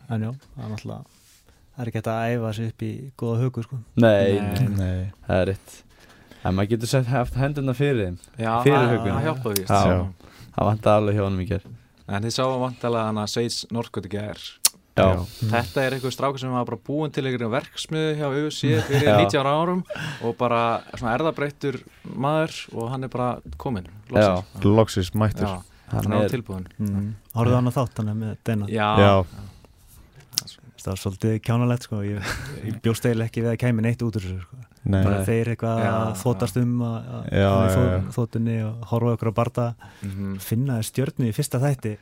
en 0.09 0.25
já, 0.27 0.31
það 0.55 0.65
er 0.65 0.73
náttúrulega 0.75 1.03
það 1.75 1.81
er 1.83 1.89
ekki 1.91 1.99
hægt 1.99 2.11
að 2.11 2.35
æfa 2.35 2.53
sig 2.57 2.69
upp 2.71 2.85
í 2.85 2.91
góða 3.19 3.39
hugu 3.43 3.63
sko. 3.65 3.79
nei, 3.99 4.39
Nei. 4.75 5.11
það 5.27 5.41
er 5.41 5.49
rétt. 5.51 5.81
En 6.45 6.53
maður 6.53 6.75
getur 6.75 6.91
sett 6.91 7.07
haft 7.09 7.37
hendurna 7.41 7.73
fyrir 7.73 8.03
þeim. 8.03 8.17
Já, 8.37 8.51
Fyrir 8.61 8.91
huggun. 8.93 9.15
það 9.15 9.25
hjálpa 9.25 9.53
já. 9.89 9.97
það 10.55 10.69
vantar 10.69 10.99
alveg 10.99 11.17
hjá 11.17 11.25
í 11.41 11.47
ger 11.49 11.65
En 12.05 12.21
þið 12.21 12.35
sáum 12.35 12.61
vantilega 12.61 13.07
hann 13.09 13.17
að 13.17 13.31
Seis 13.33 13.65
Norskot 13.73 14.05
ekki 14.05 14.19
er 14.21 14.41
já, 14.95 15.07
Þetta 15.51 15.81
er 15.81 15.95
einhver 15.97 16.13
strákur 16.13 16.39
sem 16.39 16.53
var 16.53 16.67
bara 16.69 16.77
búin 16.77 17.11
til 17.11 17.25
einhverjum 17.25 17.51
verksmiðu 17.55 18.11
hjá 18.19 18.27
UFC 18.29 18.61
fyrir 18.85 19.09
Já. 19.09 19.15
90 19.25 19.41
ára 19.41 19.55
árum 19.57 19.81
og 20.21 20.37
bara 20.37 20.61
erðabreittur 21.15 21.79
maður 22.13 22.59
og 22.77 22.91
hann 22.93 23.07
er 23.09 23.11
bara 23.11 23.31
loksins. 24.13 24.63
Loxis 24.63 25.11
mættur. 25.17 25.49
Hann 25.89 26.05
hann 26.05 26.21
er 26.21 26.29
tilbúin 26.29 26.69
mm. 26.77 27.09
Horfðu 27.35 27.57
hann 27.57 27.69
að 27.69 27.75
þátt 27.79 27.99
hann 28.01 28.13
með 28.21 28.37
Dana. 28.45 28.69
Já, 28.69 28.87
Já, 29.01 29.11
það 30.85 30.93
var 30.93 31.01
svolítið 31.01 31.35
kjánalegt 31.47 31.87
sko. 31.87 31.99
ég, 32.05 32.31
ég 32.69 32.77
bjóst 32.85 33.05
eiginlega 33.09 33.29
ekki 33.31 33.43
við 33.45 33.51
að 33.55 33.59
kæmi 33.65 33.85
neitt 33.85 34.05
út 34.05 34.19
úr 34.19 34.25
þessu 34.27 34.43
sko. 34.45 34.61
nei 34.85 35.01
bara 35.01 35.23
þeir 35.25 35.49
eitthvað 35.55 35.79
Já, 35.81 35.91
að 35.97 36.13
þótast 36.21 36.59
um 36.61 36.73
að, 36.85 36.95
að 37.17 37.23
Já, 37.33 37.49
að 37.49 37.65
já, 37.65 37.75
þó- 37.75 37.89
já. 37.89 37.99
þóttunni 38.19 38.57
og 38.67 38.85
horfa 38.91 39.13
okkur 39.17 39.31
á 39.33 39.35
barda 39.41 39.65
Mhm. 40.05 40.35
finna 40.45 40.77
þér 40.79 40.89
stjörnu 40.91 41.29
í 41.31 41.33
fyrsta 41.35 41.61
þætti 41.63 41.95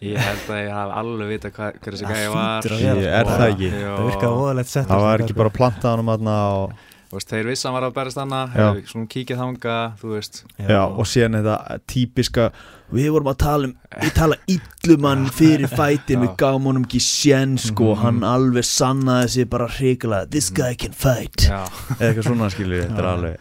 Ég 0.00 0.16
held 0.16 0.46
að 0.48 0.60
ég 0.64 0.70
haf 0.72 0.92
alveg 0.96 1.28
vita 1.28 1.50
hvað, 1.52 1.74
hver 1.84 1.92
þessi 1.92 2.06
gæði 2.08 2.28
var 2.32 2.62
Ég- 2.64 3.04
er 3.04 3.26
sko. 3.26 3.34
það 3.36 3.50
ekki? 3.50 3.68
Það 3.76 4.06
virkaði 4.08 4.38
óðalegt 4.40 4.70
sett 4.72 4.88
Það 4.88 5.02
var 5.04 5.24
ekki 5.26 5.36
bara 5.36 5.50
að 5.52 5.58
planta 5.60 5.90
hann 5.92 6.00
um 6.00 6.12
aðna 6.14 6.36
og, 6.56 6.72
veist, 7.18 7.28
þeir 7.32 7.46
vissi 7.50 7.66
að 7.66 7.70
hann 7.70 7.76
var 7.80 7.86
að 7.90 7.94
berast 7.94 8.18
hana 8.20 8.40
Já. 8.54 8.66
Svona 8.86 9.06
kíkið 9.10 9.40
þanga, 9.40 9.76
þú 10.00 10.10
veist 10.14 10.44
já, 10.58 10.82
og 10.86 11.06
síðan 11.10 11.38
þetta 11.40 11.78
típiska 11.86 12.50
Við 12.90 13.06
vorum 13.14 13.28
að 13.30 13.36
tala 13.38 13.68
um, 13.68 13.74
við 14.02 14.12
tala 14.16 14.36
illum 14.50 15.04
hann 15.06 15.26
fyrir 15.30 15.68
fætin, 15.70 16.20
við 16.24 16.30
Já. 16.32 16.36
gáum 16.42 16.64
honum 16.66 16.84
ekki 16.88 16.98
sén 17.00 17.52
sko, 17.58 17.92
Mhm. 17.94 18.00
hann 18.02 18.20
alveg 18.24 18.64
sannaði 18.66 19.28
sig 19.28 19.48
bara 19.50 19.68
hrikalega, 19.68 20.30
this 20.30 20.50
guy 20.50 20.74
can 20.74 20.92
fight 20.92 21.46
Já, 21.46 21.64
eða 21.98 22.08
eitthvað 22.12 22.26
svona 22.30 22.50
skilur, 22.50 22.82
þetta 22.82 22.98
er 22.98 23.04
Já. 23.08 23.14
alveg 23.14 23.36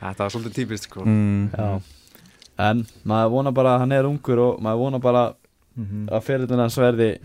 þetta 0.00 0.18
var 0.24 0.30
svolítið 0.30 0.54
típist 0.54 0.84
sko 0.88 1.04
mm. 1.04 1.50
já 1.58 1.80
en 2.58 2.86
maður 3.06 3.30
vona 3.30 3.52
bara 3.54 3.74
að 3.76 3.78
hann 3.84 3.92
er 3.92 4.06
ungur 4.08 4.38
og 4.38 4.60
maður 4.60 4.78
vona 4.78 4.98
bara 5.00 5.34
Mhm. 5.78 6.08
að 6.10 6.22
fyrirlina 6.26 6.64
hans 6.64 6.76
verði 6.78 7.18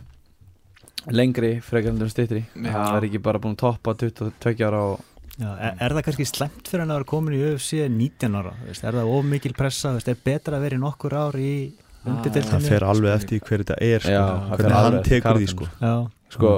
lengri 1.11 1.59
frekar 1.61 1.89
en 1.89 2.09
stittri 2.09 2.43
Já. 2.55 2.71
hann 2.71 2.93
verði 2.95 3.09
ekki 3.11 3.21
bara 3.23 3.39
búin 3.39 3.55
að 3.55 3.63
toppa 3.63 3.93
22 3.95 4.63
ára 4.67 4.81
og 4.93 4.99
Já, 5.33 5.49
er, 5.57 5.77
er 5.81 5.95
það 5.97 6.03
kannski 6.05 6.27
slemt 6.29 6.67
fyrir 6.69 6.83
hann 6.83 6.93
að 6.93 6.99
vera 6.99 7.09
komin 7.09 7.33
í 7.33 7.39
UFC 7.47 7.79
19 7.89 8.35
ára, 8.37 8.51
veist, 8.67 8.83
er 8.85 8.99
það 8.99 9.13
of 9.15 9.25
mikil 9.25 9.55
pressa, 9.57 9.95
veist, 9.95 10.11
er 10.11 10.19
betra 10.21 10.59
að 10.59 10.67
vera 10.67 10.77
í 10.77 10.83
nokkur 10.83 11.17
ár 11.17 11.39
í 11.41 11.53
Ah, 12.03 12.19
það 12.27 12.65
fer 12.67 12.83
alveg 12.83 13.13
eftir 13.15 13.37
í 13.37 13.41
hver 13.47 13.61
þetta 13.63 13.75
er 13.79 14.03
sko. 14.03 14.11
Já, 14.11 14.23
hvernig 14.49 14.73
hann 14.75 14.95
tekur 15.07 15.37
því 15.39 15.45
sko. 15.53 15.67
Já, 15.79 15.93
sko, 16.35 16.49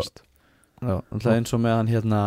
alltaf 0.81 1.33
eins 1.35 1.53
og 1.53 1.61
með 1.61 1.75
hann 1.77 1.91
hérna 1.91 2.21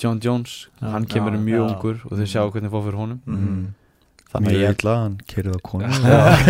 John 0.00 0.20
Jones, 0.24 0.54
Já. 0.80 0.86
hann 0.94 1.04
kemur 1.04 1.36
Já, 1.36 1.42
mjög 1.44 1.60
já. 1.60 1.66
ungur 1.74 1.98
og 2.08 2.14
þau 2.16 2.28
sjá 2.32 2.40
hvernig 2.48 2.72
fór 2.72 2.84
fyrir 2.86 2.96
honum 3.02 3.20
mm. 3.28 3.66
þannig 4.32 4.48
að 4.48 4.56
mjög 4.56 4.64
ég 4.64 4.78
illa, 4.78 4.94
hann 5.02 5.18
kerið 5.28 5.52
á 5.52 5.60
konu 5.68 5.90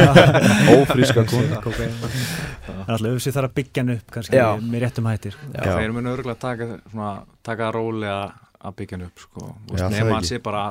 ófríska 0.78 1.26
konu 1.32 1.51
er 1.51 2.95
alltaf 2.95 3.11
UFC 3.11 3.34
þarf 3.34 3.51
að 3.51 3.57
byggja 3.59 3.82
hann 3.82 3.92
upp 3.97 4.14
kannski 4.14 4.38
Já. 4.38 4.47
með 4.62 4.86
réttum 4.86 5.11
hættir 5.11 5.34
sko. 5.34 5.51
Já. 5.51 5.74
Þeir 5.80 5.97
munu 5.99 6.14
örgulega 6.14 6.42
taka, 6.47 6.70
svona, 6.92 7.12
taka 7.42 7.74
róli 7.74 8.07
að 8.07 8.38
að 8.65 8.77
byggja 8.81 8.97
hann 8.99 9.07
upp 9.09 9.19
sko. 9.25 9.55
Það 9.75 9.91
nema 9.99 10.19
ekki. 10.19 10.31
sé 10.33 10.39
bara 10.43 10.65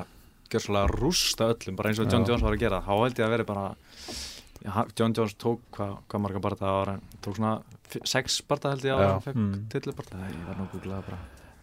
að 0.54 0.92
rústa 0.94 1.48
öllum 1.54 1.76
bara 1.80 1.90
eins 1.90 2.00
og 2.00 2.12
John. 2.12 2.26
Jones 2.28 2.42
var 2.46 2.54
að 2.54 2.60
gera 2.62 2.82
þá 2.86 2.92
held 3.04 3.16
ég 3.18 3.26
að 3.26 3.32
veri 3.34 3.44
bara 3.48 3.76
hann- 4.76 4.92
John 4.98 5.14
Jones 5.18 5.34
tók 5.36 5.60
hvað 5.74 5.98
hva 6.10 6.20
marga 6.22 6.40
barða 6.44 6.68
á 6.70 6.74
ára 6.84 7.00
tók 7.22 7.36
svona 7.38 7.54
sex 8.06 8.42
barða 8.48 8.70
held 8.76 8.84
ég 8.86 8.94
ára 8.98 9.12
hann 9.14 9.22
fekk 9.26 9.36
Mm. 9.36 9.70
tilli 9.70 9.94
barða 9.98 10.30
ég 10.30 10.46
var 10.48 10.56
nú 10.56 10.68
googlaði 10.74 11.04
bara 11.10 11.18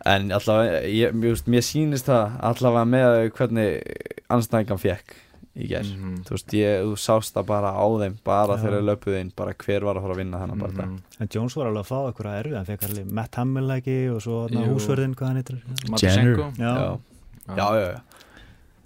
En 0.06 0.30
allavega, 0.32 0.80
ég, 0.88 1.12
veist, 1.20 1.44
mér 1.46 1.60
sýnist 1.60 2.06
það 2.08 2.40
allavega 2.40 2.84
með 2.88 3.30
hvernig 3.36 3.82
anstæðingan 4.30 4.80
fekk 4.80 5.14
í 5.56 5.66
gerð 5.68 5.90
Mhm. 5.96 6.16
Þú 6.24 6.30
veist, 6.36 6.52
ég, 6.54 6.82
þú 6.86 6.92
sást 6.96 7.32
það 7.34 7.46
bara 7.46 7.70
á 7.74 7.86
þeim 8.00 8.16
bara 8.24 8.54
Já. 8.56 8.60
þegar 8.62 8.74
þeir 8.76 8.86
löpuðu 8.90 9.20
inn, 9.20 9.32
bara 9.36 9.52
hver 9.54 9.80
var 9.84 9.94
að 9.96 10.02
fara 10.02 10.14
að 10.14 10.20
vinna 10.22 10.38
þennan 10.38 10.58
bara 10.60 10.72
Mhm. 10.86 10.98
En 11.20 11.28
Jones 11.34 11.54
var 11.56 11.66
alveg 11.66 11.82
að 11.84 11.90
fá 11.90 11.98
eitthvað 12.12 12.38
erfið, 12.44 12.56
hann 12.56 12.66
fekk 12.66 12.84
alveg 12.88 13.10
Matt 13.12 13.34
Hamill 13.34 13.68
ekki 13.70 13.96
og 14.14 14.20
svo 14.22 14.48
húsverðin, 14.48 15.14
hvað 15.14 15.26
hann 15.26 15.36
heitir. 15.42 15.62
Matvisenko 15.90 16.52
Já. 16.56 16.74
Já, 16.76 17.56
já, 17.56 17.70
já, 17.74 17.92
já. 17.94 18.00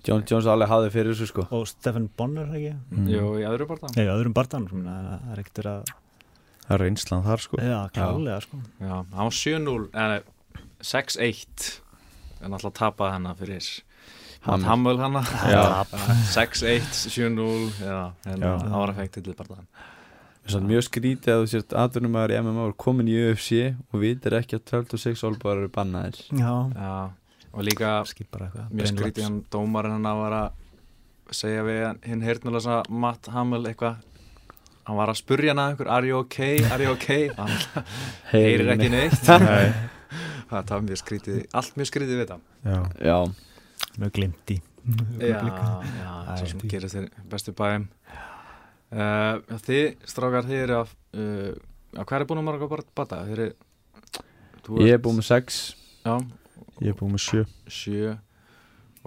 John 0.06 0.22
Jones 0.28 0.44
alveg 0.46 0.68
hafði 0.68 0.90
fyrir 0.92 1.14
þessu 1.14 1.26
sko. 1.28 1.46
Og 1.50 1.66
Stephen 1.66 2.08
Bonner 2.16 2.44
ekki? 2.46 2.74
Mm. 2.92 3.06
Jú, 3.08 3.22
í 3.40 3.44
öðru 3.48 3.66
barða 3.66 3.96
Nei, 3.96 4.04
öðrum 4.06 4.34
barðan, 4.34 4.68
það 4.68 5.32
er 5.32 5.38
ekkert 5.44 5.64
að 5.64 5.84
Það 6.64 6.74
er 6.74 6.78
reynslan 6.78 7.22
þar 7.24 7.40
sko. 7.40 7.56
Já, 7.60 7.88
klálega 7.92 8.40
sko. 8.42 8.56
Já, 8.80 8.88
hann 8.88 9.28
var 9.28 9.30
7-0 9.30 9.88
en 9.94 10.22
6-1 10.80 11.80
en 12.44 12.52
alltaf 12.52 12.72
tapaði 12.76 13.12
hennar 13.18 13.36
fyrir 13.36 13.82
Hamel. 14.44 14.66
Hamel 14.68 14.98
hennar 15.00 15.28
Já. 15.48 15.64
6-1, 16.36 16.88
7-0 17.08 17.80
já, 17.80 17.98
en 18.28 18.40
Já. 18.44 18.54
það 18.60 18.78
var 18.78 18.92
effekt 18.94 19.18
til 19.18 19.24
Svo 20.44 20.58
mjög 20.60 20.82
skrítið 20.84 21.32
að 21.32 21.42
þú 21.42 21.46
sért 21.54 21.74
atvinnumæður 21.80 22.32
í 22.34 22.40
MMA 22.44 22.64
og 22.68 22.74
komin 22.76 23.08
í 23.08 23.14
UFC 23.16 23.60
og 23.94 24.02
vitir 24.02 24.34
ekki 24.36 24.58
að 24.58 24.66
12-6 24.74 25.22
olbúar 25.24 25.62
eru 25.62 25.70
bannaðir. 25.72 26.18
Já, 26.36 26.52
Já, 26.76 26.96
og 27.48 27.64
líka 27.64 27.92
mjög 28.04 28.90
skrítið 28.90 29.24
hann 29.24 29.38
dómarinn 29.54 29.96
hann 29.96 30.10
að 30.10 30.20
var 30.20 30.36
að 30.42 31.38
segja 31.40 31.62
við 31.64 31.80
hann- 31.86 32.02
hinn 32.04 32.26
heyrnulasa 32.28 32.82
Matt 32.92 33.30
Hamel 33.32 33.62
eitthvað. 33.70 34.04
Hann 34.84 35.00
var 35.00 35.08
að 35.14 35.20
spurja 35.22 35.54
hann 35.54 35.62
að 35.64 35.70
einhver 35.72 35.88
are 35.96 36.06
you 36.12 36.18
okay, 36.20 36.60
are 36.68 36.84
you 36.84 36.92
okay? 36.92 37.30
Hann 37.40 37.56
heyrir 38.34 38.74
ekki 38.76 38.90
neitt. 38.92 39.24
Nei. 39.48 39.72
það 40.50 40.74
var 40.76 40.84
mjög 40.90 41.00
skrítið, 41.00 41.40
allt 41.56 41.80
mjög 41.80 41.88
skrítið 41.88 42.20
við 42.20 42.34
það 42.34 42.44
Já, 43.00 43.16
Já, 43.94 44.00
Mjög 44.02 44.16
glimt 44.18 44.54
í 44.54 44.60
Já, 45.22 45.38
já, 45.40 46.14
svo 46.36 46.48
sem 46.50 46.60
Æ, 46.60 46.66
gerir 46.74 46.92
þér 46.92 47.06
bestu 47.30 47.54
bæum 47.56 47.86
uh, 48.92 49.38
Þið, 49.64 49.84
strákar, 50.10 50.44
þið 50.50 50.64
eru 50.66 50.76
að 50.82 50.92
uh, 51.16 51.54
að 51.94 52.08
hvað 52.08 52.20
er 52.20 52.26
búin 52.28 52.42
að 52.42 52.46
marga 52.48 52.68
bara 52.70 52.84
bata? 52.98 53.22
Þú 54.64 54.80
ég 54.82 54.96
er 54.96 55.02
búin 55.02 55.20
með 55.20 55.28
6 55.30 55.60
Já, 56.04 56.14
ég 56.82 56.90
er 56.92 56.96
búin 56.98 57.14
með 57.14 57.22
sjö. 57.24 57.42
Sjö. 57.70 58.14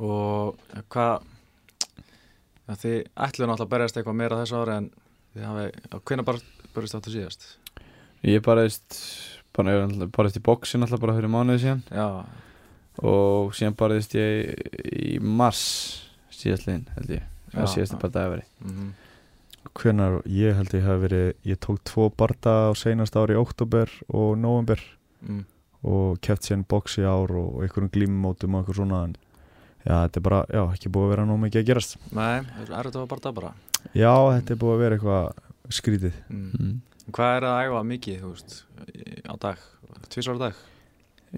Og 0.02 0.58
eh, 0.74 0.84
hvað 0.94 1.28
ja, 2.68 2.74
þið 2.74 2.96
ætluðu 2.98 3.50
náttúrulega 3.52 3.66
að 3.66 3.72
berjast 3.74 4.00
eitthvað 4.00 4.18
meira 4.18 4.40
þessu 4.42 4.60
ári 4.62 4.76
en 4.78 4.90
þið 5.36 5.48
hafi, 5.48 5.68
hvernig 6.10 6.28
bara 6.30 6.72
berjast 6.76 6.98
áttu 6.98 7.14
síðast? 7.14 7.48
Ég 8.26 8.44
barðist 8.46 8.98
bara, 9.58 9.78
barðist 10.14 10.40
í 10.40 10.44
bóksin 10.48 10.86
alltaf 10.86 11.02
bara 11.04 11.18
fyrir 11.18 11.34
mánuði 11.34 11.64
síðan. 11.66 11.84
Já, 11.90 12.08
og 13.04 13.54
síðan 13.58 13.78
barðist 13.78 14.16
ég 14.18 14.54
í 14.88 15.18
mars 15.20 15.66
síðastliðin 16.34 16.88
held 16.96 17.14
ég 17.18 17.28
það 17.54 17.70
síðasti 17.74 17.98
já. 17.98 18.02
bara 18.02 18.16
dagveri 18.22 18.48
mm 18.64 18.96
Hvenar, 19.78 20.22
ég 20.32 20.56
held 20.58 20.74
ég 20.74 20.86
hef 20.86 21.02
verið 21.04 21.28
Ég 21.46 21.60
tók 21.62 21.82
tvo 21.86 22.08
barda 22.10 22.54
á 22.70 22.78
seinast 22.78 23.18
ári 23.20 23.36
í 23.36 23.40
oktober 23.40 23.92
og 24.08 24.38
november 24.40 24.80
mm. 25.22 25.44
og 25.86 26.20
keft 26.24 26.48
síðan 26.48 26.66
box 26.70 26.98
í 27.02 27.06
ár 27.06 27.34
og 27.36 27.62
einhverjum 27.66 27.92
glímumótum 27.94 28.56
og 28.56 28.64
eitthvað 28.64 28.80
svona 28.80 29.02
en 29.10 29.16
já, 29.84 29.94
þetta 29.94 30.22
er 30.22 30.26
bara, 30.30 30.40
já, 30.50 30.64
ekki 30.74 30.94
búið 30.94 31.08
að 31.08 31.14
vera 31.14 31.28
nóg 31.30 31.42
mikið 31.44 31.62
að 31.62 31.70
gerast 31.70 31.98
Nei, 32.10 32.40
er 32.64 32.90
þetta 32.90 33.06
bara 33.12 33.34
bara? 33.42 33.54
Já, 33.92 34.14
þetta 34.38 34.56
er 34.56 34.62
búið 34.64 34.74
að 34.74 34.84
vera 34.86 34.98
eitthvað 34.98 35.78
skrítið 35.78 36.18
Mm. 36.30 36.50
mm. 36.58 36.76
Hvað 37.08 37.38
er 37.38 37.46
að 37.48 37.62
æfa 37.68 37.84
mikið, 37.88 38.18
þú 38.24 38.30
veist, 38.34 38.56
á 39.24 39.34
dag? 39.40 39.62
Tvísar 40.12 40.36
á 40.36 40.40
dag? 40.48 40.58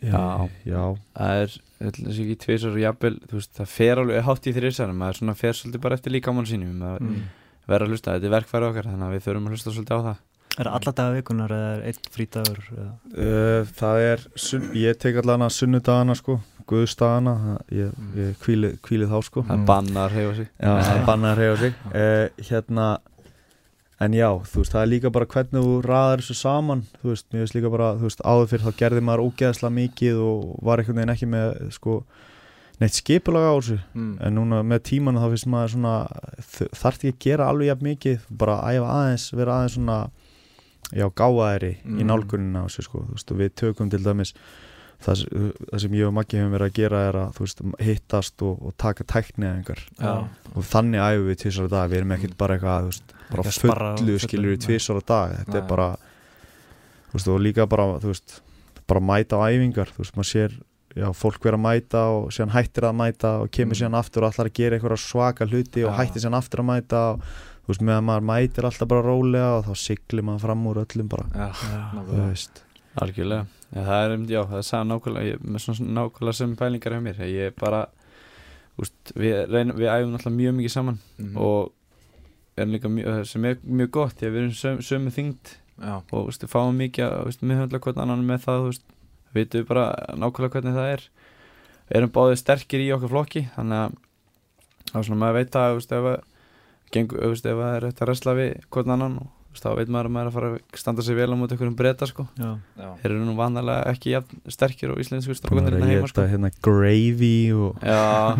Já. 0.04 0.50
Já, 0.66 0.84
það 1.18 1.42
er 1.44 1.58
þessi 1.80 2.24
ekki 2.26 2.38
tveisar 2.46 2.72
og 2.76 2.82
jafnvel 2.84 3.14
þú 3.30 3.36
veist, 3.40 3.52
það 3.58 3.68
fer 3.74 4.02
alveg 4.04 4.24
hátt 4.28 4.48
í 4.50 4.54
þrjusar 4.56 4.94
maður 4.96 5.20
svona 5.20 5.36
fer 5.40 5.54
svolítið 5.58 5.82
bara 5.86 5.96
eftir 6.00 6.14
líkamann 6.16 6.46
sínum 6.50 6.76
maður 6.80 7.02
Mm. 7.02 7.22
verður 7.70 7.86
að 7.88 7.94
hlusta, 7.94 8.14
þetta 8.18 8.26
er 8.30 8.36
verkfæri 8.38 8.68
okkar 8.70 8.90
þannig 8.90 9.08
að 9.10 9.14
við 9.16 9.24
þurfum 9.28 9.48
að 9.48 9.54
hlusta 9.56 9.72
svolítið 9.76 9.98
á 9.98 10.02
það 10.10 10.18
Er 10.60 10.66
það 10.66 10.76
alla 10.76 10.92
daga 10.98 11.14
vikunar 11.16 11.52
eða 11.56 11.68
er 11.76 11.84
einn 11.88 12.08
frítagur 12.12 12.64
eða? 12.76 12.94
uh, 13.16 13.62
það 13.80 14.00
er 14.12 14.24
ég 14.76 14.98
tek 15.00 15.16
allan 15.22 15.46
að 15.46 15.54
sunnudagana 15.56 16.16
sko 16.20 16.40
guðstagana, 16.70 17.34
það- 17.44 17.78
ég, 17.80 17.92
ég 18.18 18.34
kvíli, 18.44 18.72
kvíli 18.84 19.08
þá 19.10 19.20
sko 19.24 19.44
það 19.48 19.58
Mm. 19.58 19.70
er 19.70 20.04
að 20.04 20.16
reyfa 20.18 20.36
sig 20.36 20.48
Já, 20.60 20.74
það 20.82 21.00
er 21.00 21.30
að 21.30 21.38
reyja 21.38 21.58
sig 21.58 21.74
uh, 21.94 22.28
Hérna 22.50 22.88
En 24.00 24.14
já, 24.16 24.30
þú 24.48 24.62
veist, 24.62 24.72
það 24.72 24.82
er 24.86 24.90
líka 24.94 25.10
bara 25.12 25.26
hvernig 25.28 25.66
þú 25.66 25.72
raðar 25.84 26.22
þessu 26.24 26.36
saman 26.40 26.86
Þú 27.02 27.10
veist, 27.12 27.26
mér 27.34 27.42
veist 27.44 27.56
líka 27.58 27.72
bara, 27.74 27.90
þú 28.00 28.08
veist, 28.08 28.22
áður 28.24 28.48
fyrir 28.54 28.66
þá 28.70 28.78
gerði 28.80 29.02
maður 29.10 29.24
ógeðslega 29.28 29.74
mikið 29.76 30.22
og 30.24 30.46
var 30.64 30.80
einhvern 30.80 31.02
veginn 31.02 31.14
ekki 31.16 31.28
með, 31.34 31.50
sko, 31.76 31.96
neitt 32.80 32.96
skipulag 32.96 33.50
á 33.52 33.54
þessu 33.60 33.80
Mm. 33.94 34.14
En 34.24 34.36
núna 34.40 34.62
með 34.64 34.80
tímanu 34.92 35.20
þá 35.20 35.28
finnst 35.34 35.50
maður 35.52 35.74
svona, 35.76 35.96
þarf 36.80 36.96
ekki 37.04 37.12
að 37.12 37.20
gera 37.28 37.50
alveg 37.52 37.68
jafn 37.74 37.88
mikið 37.90 38.20
Bara 38.40 38.56
æfa 38.72 38.94
aðeins, 38.96 39.28
vera 39.36 39.58
aðeins 39.60 39.76
svona, 39.76 40.00
já, 40.96 41.06
gáðæri 41.12 41.74
í 41.84 42.00
Mm. 42.00 42.08
nálgunina 42.08 42.64
á 42.64 42.68
þessu, 42.72 42.88
sko 42.88 43.04
Þú 43.04 43.18
veist, 43.18 43.36
við 43.44 43.52
tökum 43.60 43.90
til 43.92 44.00
dæmis 44.04 44.34
Það, 45.00 45.22
það 45.72 45.80
sem 45.86 45.94
ég 45.96 46.08
og 46.10 46.14
Maggi 46.18 46.38
hefum 46.42 46.52
verið 46.58 46.68
að 46.70 46.74
gera 46.76 47.02
er 47.08 47.18
að, 47.22 47.30
þú 47.38 47.46
veist, 47.46 47.62
hittast 47.88 48.42
og, 48.44 48.58
og 48.68 48.74
taka 48.84 49.06
tækni 49.08 49.46
eða 49.48 49.56
einhver 49.62 49.84
Já, 49.96 50.14
og 50.56 50.66
þannig 50.68 51.00
æfum 51.06 51.28
við 51.30 51.38
tvisar 51.44 51.68
á 51.68 51.70
dag. 51.72 51.90
Við 51.94 52.00
erum 52.02 52.12
ekkert 52.18 52.38
bara 52.42 52.58
eitthvað 52.58 52.80
þú 52.82 52.90
veist, 52.92 53.14
bara 53.30 53.46
að 53.46 53.60
fullu 54.02 54.18
skilur 54.26 54.52
við 54.56 54.64
tvisar 54.66 55.00
á 55.00 55.04
dag. 55.08 55.36
Þetta 55.40 55.56
Nei. 55.56 55.62
er 55.62 55.68
bara 55.70 55.88
þú 57.10 57.16
veist, 57.20 57.30
og 57.32 57.40
líka 57.48 57.68
bara 57.72 57.86
þú 58.04 58.12
veist, 58.12 58.36
bara 58.92 59.04
mæta 59.12 59.40
á 59.40 59.48
æfingar. 59.48 59.94
Þú 59.96 60.04
veist, 60.04 60.18
maður 60.20 60.30
sér 60.34 60.58
já, 61.00 61.08
fólk 61.16 61.44
vera 61.48 61.56
að 61.60 61.64
mæta 61.64 62.02
og 62.18 62.28
síðan 62.36 62.52
hættir 62.58 62.88
að 62.90 62.98
mæta 63.00 63.32
og 63.44 63.52
kemur 63.56 63.78
Mm. 63.78 63.80
síðan 63.80 64.00
aftur 64.02 64.24
og 64.26 64.34
allar 64.34 64.50
að 64.50 64.58
gera 64.60 64.76
eitthvað 64.80 64.98
svaka 65.00 65.46
hluti 65.48 65.86
og 65.86 65.94
Já. 65.94 65.98
hættir 66.02 66.24
síðan 66.26 66.38
aftur 66.42 66.60
að 66.64 66.68
mæta 66.74 67.02
og 67.14 67.22
þú 67.22 67.72
veist, 67.72 67.84
meðan 67.88 68.08
maður 68.10 68.26
mætir 68.34 68.66
alltaf 68.68 68.88
bara 68.90 69.06
rólega 69.06 69.52
og 69.60 69.66
þá 69.70 69.74
siglir 69.80 70.26
maður 70.28 70.44
fram 70.44 70.66
úr 70.68 70.82
öllum 70.84 71.08
bara. 71.08 71.26
Já, 71.30 71.48
Já. 71.56 72.04
þú 72.10 72.20
veist, 72.26 72.64
algjörlega, 73.00 73.46
ja, 73.76 73.84
það 73.86 74.04
er, 74.06 74.16
já, 74.34 74.42
það 74.50 74.58
er 74.62 74.68
sagði 74.70 74.90
nákvæmlega 74.92 75.30
ég, 75.30 75.42
nákvæmlega 76.00 76.34
sem 76.40 76.56
pælingar 76.60 76.96
hjá 76.96 77.02
mér. 77.06 77.20
Ég 77.30 77.50
er 77.52 77.56
bara, 77.60 77.82
úst, 78.80 79.14
við, 79.16 79.36
reynum, 79.52 79.78
við 79.78 79.92
æfum 79.94 80.16
alltaf 80.18 80.34
mjög 80.34 80.56
mikið 80.60 80.74
saman 80.76 81.00
Mhm. 81.20 81.38
og 81.38 81.72
erum 82.58 82.72
líka 82.76 82.90
mjög, 82.92 83.26
sem 83.28 83.46
er 83.46 83.58
mjög 83.64 83.92
gott 83.92 84.22
að 84.22 84.32
við 84.34 84.42
erum 84.44 84.52
söm, 84.58 84.82
sömu 84.84 85.12
þyngd 85.16 85.56
Já, 85.80 86.02
og 86.12 86.28
við 86.28 86.50
fáum 86.52 86.76
mikið 86.76 87.08
miðhundla 87.42 87.80
hvern 87.80 88.02
annan 88.04 88.26
með 88.28 88.42
það 88.44 88.66
veist, 88.66 88.84
vitum 89.34 89.62
við 89.62 89.68
bara 89.70 89.86
nákvæmlega 90.20 90.52
hvernig 90.58 90.76
það 90.76 90.90
er. 90.94 91.04
Við 91.90 91.98
erum 92.02 92.12
báðið 92.12 92.40
sterkir 92.42 92.84
í 92.84 92.90
okkar 92.94 93.10
flokki 93.14 93.46
þannig 93.56 93.80
að 93.86 93.94
þá 94.92 94.98
svona 95.06 95.20
maður 95.22 95.38
að 95.56 95.76
veist, 95.78 95.92
ef, 95.96 96.10
að, 96.12 96.20
gengur, 96.92 97.22
veist, 97.32 97.46
ef 97.46 97.56
að 97.56 97.64
það 97.64 97.76
er 97.80 97.88
hægt 97.88 98.02
að 98.04 98.10
resla 98.12 98.34
við 98.36 98.52
hvern 98.70 98.92
annan 98.98 99.18
og 99.24 99.32
þá 99.64 99.70
veit 99.78 99.90
maður 99.92 100.10
að 100.10 100.14
maður 100.16 100.28
er 100.28 100.30
að 100.30 100.36
fara 100.38 100.50
að 100.52 100.80
standa 100.82 101.06
sig 101.06 101.18
vel 101.18 101.28
á 101.30 101.36
móti 101.40 101.56
einhverjum 101.56 101.76
breyta 101.80 102.08
sko. 102.10 102.26
Þeir 102.38 103.10
eru 103.10 103.26
nú 103.28 103.36
vanlega 103.38 103.76
ekki 103.92 104.14
jafn 104.14 104.44
sterkir 104.56 104.94
og 104.94 105.02
íslensku 105.04 105.34
að 105.36 105.40
strákundir 105.42 105.76
hérna 105.78 105.90
að 105.90 105.94
heima 105.96 106.12
sko. 106.12 106.28
hérna 106.34 106.52
gravy 106.66 107.34
og 107.56 107.84
að 107.90 108.40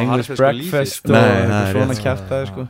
English 0.00 0.32
breakfast 0.36 1.10
og 1.10 1.68
svona 1.72 1.98
kjartaði 2.00 2.48
sko. 2.52 2.66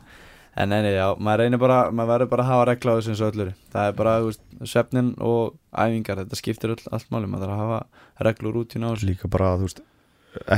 en 0.52 0.68
neini, 0.68 0.92
já, 0.92 1.06
maður 1.16 1.44
reynir 1.46 1.62
bara 1.62 1.78
maður 1.94 2.12
verður 2.12 2.32
bara 2.34 2.44
að 2.44 2.50
hafa 2.52 2.64
regla 2.68 2.92
á 2.92 2.96
þessu 2.98 3.14
eins 3.14 3.22
og 3.24 3.30
öllur 3.32 3.52
það 3.72 3.86
er 3.88 3.94
bara, 3.96 4.16
þú 4.20 4.26
veist, 4.28 4.42
svefnin 4.68 5.14
og 5.24 5.54
æfingar 5.72 6.20
þetta 6.20 6.38
skiptir 6.42 6.74
öll, 6.74 6.82
allt 6.92 7.08
máli, 7.14 7.30
maður 7.32 7.54
þarf 7.54 7.56
að 7.56 7.62
hafa 7.62 8.26
reglur 8.28 8.58
út 8.60 8.76
í 8.76 8.82
náðu 8.82 9.08
líka 9.08 9.30
bara, 9.32 9.54
þú 9.56 9.70
veist 9.70 9.80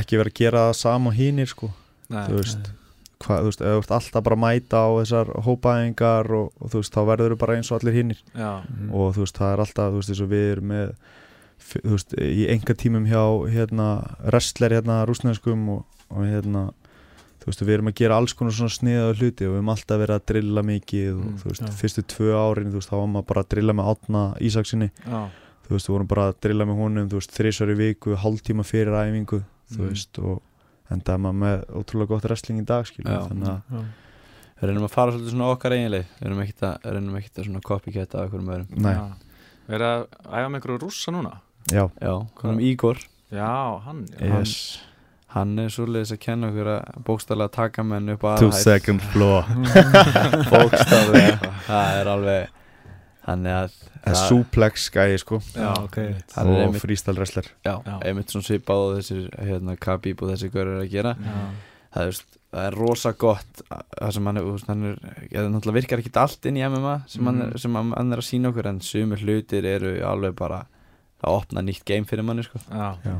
ekki 0.01 0.19
vera 0.19 0.31
að 0.31 0.39
gera 0.41 0.65
það 0.69 0.77
sama 0.81 1.11
og 1.11 1.17
hinir 1.19 1.49
sko. 1.51 1.71
Nei, 2.11 2.25
þú 2.29 2.41
veist, 2.41 2.69
hvað, 3.25 3.41
þú 3.41 3.49
veist, 3.51 3.61
ef 3.61 3.73
þú 3.75 3.81
ert 3.83 3.91
alltaf 3.97 4.23
bara 4.25 4.35
að 4.37 4.43
mæta 4.45 4.81
á 4.85 4.89
þessar 5.01 5.31
hópaæðingar 5.47 6.31
og, 6.39 6.47
og 6.61 6.71
þú 6.73 6.81
veist, 6.81 6.93
þá 6.95 7.01
verður 7.09 7.35
þú 7.35 7.39
bara 7.43 7.57
eins 7.59 7.71
og 7.71 7.79
allir 7.81 7.97
hinnir 7.99 8.21
já, 8.35 8.51
og 8.91 9.13
þú 9.15 9.25
veist, 9.25 9.37
það 9.41 9.53
er 9.55 9.63
alltaf, 9.65 9.91
þú 9.93 9.99
veist, 10.01 10.13
eins 10.13 10.23
og 10.25 10.31
við 10.35 10.47
erum 10.55 10.71
með 10.73 10.95
þú 11.65 11.93
veist, 11.95 12.15
í 12.21 12.47
enga 12.53 12.75
tímum 12.77 13.05
hjá 13.09 13.23
hérna, 13.55 13.87
wrestler 14.29 14.75
hérna 14.77 14.99
rúsnenskum 15.09 15.69
og, 15.75 15.85
og 16.11 16.25
hérna 16.29 16.65
þú 17.41 17.49
veist, 17.51 17.61
við 17.65 17.73
erum 17.77 17.89
að 17.91 17.97
gera 17.99 18.17
alls 18.19 18.33
konar 18.37 18.53
svona 18.57 18.73
sniðaðu 18.73 19.15
hluti 19.19 19.45
og 19.45 19.51
við 19.53 19.59
erum 19.59 19.71
alltaf 19.75 19.99
verið 20.01 20.15
að 20.19 20.27
drilla 20.31 20.63
mikið 20.65 21.09
og 21.13 21.25
Mm, 21.25 21.35
þú 21.41 21.49
veist, 21.51 21.61
já. 21.65 21.73
fyrstu 21.81 22.03
tvö 22.15 22.29
árin, 22.37 22.71
þú 22.73 22.79
veist, 22.79 22.89
þá 22.89 22.95
var 22.99 23.09
maður 23.15 23.27
bara 23.31 23.41
að 23.45 23.49
drilla 23.53 23.73
með 23.77 23.89
átna 23.93 24.21
Ísaksinni, 24.41 24.87
já, 25.05 25.19
þú 25.65 25.73
veist, 25.75 25.87
við 25.89 25.93
vorum 25.95 26.09
bara 26.09 26.25
að 26.31 26.37
drilla 26.45 26.65
með 26.69 26.79
honum, 26.81 27.09
þú 27.11 27.19
veist, 27.21 27.33
þrísar 27.37 27.71
í 27.73 27.77
viku, 27.81 28.15
hálftíma 28.23 28.65
fyrir 28.65 28.97
æfingu, 28.97 29.41
þú 29.73 29.79
Mm. 29.81 29.89
veist, 29.89 30.19
og 30.19 30.41
enda 30.93 31.15
er 31.15 31.21
maður 31.21 31.39
með 31.41 31.63
ótrúlega 31.79 32.11
gott 32.13 32.27
wrestling 32.29 32.61
í 32.61 32.65
dag, 32.69 32.87
skilja, 32.89 33.17
Já. 33.17 33.27
þannig 33.29 33.51
að 33.51 33.59
já. 33.75 33.83
við 34.59 34.69
reynum 34.69 34.87
að 34.87 34.93
fara 34.93 35.15
svolítið 35.15 35.33
svona 35.33 35.51
okkar 35.53 35.75
eiginleið 35.75 36.07
við 36.11 36.27
reynum 36.27 36.43
ekkert 36.45 36.65
að, 36.69 36.89
reynum 36.95 37.19
ekkert 37.19 37.39
að 37.41 37.47
svona 37.49 37.63
copycat 37.69 38.15
af 38.15 38.25
einhverjum 38.25 38.51
öðrum. 38.55 39.15
Við 39.65 39.77
erum 39.79 39.91
að 39.91 40.03
æfa 40.29 40.49
með 40.49 40.59
einhverju 40.59 40.81
rússa 40.83 41.15
núna? 41.15 41.37
Já, 41.73 41.87
já, 41.97 42.13
konum 42.37 42.59
Ígor. 42.61 42.99
Já, 43.33 43.81
hann, 43.87 44.03
yes. 44.21 44.57
hann 45.33 45.55
er 45.59 45.71
svoleiðis 45.73 46.13
að 46.13 46.21
kenna 46.21 46.51
okkur 46.51 46.69
að 46.75 46.99
bókstaflega 47.07 47.55
taka 47.55 47.85
menn 47.87 48.13
upp 48.13 48.27
á 48.29 48.37
Two 48.37 48.51
aðhæð 48.51 48.61
second 48.61 49.07
floor. 49.09 49.49
Bókstaflega. 50.53 51.49
Það 51.65 51.97
er 52.03 52.11
alveg 52.13 52.61
hann 53.25 53.45
er 53.49 53.65
að 53.65 53.75
Það 54.05 54.11
er 54.13 54.19
suplex 54.29 54.89
gæði 54.93 55.19
sko 55.23 55.39
Já, 55.55 55.69
ok 55.81 55.95
hann 56.35 56.49
er 56.51 56.51
Og 56.51 56.59
Já. 57.89 57.95
einmitt 58.05 58.29
svona 58.33 58.45
svipað 58.45 58.83
og 58.85 58.97
þessir 58.99 59.23
hérna, 59.47 59.75
Khabib 59.81 60.21
og 60.21 60.29
þessi 60.33 60.49
görur 60.53 60.81
að 60.83 60.91
gera 60.91 61.15
Já. 61.17 61.37
það 61.95 62.01
er, 62.03 62.11
veist, 62.11 62.37
það 62.55 62.67
er 62.69 62.77
rosa 62.79 63.11
gott 63.17 63.61
að- 63.71 63.85
það 64.01 64.11
sem 64.17 64.25
hann 64.29 64.37
er, 64.37 64.49
hann 64.67 64.83
er 64.91 64.99
það 65.31 65.49
náttúrulega 65.55 65.77
virkar 65.79 66.03
ekki 66.03 66.13
allt 66.21 66.45
inn 66.51 66.59
í 66.59 66.63
MMA 66.69 66.93
sem, 67.07 67.25
hann, 67.25 67.41
er, 67.41 67.47
Mhm. 67.49 67.57
sem 67.65 67.75
hann 67.75 67.91
hann 67.97 68.13
er 68.13 68.17
að 68.21 68.29
sína 68.29 68.51
okkur 68.53 68.69
en 68.69 68.79
sumir 68.79 69.17
hlutir 69.25 69.65
eru 69.65 69.95
alveg 70.05 70.35
bara 70.35 70.65
að 71.23 71.31
opna 71.41 71.61
nýtt 71.65 71.83
game 71.85 72.05
fyrir 72.05 72.23
manni 72.23 72.43
sko. 72.43 72.59
Já, 72.69 72.97
Já, 73.03 73.15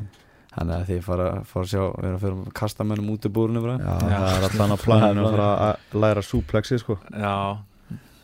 þannig 0.56 0.76
að 0.76 0.86
því 0.90 0.98
fara, 1.04 1.30
fara 1.44 1.66
að 1.66 1.72
sjá 1.72 1.82
við 1.96 2.06
erum 2.06 2.16
að 2.16 2.22
fyrir 2.22 2.46
að 2.46 2.54
kasta 2.54 2.84
mönnum 2.84 3.10
út 3.16 3.26
í 3.26 3.32
Já. 3.80 4.00
það 4.00 4.36
er 4.38 4.50
allan 4.52 4.76
á 4.76 4.78
planinu 4.86 5.26
að 5.26 5.32
fara 5.32 5.50
að 5.66 6.00
læra 6.04 6.22
suplexi 6.24 6.80
sko 6.80 7.00
já 7.12 7.58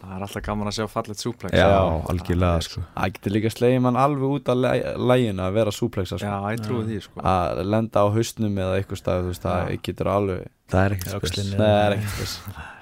Það 0.02 0.14
er 0.18 0.24
alltaf 0.26 0.43
gaman 0.47 0.68
að 0.72 0.76
sjá 0.80 0.86
fallet 0.89 1.20
suplex 1.22 1.54
Já, 1.54 1.68
algjörlega 2.10 2.62
sko 2.66 2.82
það 2.95 3.12
getur 3.18 3.34
líka 3.36 3.52
slegið 3.54 3.82
mann 3.86 3.99
alveg 4.02 4.32
út 4.38 4.49
af 4.49 4.58
læ- 4.58 4.95
læginu 4.97 5.43
að 5.45 5.54
vera 5.60 5.72
suplexa 5.78 6.18
sko. 6.18 6.26
Já, 6.26 6.56
ég 6.56 6.64
trúi 6.66 6.84
því 6.88 6.97
sko 7.06 7.22
að 7.22 7.62
lenda 7.70 8.02
á 8.02 8.06
hausnum 8.16 8.58
eða 8.66 8.80
eitthvað 8.82 9.02
stað 9.04 9.22
þú 9.22 9.30
veist, 9.32 9.45
það 9.45 9.76
getur 9.86 10.10
alveg 10.16 10.47
Það 10.72 10.86
er 10.88 10.95
ekkert 10.97 11.14
Er 11.14 11.28
spes 11.28 11.52
það 11.54 11.76
er 11.86 11.95
ekkert 11.99 12.34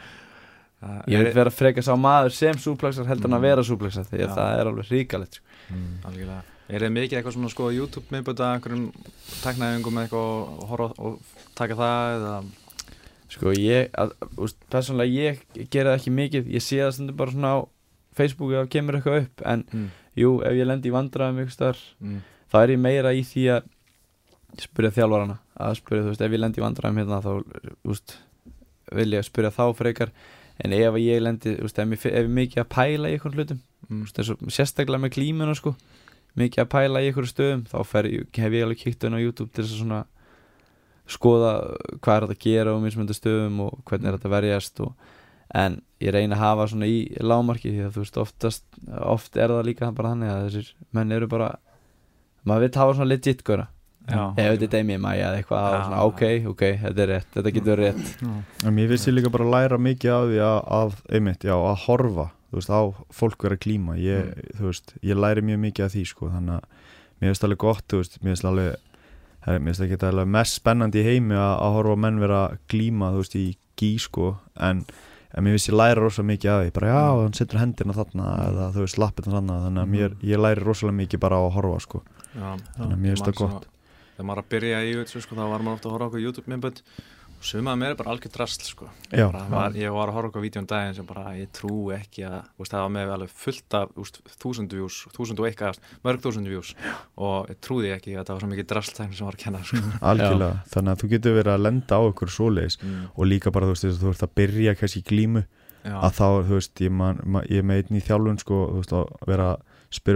Það 0.80 1.10
Ég 1.12 1.18
vil 1.20 1.28
er- 1.28 1.36
vera 1.36 1.52
frekar 1.52 1.84
sá 1.84 1.92
maður 2.00 2.32
sem 2.38 2.56
súplexar 2.64 3.08
heldur 3.10 3.28
en 3.28 3.36
að 3.36 3.42
Mm. 3.44 3.48
vera 3.50 3.64
súplexar 3.68 4.06
því 4.08 4.20
að 4.24 4.30
Já. 4.30 4.36
það 4.38 4.60
er 4.62 4.70
alveg 4.72 4.86
ríkalegt 4.94 5.34
sko. 5.36 5.46
Mm. 5.76 5.92
Algjörlega. 6.08 6.42
Er 6.70 6.80
þið 6.86 6.92
mikið 6.96 7.18
eitthvað 7.20 7.34
svona 7.36 7.50
sko 7.52 7.68
YouTube 7.74 8.06
miðböta 8.14 8.48
einhverjum 8.56 8.86
teknæðingum 9.44 9.94
með 9.98 10.06
eitthvað 10.08 10.30
og 10.30 10.68
horfa 10.70 10.88
og 11.04 11.20
taka 11.60 11.76
það 11.76 12.16
eða 12.16 12.34
Sko 13.30 13.52
ég, 13.54 13.90
að, 13.94 14.16
úst, 14.42 14.58
persónulega 14.74 15.14
ég 15.14 15.42
gera 15.70 15.94
það 15.94 16.00
ekki 16.00 16.14
mikið 16.18 16.48
Ég 16.56 16.64
sé 16.66 16.80
það 16.82 16.96
stundum 16.96 17.18
bara 17.20 17.34
svona 17.36 17.52
á 17.54 17.58
Facebook 18.18 18.56
ef 18.58 18.70
kemur 18.74 18.98
eitthvað 18.98 19.20
upp 19.24 19.44
En 19.46 19.66
mm. 19.70 19.90
jú, 20.18 20.32
ef 20.50 20.58
ég 20.58 20.66
lendi 20.70 20.90
í 20.90 20.96
vandræðum 20.96 21.44
ykkur 21.44 21.56
staðar 21.58 21.84
Mm. 22.00 22.24
Þá 22.50 22.58
er 22.64 22.74
ég 22.74 22.82
meira 22.82 23.14
í 23.14 23.22
því 23.28 23.44
að 23.54 23.70
spyrja 24.66 24.96
þjálfarana 24.98 25.38
Að 25.60 25.78
spyrja, 25.78 26.04
þú 26.08 26.14
veist, 26.14 26.26
ef 26.26 26.34
ég 26.34 26.42
lendi 26.42 26.62
í 26.62 26.66
vandræðum 26.66 27.02
hérna 27.04 27.22
Þá, 27.26 27.32
úst, 27.94 28.18
vil 28.98 29.10
ég 29.14 29.28
spyrja 29.28 29.54
þá 29.54 29.64
frekar 29.78 30.14
En 30.60 30.74
ef 30.76 30.98
ég 31.00 31.22
lendi, 31.22 31.54
úst, 31.64 31.78
ef, 31.80 31.94
ég, 31.94 32.06
ef 32.10 32.26
ég 32.26 32.34
mikið 32.40 32.64
að 32.66 32.72
pæla 32.74 33.12
í 33.12 33.18
einhvern 33.18 33.38
hlutum 33.38 33.66
Mm. 33.90 34.04
Úst, 34.06 34.18
þessu, 34.20 34.36
Sérstaklega 34.54 35.02
með 35.02 35.16
klímuna 35.16 35.56
sko 35.58 35.72
Mikið 36.38 36.62
að 36.62 36.68
pæla 36.70 37.00
í 37.02 37.08
einhverju 37.10 37.32
stöðum 37.32 37.64
Þá 37.72 37.78
fer, 37.90 38.08
hef 38.38 38.54
ég 38.54 38.66
alveg 38.66 38.82
kíkt 38.84 39.06
inn 39.08 39.16
á 39.18 39.24
YouTube 39.24 39.50
til 39.50 39.64
þess 39.64 39.74
að 39.74 39.80
svona 39.82 40.02
skoða 41.10 41.54
hvað 42.00 42.16
er 42.16 42.28
þetta 42.28 42.38
að 42.38 42.44
gera 42.46 42.76
á 42.76 42.84
mismöndu 42.84 43.16
stöðum 43.18 43.64
og 43.66 43.80
hvernig 43.90 44.10
er 44.10 44.18
þetta 44.18 44.30
að 44.30 44.36
verjast 44.36 44.84
og, 44.86 45.10
en 45.60 45.80
ég 46.04 46.14
reyna 46.14 46.38
að 46.38 46.44
hafa 46.44 46.70
svona 46.70 46.90
í 46.90 47.00
lámarki 47.26 47.74
því 47.74 47.88
að 47.88 47.96
þú 47.96 48.06
veist 48.06 48.22
oftast 48.22 48.80
oft 49.02 49.38
er 49.40 49.52
það 49.52 49.68
líka 49.72 49.92
bara 49.98 50.14
þannig 50.14 50.34
að 50.34 50.46
þessir 50.48 50.72
menn 50.96 51.16
eru 51.16 51.30
bara 51.32 51.50
maður 52.48 52.68
vil 52.68 52.82
hafa 52.84 52.98
svona 52.98 53.12
legit 53.14 53.46
góra 53.48 53.68
Já, 54.10 54.24
ef 54.34 54.56
þetta 54.56 54.66
er 54.66 54.72
Demi 54.74 54.98
Maja 54.98 55.28
eða 55.28 55.40
eitthvað 55.40 55.66
Já. 55.66 55.70
ja. 55.70 55.82
svona, 55.86 56.04
ok, 56.10 56.24
ok, 56.50 56.64
þetta 56.84 57.04
er 57.04 57.12
rétt, 57.14 57.28
þetta 57.36 57.52
getur 57.54 57.82
rétt. 57.84 58.24
En 58.66 58.74
mér 58.74 58.94
ég 58.96 59.14
líka 59.14 59.30
bara 59.34 59.46
að 59.46 59.54
læra 59.54 59.78
mikið 59.86 60.14
af 60.16 60.28
því 60.30 60.40
að, 60.48 60.60
að 60.80 60.96
einmitt, 61.20 61.46
já, 61.46 61.54
að 61.54 61.84
horfa 61.84 62.26
þú 62.50 62.58
veist, 62.58 62.72
á 62.74 62.82
fólk 63.14 63.46
vera 63.46 63.58
að 63.58 63.64
klíma 63.66 63.98
ég, 64.02 64.32
þú 64.58 64.70
veist, 64.72 64.94
ég 65.06 65.20
læri 65.20 65.44
mjög 65.46 65.62
mikið 65.68 65.86
af 65.86 65.94
því 65.94 66.06
sko, 66.10 66.30
þannig 66.34 66.56
að 66.58 66.88
mér 67.20 67.30
finnst 67.30 67.46
alveg 67.46 67.62
gott 67.66 67.86
þú 67.86 68.02
veist, 68.02 68.18
mér 68.24 68.34
finnst 68.34 68.50
alveg 68.50 68.89
her, 69.50 69.62
mér 69.62 69.76
finnst 69.76 69.86
ekki 69.86 70.00
alveg 70.08 70.32
mest 70.38 70.60
spennandi 70.60 71.02
í 71.02 71.06
heimi 71.08 71.38
að, 71.38 71.54
að 71.66 71.76
horfa 71.78 71.96
menn 72.06 72.22
vera 72.22 72.42
að 72.48 72.60
klíma, 72.72 73.12
þú 73.14 73.24
veist, 73.24 73.38
í 73.40 73.48
gí 73.80 73.92
sko, 74.02 74.32
en, 74.70 74.84
en 75.34 75.46
mér 75.46 75.58
finnst 75.58 75.72
ég 75.72 75.78
læra 75.80 76.04
rosa 76.04 76.26
mikið 76.26 76.54
af 76.54 76.64
því, 76.64 76.74
bara 76.78 76.94
já, 76.94 77.02
hann 77.24 77.38
setur 77.38 77.62
hendina 77.64 77.98
þarna 77.98 78.32
eða 78.48 78.72
þú 78.76 78.86
veist, 78.86 79.02
lappirna 79.02 79.38
þarna. 79.38 79.60
Þannig 79.68 79.84
að 79.84 79.94
mér, 79.96 80.18
ég 80.32 80.44
læri 80.46 80.66
rosalega 80.66 81.00
mikið 81.04 81.24
bara 81.26 81.44
að 81.44 81.54
horfa 81.58 81.84
sko, 81.86 82.04
já. 82.34 82.50
þannig 82.78 82.96
að 82.96 83.00
mér 83.06 83.16
finnst 83.16 83.30
það 83.30 83.40
gott. 83.44 83.70
Þegar 84.16 84.28
maður 84.28 84.42
er 84.42 84.46
að 84.46 84.52
byrja 84.56 84.84
í 84.84 84.96
þessu 85.00 85.24
sko, 85.24 85.38
þá 85.40 85.46
var 85.48 85.64
maður 85.64 85.78
ofta 85.78 85.90
að 85.90 85.96
horfa 85.96 86.10
okkur 86.10 86.26
YouTube 86.26 86.52
miðböt 86.52 86.84
mér 87.40 87.94
er 87.94 87.98
bara 88.00 88.12
algjör 88.12 88.32
drasl 88.34 88.64
sko. 88.68 88.90
Já, 89.12 89.32
bara, 89.32 89.46
var, 89.50 89.76
Ég 89.80 89.94
var 89.96 90.10
að 90.10 90.18
horfa 90.18 90.30
okkur 90.30 90.44
vídeo 90.44 90.62
um 90.62 90.68
daginn 90.68 90.96
sem 90.98 91.06
bara 91.08 91.36
ég 91.38 91.52
trú 91.56 91.92
ekki 91.96 92.26
að 92.28 92.42
úst, 92.60 92.74
það 92.74 92.84
var 92.84 92.92
með 92.96 93.14
alveg 93.16 93.32
fullt 93.44 93.78
af 93.80 93.94
úst, 93.96 94.20
þúsund 94.42 94.76
views, 94.76 94.98
þúsund 95.16 95.40
og 95.40 95.48
eitthvað 95.48 95.80
mörg 96.04 96.26
þúsund 96.26 96.52
views. 96.52 96.74
Og 97.16 97.48
ég 97.50 97.62
trúði 97.64 97.94
ekki 97.96 98.18
að 98.18 98.28
það 98.28 98.34
var 98.36 98.44
svo 98.44 98.52
mikið 98.52 98.70
drasl 98.74 98.98
sem 99.00 99.26
var 99.26 99.38
að 99.38 99.44
kenna 99.46 99.64
sko. 99.64 99.84
algjörlega, 100.12 100.60
þannig 100.74 100.92
að 100.92 101.04
þú 101.04 101.12
getur 101.16 101.40
verið 101.40 101.56
að 101.56 101.66
lenda 101.68 102.00
á 102.00 102.02
ykkur 102.10 102.36
svoleiðis 102.36 102.80
mm. 102.84 103.08
og 103.16 103.32
líka 103.32 103.56
bara 103.56 103.70
þú 103.70 103.76
veist, 103.76 103.88
þess 103.88 104.00
að 104.00 104.06
þú 104.06 104.14
ert 104.14 104.28
að 104.28 104.36
byrja 104.42 104.76
kannski 104.80 105.06
glímu 105.08 105.46
Já, 105.80 105.96
að 105.96 106.16
þá, 106.18 106.28
þú 106.50 106.58
veist, 106.58 106.82
ég, 106.84 106.92
man, 106.92 107.20
ma, 107.24 107.42
ég 107.48 107.64
með 107.66 107.84
einn 107.84 108.00
í 108.00 108.04
þjálfun 108.04 108.42
sko, 108.42 108.58
þú 108.74 108.82
veist, 108.82 108.96
að 109.00 109.30
vera 109.32 109.50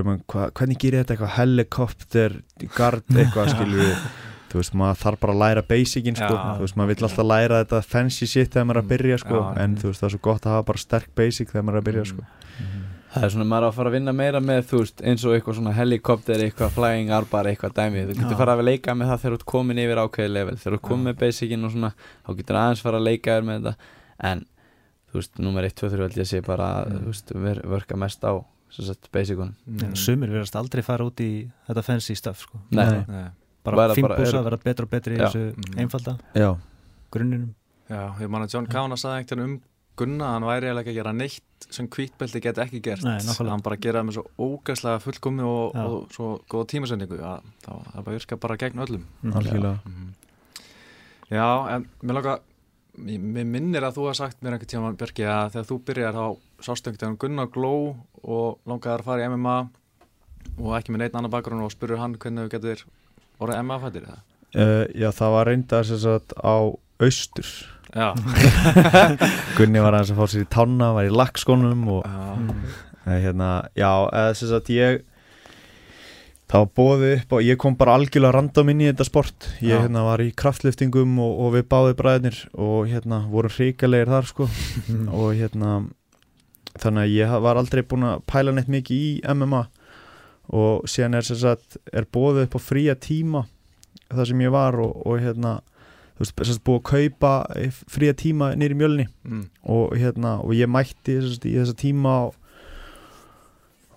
mann, 0.04 0.22
hva, 0.30 0.50
hvernig 0.52 0.80
gerir 0.82 1.02
þetta 1.02 1.16
eitthvað? 1.16 1.36
Helikopter, 1.38 2.36
gard, 2.76 3.08
eitthvað 3.16 3.52
skilur 3.54 3.80
við, 3.80 4.08
þú 4.54 4.62
veist, 4.62 4.74
maður 4.78 5.00
þarf 5.02 5.20
bara 5.24 5.34
að 5.34 5.42
læra 5.44 5.64
basicin, 5.74 6.16
sko, 6.20 6.36
þú 6.38 6.62
veist, 6.68 6.78
maður 6.78 6.94
vill 6.94 7.08
alltaf 7.10 7.26
læra 7.26 7.60
þetta 7.64 7.82
fancy 7.90 8.28
shit 8.30 8.54
þegar 8.54 8.68
maður 8.70 8.78
er 8.80 8.84
að 8.86 8.92
byrja, 8.94 9.18
sko, 9.26 9.40
Já, 9.42 9.62
en 9.66 9.76
þú 9.82 9.90
veist, 9.90 10.00
það 10.04 10.08
er 10.10 10.14
svo 10.16 10.22
gott 10.30 10.46
að 10.46 10.54
hafa 10.54 10.68
bara 10.70 10.78
sterk 10.84 11.10
basic 11.18 11.50
þegar 11.50 11.64
maður 11.66 11.80
er 11.80 11.82
að 11.84 11.88
byrja, 11.90 12.06
sko. 12.14 12.26
Það 13.14 13.24
er 13.28 13.30
svona 13.30 13.46
maður 13.46 13.68
að 13.68 13.76
fara 13.78 13.90
að 13.92 13.94
vinna 13.94 14.14
meira 14.18 14.40
með 14.42 14.62
þú 14.72 14.78
veist, 14.84 15.02
eins 15.06 15.24
og 15.26 15.34
eitthvað 15.36 15.58
svona 15.60 15.74
helikopter 15.78 16.42
eitthvað 16.48 16.72
flying 16.74 17.12
arbar, 17.14 17.46
eitthvað 17.46 17.76
dæmi. 17.78 18.06
Þú 18.10 18.16
getur 18.24 18.40
fara 18.40 18.56
að 18.58 18.64
leika 18.66 18.96
með 18.98 19.12
það 19.12 19.20
þegar 19.22 19.34
þú 19.34 19.38
ert 19.38 19.46
komin 19.54 19.82
yfir 19.84 20.02
ákveði 20.02 20.32
level. 20.34 20.56
Þegar 20.58 20.74
þú 20.74 20.80
ert 20.80 20.88
komin 20.88 21.06
með 21.12 21.20
basicin 21.22 21.64
og 21.68 21.72
svona 21.76 21.92
þá 22.26 22.32
getur 22.40 22.58
aðeins 22.64 22.82
fara 22.82 22.98
að 22.98 23.06
leika 23.12 23.36
þér 23.38 23.46
með 23.52 23.60
þetta. 23.68 23.76
En 24.32 24.42
þú 25.14 25.20
veist, 25.20 25.38
nummer 25.46 25.64
1, 25.70 25.76
2, 25.78 25.92
3 25.94 26.02
held 26.08 26.18
ég 26.18 26.26
að 26.26 26.32
sé 26.34 26.42
bara 26.42 26.72
Mm. 26.90 26.98
þú 27.04 27.14
veist, 27.14 27.34
ver, 27.38 27.62
verka 27.70 27.96
mest 27.96 28.22
á 28.26 28.34
mm. 33.72 33.76
Bara 33.76 33.96
fínbúsa, 33.96 34.34
eru- 34.34 34.44
vera 34.44 34.58
betra 34.58 34.84
og 34.84 34.90
betri 34.92 35.16
í 35.16 35.20
þessu 35.20 35.44
Mhm. 35.56 35.78
einfalda 35.80 36.18
Já, 36.36 36.58
grunninum 37.12 37.54
Já, 37.90 38.16
ég 38.20 38.30
man 38.30 38.42
að 38.44 38.54
John 38.54 38.66
Kána 38.68 38.96
sagði 38.98 39.24
einhvern 39.24 39.40
veginn 39.40 39.54
um 39.54 39.62
Gunna, 39.96 40.26
hann 40.34 40.42
væri 40.42 40.66
eiginlega 40.66 40.82
ekki 40.82 40.90
að 40.90 40.96
gera 41.04 41.12
neitt 41.14 41.68
sem 41.70 41.88
hvítbelti 41.88 42.42
get 42.42 42.58
ekki 42.58 42.80
gert 42.82 43.04
Nei, 43.04 43.20
nákvæmlega. 43.20 43.50
hann 43.52 43.62
bara 43.62 43.76
gera 43.78 44.02
það 44.02 44.08
með 44.08 44.14
svo 44.18 44.24
ógæslega 44.40 45.02
fullkomi 45.04 45.44
og, 45.46 45.76
og 45.76 46.10
svo 46.12 46.42
góða 46.50 46.68
tímasendingu 46.72 47.20
að 47.22 47.44
það, 47.62 47.84
það 47.94 48.04
bara 48.04 48.16
virka 48.18 48.38
bara 48.40 48.58
gegn 48.58 48.80
öllum 48.88 49.04
Mhm. 49.22 49.34
algjörlega 49.34 49.80
Mhm. 49.86 50.14
Já, 51.32 51.68
en 51.76 51.86
mér 52.04 52.14
langar 52.18 52.40
mér 52.98 53.46
minnir 53.46 53.84
að 53.84 53.96
þú 53.98 54.06
har 54.08 54.14
sagt 54.16 54.42
mér 54.42 54.54
einhvern 54.54 54.72
tíma 54.74 54.98
Björki 54.98 55.24
að 55.26 55.52
þegar 55.54 55.70
þú 55.70 55.78
byrjar 55.86 56.14
þá 56.14 56.38
sástöngti 56.62 57.18
Gunnar 57.18 57.48
Gló 57.48 57.96
og 58.24 58.60
langaði 58.66 59.00
að 59.00 59.04
fara 59.04 59.22
í 59.22 59.30
MMA 59.30 59.70
og 60.60 60.74
ekki 60.78 60.90
með 60.94 60.98
neitt 61.04 61.16
annan 61.16 61.32
bakgrunn 61.32 61.62
og 61.64 61.72
spurur 61.72 61.98
hann 62.00 62.16
hvernig 62.16 62.50
þú 62.50 62.54
getur 62.58 62.84
orðið 63.46 63.62
MMA-fættir 63.64 64.08
eða? 64.08 64.20
uh, 64.56 64.84
Já, 65.04 65.10
það 65.20 65.36
var 65.38 65.50
reynda 65.52 65.84
sem 65.90 66.02
sagt 66.04 66.36
á 66.40 66.56
austur. 67.04 67.54
Gunni 69.58 69.82
var 69.84 69.94
aðeins 69.94 70.14
að 70.14 70.20
fá 70.20 70.26
sér 70.32 70.46
í 70.46 70.50
tanna, 70.50 70.94
var 70.96 71.06
í 71.06 71.14
lakkskónum 71.14 71.84
og 71.94 72.06
já, 72.08 72.38
Nei, 73.04 73.18
hérna, 73.20 73.50
já, 73.76 73.90
eða 74.16 74.38
sem 74.40 74.50
sagt 74.50 74.70
ég 74.74 75.02
það 76.54 76.62
var 76.62 76.70
bóðið 76.78 77.14
upp 77.18 77.34
og 77.36 77.44
ég 77.44 77.58
kom 77.60 77.76
bara 77.80 77.96
algjörlega 77.98 78.36
random 78.38 78.70
inn 78.72 78.84
í 78.84 78.88
þetta 78.92 79.08
sport. 79.08 79.48
Ég 79.66 79.82
hérna 79.84 80.04
var 80.06 80.22
í 80.22 80.30
kraftliftingum 80.38 81.16
og, 81.24 81.34
og 81.44 81.54
við 81.58 81.66
báði 81.72 81.96
bræðinir 82.00 82.40
og 82.54 82.88
hérna 82.92 83.24
vorum 83.32 83.54
hrikalegir 83.56 84.12
þar 84.14 84.30
sko. 84.30 84.48
Og 85.18 85.34
hérna 85.40 85.72
þannig 86.80 87.04
að 87.04 87.16
ég 87.18 87.34
var 87.46 87.60
aldrei 87.60 87.84
búin 87.86 88.06
að 88.08 88.24
pæla 88.30 88.54
neitt 88.56 88.70
mikið 88.72 89.02
í 89.02 89.10
MMA 89.34 89.64
og 90.52 90.88
síðan 90.90 91.20
er 91.20 91.28
sagt 91.28 91.78
er 91.94 92.08
bóðið 92.12 92.48
upp 92.48 92.58
á 92.58 92.62
fría 92.62 92.96
tíma 93.00 93.46
það 94.14 94.30
sem 94.30 94.44
ég 94.44 94.54
var 94.54 94.78
og, 94.82 94.98
og 95.08 95.22
hérna 95.24 95.60
þú 96.14 96.24
veist, 96.24 96.46
sagt 96.46 96.64
búið 96.68 96.80
að 96.80 96.88
kaupa 96.92 97.34
fría 97.90 98.14
tíma 98.18 98.54
nýri 98.60 98.78
mjölni. 98.78 99.08
Mm, 99.26 99.44
og 99.74 99.98
hérna 99.98 100.38
og 100.44 100.56
ég 100.58 100.70
mætti 100.70 101.18
sagt, 101.24 101.48
í 101.50 101.56
þessa 101.58 101.78
tíma 101.80 102.16
og, 102.28 102.36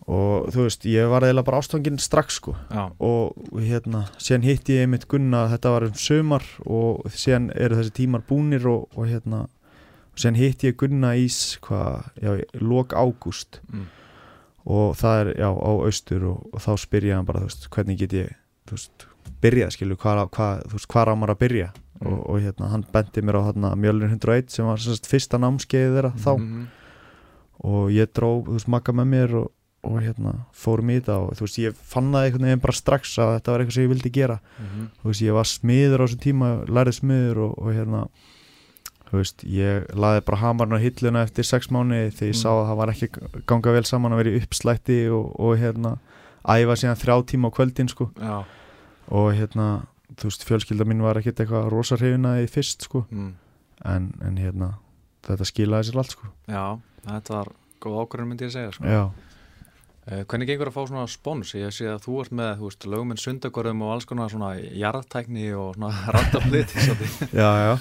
og 0.06 0.48
þú 0.54 0.64
veist, 0.66 0.86
ég 0.88 1.10
var 1.12 1.26
eiginlega 1.26 1.48
bara 1.50 1.60
ástofanginn 1.60 2.00
strax 2.02 2.40
sko. 2.40 2.56
Já, 2.70 2.86
og 2.96 3.60
hérna, 3.60 4.06
síðan 4.16 4.46
hitti 4.48 4.78
ég 4.78 4.86
einmitt 4.86 5.08
Gunna 5.10 5.46
þetta 5.52 5.74
var 5.76 5.88
um 5.90 6.00
sömar 6.00 6.48
og 6.64 7.04
síðan 7.12 7.50
eru 7.54 7.80
þessi 7.80 7.96
tímar 8.00 8.24
búnir 8.28 8.66
og, 8.70 8.88
og 8.96 9.10
hérna, 9.10 9.44
og 10.14 10.22
síðan 10.22 10.40
hitti 10.40 10.70
ég 10.70 10.80
Gunna 10.80 11.12
ís 11.20 11.58
hvað, 11.66 12.08
já, 12.22 12.32
í 12.40 12.64
lok 12.64 12.96
ágúst. 12.96 13.60
Mm, 13.68 13.90
og 14.66 14.96
það 14.98 15.20
er, 15.22 15.32
já, 15.40 15.48
á 15.54 15.70
austur 15.72 16.28
og, 16.32 16.46
og 16.52 16.62
þá 16.64 16.72
spyr 16.82 17.08
ég 17.10 17.18
hann 17.18 17.28
bara, 17.28 17.44
veist, 17.46 17.68
hvernig 17.72 18.00
get 18.00 18.16
ég 18.16 18.32
veist, 18.70 19.06
byrjað, 19.42 19.74
skilu, 19.76 19.98
hvað, 20.00 20.24
hvað 20.34 20.64
veist, 20.74 20.88
hvað 20.90 21.10
rámar 21.10 21.34
að 21.34 21.42
byrja? 21.44 21.72
Mm. 21.96 22.12
og, 22.12 22.18
og 22.28 22.40
hérna, 22.44 22.70
hann 22.72 22.84
benti 22.92 23.22
mér 23.24 23.38
á 23.40 23.48
hérna 23.48 23.72
Mjölnir 23.78 24.10
101 24.12 24.52
sem 24.52 24.66
var 24.68 24.80
sagt, 24.82 25.08
fyrsta 25.08 25.40
námskeiði 25.40 25.94
þeirra 25.94 26.12
þá. 26.20 26.32
Mhm, 26.36 26.64
og 27.66 27.92
ég 27.94 28.10
dró, 28.12 28.30
makka 28.68 28.92
með 28.92 29.06
mér 29.14 29.36
og, 29.40 29.46
og 29.86 30.00
hérna 30.02 30.34
fórum 30.52 30.90
í 30.92 30.98
þetta 30.98 31.16
og 31.22 31.56
ég 31.62 31.76
fann 31.78 32.10
það 32.12 32.26
einhvern 32.26 32.48
veginn 32.50 32.64
bara 32.66 32.76
strax 32.76 33.14
að 33.22 33.32
þetta 33.38 33.52
var 33.52 33.62
eitthvað 33.62 33.76
sem 33.78 33.86
ég 33.86 33.92
vildi 33.94 34.12
gera. 34.12 34.40
Þú 35.00 35.08
veist 35.08 35.24
ég 35.24 35.36
var 35.38 35.48
smiður 35.48 36.02
á 36.02 36.04
þessum 36.04 36.22
tíma 36.26 36.50
lærið 36.68 36.98
smiður 36.98 37.40
og, 37.46 37.54
og 37.62 37.72
hérna 37.72 38.02
veist 39.12 39.44
ég 39.46 39.84
laði 39.94 40.20
bara 40.26 40.38
hamarinn 40.42 40.74
á 40.74 40.82
hilluna 40.82 41.22
eftir 41.22 41.44
sex 41.46 41.68
mánu 41.70 42.10
þegar 42.10 42.30
ég 42.30 42.34
Mm. 42.34 42.42
sá 42.42 42.50
að 42.50 42.66
það 42.68 42.76
var 42.76 42.92
ekki 42.92 43.08
ganga 43.46 43.72
vel 43.72 43.84
saman 43.84 44.12
að 44.12 44.16
vera 44.22 44.30
í 44.34 44.40
uppslætti 44.42 44.96
og, 45.14 45.40
og 45.40 45.58
hérna 45.58 45.98
æfa 46.46 46.74
síðan 46.76 46.98
þrjá 46.98 47.16
tíma 47.30 47.48
á 47.50 47.56
kvöldin 47.56 47.88
sko 47.88 48.10
og 49.08 49.28
hérna 49.34 49.86
þú 50.16 50.30
veist 50.30 50.44
fjölskylda 50.48 50.84
mín 50.86 51.02
var 51.02 51.16
ekkert 51.18 51.40
eitthvað 51.44 51.70
rosa 51.70 51.96
hrifina 51.96 52.40
í 52.42 52.46
fyrst 52.50 52.82
sko 52.88 53.04
mm. 53.10 53.32
en, 53.84 54.10
en 54.22 54.36
hérna 54.42 54.72
þetta 55.26 55.44
skilaði 55.46 55.88
sér 55.90 55.98
allt 56.02 56.10
sko 56.16 56.26
já, 56.50 56.78
þetta 57.06 57.34
var 57.38 57.52
góð 57.82 57.96
ákvörðin 58.02 58.28
myndi 58.32 58.44
ég 58.46 58.50
að 58.50 58.58
segja 58.58 58.72
sko. 58.72 58.84
já, 58.90 59.04
Eh, 60.06 60.20
Hvernig 60.22 60.46
gengur 60.46 60.68
að 60.70 60.74
fá 60.76 60.82
svona 60.86 61.06
spónus? 61.10 61.50
Ég 61.58 61.72
sé 61.74 61.88
að 61.90 62.04
þú 62.04 62.12
ert 62.22 62.30
með, 62.30 62.50
þú 62.60 62.68
veist, 62.68 62.84
löguminn 62.86 63.18
sundagörðum 63.18 63.80
og 63.82 63.88
alls 63.90 64.04
konar 64.06 64.30
svona 64.30 64.52
jarðtækni 64.54 65.48
og 65.58 65.72
svona 65.74 65.88
svolítið. 66.30 67.32
já, 67.34 67.48
já 67.58 67.72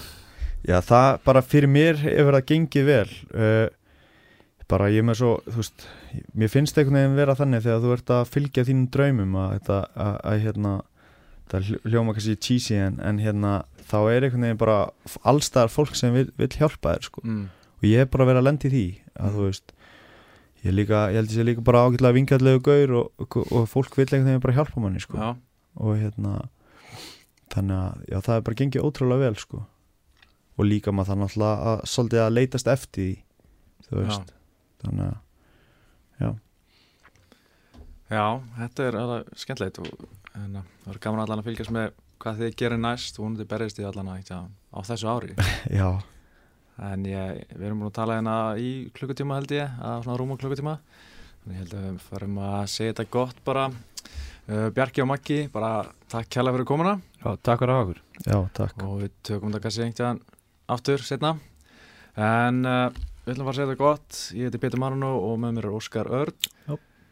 já, 0.66 0.80
það 0.82 1.10
bara 1.28 1.42
fyrir 1.46 1.70
mér 1.72 2.00
hefur 2.02 2.38
það 2.40 2.48
gengið 2.52 2.88
vel. 2.90 3.10
Uh, 3.34 3.68
bara 4.70 4.88
ég 4.90 5.06
með 5.06 5.20
svo 5.20 5.32
þú 5.46 5.60
veist, 5.62 5.84
mér 6.34 6.50
finnst 6.50 6.78
einhvern 6.82 6.98
veginn 6.98 7.18
vera 7.20 7.36
þannig 7.38 7.62
þegar 7.68 7.84
þú 7.84 7.92
ert 7.94 8.12
að 8.16 8.30
fylgja 8.34 8.64
þínum 8.66 8.88
draumum 8.96 9.36
að 9.44 9.52
þetta, 9.60 9.76
að, 10.06 10.16
að 10.32 10.40
hérna 10.48 10.72
það 11.52 11.68
hljó- 11.68 11.82
hljóma 11.92 12.16
kannski 12.18 12.36
cheesy 12.42 12.80
en, 12.82 12.96
en 13.06 13.20
hérna 13.22 13.52
þá 13.86 13.98
er 14.16 14.26
einhvern 14.26 14.48
veginn 14.48 14.58
bara 14.64 14.78
allstaðar 15.30 15.70
fólk 15.70 15.94
sem 16.00 16.16
vil, 16.18 16.26
vil 16.42 16.50
hjálpa 16.58 16.96
þér 16.96 17.06
sko. 17.12 17.22
Mm. 17.22 17.44
og 17.78 17.86
ég 17.86 18.02
hef 18.02 18.10
bara 18.16 18.26
verið 18.32 18.42
að 18.42 18.48
lenda 18.50 18.66
í 18.66 18.72
því 18.74 18.84
að 19.22 19.38
þú 19.38 19.46
veist 19.46 19.76
ég, 20.66 20.74
líka, 20.80 21.04
ég 21.14 21.20
held 21.22 21.30
að 21.30 21.38
ég 21.44 21.48
líka 21.52 21.66
bara 21.70 21.84
ágætlega 21.86 22.18
vingallegu 22.18 22.64
gaur 22.66 22.96
og, 23.04 23.12
og, 23.22 23.38
og 23.54 23.70
fólk 23.70 24.00
vil 24.00 24.08
einhvern 24.08 24.32
veginn 24.32 24.44
bara 24.48 24.58
hjálpa 24.58 24.82
manni 24.82 25.04
sko. 25.06 25.22
Og 25.78 25.94
hérna 26.02 26.34
þannig 27.54 27.78
að 27.78 28.02
já, 28.10 28.18
það 28.26 28.36
er 28.40 28.46
bara 28.50 28.60
gengið 28.64 28.88
ótrúlega 28.90 29.28
vel 29.30 29.38
sko 29.46 29.62
og 30.56 30.68
líka 30.70 30.94
maður 30.96 31.12
það 31.12 31.22
náttúrulega 31.24 31.70
að 31.74 31.86
svolítið 31.92 32.24
að 32.24 32.36
leitast 32.36 32.72
eftir 32.72 33.06
því 33.06 33.14
þú 33.90 34.02
veist. 34.02 34.34
Þannig 34.86 35.12
að 35.12 35.22
já, 38.16 38.26
þetta 38.60 38.86
er 38.86 38.98
alveg 39.02 39.38
skemmtilegt 39.42 39.80
og 39.82 39.88
en, 40.38 40.60
uh, 40.60 40.66
það 40.84 40.92
er 40.94 41.00
gaman 41.06 41.24
allan 41.24 41.42
að 41.42 41.48
fylgjast 41.50 41.74
með 41.74 41.96
hvað 42.22 42.42
þið 42.42 42.60
gerir 42.62 42.82
næst. 42.82 43.18
Og 43.22 43.40
berist 43.50 43.80
þið 43.80 43.90
allan 43.92 44.12
að, 44.14 44.52
á 44.54 44.80
þessu 44.86 45.10
ári. 45.10 45.34
já, 45.80 45.90
En 46.76 47.06
ég, 47.08 47.46
við 47.56 47.70
erum 47.70 47.82
búin 47.82 47.92
að 47.92 47.96
tala 47.96 48.18
hérna 48.18 48.38
í 48.60 48.70
klukkutíma 48.96 49.38
held 49.38 49.52
ég, 49.56 49.76
að 49.80 50.02
svona 50.04 50.18
rúma 50.20 50.36
klukkutíma. 50.40 50.74
Þannig 51.44 51.56
ég 51.56 51.62
held 51.62 51.76
að 51.78 51.86
við 51.86 52.00
farum 52.10 52.40
að 52.44 52.56
segja 52.74 52.94
þetta 52.94 53.06
gott 53.16 53.38
bara. 53.48 53.68
Uh, 54.46 54.68
Bjarki 54.76 55.02
og 55.02 55.08
Maggi, 55.10 55.38
bara 55.54 55.70
takk 56.12 56.28
kærlega 56.36 56.58
fyrir 56.58 56.68
komuna. 56.68 56.98
Já, 57.22 57.30
takk 57.40 57.64
fyrir 57.64 57.72
að 57.72 57.80
hafa 57.80 57.86
okkur. 57.88 58.02
Já, 58.26 58.38
takk. 58.60 58.84
Og 58.84 58.98
við 59.06 59.16
tökum 59.30 59.54
þetta 59.54 59.64
kannski 59.64 59.86
einhvern 59.88 60.20
aftur 60.72 61.04
setna. 61.06 61.36
En 62.16 62.64
uh, 62.66 62.90
við 63.26 63.36
ætlum 63.36 63.48
bara 63.48 63.54
að 63.54 63.60
segja 63.60 63.70
þetta 63.72 63.84
gott. 63.84 64.20
Ég 64.38 64.50
heiti 64.50 64.62
Pétur 64.64 64.82
Marino 64.82 65.16
og 65.20 65.40
með 65.44 65.58
mér 65.58 65.70
er 65.70 65.78
Óskar 65.80 66.12
Örn 66.24 66.52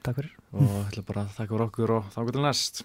Takk 0.04 0.18
fyrir 0.20 0.34
og 0.52 0.64
ég 0.68 0.90
ætlum 0.90 1.06
bara 1.08 1.22
að 1.24 1.36
þakka 1.38 1.54
fyrir 1.54 1.66
okkur 1.70 1.92
og 1.96 2.08
þá 2.12 2.20
til 2.28 2.44
næst. 2.44 2.84